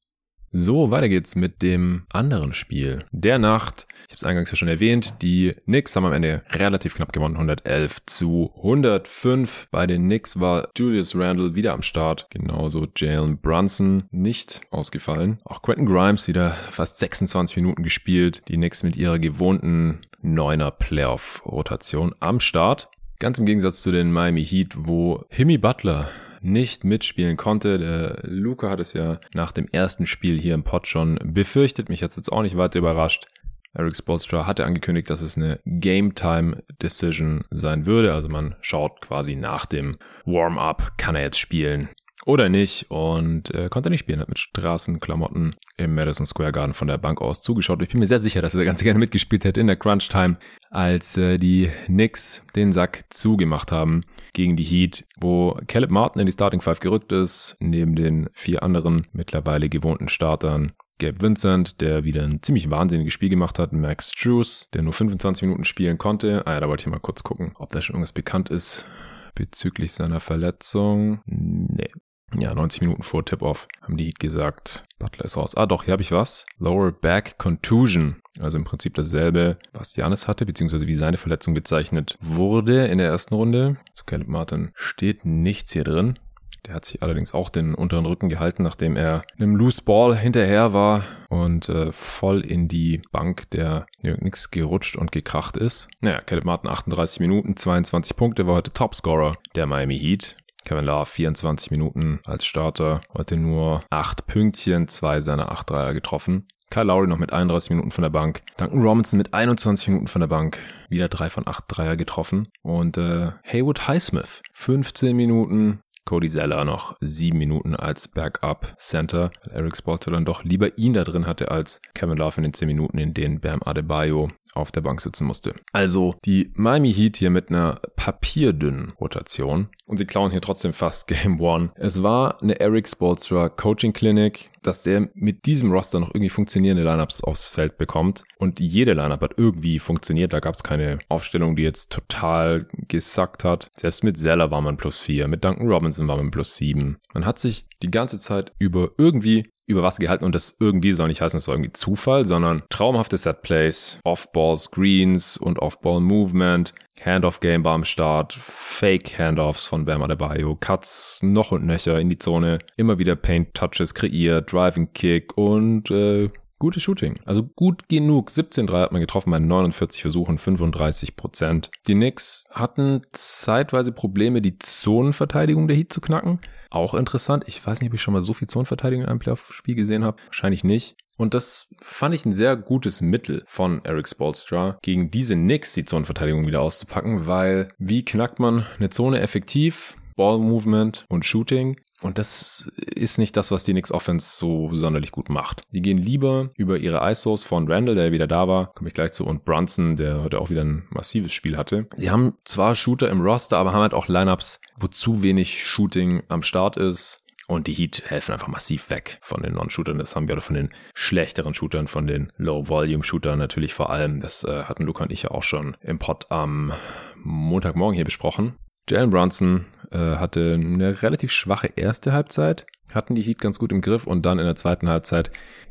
So, 0.55 0.91
weiter 0.91 1.09
geht's 1.09 1.35
mit 1.35 1.63
dem 1.63 2.03
anderen 2.11 2.53
Spiel. 2.53 3.07
Der 3.11 3.39
Nacht, 3.39 3.87
ich 4.01 4.13
habe 4.13 4.17
es 4.17 4.25
eingangs 4.25 4.51
ja 4.51 4.57
schon 4.57 4.69
erwähnt, 4.69 5.15
die 5.23 5.55
Knicks 5.65 5.97
haben 5.97 6.05
am 6.05 6.13
Ende 6.13 6.43
relativ 6.51 6.95
knapp 6.95 7.15
gewonnen, 7.15 7.37
111 7.37 8.05
zu 8.05 8.51
105. 8.57 9.69
Bei 9.71 9.87
den 9.87 10.03
Knicks 10.03 10.39
war 10.41 10.69
Julius 10.77 11.17
Randle 11.17 11.55
wieder 11.55 11.73
am 11.73 11.81
Start, 11.81 12.27
genauso 12.29 12.87
Jalen 12.95 13.39
Brunson 13.39 14.05
nicht 14.11 14.61
ausgefallen. 14.71 15.39
Auch 15.45 15.63
Quentin 15.63 15.87
Grimes 15.87 16.29
wieder 16.29 16.51
fast 16.51 16.99
26 16.99 17.57
Minuten 17.57 17.83
gespielt. 17.83 18.43
Die 18.49 18.57
Knicks 18.57 18.83
mit 18.83 18.97
ihrer 18.97 19.19
gewohnten 19.19 20.01
neuner 20.21 20.71
Playoff-Rotation 20.71 22.13
am 22.21 22.41
Start. 22.41 22.91
Ganz 23.19 23.39
im 23.39 23.47
Gegensatz 23.47 23.81
zu 23.81 23.91
den 23.91 24.13
Miami 24.13 24.45
Heat, 24.45 24.75
wo 24.77 25.25
Himmy 25.31 25.57
Butler 25.57 26.11
nicht 26.43 26.85
mitspielen 26.85 27.37
konnte. 27.37 27.79
Der 27.79 28.21
Luca 28.23 28.71
hat 28.71 28.81
es 28.81 28.93
ja 28.93 29.21
nach 29.33 29.53
dem 29.53 29.67
ersten 29.69 30.07
Spiel 30.07 30.39
hier 30.39 30.55
im 30.55 30.65
Pod 30.65 30.87
schon 30.87 31.19
befürchtet. 31.23 31.89
Mich 31.89 32.03
hat 32.03 32.11
es 32.11 32.17
jetzt 32.17 32.33
auch 32.33 32.43
nicht 32.43 32.57
weiter 32.57 32.79
überrascht. 32.79 33.27
Eric 33.75 33.97
Spolstra 33.97 34.47
hatte 34.47 34.67
angekündigt, 34.67 35.09
dass 35.09 35.23
es 35.23 35.39
eine 35.39 35.59
Game 35.65 36.15
Time 36.15 36.63
Decision 36.83 37.45
sein 37.51 37.87
würde. 37.87 38.13
Also 38.13 38.29
man 38.29 38.55
schaut 38.61 39.01
quasi 39.01 39.35
nach 39.35 39.65
dem 39.65 39.97
Warm-up, 40.27 40.99
kann 40.99 41.15
er 41.15 41.23
jetzt 41.23 41.39
spielen 41.39 41.89
oder 42.25 42.49
nicht 42.49 42.91
und 42.91 43.53
äh, 43.55 43.69
konnte 43.69 43.91
nicht 43.91 44.01
spielen, 44.01 44.21
hat 44.21 44.29
mit 44.29 44.39
Straßenklamotten 44.39 45.57
im 45.77 45.95
Madison 45.95 46.27
Square 46.27 46.53
Garden 46.53 46.75
von 46.75 46.89
der 46.89 46.99
Bank 46.99 47.21
aus 47.21 47.43
zugeschaut. 47.43 47.83
Ich 47.83 47.89
bin 47.89 48.01
mir 48.01 48.07
sehr 48.07 48.19
sicher, 48.19 48.43
dass 48.43 48.55
er 48.55 48.65
ganz 48.65 48.83
gerne 48.83 48.99
mitgespielt 48.99 49.45
hätte 49.45 49.61
in 49.61 49.67
der 49.67 49.77
Crunch 49.77 50.09
Time, 50.09 50.37
als 50.71 51.17
äh, 51.17 51.39
die 51.39 51.71
Knicks 51.87 52.43
den 52.55 52.73
Sack 52.73 53.05
zugemacht 53.11 53.73
haben 53.73 54.03
gegen 54.33 54.57
die 54.57 54.65
Heat, 54.65 55.05
wo 55.21 55.59
Caleb 55.67 55.91
Martin 55.91 56.21
in 56.21 56.27
die 56.27 56.33
Starting 56.33 56.61
Five 56.61 56.81
gerückt 56.81 57.13
ist, 57.13 57.57
neben 57.61 57.97
den 57.97 58.29
vier 58.33 58.63
anderen 58.63 59.07
mittlerweile 59.13 59.69
gewohnten 59.69 60.09
Startern. 60.09 60.73
Gabe 60.99 61.21
Vincent, 61.21 61.81
der 61.81 62.05
wieder 62.05 62.23
ein 62.23 62.43
ziemlich 62.43 62.71
wahnsinniges 62.71 63.13
Spiel 63.13 63.29
gemacht 63.29 63.59
hat. 63.59 63.73
Max 63.73 64.13
Drews, 64.13 64.71
der 64.73 64.83
nur 64.83 64.93
25 64.93 65.43
Minuten 65.43 65.65
spielen 65.65 65.99
konnte. 65.99 66.47
Ah 66.47 66.55
ja, 66.55 66.61
da 66.61 66.69
wollte 66.69 66.83
ich 66.83 66.91
mal 66.93 67.01
kurz 67.01 67.25
gucken, 67.25 67.53
ob 67.57 67.71
da 67.71 67.83
schon 67.83 67.95
irgendwas 67.95 68.13
bekannt 68.13 68.51
ist 68.51 68.87
bezüglich 69.35 69.93
seiner 69.93 70.21
Verletzung. 70.21 71.21
Nee, 71.27 71.91
ja, 72.39 72.55
90 72.55 72.83
Minuten 72.83 73.03
vor 73.03 73.25
Tip-Off 73.25 73.69
haben 73.83 73.97
die 73.97 74.13
gesagt, 74.15 74.85
Butler 74.99 75.25
ist 75.25 75.37
raus. 75.37 75.55
Ah, 75.57 75.67
doch, 75.67 75.85
hier 75.85 75.93
habe 75.93 76.03
ich 76.03 76.13
was. 76.13 76.45
Lower 76.59 76.93
Back 76.93 77.37
Contusion. 77.39 78.17
Also 78.41 78.57
im 78.57 78.65
Prinzip 78.65 78.95
dasselbe, 78.95 79.59
was 79.73 79.97
Janis 79.97 80.27
hatte, 80.29 80.47
beziehungsweise 80.47 80.87
wie 80.87 80.95
seine 80.95 81.19
Verletzung 81.19 81.55
bezeichnet 81.55 82.17
wurde 82.21 82.87
in 82.87 82.99
der 82.99 83.09
ersten 83.09 83.35
Runde. 83.35 83.77
Zu 83.93 84.05
Caleb 84.05 84.29
Martin 84.29 84.71
steht 84.75 85.25
nichts 85.25 85.73
hier 85.73 85.85
drin. 85.85 86.19
Der 86.67 86.75
hat 86.75 86.85
sich 86.85 87.03
allerdings 87.03 87.35
auch 87.35 87.49
den 87.51 87.75
unteren 87.75 88.07
Rücken 88.07 88.29
gehalten, 88.29 88.63
nachdem 88.63 88.97
er 88.97 89.25
einem 89.37 89.57
Loose 89.57 89.83
Ball 89.83 90.17
hinterher 90.17 90.73
war 90.73 91.03
und 91.29 91.69
äh, 91.69 91.91
voll 91.91 92.41
in 92.43 92.69
die 92.69 93.03
Bank 93.11 93.51
der 93.51 93.87
nix 94.01 94.53
gerutscht 94.53 94.97
und 94.97 95.11
gekracht 95.11 95.57
ist. 95.57 95.89
Naja, 96.01 96.21
Caleb 96.21 96.45
Martin 96.45 96.71
38 96.71 97.19
Minuten, 97.19 97.57
22 97.57 98.15
Punkte, 98.15 98.47
war 98.47 98.55
heute 98.55 98.71
Topscorer 98.71 99.37
der 99.57 99.67
Miami 99.67 99.99
Heat. 99.99 100.37
Kevin 100.65 100.85
Love 100.85 101.07
24 101.07 101.71
Minuten 101.71 102.21
als 102.25 102.45
Starter, 102.45 103.01
heute 103.15 103.37
nur 103.37 103.83
8 103.91 104.27
Pünktchen, 104.27 104.89
zwei 104.89 105.21
seiner 105.21 105.51
8 105.51 105.71
Dreier 105.71 105.95
getroffen. 105.95 106.47
Kyle 106.73 106.85
Lowry 106.85 107.07
noch 107.07 107.19
mit 107.19 107.35
31 107.35 107.69
Minuten 107.69 107.91
von 107.91 108.01
der 108.01 108.09
Bank. 108.09 108.41
Duncan 108.57 108.81
Robinson 108.83 109.19
mit 109.19 109.35
21 109.35 109.89
Minuten 109.89 110.09
von 110.09 110.21
der 110.21 110.29
Bank. 110.29 110.59
Wieder 110.89 111.09
3 111.09 111.29
von 111.29 111.47
8 111.47 111.65
Dreier 111.69 111.97
getroffen. 111.97 112.49
Und 112.63 112.97
äh, 112.97 113.33
Haywood 113.45 113.89
Highsmith 113.89 114.41
15 114.53 115.15
Minuten. 115.15 115.83
Cody 116.07 116.31
Zeller 116.31 116.65
noch 116.65 116.97
7 117.01 117.37
Minuten 117.37 117.77
als 117.77 118.09
Backup 118.09 118.75
Center. 118.79 119.31
Eric 119.51 119.77
Spolter 119.77 120.11
dann 120.11 120.25
doch 120.25 120.45
lieber 120.45 120.79
ihn 120.79 120.95
da 120.95 121.05
drin 121.05 121.27
hatte 121.27 121.51
als 121.51 121.83
Kevin 121.95 122.17
Love 122.17 122.39
in 122.39 122.45
den 122.45 122.55
10 122.55 122.67
Minuten, 122.67 122.99
in 122.99 123.13
denen 123.13 123.41
Bam 123.41 123.63
Adebayo 123.63 124.31
auf 124.55 124.73
der 124.73 124.81
Bank 124.81 125.01
sitzen 125.01 125.27
musste. 125.27 125.55
Also 125.73 126.15
die 126.25 126.53
Miami 126.55 126.93
Heat 126.93 127.17
hier 127.17 127.31
mit 127.31 127.51
einer 127.51 127.81
papierdünnen 127.97 128.93
Rotation 129.01 129.69
und 129.87 129.97
sie 129.97 130.07
klauen 130.07 130.31
hier 130.31 130.41
trotzdem 130.41 130.73
fast 130.73 131.07
Game 131.09 131.41
One. 131.41 131.71
Es 131.75 132.03
war 132.03 132.41
eine 132.43 132.61
Eric 132.61 132.89
Spolstra 132.89 133.49
Coaching 133.49 133.93
Clinic, 133.93 134.51
dass 134.63 134.83
der 134.83 135.09
mit 135.15 135.47
diesem 135.47 135.73
Roster 135.73 136.01
noch 136.01 136.11
irgendwie 136.15 136.29
funktionierende 136.29 136.85
Lineups 136.85 137.23
aufs 137.23 137.49
Feld 137.49 137.79
bekommt 137.79 138.25
und 138.39 138.61
jede 138.61 138.93
Lineup 138.93 139.21
hat 139.21 139.35
irgendwie 139.37 139.79
funktioniert. 139.79 140.33
Da 140.33 140.41
gab 140.41 140.55
es 140.55 140.63
keine 140.63 140.99
Aufstellung, 141.09 141.57
die 141.57 141.63
jetzt 141.63 141.91
total 141.91 142.67
gesackt 142.89 143.45
hat. 143.45 143.71
Selbst 143.77 144.05
mit 144.05 144.19
Zeller 144.19 144.51
war 144.51 144.61
man 144.61 144.77
plus 144.77 145.01
vier, 145.01 145.29
mit 145.29 145.45
Duncan 145.45 145.69
Robinson 145.69 146.09
war 146.09 146.17
man 146.17 146.31
plus 146.31 146.57
sieben. 146.57 146.99
Man 147.13 147.27
hat 147.27 147.39
sich 147.39 147.67
die 147.83 147.91
ganze 147.91 148.21
Zeit 148.21 148.53
über 148.59 148.91
irgendwie 148.99 149.53
über 149.67 149.83
Wasser 149.83 150.01
gehalten 150.01 150.25
und 150.25 150.35
das 150.35 150.57
irgendwie 150.59 150.93
soll 150.93 151.09
nicht 151.09 151.21
heißen, 151.21 151.39
es 151.39 151.45
soll 151.45 151.57
irgendwie 151.57 151.73
Zufall, 151.73 152.25
sondern 152.25 152.63
traumhafte 152.69 153.17
Setplays, 153.17 153.99
Off-Ball-Screens 154.05 155.37
und 155.37 155.59
Off-Ball-Movement. 155.59 156.75
Handoff-Game 157.05 157.65
war 157.65 157.75
am 157.75 157.85
Start, 157.85 158.33
Fake-Handoffs 158.33 159.67
von 159.67 159.85
Bam 159.85 160.03
Adebayo, 160.03 160.57
Cuts 160.61 161.21
noch 161.23 161.51
und 161.53 161.67
nöcher 161.67 161.99
in 161.99 162.11
die 162.11 162.19
Zone, 162.19 162.59
immer 162.77 162.99
wieder 162.99 163.17
Paint-Touches 163.17 163.95
kreiert, 163.95 164.53
Driving-Kick 164.53 165.37
und 165.37 165.91
äh, 165.91 166.31
Gutes 166.63 166.85
Shooting. 166.85 167.19
Also 167.25 167.43
gut 167.43 167.89
genug. 167.89 168.31
17 168.31 168.69
3 168.69 168.83
hat 168.83 168.93
man 168.93 169.01
getroffen 169.01 169.33
bei 169.33 169.41
49 169.41 170.01
Versuchen, 170.01 170.39
35 170.39 171.17
Prozent. 171.17 171.73
Die 171.89 171.95
Knicks 171.95 172.45
hatten 172.53 173.01
zeitweise 173.11 173.91
Probleme, 173.91 174.41
die 174.41 174.61
Zonenverteidigung 174.61 175.67
der 175.67 175.77
Heat 175.77 175.93
zu 175.93 176.01
knacken. 176.01 176.39
Auch 176.71 176.95
interessant. 176.95 177.43
Ich 177.49 177.67
weiß 177.67 177.81
nicht, 177.81 177.91
ob 177.91 177.95
ich 177.95 178.01
schon 178.01 178.15
mal 178.15 178.23
so 178.23 178.33
viel 178.33 178.47
Zonenverteidigung 178.47 179.03
in 179.03 179.11
einem 179.11 179.19
Playoff-Spiel 179.19 179.75
gesehen 179.75 180.05
habe. 180.05 180.23
Wahrscheinlich 180.27 180.63
nicht. 180.63 180.95
Und 181.19 181.35
das 181.35 181.69
fand 181.81 182.15
ich 182.15 182.25
ein 182.27 182.33
sehr 182.33 182.57
gutes 182.57 183.01
Mittel 183.01 183.43
von 183.49 183.85
Eric 183.85 184.09
Spolstra, 184.09 184.79
gegen 184.83 185.11
diese 185.11 185.35
Knicks 185.35 185.75
die 185.75 185.85
Zonenverteidigung 185.85 186.47
wieder 186.47 186.61
auszupacken, 186.61 187.27
weil 187.27 187.71
wie 187.79 188.05
knackt 188.05 188.39
man 188.39 188.67
eine 188.79 188.91
Zone 188.91 189.19
effektiv? 189.19 189.97
Ball 190.15 190.39
Movement 190.39 191.07
und 191.09 191.25
Shooting. 191.25 191.81
Und 192.03 192.19
das 192.19 192.71
ist 192.77 193.19
nicht 193.19 193.37
das, 193.37 193.51
was 193.51 193.65
die 193.65 193.73
Knicks 193.73 193.93
Offense 193.93 194.37
so 194.37 194.69
sonderlich 194.73 195.13
gut 195.13 195.29
macht. 195.29 195.63
Die 195.73 195.83
gehen 195.83 195.99
lieber 195.99 196.51
über 196.57 196.79
ihre 196.79 197.09
ISOs 197.11 197.45
von 197.45 197.71
Randall, 197.71 197.95
der 197.95 198.13
wieder 198.13 198.27
da 198.27 198.49
war, 198.49 198.73
komme 198.75 198.89
ich 198.89 198.95
gleich 198.95 199.13
zu, 199.13 199.25
und 199.25 199.45
Brunson, 199.45 199.97
der 199.97 200.23
heute 200.23 200.41
auch 200.41 200.51
wieder 200.51 200.65
ein 200.65 200.87
massives 200.91 201.33
Spiel 201.33 201.57
hatte. 201.57 201.87
Sie 201.97 202.11
haben 202.11 202.35
zwar 202.45 202.75
Shooter 202.75 203.09
im 203.09 203.21
Roster, 203.21 203.59
aber 203.59 203.73
haben 203.73 203.83
halt 203.83 203.95
auch 203.95 204.09
Lineups, 204.09 204.61
wo 204.79 204.89
zu 204.89 205.23
wenig 205.23 205.65
Shooting 205.65 206.23
am 206.29 206.43
Start 206.43 206.77
ist. 206.77 207.19
Und 207.49 207.67
die 207.67 207.75
Heat 207.75 208.05
helfen 208.07 208.33
einfach 208.33 208.49
massiv 208.49 208.89
weg 208.89 209.19
von 209.21 209.43
den 209.43 209.55
Non-Shootern. 209.55 209.99
Das 209.99 210.17
haben 210.17 210.27
wir 210.27 210.35
oder 210.35 210.43
von 210.43 210.55
den 210.55 210.71
schlechteren 210.95 211.55
Shootern, 211.55 211.87
von 211.87 212.07
den 212.07 212.33
Low-Volume-Shootern 212.37 213.39
natürlich 213.39 213.75
vor 213.75 213.91
allem. 213.91 214.21
Das 214.21 214.45
äh, 214.45 214.65
hatten 214.65 214.85
Luca 214.85 215.05
und 215.05 215.13
ich 215.13 215.25
ja 215.25 215.33
auch 215.33 215.43
schon 215.43 215.77
im 215.83 215.99
Pod 215.99 216.31
am 216.31 216.73
Montagmorgen 217.17 217.95
hier 217.95 218.05
besprochen. 218.05 218.55
Jalen 218.89 219.11
Brunson 219.11 219.67
hatte 219.99 220.53
eine 220.55 221.03
relativ 221.03 221.33
schwache 221.33 221.71
erste 221.77 222.13
Halbzeit, 222.13 222.67
hatten 222.93 223.15
die 223.15 223.23
Heat 223.23 223.41
ganz 223.41 223.59
gut 223.59 223.73
im 223.73 223.81
Griff 223.81 224.07
und 224.07 224.27
dann 224.27 224.39
in 224.39 224.45
der 224.45 224.57
zweiten 224.57 224.89
Halbzeit 224.89 225.31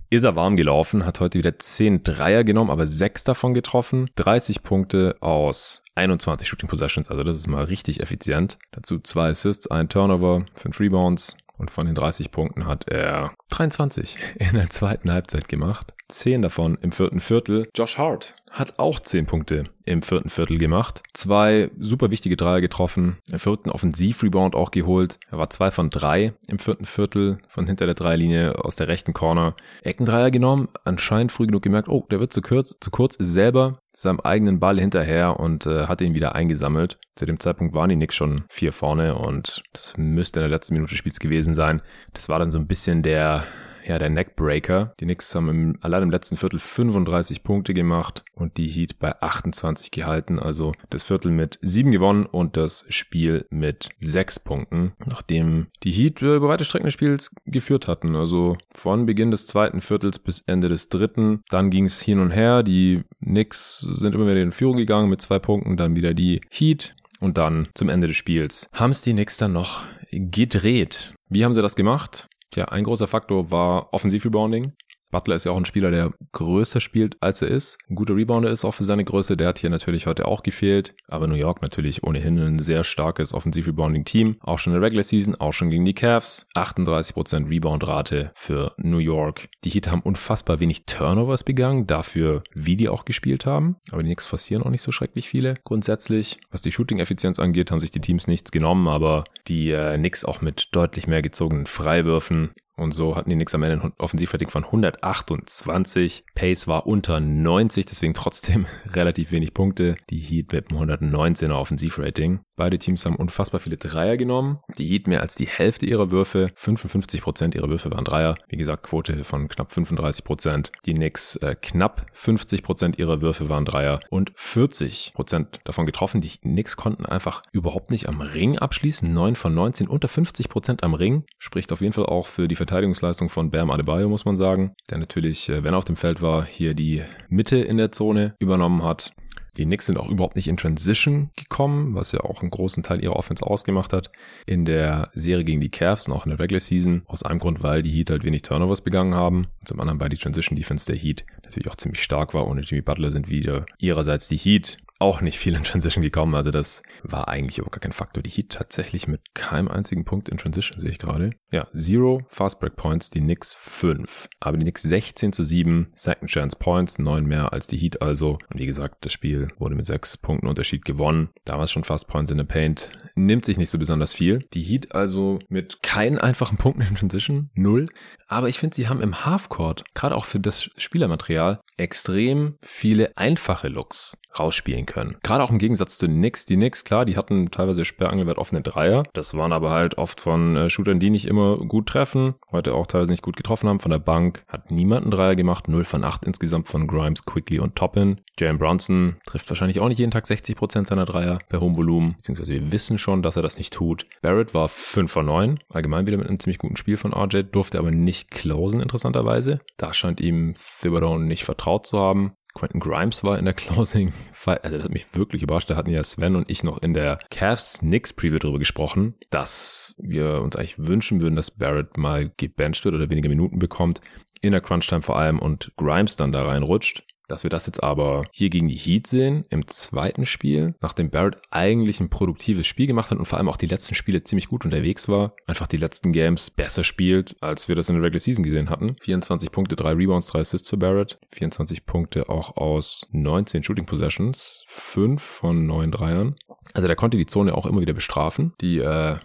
ist 0.10 0.24
er 0.24 0.36
warm 0.36 0.58
gelaufen, 0.58 1.06
hat 1.06 1.22
heute 1.22 1.40
wieder 1.40 1.58
10 1.58 2.04
Dreier 2.04 2.44
genommen, 2.44 2.70
aber 2.70 2.86
6 2.86 3.24
davon 3.24 3.54
getroffen, 3.54 4.10
30 4.16 4.62
Punkte 4.62 5.16
aus 5.22 5.84
21 5.96 6.48
Shooting 6.48 6.68
Possessions, 6.68 7.10
also 7.10 7.24
das 7.24 7.38
ist 7.38 7.48
mal 7.48 7.64
richtig 7.64 8.02
effizient. 8.02 8.58
Dazu 8.72 9.00
zwei 9.00 9.30
Assists, 9.30 9.72
ein 9.72 9.88
Turnover, 9.88 10.46
5 10.56 10.80
Rebounds 10.82 11.38
und 11.58 11.72
von 11.72 11.86
den 11.86 11.96
30 11.96 12.32
Punkten 12.32 12.66
hat 12.68 12.90
er 12.90 13.34
23 13.52 14.18
in 14.36 14.56
der 14.56 14.70
zweiten 14.70 15.12
Halbzeit 15.12 15.48
gemacht. 15.48 15.94
10 16.12 16.42
davon 16.42 16.78
im 16.82 16.92
vierten 16.92 17.20
Viertel. 17.20 17.68
Josh 17.76 17.98
Hart 17.98 18.36
hat 18.52 18.80
auch 18.80 19.00
10 19.00 19.26
Punkte 19.26 19.64
im 19.86 20.02
vierten 20.02 20.30
Viertel 20.30 20.58
gemacht. 20.58 21.02
Zwei 21.14 21.72
super 21.80 22.12
wichtige 22.12 22.38
Dreier 22.38 22.62
getroffen. 22.62 23.18
Im 23.32 23.40
vierten 23.40 23.70
Offensiv-Rebound 23.70 24.56
auch 24.56 24.72
geholt. 24.72 25.18
Er 25.32 25.38
war 25.38 25.50
zwei 25.50 25.72
von 25.72 25.90
drei 25.90 26.34
im 26.48 26.60
vierten 26.60 26.86
Viertel 26.86 27.40
von 27.48 27.66
hinter 27.66 27.86
der 27.86 27.96
Dreilinie 27.96 28.64
aus 28.64 28.76
der 28.76 28.90
rechten 28.90 29.14
Corner. 29.14 29.56
Eckendreier 29.84 30.32
genommen. 30.32 30.68
Anscheinend 30.84 31.32
früh 31.32 31.48
genug 31.48 31.64
gemerkt, 31.64 31.88
oh, 31.88 32.06
der 32.12 32.20
wird 32.20 32.34
zu 32.34 32.42
kurz. 32.42 32.78
Zu 32.80 32.92
kurz 32.92 33.16
ist 33.16 33.34
selber 33.34 33.80
seinem 33.94 34.20
eigenen 34.20 34.60
Ball 34.60 34.80
hinterher 34.80 35.40
und 35.40 35.66
äh, 35.66 35.88
hat 35.88 36.02
ihn 36.02 36.14
wieder 36.14 36.36
eingesammelt. 36.36 36.98
Zu 37.16 37.26
dem 37.26 37.40
Zeitpunkt 37.40 37.74
waren 37.74 37.90
die 37.90 37.96
Knicks 37.96 38.16
schon 38.16 38.44
vier 38.50 38.74
vorne 38.74 39.16
und 39.16 39.64
das 39.74 39.94
müsste 39.98 40.40
in 40.40 40.44
der 40.44 40.58
letzten 40.58 40.76
Minute 40.76 40.96
Spiels 40.96 41.20
gewesen 41.20 41.54
sein. 41.54 41.82
Das 42.14 42.30
war 42.30 42.40
dann 42.40 42.52
so 42.52 42.60
ein 42.60 42.68
bisschen 42.68 43.04
der 43.04 43.44
ja, 43.86 44.00
der 44.00 44.10
Neckbreaker. 44.10 44.94
Die 45.00 45.06
Knicks 45.06 45.34
haben 45.36 45.50
im, 45.50 45.78
allein 45.82 46.04
im 46.04 46.12
letzten 46.12 46.38
Viertel 46.38 46.60
35 46.60 47.44
Punkte 47.44 47.74
gemacht 47.74 48.24
und 48.34 48.58
die 48.58 48.68
Heat 48.68 49.00
bei 49.00 49.20
28 49.22 49.92
gehalten. 49.92 50.40
Also 50.40 50.74
das 50.90 51.04
Viertel 51.04 51.32
mit 51.32 51.60
7 51.62 51.92
gewonnen 51.92 52.26
und 52.26 52.58
das 52.58 52.86
Spiel 52.90 53.46
mit 53.50 53.90
6 53.98 54.40
Punkten, 54.40 54.94
nachdem 55.06 55.68
die 55.84 55.92
Heat 55.92 56.22
über 56.22 56.48
weite 56.48 56.66
Strecken 56.66 56.86
des 56.86 56.94
Spiels 56.94 57.32
geführt 57.46 57.88
hatten. 57.88 58.16
Also 58.16 58.58
von 58.74 59.06
Beginn 59.06 59.32
des 59.32 59.48
zweiten 59.48 59.82
Viertels 59.82 60.20
bis 60.20 60.42
Ende 60.46 60.70
des 60.70 60.90
dritten. 60.90 61.44
Dann 61.50 61.70
ging 61.70 61.86
es 61.86 62.02
hin 62.02 62.20
und 62.20 62.32
her. 62.32 62.64
Die 62.64 63.04
Knicks 63.22 63.80
sind 63.80 64.16
immer 64.16 64.28
wieder 64.28 64.42
in 64.42 64.52
Führung 64.52 64.78
gegangen 64.78 65.10
mit 65.10 65.22
zwei 65.22 65.40
Punkten. 65.40 65.78
Dann 65.78 65.96
wieder 65.96 66.14
die 66.14 66.42
Heat. 66.50 66.96
Und 67.20 67.38
dann 67.38 67.68
zum 67.76 67.88
Ende 67.88 68.08
des 68.08 68.18
Spiels 68.18 68.68
haben 68.74 68.90
es 68.90 69.04
die 69.04 69.14
Knicks 69.14 69.38
dann 69.38 69.54
noch 69.54 69.84
gedreht. 70.12 71.14
Wie 71.30 71.46
haben 71.46 71.54
sie 71.54 71.62
das 71.62 71.76
gemacht? 71.76 72.28
Ja, 72.56 72.66
ein 72.66 72.84
großer 72.84 73.08
Faktor 73.08 73.50
war 73.50 73.94
Offensiv-Rebounding. 73.94 74.74
Butler 75.12 75.36
ist 75.36 75.44
ja 75.44 75.52
auch 75.52 75.58
ein 75.58 75.66
Spieler, 75.66 75.92
der 75.92 76.14
größer 76.32 76.80
spielt, 76.80 77.18
als 77.22 77.42
er 77.42 77.50
ist. 77.50 77.78
Ein 77.90 77.96
guter 77.96 78.16
Rebounder 78.16 78.50
ist 78.50 78.66
auch 78.66 78.74
für 78.74 78.84
seine 78.84 79.04
Größe. 79.04 79.38
Der 79.38 79.50
hat 79.50 79.60
hier 79.60 79.70
natürlich 79.70 80.08
heute 80.08 80.26
auch 80.26 80.44
gefehlt. 80.44 80.96
Aber 81.08 81.28
New 81.28 81.36
York 81.36 81.62
natürlich 81.62 82.04
ohnehin 82.04 82.40
ein 82.40 82.60
sehr 82.60 82.84
starkes 82.84 83.34
Offensiv-Rebounding-Team. 83.34 84.38
Auch 84.40 84.58
schon 84.58 84.74
in 84.74 84.80
der 84.80 84.88
Regular 84.88 85.04
Season, 85.04 85.36
auch 85.36 85.54
schon 85.54 85.70
gegen 85.70 85.86
die 85.86 85.94
Cavs. 85.94 86.48
38% 86.56 87.50
Rebound-Rate 87.50 88.32
für 88.34 88.74
New 88.78 89.00
York. 89.00 89.50
Die 89.64 89.70
Heat 89.70 89.92
haben 89.92 90.02
unfassbar 90.02 90.60
wenig 90.60 90.86
Turnovers 90.86 91.44
begangen, 91.44 91.88
dafür 91.88 92.44
wie 92.54 92.78
die 92.78 92.90
auch 92.90 93.06
gespielt 93.06 93.46
haben. 93.46 93.76
Aber 93.92 94.02
die 94.02 94.08
Knicks 94.08 94.26
forcieren 94.26 94.64
auch 94.64 94.70
nicht 94.70 94.82
so 94.82 94.92
schrecklich 94.92 95.28
viele. 95.28 95.56
Grundsätzlich, 95.64 96.40
was 96.50 96.62
die 96.62 96.72
Shooting-Effizienz 96.72 97.40
angeht, 97.40 97.72
haben 97.72 97.80
sich 97.80 97.92
die 97.92 98.02
Teams 98.02 98.28
nichts 98.28 98.52
genommen, 98.52 98.88
aber 98.88 99.26
die 99.48 99.72
äh, 99.72 99.98
Knicks 99.98 100.24
auch 100.24 100.42
mit 100.42 100.70
deutlich 100.72 101.08
mehr 101.08 101.22
gezogenen 101.22 101.66
Freiwürfen 101.66 102.52
und 102.82 102.94
so 102.94 103.16
hatten 103.16 103.30
die 103.30 103.36
Knicks 103.36 103.54
am 103.54 103.64
Ende 103.64 103.80
ein 103.86 103.94
Offensivrating 104.00 104.50
von 104.50 104.66
128. 104.66 106.26
Pace 106.34 106.68
war 106.68 106.88
unter 106.88 107.20
90, 107.20 107.86
deswegen 107.86 108.14
trotzdem 108.14 108.66
relativ 108.94 109.32
wenig 109.32 109.54
Punkte. 109.54 109.96
Die 110.10 110.18
Heat 110.18 110.52
mit 110.52 110.72
einem 110.72 110.90
119er 110.90 111.54
Offensivrating. 111.54 112.40
Beide 112.56 112.80
Teams 112.80 113.06
haben 113.06 113.16
unfassbar 113.16 113.60
viele 113.60 113.78
Dreier 113.78 114.18
genommen. 114.18 114.60
Die 114.78 114.88
Heat 114.88 115.08
mehr 115.08 115.22
als 115.22 115.36
die 115.36 115.48
Hälfte 115.48 115.86
ihrer 115.86 116.12
Würfe. 116.12 116.52
55% 116.58 117.56
ihrer 117.56 117.70
Würfe 117.70 117.92
waren 117.92 118.04
Dreier. 118.04 118.36
Wie 118.50 118.58
gesagt, 118.58 118.84
Quote 118.84 119.24
von 119.24 119.48
knapp 119.48 119.72
35%. 119.72 120.72
Die 120.86 120.94
Knicks 120.94 121.36
äh, 121.38 121.56
knapp 121.62 122.08
50% 122.20 122.98
ihrer 122.98 123.22
Würfe 123.22 123.48
waren 123.48 123.66
Dreier 123.66 124.00
und 124.10 124.32
40% 124.34 125.60
davon 125.64 125.86
getroffen. 125.86 126.22
Die 126.22 126.30
Knicks 126.30 126.76
konnten 126.78 127.06
einfach 127.06 127.42
überhaupt 127.52 127.92
nicht 127.92 128.10
am 128.10 128.22
Ring 128.22 128.58
abschließen. 128.58 129.14
9 129.14 129.36
von 129.36 129.54
19, 129.54 129.88
unter 129.88 130.08
50% 130.08 130.84
am 130.84 130.96
Ring. 130.96 131.26
Spricht 131.38 131.72
auf 131.72 131.82
jeden 131.82 131.94
Fall 131.94 132.06
auch 132.08 132.28
für 132.28 132.48
die 132.48 132.56
Verteidigungsleistung 132.72 133.28
von 133.28 133.52
Bam 133.52 133.70
Adebayo, 133.70 134.08
muss 134.08 134.24
man 134.24 134.38
sagen, 134.38 134.74
der 134.90 134.98
natürlich, 134.98 135.50
äh, 135.50 135.62
wenn 135.62 135.74
er 135.74 135.78
auf 135.78 135.84
dem 135.84 135.98
Feld 135.98 136.22
war, 136.22 136.46
hier 136.46 136.74
die 136.74 137.04
Mitte 137.28 137.58
in 137.58 137.76
der 137.76 137.92
Zone 137.92 138.34
übernommen 138.40 138.82
hat. 138.82 139.12
Die 139.58 139.66
Knicks 139.66 139.88
sind 139.88 139.98
auch 139.98 140.08
überhaupt 140.08 140.38
nicht 140.38 140.48
in 140.48 140.56
Transition 140.56 141.32
gekommen, 141.36 141.96
was 141.96 142.14
ja 142.14 142.22
auch 142.22 142.40
einen 142.40 142.50
großen 142.50 142.82
Teil 142.82 143.04
ihrer 143.04 143.18
Offense 143.18 143.46
ausgemacht 143.46 143.92
hat. 143.92 144.10
In 144.46 144.64
der 144.64 145.12
Serie 145.14 145.44
gegen 145.44 145.60
die 145.60 145.70
Cavs 145.70 146.08
und 146.08 146.14
auch 146.14 146.26
in 146.26 146.30
der 146.30 146.40
Regular 146.40 146.62
Season. 146.62 147.02
Aus 147.08 147.24
einem 147.24 147.40
Grund, 147.40 147.62
weil 147.62 147.82
die 147.82 147.92
Heat 147.92 148.10
halt 148.10 148.24
wenig 148.24 148.44
Turnovers 148.44 148.80
begangen 148.80 149.16
haben. 149.16 149.48
Und 149.60 149.68
zum 149.68 149.82
anderen, 149.82 150.00
weil 150.00 150.08
die 150.08 150.16
Transition 150.16 150.56
Defense 150.56 150.86
der 150.86 150.96
Heat 150.96 151.26
natürlich 151.44 151.68
auch 151.68 151.76
ziemlich 151.76 152.02
stark 152.02 152.34
war. 152.34 152.48
Ohne 152.48 152.62
Jimmy 152.62 152.82
Butler 152.82 153.12
sind 153.12 153.28
wieder 153.28 153.66
ihrerseits 153.80 154.30
die 154.30 154.38
Heat 154.38 154.78
auch 155.02 155.22
nicht 155.22 155.40
viel 155.40 155.56
in 155.56 155.64
Transition 155.64 156.04
gekommen. 156.04 156.36
Also 156.36 156.52
das 156.52 156.84
war 157.04 157.28
eigentlich 157.28 157.58
überhaupt 157.58 157.74
gar 157.74 157.82
kein 157.82 157.92
Faktor. 157.92 158.22
Die 158.24 158.30
Heat 158.30 158.52
tatsächlich 158.52 159.08
mit 159.08 159.34
keinem 159.34 159.68
einzigen 159.68 160.06
Punkt 160.06 160.30
in 160.30 160.38
Transition, 160.38 160.80
sehe 160.80 160.92
ich 160.92 161.00
gerade. 161.00 161.32
Ja, 161.52 161.68
Zero 161.74 162.22
Fast 162.30 162.60
Break 162.60 162.76
Points, 162.76 163.10
die 163.10 163.20
Knicks 163.20 163.56
5. 163.56 164.30
Aber 164.40 164.58
die 164.58 164.64
Knicks 164.64 164.84
16 164.84 165.34
zu 165.34 165.44
7, 165.44 165.88
Second 165.96 166.30
Chance 166.30 166.58
Points, 166.60 167.00
9 167.00 167.26
mehr 167.26 167.52
als 167.52 167.68
die 167.68 167.78
Heat 167.78 168.02
also. 168.02 168.38
Und 168.50 168.60
wie 168.60 168.66
gesagt, 168.66 169.04
das 169.06 169.14
Spiel 169.14 169.48
wurde 169.58 169.76
mit 169.76 169.88
6 169.88 170.20
Punkten 170.20 170.48
Unterschied 170.48 170.86
gewonnen. 170.86 171.30
Damals 171.46 171.72
schon 171.72 171.84
Fast 171.84 172.08
Points 172.08 172.32
in 172.32 172.38
the 172.38 172.44
Paint. 172.44 172.92
Nimmt 173.16 173.44
sich 173.44 173.58
nicht 173.58 173.72
so 173.72 173.80
besonders 173.80 174.14
viel. 174.14 174.46
Die 174.54 174.62
Heat 174.62 174.94
also 174.94 175.40
mit 175.50 175.82
keinen 175.82 176.20
einfachen 176.20 176.58
Punkten 176.58 176.84
in 176.84 176.96
Transition, 176.96 177.50
null. 177.56 177.88
Aber 178.28 178.50
ich 178.50 178.60
finde, 178.60 178.76
sie 178.76 178.88
haben 178.88 179.02
im 179.02 179.26
Halfcourt, 179.26 179.84
gerade 179.96 180.16
auch 180.16 180.26
für 180.26 180.40
das 180.40 180.70
Spielermaterial, 180.78 181.60
extrem 181.78 182.56
viele 182.62 183.18
einfache 183.18 183.68
Looks 183.68 184.18
rausspielen 184.38 184.86
können. 184.86 184.91
Gerade 185.24 185.44
auch 185.44 185.52
im 185.52 185.58
Gegensatz 185.58 185.98
zu 185.98 186.08
Knicks. 186.08 186.46
Die 186.46 186.56
Knicks, 186.56 186.84
klar, 186.84 187.06
die 187.06 187.18
hatten 187.18 187.52
teilweise 187.52 187.86
Sperrangelwert 187.86 188.38
offene 188.38 188.62
Dreier. 188.62 189.04
Das 189.14 189.36
waren 189.36 189.54
aber 189.54 189.72
halt 189.72 189.98
oft 189.98 190.22
von 190.22 190.56
äh, 190.56 190.70
Shootern, 190.70 191.00
die 191.00 191.10
nicht 191.10 191.26
immer 191.26 191.58
gut 191.58 191.88
treffen. 191.88 192.36
Heute 192.52 192.74
auch 192.74 192.88
teilweise 192.88 193.12
nicht 193.12 193.24
gut 193.24 193.38
getroffen 193.38 193.70
haben. 193.70 193.80
Von 193.80 193.92
der 193.92 194.00
Bank 194.00 194.44
hat 194.48 194.72
niemand 194.72 195.04
einen 195.04 195.12
Dreier 195.12 195.36
gemacht. 195.36 195.68
0 195.68 195.84
von 195.86 196.04
8 196.04 196.26
insgesamt 196.26 196.68
von 196.68 196.88
Grimes, 196.88 197.26
Quickly 197.26 197.60
und 197.60 197.76
Toppin. 197.76 198.22
Jalen 198.40 198.58
Bronson 198.58 199.18
trifft 199.26 199.50
wahrscheinlich 199.50 199.80
auch 199.80 199.88
nicht 199.88 200.00
jeden 200.00 200.12
Tag 200.12 200.26
60% 200.26 200.88
seiner 200.88 201.06
Dreier 201.06 201.40
per 201.50 201.62
hohem 201.62 201.78
Volumen. 201.78 202.16
Beziehungsweise 202.18 202.54
wir 202.54 202.72
wissen 202.72 202.98
schon, 202.98 203.22
dass 203.22 203.36
er 203.36 203.44
das 203.44 203.58
nicht 203.58 203.74
tut. 203.74 204.06
Barrett 204.22 204.54
war 204.54 204.68
5 204.68 205.12
von 205.12 205.26
9. 205.26 205.60
Allgemein 205.70 206.08
wieder 206.08 206.18
mit 206.18 206.28
einem 206.28 206.40
ziemlich 206.40 206.58
guten 206.58 206.78
Spiel 206.78 206.98
von 206.98 207.14
RJ. 207.14 207.44
Durfte 207.52 207.80
aber 207.80 207.92
nicht 207.92 208.32
closen, 208.32 208.82
interessanterweise. 208.82 209.60
Da 209.78 209.94
scheint 209.94 210.22
ihm 210.22 210.56
Thibodeau 210.56 211.18
nicht 211.18 211.44
vertraut 211.44 211.88
zu 211.88 212.00
haben. 212.00 212.34
Quentin 212.54 212.80
Grimes 212.80 213.24
war 213.24 213.38
in 213.38 213.46
der 213.46 213.54
Closing. 213.56 214.14
Also 214.46 214.78
das 214.78 214.84
hat 214.86 214.92
mich 214.92 215.14
wirklich 215.14 215.44
überrascht. 215.44 215.70
Da 215.70 215.76
hatten 215.76 215.90
ja 215.90 216.04
Sven 216.04 216.36
und 216.36 216.50
ich 216.50 216.64
noch 216.64 216.82
in 216.82 216.94
der 216.94 217.20
Cavs 217.30 217.80
Knicks 217.80 218.14
Preview 218.14 218.40
drüber 218.40 218.60
gesprochen, 218.60 219.16
dass 219.30 219.96
wir 219.98 220.42
uns 220.42 220.56
eigentlich 220.56 220.80
wünschen 220.80 221.22
würden, 221.22 221.36
dass 221.36 221.52
Barrett 221.52 221.98
mal 221.98 222.32
gebencht 222.38 222.86
wird 222.86 222.96
oder 222.96 223.10
weniger 223.10 223.30
Minuten 223.30 223.60
bekommt. 223.60 224.02
In 224.42 224.52
der 224.52 224.62
Crunch-Time 224.62 225.04
vor 225.04 225.18
allem 225.18 225.40
und 225.40 225.72
Grimes 225.78 226.16
dann 226.16 226.32
da 226.32 226.44
reinrutscht. 226.44 227.04
Dass 227.32 227.44
wir 227.44 227.50
das 227.50 227.66
jetzt 227.66 227.82
aber 227.82 228.26
hier 228.34 228.50
gegen 228.50 228.68
die 228.68 228.76
Heat 228.76 229.08
sehen, 229.08 229.46
im 229.50 229.66
zweiten 229.66 230.26
Spiel, 230.26 230.76
nachdem 230.82 231.10
Barrett 231.10 231.38
eigentlich 231.50 232.02
ein 232.02 232.10
produktives 232.10 232.68
Spiel 232.68 232.88
gemacht 232.88 233.10
hat 233.10 233.20
und 233.20 233.26
vor 233.26 233.38
allem 233.38 233.48
auch 233.48 233.56
die 233.56 233.68
letzten 233.68 233.96
Spiele 233.96 234.22
ziemlich 234.22 234.50
gut 234.50 234.66
unterwegs 234.66 235.08
war, 235.08 235.34
einfach 235.48 235.68
die 235.68 235.78
letzten 235.78 236.12
Games 236.12 236.50
besser 236.50 236.84
spielt, 236.84 237.38
als 237.40 237.70
wir 237.70 237.76
das 237.78 237.88
in 237.88 237.96
der 237.96 238.04
Regular 238.04 238.20
Season 238.20 238.44
gesehen 238.44 238.70
hatten. 238.70 238.98
24 239.00 239.50
Punkte, 239.50 239.78
3 239.78 239.94
Rebounds, 239.94 240.28
3 240.28 240.40
Assists 240.42 240.70
für 240.70 240.76
Barrett. 240.76 241.20
24 241.32 241.86
Punkte 241.86 242.28
auch 242.28 242.58
aus 242.58 243.08
19 243.14 243.64
Shooting 243.64 243.86
Possessions, 243.86 244.66
5 244.68 245.22
von 245.22 245.66
9 245.66 245.90
Dreiern. 245.90 246.36
Also 246.74 246.88
der 246.88 246.98
konnte 246.98 247.16
die 247.16 247.28
Zone 247.28 247.56
auch 247.56 247.66
immer 247.66 247.80
wieder 247.80 247.94
bestrafen. 247.94 248.52
Die 248.60 248.80
äh, 248.80 249.16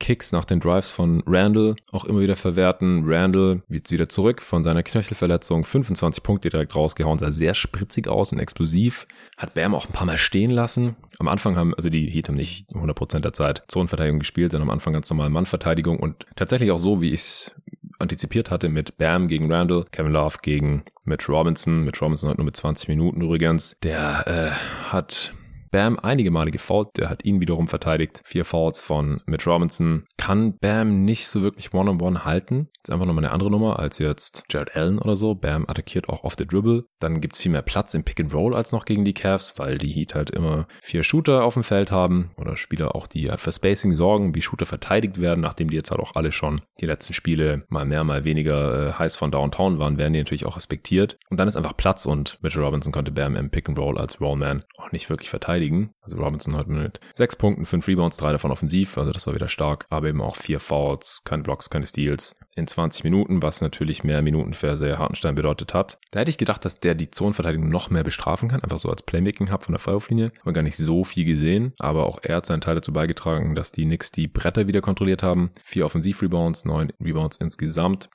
Kicks 0.00 0.32
nach 0.32 0.44
den 0.44 0.58
Drives 0.58 0.90
von 0.90 1.22
Randall 1.26 1.76
auch 1.92 2.04
immer 2.04 2.20
wieder 2.20 2.34
verwerten. 2.34 3.04
Randall 3.06 3.62
wird 3.68 3.90
wieder 3.90 4.08
zurück 4.08 4.42
von 4.42 4.64
seiner 4.64 4.82
Knöchelverletzung. 4.82 5.62
25 5.62 6.24
Punkte 6.24 6.50
direkt 6.50 6.74
rausgehauen, 6.74 7.18
sah 7.18 7.30
sehr 7.30 7.54
spritzig 7.54 8.08
aus 8.08 8.32
und 8.32 8.40
explosiv. 8.40 9.06
Hat 9.36 9.54
Bam 9.54 9.74
auch 9.74 9.86
ein 9.86 9.92
paar 9.92 10.06
Mal 10.06 10.18
stehen 10.18 10.50
lassen. 10.50 10.96
Am 11.20 11.28
Anfang 11.28 11.56
haben, 11.56 11.74
also 11.74 11.90
die 11.90 12.08
Heat 12.10 12.28
haben 12.28 12.36
nicht 12.36 12.68
100% 12.70 13.20
der 13.20 13.32
Zeit 13.32 13.62
Zonenverteidigung 13.68 14.18
gespielt, 14.18 14.50
sondern 14.50 14.68
am 14.68 14.74
Anfang 14.74 14.94
ganz 14.94 15.08
normal 15.10 15.30
Mannverteidigung 15.30 16.00
und 16.00 16.26
tatsächlich 16.34 16.72
auch 16.72 16.78
so, 16.78 17.00
wie 17.00 17.10
ich 17.10 17.20
es 17.20 17.54
antizipiert 18.00 18.50
hatte 18.50 18.68
mit 18.68 18.96
Bam 18.96 19.28
gegen 19.28 19.52
Randall, 19.52 19.84
Kevin 19.92 20.12
Love 20.12 20.38
gegen 20.42 20.84
Mitch 21.04 21.30
Robinson. 21.30 21.84
Mitch 21.84 22.02
Robinson 22.02 22.30
hat 22.30 22.38
nur 22.38 22.46
mit 22.46 22.56
20 22.56 22.88
Minuten 22.88 23.20
übrigens. 23.20 23.78
Der 23.82 24.26
äh, 24.26 24.90
hat 24.90 25.34
Bam 25.70 26.00
einige 26.00 26.32
Male 26.32 26.50
gefault, 26.50 26.88
der 26.96 27.08
hat 27.08 27.24
ihn 27.24 27.40
wiederum 27.40 27.68
verteidigt. 27.68 28.22
Vier 28.24 28.44
Fouls 28.44 28.82
von 28.82 29.20
Mitch 29.26 29.48
Robinson. 29.48 30.04
Kann 30.16 30.58
Bam 30.58 31.04
nicht 31.04 31.28
so 31.28 31.42
wirklich 31.42 31.72
One-on-One 31.72 32.18
-on 32.18 32.22
-one 32.22 32.24
halten. 32.24 32.68
ist 32.82 32.90
einfach 32.90 33.06
nochmal 33.06 33.24
eine 33.24 33.32
andere 33.32 33.52
Nummer 33.52 33.78
als 33.78 33.98
jetzt 33.98 34.42
Jared 34.50 34.74
Allen 34.74 34.98
oder 34.98 35.14
so. 35.14 35.36
Bam 35.36 35.68
attackiert 35.68 36.08
auch 36.08 36.24
off 36.24 36.34
the 36.36 36.46
dribble. 36.46 36.86
Dann 36.98 37.20
gibt's 37.20 37.38
viel 37.38 37.52
mehr 37.52 37.62
Platz 37.62 37.94
im 37.94 38.02
Pick 38.02 38.18
and 38.18 38.34
Roll 38.34 38.54
als 38.54 38.72
noch 38.72 38.84
gegen 38.84 39.04
die 39.04 39.14
Cavs, 39.14 39.54
weil 39.58 39.78
die 39.78 39.92
Heat 39.92 40.16
halt 40.16 40.30
immer 40.30 40.66
vier 40.82 41.04
Shooter 41.04 41.44
auf 41.44 41.54
dem 41.54 41.62
Feld 41.62 41.92
haben 41.92 42.32
oder 42.36 42.56
Spieler 42.56 42.96
auch, 42.96 43.06
die 43.06 43.30
halt 43.30 43.40
für 43.40 43.52
Spacing 43.52 43.94
sorgen, 43.94 44.34
wie 44.34 44.42
Shooter 44.42 44.66
verteidigt 44.66 45.20
werden, 45.20 45.40
nachdem 45.40 45.70
die 45.70 45.76
jetzt 45.76 45.92
halt 45.92 46.00
auch 46.00 46.16
alle 46.16 46.32
schon 46.32 46.62
die 46.80 46.86
letzten 46.86 47.12
Spiele 47.12 47.64
mal 47.68 47.84
mehr, 47.84 48.02
mal 48.02 48.24
weniger 48.24 48.88
äh, 48.88 48.92
heiß 48.94 49.16
von 49.16 49.30
Downtown 49.30 49.78
waren, 49.78 49.98
werden 49.98 50.14
die 50.14 50.18
natürlich 50.20 50.46
auch 50.46 50.56
respektiert. 50.56 51.16
Und 51.30 51.38
dann 51.38 51.46
ist 51.46 51.56
einfach 51.56 51.76
Platz 51.76 52.06
und 52.06 52.38
Mitchell 52.42 52.64
Robinson 52.64 52.92
konnte 52.92 53.12
Bam 53.12 53.36
im 53.36 53.50
Pick 53.50 53.68
and 53.68 53.78
Roll 53.78 53.98
als 53.98 54.20
Rollman 54.20 54.64
auch 54.76 54.90
nicht 54.90 55.08
wirklich 55.10 55.30
verteidigen 55.30 55.59
verteidigen. 55.60 55.94
Also 56.02 56.16
Robinson 56.16 56.56
hat 56.56 56.68
mit 56.68 57.00
sechs 57.14 57.36
Punkten, 57.36 57.66
fünf 57.66 57.86
Rebounds, 57.86 58.16
drei 58.16 58.32
davon 58.32 58.50
offensiv, 58.50 58.96
also 58.98 59.12
das 59.12 59.26
war 59.26 59.34
wieder 59.34 59.48
stark, 59.48 59.86
aber 59.90 60.08
eben 60.08 60.20
auch 60.20 60.36
vier 60.36 60.60
Fouls, 60.60 61.22
keine 61.24 61.42
Blocks, 61.42 61.70
keine 61.70 61.86
Steals 61.86 62.36
in 62.56 62.66
20 62.66 63.04
Minuten, 63.04 63.42
was 63.42 63.60
natürlich 63.60 64.02
mehr 64.02 64.22
Minuten 64.22 64.54
für 64.54 64.74
sehr 64.76 64.98
Hartenstein 64.98 65.34
bedeutet 65.34 65.72
hat. 65.72 65.98
Da 66.10 66.20
hätte 66.20 66.30
ich 66.30 66.38
gedacht, 66.38 66.64
dass 66.64 66.80
der 66.80 66.94
die 66.94 67.10
Zonenverteidigung 67.10 67.68
noch 67.68 67.90
mehr 67.90 68.02
bestrafen 68.02 68.48
kann, 68.48 68.62
einfach 68.62 68.78
so 68.78 68.90
als 68.90 69.02
Playmaking-Hub 69.02 69.64
von 69.64 69.72
der 69.72 69.78
Freiwurflinie. 69.78 70.32
Haben 70.44 70.54
gar 70.54 70.62
nicht 70.62 70.76
so 70.76 71.04
viel 71.04 71.24
gesehen, 71.24 71.74
aber 71.78 72.06
auch 72.06 72.18
er 72.22 72.36
hat 72.36 72.46
seinen 72.46 72.60
Teil 72.60 72.74
dazu 72.74 72.92
beigetragen, 72.92 73.54
dass 73.54 73.72
die 73.72 73.84
Knicks 73.84 74.10
die 74.10 74.26
Bretter 74.26 74.66
wieder 74.66 74.80
kontrolliert 74.80 75.22
haben. 75.22 75.50
Vier 75.62 75.86
Offensiv-Rebounds, 75.86 76.64
neun 76.64 76.92
Rebounds 77.00 77.36
insgesamt. 77.36 78.10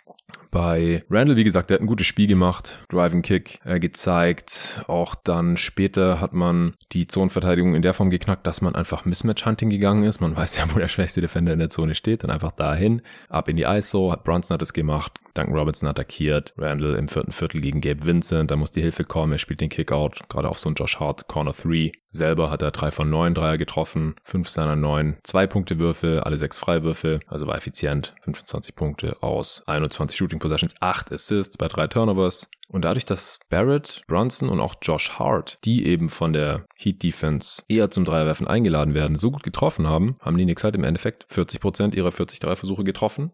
Bei 0.55 1.03
Randall, 1.09 1.35
wie 1.35 1.43
gesagt, 1.43 1.69
der 1.69 1.75
hat 1.75 1.81
ein 1.81 1.85
gutes 1.85 2.07
Spiel 2.07 2.27
gemacht, 2.27 2.79
Driving 2.87 3.23
Kick 3.23 3.59
äh, 3.65 3.77
gezeigt. 3.77 4.85
Auch 4.87 5.13
dann 5.13 5.57
später 5.57 6.21
hat 6.21 6.31
man 6.31 6.75
die 6.93 7.07
Zonenverteidigung 7.07 7.75
in 7.75 7.81
der 7.81 7.93
Form 7.93 8.09
geknackt, 8.09 8.47
dass 8.47 8.61
man 8.61 8.73
einfach 8.73 9.03
Mismatch 9.03 9.45
Hunting 9.45 9.69
gegangen 9.69 10.05
ist. 10.05 10.21
Man 10.21 10.33
weiß 10.37 10.55
ja, 10.55 10.63
wo 10.73 10.79
der 10.79 10.87
schwächste 10.87 11.19
Defender 11.19 11.51
in 11.51 11.59
der 11.59 11.69
Zone 11.69 11.93
steht, 11.93 12.23
dann 12.23 12.31
einfach 12.31 12.53
dahin, 12.53 13.01
ab 13.27 13.49
in 13.49 13.57
die 13.57 13.63
ISO, 13.63 14.13
hat 14.13 14.23
Brunson 14.23 14.53
hat 14.53 14.61
es 14.61 14.71
gemacht, 14.71 15.19
Duncan 15.35 15.55
Robinson 15.55 15.89
attackiert, 15.89 16.53
Randall 16.57 16.95
im 16.95 17.07
vierten 17.07 17.31
Viertel 17.31 17.61
gegen 17.61 17.81
Gabe 17.81 18.05
Vincent, 18.05 18.49
da 18.49 18.55
muss 18.55 18.71
die 18.71 18.81
Hilfe 18.81 19.03
kommen, 19.03 19.33
er 19.33 19.39
spielt 19.39 19.61
den 19.61 19.69
Kickout, 19.69 20.27
gerade 20.29 20.49
auf 20.49 20.57
so 20.57 20.69
einen 20.69 20.75
Josh 20.75 20.99
Hart 20.99 21.27
Corner 21.27 21.53
3. 21.53 21.91
Selber 22.11 22.49
hat 22.49 22.61
er 22.61 22.71
drei 22.71 22.91
von 22.91 23.09
neun 23.09 23.33
Dreier 23.33 23.57
getroffen, 23.57 24.15
fünf 24.23 24.47
seiner 24.47 24.77
neun, 24.77 25.17
zwei 25.23 25.47
Punkte 25.47 25.77
Würfe, 25.77 26.25
alle 26.25 26.37
sechs 26.37 26.57
Freiwürfe, 26.57 27.19
also 27.27 27.45
war 27.45 27.55
effizient, 27.55 28.15
25 28.21 28.75
Punkte 28.75 29.21
aus 29.21 29.63
21 29.67 30.17
Shooting 30.17 30.39
Possessions, 30.39 30.75
acht 30.79 31.11
Assists 31.11 31.57
bei 31.57 31.67
drei 31.67 31.87
Turnovers. 31.87 32.47
Und 32.67 32.83
dadurch, 32.83 33.05
dass 33.05 33.39
Barrett, 33.49 34.01
Brunson 34.07 34.49
und 34.49 34.59
auch 34.59 34.75
Josh 34.81 35.11
Hart, 35.19 35.59
die 35.65 35.85
eben 35.85 36.09
von 36.09 36.33
der 36.33 36.65
Heat 36.75 37.03
Defense 37.03 37.61
eher 37.67 37.91
zum 37.91 38.05
Dreierwerfen 38.05 38.47
eingeladen 38.47 38.93
werden, 38.93 39.17
so 39.17 39.29
gut 39.29 39.43
getroffen 39.43 39.87
haben, 39.87 40.15
haben 40.19 40.37
die 40.37 40.45
Knicks 40.45 40.63
halt 40.63 40.75
im 40.75 40.83
Endeffekt 40.83 41.27
40% 41.31 41.93
ihrer 41.93 42.11
40 42.11 42.39
Dreierversuche 42.39 42.83
getroffen. 42.83 43.31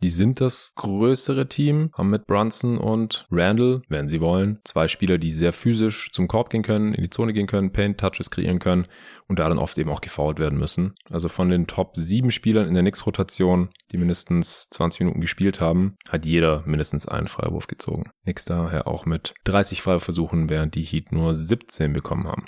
Die 0.00 0.10
sind 0.10 0.40
das 0.40 0.72
größere 0.76 1.48
Team, 1.48 1.90
haben 1.92 2.10
mit 2.10 2.28
Brunson 2.28 2.78
und 2.78 3.26
Randall, 3.32 3.82
wenn 3.88 4.06
sie 4.06 4.20
wollen, 4.20 4.60
zwei 4.62 4.86
Spieler, 4.86 5.18
die 5.18 5.32
sehr 5.32 5.52
physisch 5.52 6.10
zum 6.12 6.28
Korb 6.28 6.50
gehen 6.50 6.62
können, 6.62 6.94
in 6.94 7.02
die 7.02 7.10
Zone 7.10 7.32
gehen 7.32 7.48
können, 7.48 7.72
Paint-Touches 7.72 8.30
kreieren 8.30 8.60
können 8.60 8.86
und 9.26 9.40
da 9.40 9.48
dann 9.48 9.58
oft 9.58 9.76
eben 9.76 9.90
auch 9.90 10.00
gefoult 10.00 10.38
werden 10.38 10.58
müssen. 10.58 10.94
Also 11.10 11.28
von 11.28 11.48
den 11.48 11.66
Top 11.66 11.96
sieben 11.96 12.30
Spielern 12.30 12.68
in 12.68 12.74
der 12.74 12.84
Knicks-Rotation, 12.84 13.70
die 13.90 13.98
mindestens 13.98 14.68
20 14.70 15.00
Minuten 15.00 15.20
gespielt 15.20 15.60
haben, 15.60 15.96
hat 16.08 16.24
jeder 16.24 16.62
mindestens 16.64 17.08
einen 17.08 17.26
Freiwurf 17.26 17.66
gezogen. 17.66 18.12
Knicks 18.22 18.44
daher 18.44 18.86
auch 18.86 19.04
mit 19.04 19.34
30 19.44 19.82
Freiwurfversuchen, 19.82 20.48
während 20.48 20.76
die 20.76 20.82
Heat 20.82 21.10
nur 21.10 21.34
17 21.34 21.92
bekommen 21.92 22.28
haben. 22.28 22.46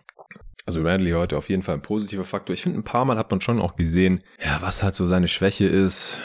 Also 0.67 0.83
Randley 0.83 1.13
heute 1.13 1.37
auf 1.37 1.49
jeden 1.49 1.63
Fall 1.63 1.77
ein 1.77 1.83
positiver 1.83 2.25
Faktor. 2.25 2.55
Ich 2.55 2.63
finde, 2.63 2.79
ein 2.79 2.85
paar 2.85 3.05
Mal 3.05 3.17
hat 3.17 3.31
man 3.31 3.41
schon 3.41 3.61
auch 3.61 3.77
gesehen, 3.77 4.21
ja, 4.45 4.59
was 4.61 4.83
halt 4.83 4.95
so 4.95 5.07
seine 5.07 5.27
Schwäche 5.27 5.67
ist. 5.67 6.19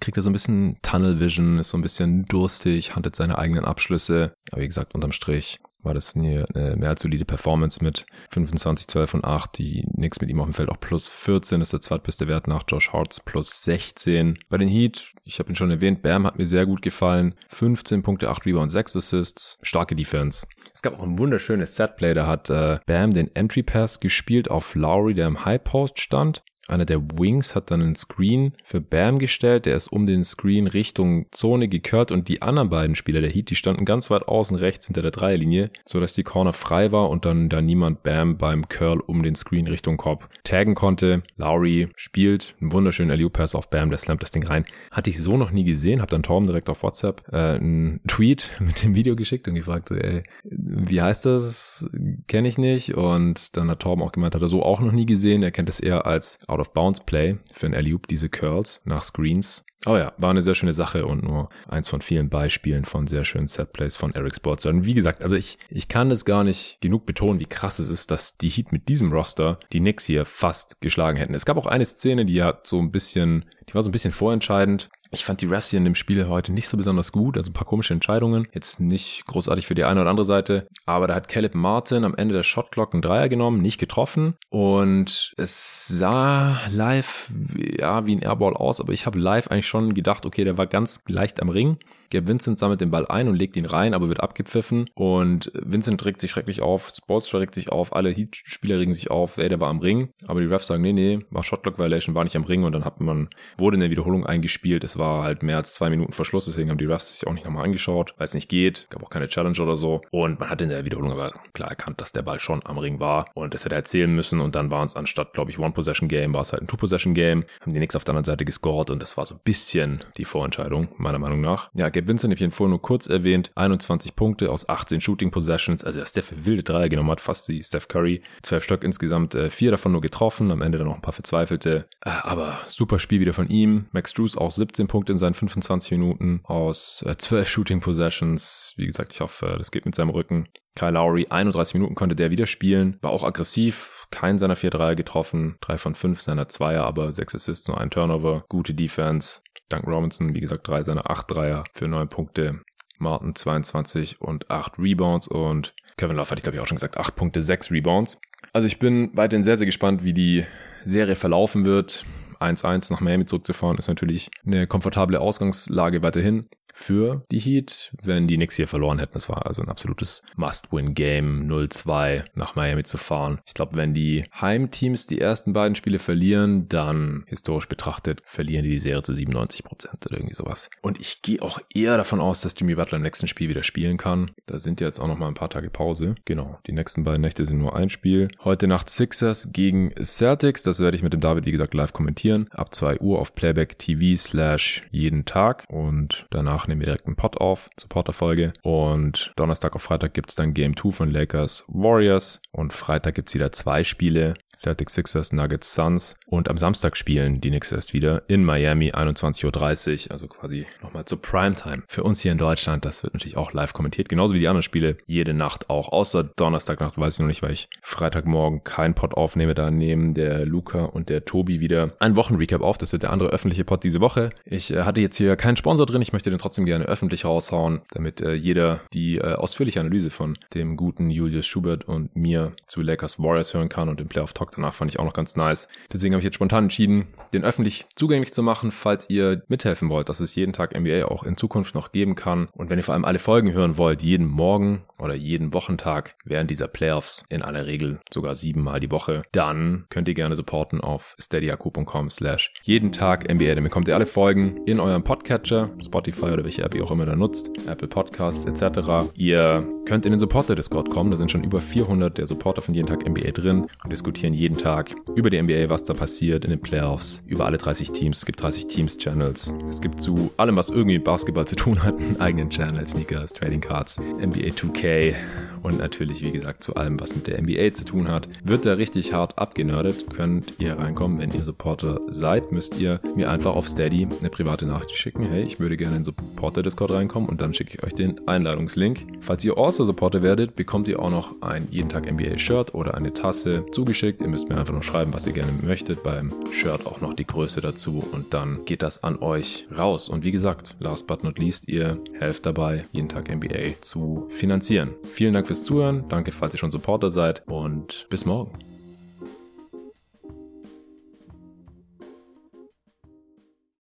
Kriegt 0.00 0.16
er 0.16 0.22
so 0.22 0.30
ein 0.30 0.34
bisschen 0.34 0.78
Tunnel 0.82 1.20
Vision, 1.20 1.58
ist 1.58 1.70
so 1.70 1.78
ein 1.78 1.82
bisschen 1.82 2.26
durstig, 2.26 2.94
handelt 2.94 3.16
seine 3.16 3.38
eigenen 3.38 3.64
Abschlüsse. 3.64 4.34
Aber 4.52 4.60
wie 4.62 4.68
gesagt, 4.68 4.94
unterm 4.94 5.12
Strich 5.12 5.58
war 5.82 5.94
das 5.94 6.16
eine, 6.16 6.44
eine 6.54 6.76
mehr 6.76 6.90
als 6.90 7.02
solide 7.02 7.24
Performance 7.24 7.82
mit 7.82 8.06
25, 8.30 8.88
12 8.88 9.14
und 9.14 9.24
8. 9.24 9.58
Die 9.58 9.86
Knicks 9.94 10.20
mit 10.20 10.30
ihm 10.30 10.40
auf 10.40 10.46
dem 10.46 10.54
Feld 10.54 10.70
auch 10.70 10.80
plus 10.80 11.08
14, 11.08 11.60
das 11.60 11.68
ist 11.68 11.72
der 11.72 11.80
zweitbeste 11.80 12.28
Wert 12.28 12.48
nach 12.48 12.64
Josh 12.66 12.92
Hartz 12.92 13.20
plus 13.20 13.62
16. 13.62 14.38
Bei 14.48 14.58
den 14.58 14.68
Heat, 14.68 15.14
ich 15.24 15.38
habe 15.38 15.50
ihn 15.50 15.56
schon 15.56 15.70
erwähnt, 15.70 16.02
Bam 16.02 16.26
hat 16.26 16.38
mir 16.38 16.46
sehr 16.46 16.66
gut 16.66 16.82
gefallen. 16.82 17.34
15 17.48 18.02
Punkte, 18.02 18.28
8 18.28 18.46
Rebounds, 18.46 18.72
6 18.72 18.96
Assists. 18.96 19.58
Starke 19.62 19.94
Defense. 19.94 20.46
Es 20.74 20.82
gab 20.82 20.98
auch 20.98 21.02
ein 21.02 21.18
wunderschönes 21.18 21.76
Setplay, 21.76 22.14
da 22.14 22.26
hat 22.26 22.50
äh, 22.50 22.78
Bam 22.86 23.10
den 23.10 23.34
Entry 23.34 23.62
Pass 23.62 24.00
gespielt 24.00 24.50
auf 24.50 24.74
Lowry, 24.74 25.14
der 25.14 25.26
im 25.26 25.44
High 25.44 25.62
Post 25.62 26.00
stand 26.00 26.42
einer 26.68 26.84
der 26.84 27.02
Wings 27.18 27.54
hat 27.54 27.70
dann 27.70 27.82
einen 27.82 27.96
Screen 27.96 28.52
für 28.62 28.80
Bam 28.80 29.18
gestellt, 29.18 29.66
der 29.66 29.76
ist 29.76 29.88
um 29.88 30.06
den 30.06 30.24
Screen 30.24 30.66
Richtung 30.66 31.26
Zone 31.32 31.68
gekehrt 31.68 32.10
und 32.10 32.28
die 32.28 32.42
anderen 32.42 32.68
beiden 32.68 32.96
Spieler 32.96 33.20
der 33.20 33.30
Heat, 33.30 33.50
die 33.50 33.56
standen 33.56 33.84
ganz 33.84 34.10
weit 34.10 34.28
außen 34.28 34.56
rechts 34.56 34.86
hinter 34.86 35.02
der 35.02 35.10
Dreierlinie, 35.10 35.70
so 35.84 36.00
dass 36.00 36.14
die 36.14 36.24
Corner 36.24 36.52
frei 36.52 36.92
war 36.92 37.10
und 37.10 37.24
dann 37.24 37.48
da 37.48 37.60
niemand 37.60 38.02
Bam 38.02 38.38
beim 38.38 38.68
Curl 38.68 39.00
um 39.00 39.22
den 39.22 39.34
Screen 39.34 39.66
Richtung 39.66 39.96
Korb 39.96 40.28
taggen 40.44 40.74
konnte. 40.74 41.22
Lowry 41.36 41.88
spielt 41.96 42.54
einen 42.60 42.72
wunderschönen 42.72 43.10
alley 43.10 43.28
Pass 43.28 43.54
auf 43.54 43.70
Bam, 43.70 43.90
der 43.90 43.98
slammt 43.98 44.22
das 44.22 44.30
Ding 44.30 44.46
rein. 44.46 44.64
Hatte 44.90 45.10
ich 45.10 45.20
so 45.20 45.36
noch 45.36 45.50
nie 45.50 45.64
gesehen, 45.64 46.00
hab 46.02 46.10
dann 46.10 46.22
Torben 46.22 46.46
direkt 46.46 46.68
auf 46.68 46.82
WhatsApp 46.82 47.22
äh, 47.32 47.36
einen 47.36 48.00
Tweet 48.06 48.50
mit 48.60 48.82
dem 48.82 48.94
Video 48.94 49.16
geschickt 49.16 49.48
und 49.48 49.54
gefragt, 49.54 49.88
so, 49.88 49.94
ey, 49.94 50.22
wie 50.44 51.00
heißt 51.00 51.24
das? 51.24 51.88
Kenne 52.26 52.48
ich 52.48 52.58
nicht. 52.58 52.94
Und 52.94 53.56
dann 53.56 53.70
hat 53.70 53.80
Torben 53.80 54.02
auch 54.02 54.12
gemeint, 54.12 54.34
hat 54.34 54.42
er 54.42 54.48
so 54.48 54.62
auch 54.62 54.80
noch 54.80 54.92
nie 54.92 55.06
gesehen. 55.06 55.42
Er 55.42 55.50
kennt 55.50 55.68
es 55.68 55.80
eher 55.80 56.06
als 56.06 56.38
Out-of-Bounds-Play 56.58 57.38
für 57.52 57.66
ein 57.66 57.74
alley 57.74 57.96
diese 58.10 58.28
Curls 58.28 58.82
nach 58.84 59.02
Screens. 59.02 59.64
Oh 59.86 59.96
ja, 59.96 60.12
war 60.18 60.30
eine 60.30 60.42
sehr 60.42 60.56
schöne 60.56 60.72
Sache 60.72 61.06
und 61.06 61.22
nur 61.22 61.50
eins 61.68 61.88
von 61.88 62.00
vielen 62.00 62.28
Beispielen 62.28 62.84
von 62.84 63.06
sehr 63.06 63.24
schönen 63.24 63.46
Setplays 63.46 63.96
von 63.96 64.12
Eric 64.12 64.34
Sports. 64.34 64.66
Und 64.66 64.84
wie 64.84 64.94
gesagt, 64.94 65.22
also 65.22 65.36
ich, 65.36 65.56
ich 65.70 65.86
kann 65.86 66.10
es 66.10 66.24
gar 66.24 66.42
nicht 66.42 66.80
genug 66.80 67.06
betonen, 67.06 67.38
wie 67.38 67.46
krass 67.46 67.78
es 67.78 67.88
ist, 67.88 68.10
dass 68.10 68.38
die 68.38 68.48
Heat 68.48 68.72
mit 68.72 68.88
diesem 68.88 69.12
Roster 69.12 69.60
die 69.72 69.78
Knicks 69.78 70.04
hier 70.04 70.24
fast 70.24 70.80
geschlagen 70.80 71.16
hätten. 71.16 71.34
Es 71.34 71.46
gab 71.46 71.56
auch 71.56 71.66
eine 71.66 71.86
Szene, 71.86 72.26
die 72.26 72.42
hat 72.42 72.66
so 72.66 72.80
ein 72.80 72.90
bisschen, 72.90 73.44
die 73.68 73.74
war 73.74 73.84
so 73.84 73.88
ein 73.88 73.92
bisschen 73.92 74.10
vorentscheidend. 74.10 74.88
Ich 75.10 75.24
fand 75.24 75.40
die 75.40 75.46
Refs 75.46 75.70
hier 75.70 75.78
in 75.78 75.84
dem 75.84 75.94
Spiel 75.94 76.28
heute 76.28 76.52
nicht 76.52 76.68
so 76.68 76.76
besonders 76.76 77.12
gut, 77.12 77.36
also 77.36 77.50
ein 77.50 77.54
paar 77.54 77.66
komische 77.66 77.94
Entscheidungen. 77.94 78.46
Jetzt 78.52 78.78
nicht 78.78 79.24
großartig 79.26 79.66
für 79.66 79.74
die 79.74 79.84
eine 79.84 80.02
oder 80.02 80.10
andere 80.10 80.26
Seite, 80.26 80.68
aber 80.84 81.06
da 81.06 81.14
hat 81.14 81.28
Caleb 81.28 81.54
Martin 81.54 82.04
am 82.04 82.14
Ende 82.14 82.34
der 82.34 82.42
Shotclock 82.42 82.92
einen 82.92 83.02
Dreier 83.02 83.28
genommen, 83.28 83.62
nicht 83.62 83.78
getroffen 83.78 84.34
und 84.50 85.32
es 85.36 85.88
sah 85.88 86.58
live 86.70 87.30
ja 87.56 88.06
wie 88.06 88.16
ein 88.16 88.22
Airball 88.22 88.54
aus, 88.54 88.80
aber 88.80 88.92
ich 88.92 89.06
habe 89.06 89.18
live 89.18 89.48
eigentlich 89.48 89.68
schon 89.68 89.94
gedacht, 89.94 90.26
okay, 90.26 90.44
der 90.44 90.58
war 90.58 90.66
ganz 90.66 91.02
leicht 91.08 91.40
am 91.40 91.48
Ring 91.48 91.78
Gabe 92.10 92.28
Vincent 92.28 92.58
sammelt 92.58 92.80
den 92.80 92.90
Ball 92.90 93.06
ein 93.06 93.28
und 93.28 93.36
legt 93.36 93.56
ihn 93.56 93.66
rein, 93.66 93.94
aber 93.94 94.08
wird 94.08 94.20
abgepfiffen. 94.20 94.90
Und 94.94 95.50
Vincent 95.54 96.04
regt 96.04 96.20
sich 96.20 96.30
schrecklich 96.30 96.62
auf, 96.62 96.92
Sportstar 96.94 97.40
regt 97.40 97.54
sich 97.54 97.70
auf, 97.70 97.94
alle 97.94 98.10
Heat-Spieler 98.10 98.78
regen 98.78 98.94
sich 98.94 99.10
auf, 99.10 99.38
ey, 99.38 99.48
der 99.48 99.60
war 99.60 99.68
am 99.68 99.80
Ring, 99.80 100.10
aber 100.26 100.40
die 100.40 100.46
Refs 100.46 100.66
sagen, 100.66 100.82
nee, 100.82 100.92
nee, 100.92 101.20
war 101.30 101.44
Shotclock 101.44 101.78
Violation, 101.78 102.14
war 102.14 102.24
nicht 102.24 102.36
am 102.36 102.44
Ring. 102.44 102.64
Und 102.64 102.72
dann 102.72 102.84
hat 102.84 103.00
man, 103.00 103.28
wurde 103.56 103.76
in 103.76 103.80
der 103.80 103.90
Wiederholung 103.90 104.26
eingespielt, 104.26 104.84
es 104.84 104.98
war 104.98 105.22
halt 105.22 105.42
mehr 105.42 105.56
als 105.56 105.74
zwei 105.74 105.90
Minuten 105.90 106.12
Verschluss, 106.12 106.46
deswegen 106.46 106.70
haben 106.70 106.78
die 106.78 106.86
Refs 106.86 107.18
sich 107.18 107.26
auch 107.26 107.32
nicht 107.32 107.44
nochmal 107.44 107.64
angeschaut, 107.64 108.14
weil 108.16 108.24
es 108.24 108.34
nicht 108.34 108.48
geht, 108.48 108.86
gab 108.90 109.02
auch 109.02 109.10
keine 109.10 109.28
Challenge 109.28 109.60
oder 109.60 109.76
so. 109.76 110.00
Und 110.10 110.40
man 110.40 110.50
hat 110.50 110.60
in 110.60 110.68
der 110.68 110.84
Wiederholung 110.84 111.12
aber 111.12 111.32
klar 111.52 111.70
erkannt, 111.70 112.00
dass 112.00 112.12
der 112.12 112.22
Ball 112.22 112.40
schon 112.40 112.64
am 112.64 112.78
Ring 112.78 113.00
war. 113.00 113.26
Und 113.34 113.54
das 113.54 113.64
hätte 113.64 113.74
er 113.74 113.78
erzählen 113.78 114.14
müssen. 114.14 114.40
Und 114.40 114.54
dann 114.54 114.70
waren 114.70 114.86
es 114.86 114.96
anstatt, 114.96 115.32
glaube 115.32 115.50
ich, 115.50 115.58
One-Possession-Game, 115.58 116.34
war 116.34 116.42
es 116.42 116.52
halt 116.52 116.62
ein 116.62 116.66
Two-Possession-Game, 116.66 117.44
haben 117.60 117.72
die 117.72 117.78
Knicks 117.78 117.96
auf 117.96 118.04
der 118.04 118.12
anderen 118.12 118.24
Seite 118.24 118.44
gescored. 118.44 118.90
Und 118.90 119.00
das 119.00 119.16
war 119.16 119.26
so 119.26 119.34
ein 119.34 119.40
bisschen 119.44 120.04
die 120.16 120.24
Vorentscheidung, 120.24 120.88
meiner 120.96 121.18
Meinung 121.18 121.40
nach. 121.40 121.70
Ja, 121.74 121.88
Gabe 121.98 122.06
Vincent 122.06 122.30
habe 122.30 122.36
ich 122.38 122.44
ihn 122.44 122.52
vorhin 122.52 122.70
nur 122.70 122.80
kurz 122.80 123.08
erwähnt, 123.08 123.50
21 123.56 124.14
Punkte 124.14 124.52
aus 124.52 124.68
18 124.68 125.00
Shooting-Possessions, 125.00 125.82
also 125.82 125.98
der 125.98 126.06
Steph 126.06 126.32
wilde 126.44 126.62
Dreier 126.62 126.88
genommen 126.88 127.10
hat, 127.10 127.20
fast 127.20 127.48
wie 127.48 127.60
Steph 127.60 127.88
Curry, 127.88 128.22
12 128.42 128.62
Stück 128.62 128.84
insgesamt, 128.84 129.34
äh, 129.34 129.50
vier 129.50 129.72
davon 129.72 129.90
nur 129.90 130.00
getroffen, 130.00 130.52
am 130.52 130.62
Ende 130.62 130.78
dann 130.78 130.86
noch 130.86 130.94
ein 130.94 131.02
paar 131.02 131.12
verzweifelte, 131.12 131.88
äh, 132.04 132.10
aber 132.10 132.60
super 132.68 133.00
Spiel 133.00 133.18
wieder 133.18 133.32
von 133.32 133.48
ihm. 133.48 133.86
Max 133.90 134.14
Drews 134.14 134.38
auch 134.38 134.52
17 134.52 134.86
Punkte 134.86 135.10
in 135.10 135.18
seinen 135.18 135.34
25 135.34 135.90
Minuten 135.90 136.40
aus 136.44 137.02
äh, 137.04 137.16
12 137.16 137.48
Shooting-Possessions, 137.48 138.74
wie 138.76 138.86
gesagt, 138.86 139.12
ich 139.12 139.20
hoffe, 139.20 139.56
das 139.58 139.72
geht 139.72 139.84
mit 139.84 139.96
seinem 139.96 140.10
Rücken. 140.10 140.46
Kyle 140.76 140.92
Lowry, 140.92 141.26
31 141.28 141.74
Minuten 141.74 141.96
konnte 141.96 142.14
der 142.14 142.30
wieder 142.30 142.46
spielen, 142.46 142.98
war 143.02 143.10
auch 143.10 143.24
aggressiv, 143.24 144.06
keinen 144.12 144.38
seiner 144.38 144.54
vier 144.54 144.70
Dreier 144.70 144.94
getroffen, 144.94 145.56
drei 145.60 145.76
von 145.76 145.96
fünf 145.96 146.20
seiner 146.20 146.48
Zweier, 146.48 146.84
aber 146.84 147.10
sechs 147.10 147.34
Assists, 147.34 147.66
nur 147.66 147.80
ein 147.80 147.90
Turnover, 147.90 148.44
gute 148.48 148.72
Defense. 148.74 149.40
Dank 149.68 149.86
Robinson, 149.86 150.34
wie 150.34 150.40
gesagt, 150.40 150.66
drei 150.66 150.82
seiner 150.82 151.10
acht 151.10 151.30
Dreier 151.30 151.64
für 151.74 151.88
neun 151.88 152.08
Punkte. 152.08 152.60
Martin 152.98 153.34
22 153.34 154.20
und 154.20 154.50
acht 154.50 154.78
Rebounds 154.78 155.28
und 155.28 155.74
Kevin 155.96 156.16
Love 156.16 156.30
hatte 156.30 156.40
ich 156.40 156.42
glaube 156.42 156.56
ich 156.56 156.62
auch 156.62 156.66
schon 156.66 156.76
gesagt, 156.76 156.96
acht 156.96 157.14
Punkte, 157.14 157.42
sechs 157.42 157.70
Rebounds. 157.70 158.20
Also 158.52 158.66
ich 158.66 158.78
bin 158.78 159.10
weiterhin 159.14 159.44
sehr, 159.44 159.56
sehr 159.56 159.66
gespannt, 159.66 160.04
wie 160.04 160.12
die 160.12 160.44
Serie 160.84 161.16
verlaufen 161.16 161.64
wird. 161.64 162.04
1-1 162.40 162.92
nach 162.92 163.00
Miami 163.00 163.24
zurückzufahren 163.24 163.78
ist 163.78 163.88
natürlich 163.88 164.30
eine 164.46 164.66
komfortable 164.66 165.20
Ausgangslage 165.20 166.02
weiterhin 166.02 166.48
für 166.78 167.24
die 167.32 167.40
Heat, 167.40 167.92
wenn 168.02 168.28
die 168.28 168.36
Knicks 168.36 168.54
hier 168.54 168.68
verloren 168.68 169.00
hätten. 169.00 169.14
Das 169.14 169.28
war 169.28 169.46
also 169.46 169.62
ein 169.62 169.68
absolutes 169.68 170.22
Must-Win-Game, 170.36 171.50
0-2 171.50 172.24
nach 172.34 172.54
Miami 172.54 172.84
zu 172.84 172.98
fahren. 172.98 173.40
Ich 173.46 173.54
glaube, 173.54 173.74
wenn 173.74 173.94
die 173.94 174.24
Heimteams 174.40 175.08
die 175.08 175.20
ersten 175.20 175.52
beiden 175.52 175.74
Spiele 175.74 175.98
verlieren, 175.98 176.68
dann 176.68 177.24
historisch 177.26 177.68
betrachtet 177.68 178.22
verlieren 178.24 178.64
die 178.64 178.70
die 178.70 178.78
Serie 178.78 179.02
zu 179.02 179.14
97 179.14 179.64
Prozent 179.64 180.06
oder 180.06 180.18
irgendwie 180.18 180.34
sowas. 180.34 180.70
Und 180.80 181.00
ich 181.00 181.20
gehe 181.22 181.42
auch 181.42 181.58
eher 181.74 181.96
davon 181.96 182.20
aus, 182.20 182.42
dass 182.42 182.54
Jimmy 182.56 182.76
Butler 182.76 182.96
im 182.96 183.02
nächsten 183.02 183.26
Spiel 183.26 183.48
wieder 183.48 183.64
spielen 183.64 183.96
kann. 183.96 184.30
Da 184.46 184.58
sind 184.58 184.80
jetzt 184.80 185.00
auch 185.00 185.08
noch 185.08 185.18
mal 185.18 185.28
ein 185.28 185.34
paar 185.34 185.50
Tage 185.50 185.70
Pause. 185.70 186.14
Genau, 186.24 186.58
die 186.68 186.72
nächsten 186.72 187.02
beiden 187.02 187.22
Nächte 187.22 187.44
sind 187.44 187.58
nur 187.58 187.74
ein 187.74 187.90
Spiel. 187.90 188.28
Heute 188.44 188.68
Nacht 188.68 188.88
Sixers 188.88 189.52
gegen 189.52 189.92
Celtics. 190.00 190.62
Das 190.62 190.78
werde 190.78 190.96
ich 190.96 191.02
mit 191.02 191.12
dem 191.12 191.20
David, 191.20 191.44
wie 191.44 191.52
gesagt, 191.52 191.74
live 191.74 191.92
kommentieren. 191.92 192.48
Ab 192.52 192.72
2 192.72 193.00
Uhr 193.00 193.18
auf 193.18 193.34
Playback 193.34 193.78
TV 193.78 194.16
slash 194.16 194.84
jeden 194.92 195.24
Tag. 195.24 195.64
Und 195.68 196.26
danach 196.30 196.67
nehmen 196.68 196.80
wir 196.80 196.86
direkt 196.86 197.06
einen 197.06 197.16
Pod 197.16 197.38
auf, 197.38 197.68
Supporterfolge. 197.78 198.52
Und 198.62 199.32
Donnerstag 199.36 199.74
auf 199.74 199.82
Freitag 199.82 200.14
gibt's 200.14 200.34
dann 200.34 200.54
Game 200.54 200.76
2 200.76 200.90
von 200.92 201.10
Lakers 201.10 201.64
Warriors. 201.68 202.40
Und 202.52 202.72
Freitag 202.72 203.14
gibt's 203.14 203.34
wieder 203.34 203.52
zwei 203.52 203.84
Spiele. 203.84 204.34
Celtics 204.58 204.94
Sixers, 204.94 205.32
Nuggets 205.32 205.72
Suns. 205.72 206.16
Und 206.26 206.48
am 206.48 206.58
Samstag 206.58 206.96
spielen 206.96 207.40
die 207.40 207.50
Knicks 207.50 207.70
erst 207.70 207.94
wieder 207.94 208.22
in 208.26 208.44
Miami, 208.44 208.90
21.30 208.90 210.06
Uhr, 210.06 210.12
also 210.12 210.26
quasi 210.26 210.66
nochmal 210.82 211.04
zur 211.04 211.22
Primetime. 211.22 211.84
Für 211.88 212.02
uns 212.02 212.20
hier 212.20 212.32
in 212.32 212.38
Deutschland, 212.38 212.84
das 212.84 213.04
wird 213.04 213.14
natürlich 213.14 213.36
auch 213.36 213.52
live 213.52 213.72
kommentiert, 213.72 214.08
genauso 214.08 214.34
wie 214.34 214.40
die 214.40 214.48
anderen 214.48 214.64
Spiele, 214.64 214.96
jede 215.06 215.32
Nacht 215.32 215.70
auch, 215.70 215.92
außer 215.92 216.24
Donnerstagnacht, 216.24 216.98
weiß 216.98 217.14
ich 217.14 217.20
noch 217.20 217.28
nicht, 217.28 217.42
weil 217.42 217.52
ich 217.52 217.68
Freitagmorgen 217.82 218.64
keinen 218.64 218.94
Pod 218.94 219.14
aufnehme, 219.14 219.54
da 219.54 219.70
nehmen 219.70 220.14
der 220.14 220.44
Luca 220.44 220.84
und 220.84 221.08
der 221.08 221.24
Tobi 221.24 221.60
wieder 221.60 221.92
ein 222.00 222.16
Wochenrecap 222.16 222.60
auf, 222.60 222.78
das 222.78 222.92
wird 222.92 223.04
der 223.04 223.12
andere 223.12 223.30
öffentliche 223.30 223.64
Pod 223.64 223.84
diese 223.84 224.00
Woche. 224.00 224.30
Ich 224.44 224.72
äh, 224.72 224.82
hatte 224.82 225.00
jetzt 225.00 225.16
hier 225.16 225.36
keinen 225.36 225.56
Sponsor 225.56 225.86
drin, 225.86 226.02
ich 226.02 226.12
möchte 226.12 226.30
den 226.30 226.38
trotzdem 226.40 226.64
gerne 226.64 226.86
öffentlich 226.86 227.24
raushauen, 227.24 227.82
damit 227.92 228.20
äh, 228.20 228.34
jeder 228.34 228.80
die 228.92 229.18
äh, 229.18 229.34
ausführliche 229.34 229.78
Analyse 229.78 230.10
von 230.10 230.36
dem 230.54 230.76
guten 230.76 231.10
Julius 231.10 231.46
Schubert 231.46 231.86
und 231.86 232.16
mir 232.16 232.54
zu 232.66 232.82
Lakers 232.82 233.20
Warriors 233.20 233.54
hören 233.54 233.68
kann 233.68 233.88
und 233.88 234.00
den 234.00 234.08
Playoff 234.08 234.32
Talk 234.32 234.47
danach 234.54 234.74
fand 234.74 234.90
ich 234.90 234.98
auch 234.98 235.04
noch 235.04 235.12
ganz 235.12 235.36
nice. 235.36 235.68
Deswegen 235.92 236.14
habe 236.14 236.20
ich 236.20 236.24
jetzt 236.24 236.34
spontan 236.34 236.64
entschieden, 236.64 237.08
den 237.32 237.44
öffentlich 237.44 237.86
zugänglich 237.94 238.32
zu 238.32 238.42
machen, 238.42 238.70
falls 238.70 239.08
ihr 239.10 239.42
mithelfen 239.48 239.90
wollt, 239.90 240.08
dass 240.08 240.20
es 240.20 240.34
jeden 240.34 240.52
Tag 240.52 240.78
NBA 240.78 241.06
auch 241.06 241.22
in 241.22 241.36
Zukunft 241.36 241.74
noch 241.74 241.92
geben 241.92 242.14
kann. 242.14 242.48
Und 242.52 242.70
wenn 242.70 242.78
ihr 242.78 242.84
vor 242.84 242.94
allem 242.94 243.04
alle 243.04 243.18
Folgen 243.18 243.52
hören 243.52 243.78
wollt, 243.78 244.02
jeden 244.02 244.26
Morgen 244.26 244.82
oder 244.98 245.14
jeden 245.14 245.54
Wochentag 245.54 246.16
während 246.24 246.50
dieser 246.50 246.68
Playoffs, 246.68 247.24
in 247.28 247.42
aller 247.42 247.66
Regel 247.66 248.00
sogar 248.12 248.34
siebenmal 248.34 248.80
die 248.80 248.90
Woche, 248.90 249.22
dann 249.32 249.86
könnt 249.90 250.08
ihr 250.08 250.14
gerne 250.14 250.36
supporten 250.36 250.80
auf 250.80 251.14
steadyaku.com 251.20 252.10
slash 252.10 252.52
jeden 252.62 252.92
Tag 252.92 253.32
NBA. 253.32 253.54
Dann 253.54 253.64
bekommt 253.64 253.88
ihr 253.88 253.94
alle 253.94 254.06
Folgen 254.06 254.64
in 254.66 254.80
eurem 254.80 255.04
Podcatcher, 255.04 255.70
Spotify 255.84 256.26
oder 256.26 256.44
welche 256.44 256.62
App 256.62 256.74
ihr 256.74 256.84
auch 256.84 256.90
immer 256.90 257.06
da 257.06 257.16
nutzt, 257.16 257.50
Apple 257.66 257.88
Podcasts 257.88 258.44
etc. 258.44 259.10
Ihr 259.14 259.66
könnt 259.86 260.04
in 260.04 260.12
den 260.12 260.20
Supporter-Discord 260.20 260.90
kommen, 260.90 261.10
da 261.10 261.16
sind 261.16 261.30
schon 261.30 261.44
über 261.44 261.60
400 261.60 262.18
der 262.18 262.26
Supporter 262.26 262.62
von 262.62 262.74
jeden 262.74 262.88
Tag 262.88 263.08
NBA 263.08 263.30
drin 263.30 263.66
und 263.82 263.92
diskutieren 263.92 264.34
jeden 264.38 264.56
Tag 264.56 264.94
über 265.14 265.30
die 265.30 265.42
NBA, 265.42 265.68
was 265.68 265.84
da 265.84 265.94
passiert 265.94 266.44
in 266.44 266.50
den 266.50 266.60
Playoffs, 266.60 267.22
über 267.26 267.46
alle 267.46 267.58
30 267.58 267.90
Teams. 267.90 268.18
Es 268.18 268.26
gibt 268.26 268.40
30 268.40 268.68
Teams-Channels. 268.68 269.54
Es 269.68 269.80
gibt 269.80 270.00
zu 270.00 270.30
allem, 270.36 270.56
was 270.56 270.70
irgendwie 270.70 270.94
mit 270.94 271.04
Basketball 271.04 271.46
zu 271.46 271.56
tun 271.56 271.82
hat, 271.82 271.98
einen 271.98 272.20
eigenen 272.20 272.50
Channel, 272.50 272.86
Sneakers, 272.86 273.32
Trading 273.32 273.60
Cards, 273.60 273.98
NBA 273.98 274.50
2K 274.50 275.14
und 275.62 275.78
natürlich, 275.78 276.22
wie 276.22 276.30
gesagt, 276.30 276.62
zu 276.62 276.76
allem, 276.76 277.00
was 277.00 277.14
mit 277.14 277.26
der 277.26 277.42
NBA 277.42 277.74
zu 277.74 277.84
tun 277.84 278.08
hat. 278.08 278.28
Wird 278.44 278.64
da 278.64 278.74
richtig 278.74 279.12
hart 279.12 279.38
abgenördet, 279.38 280.08
könnt 280.10 280.54
ihr 280.58 280.78
reinkommen. 280.78 281.18
Wenn 281.18 281.32
ihr 281.32 281.44
Supporter 281.44 282.00
seid, 282.08 282.52
müsst 282.52 282.78
ihr 282.78 283.00
mir 283.16 283.30
einfach 283.30 283.54
auf 283.54 283.68
Steady 283.68 284.06
eine 284.20 284.30
private 284.30 284.66
Nachricht 284.66 284.96
schicken. 284.96 285.24
Hey, 285.24 285.42
ich 285.42 285.58
würde 285.58 285.76
gerne 285.76 285.96
in 285.96 286.04
Supporter-Discord 286.04 286.92
reinkommen 286.92 287.28
und 287.28 287.40
dann 287.40 287.54
schicke 287.54 287.74
ich 287.74 287.82
euch 287.82 287.94
den 287.94 288.20
Einladungslink. 288.28 289.04
Falls 289.20 289.44
ihr 289.44 289.58
also 289.58 289.84
Supporter 289.84 290.22
werdet, 290.22 290.54
bekommt 290.54 290.86
ihr 290.88 291.00
auch 291.00 291.10
noch 291.10 291.42
ein 291.42 291.66
jeden 291.70 291.88
Tag 291.88 292.10
NBA-Shirt 292.10 292.74
oder 292.74 292.94
eine 292.94 293.12
Tasse 293.12 293.64
zugeschickt. 293.72 294.22
Ihr 294.28 294.32
müsst 294.32 294.50
mir 294.50 294.58
einfach 294.58 294.74
nur 294.74 294.82
schreiben, 294.82 295.14
was 295.14 295.24
ihr 295.24 295.32
gerne 295.32 295.52
möchtet. 295.62 296.02
Beim 296.02 296.34
Shirt 296.52 296.86
auch 296.86 297.00
noch 297.00 297.14
die 297.14 297.26
Größe 297.26 297.62
dazu 297.62 298.04
und 298.12 298.34
dann 298.34 298.66
geht 298.66 298.82
das 298.82 299.02
an 299.02 299.16
euch 299.22 299.66
raus. 299.74 300.10
Und 300.10 300.22
wie 300.22 300.32
gesagt, 300.32 300.76
last 300.80 301.06
but 301.06 301.24
not 301.24 301.38
least, 301.38 301.66
ihr 301.66 301.98
helft 302.12 302.44
dabei, 302.44 302.84
jeden 302.92 303.08
Tag 303.08 303.34
NBA 303.34 303.80
zu 303.80 304.26
finanzieren. 304.28 304.90
Vielen 305.10 305.32
Dank 305.32 305.46
fürs 305.46 305.64
Zuhören. 305.64 306.04
Danke, 306.10 306.32
falls 306.32 306.52
ihr 306.52 306.58
schon 306.58 306.70
Supporter 306.70 307.08
seid 307.08 307.42
und 307.48 308.06
bis 308.10 308.26
morgen. 308.26 308.67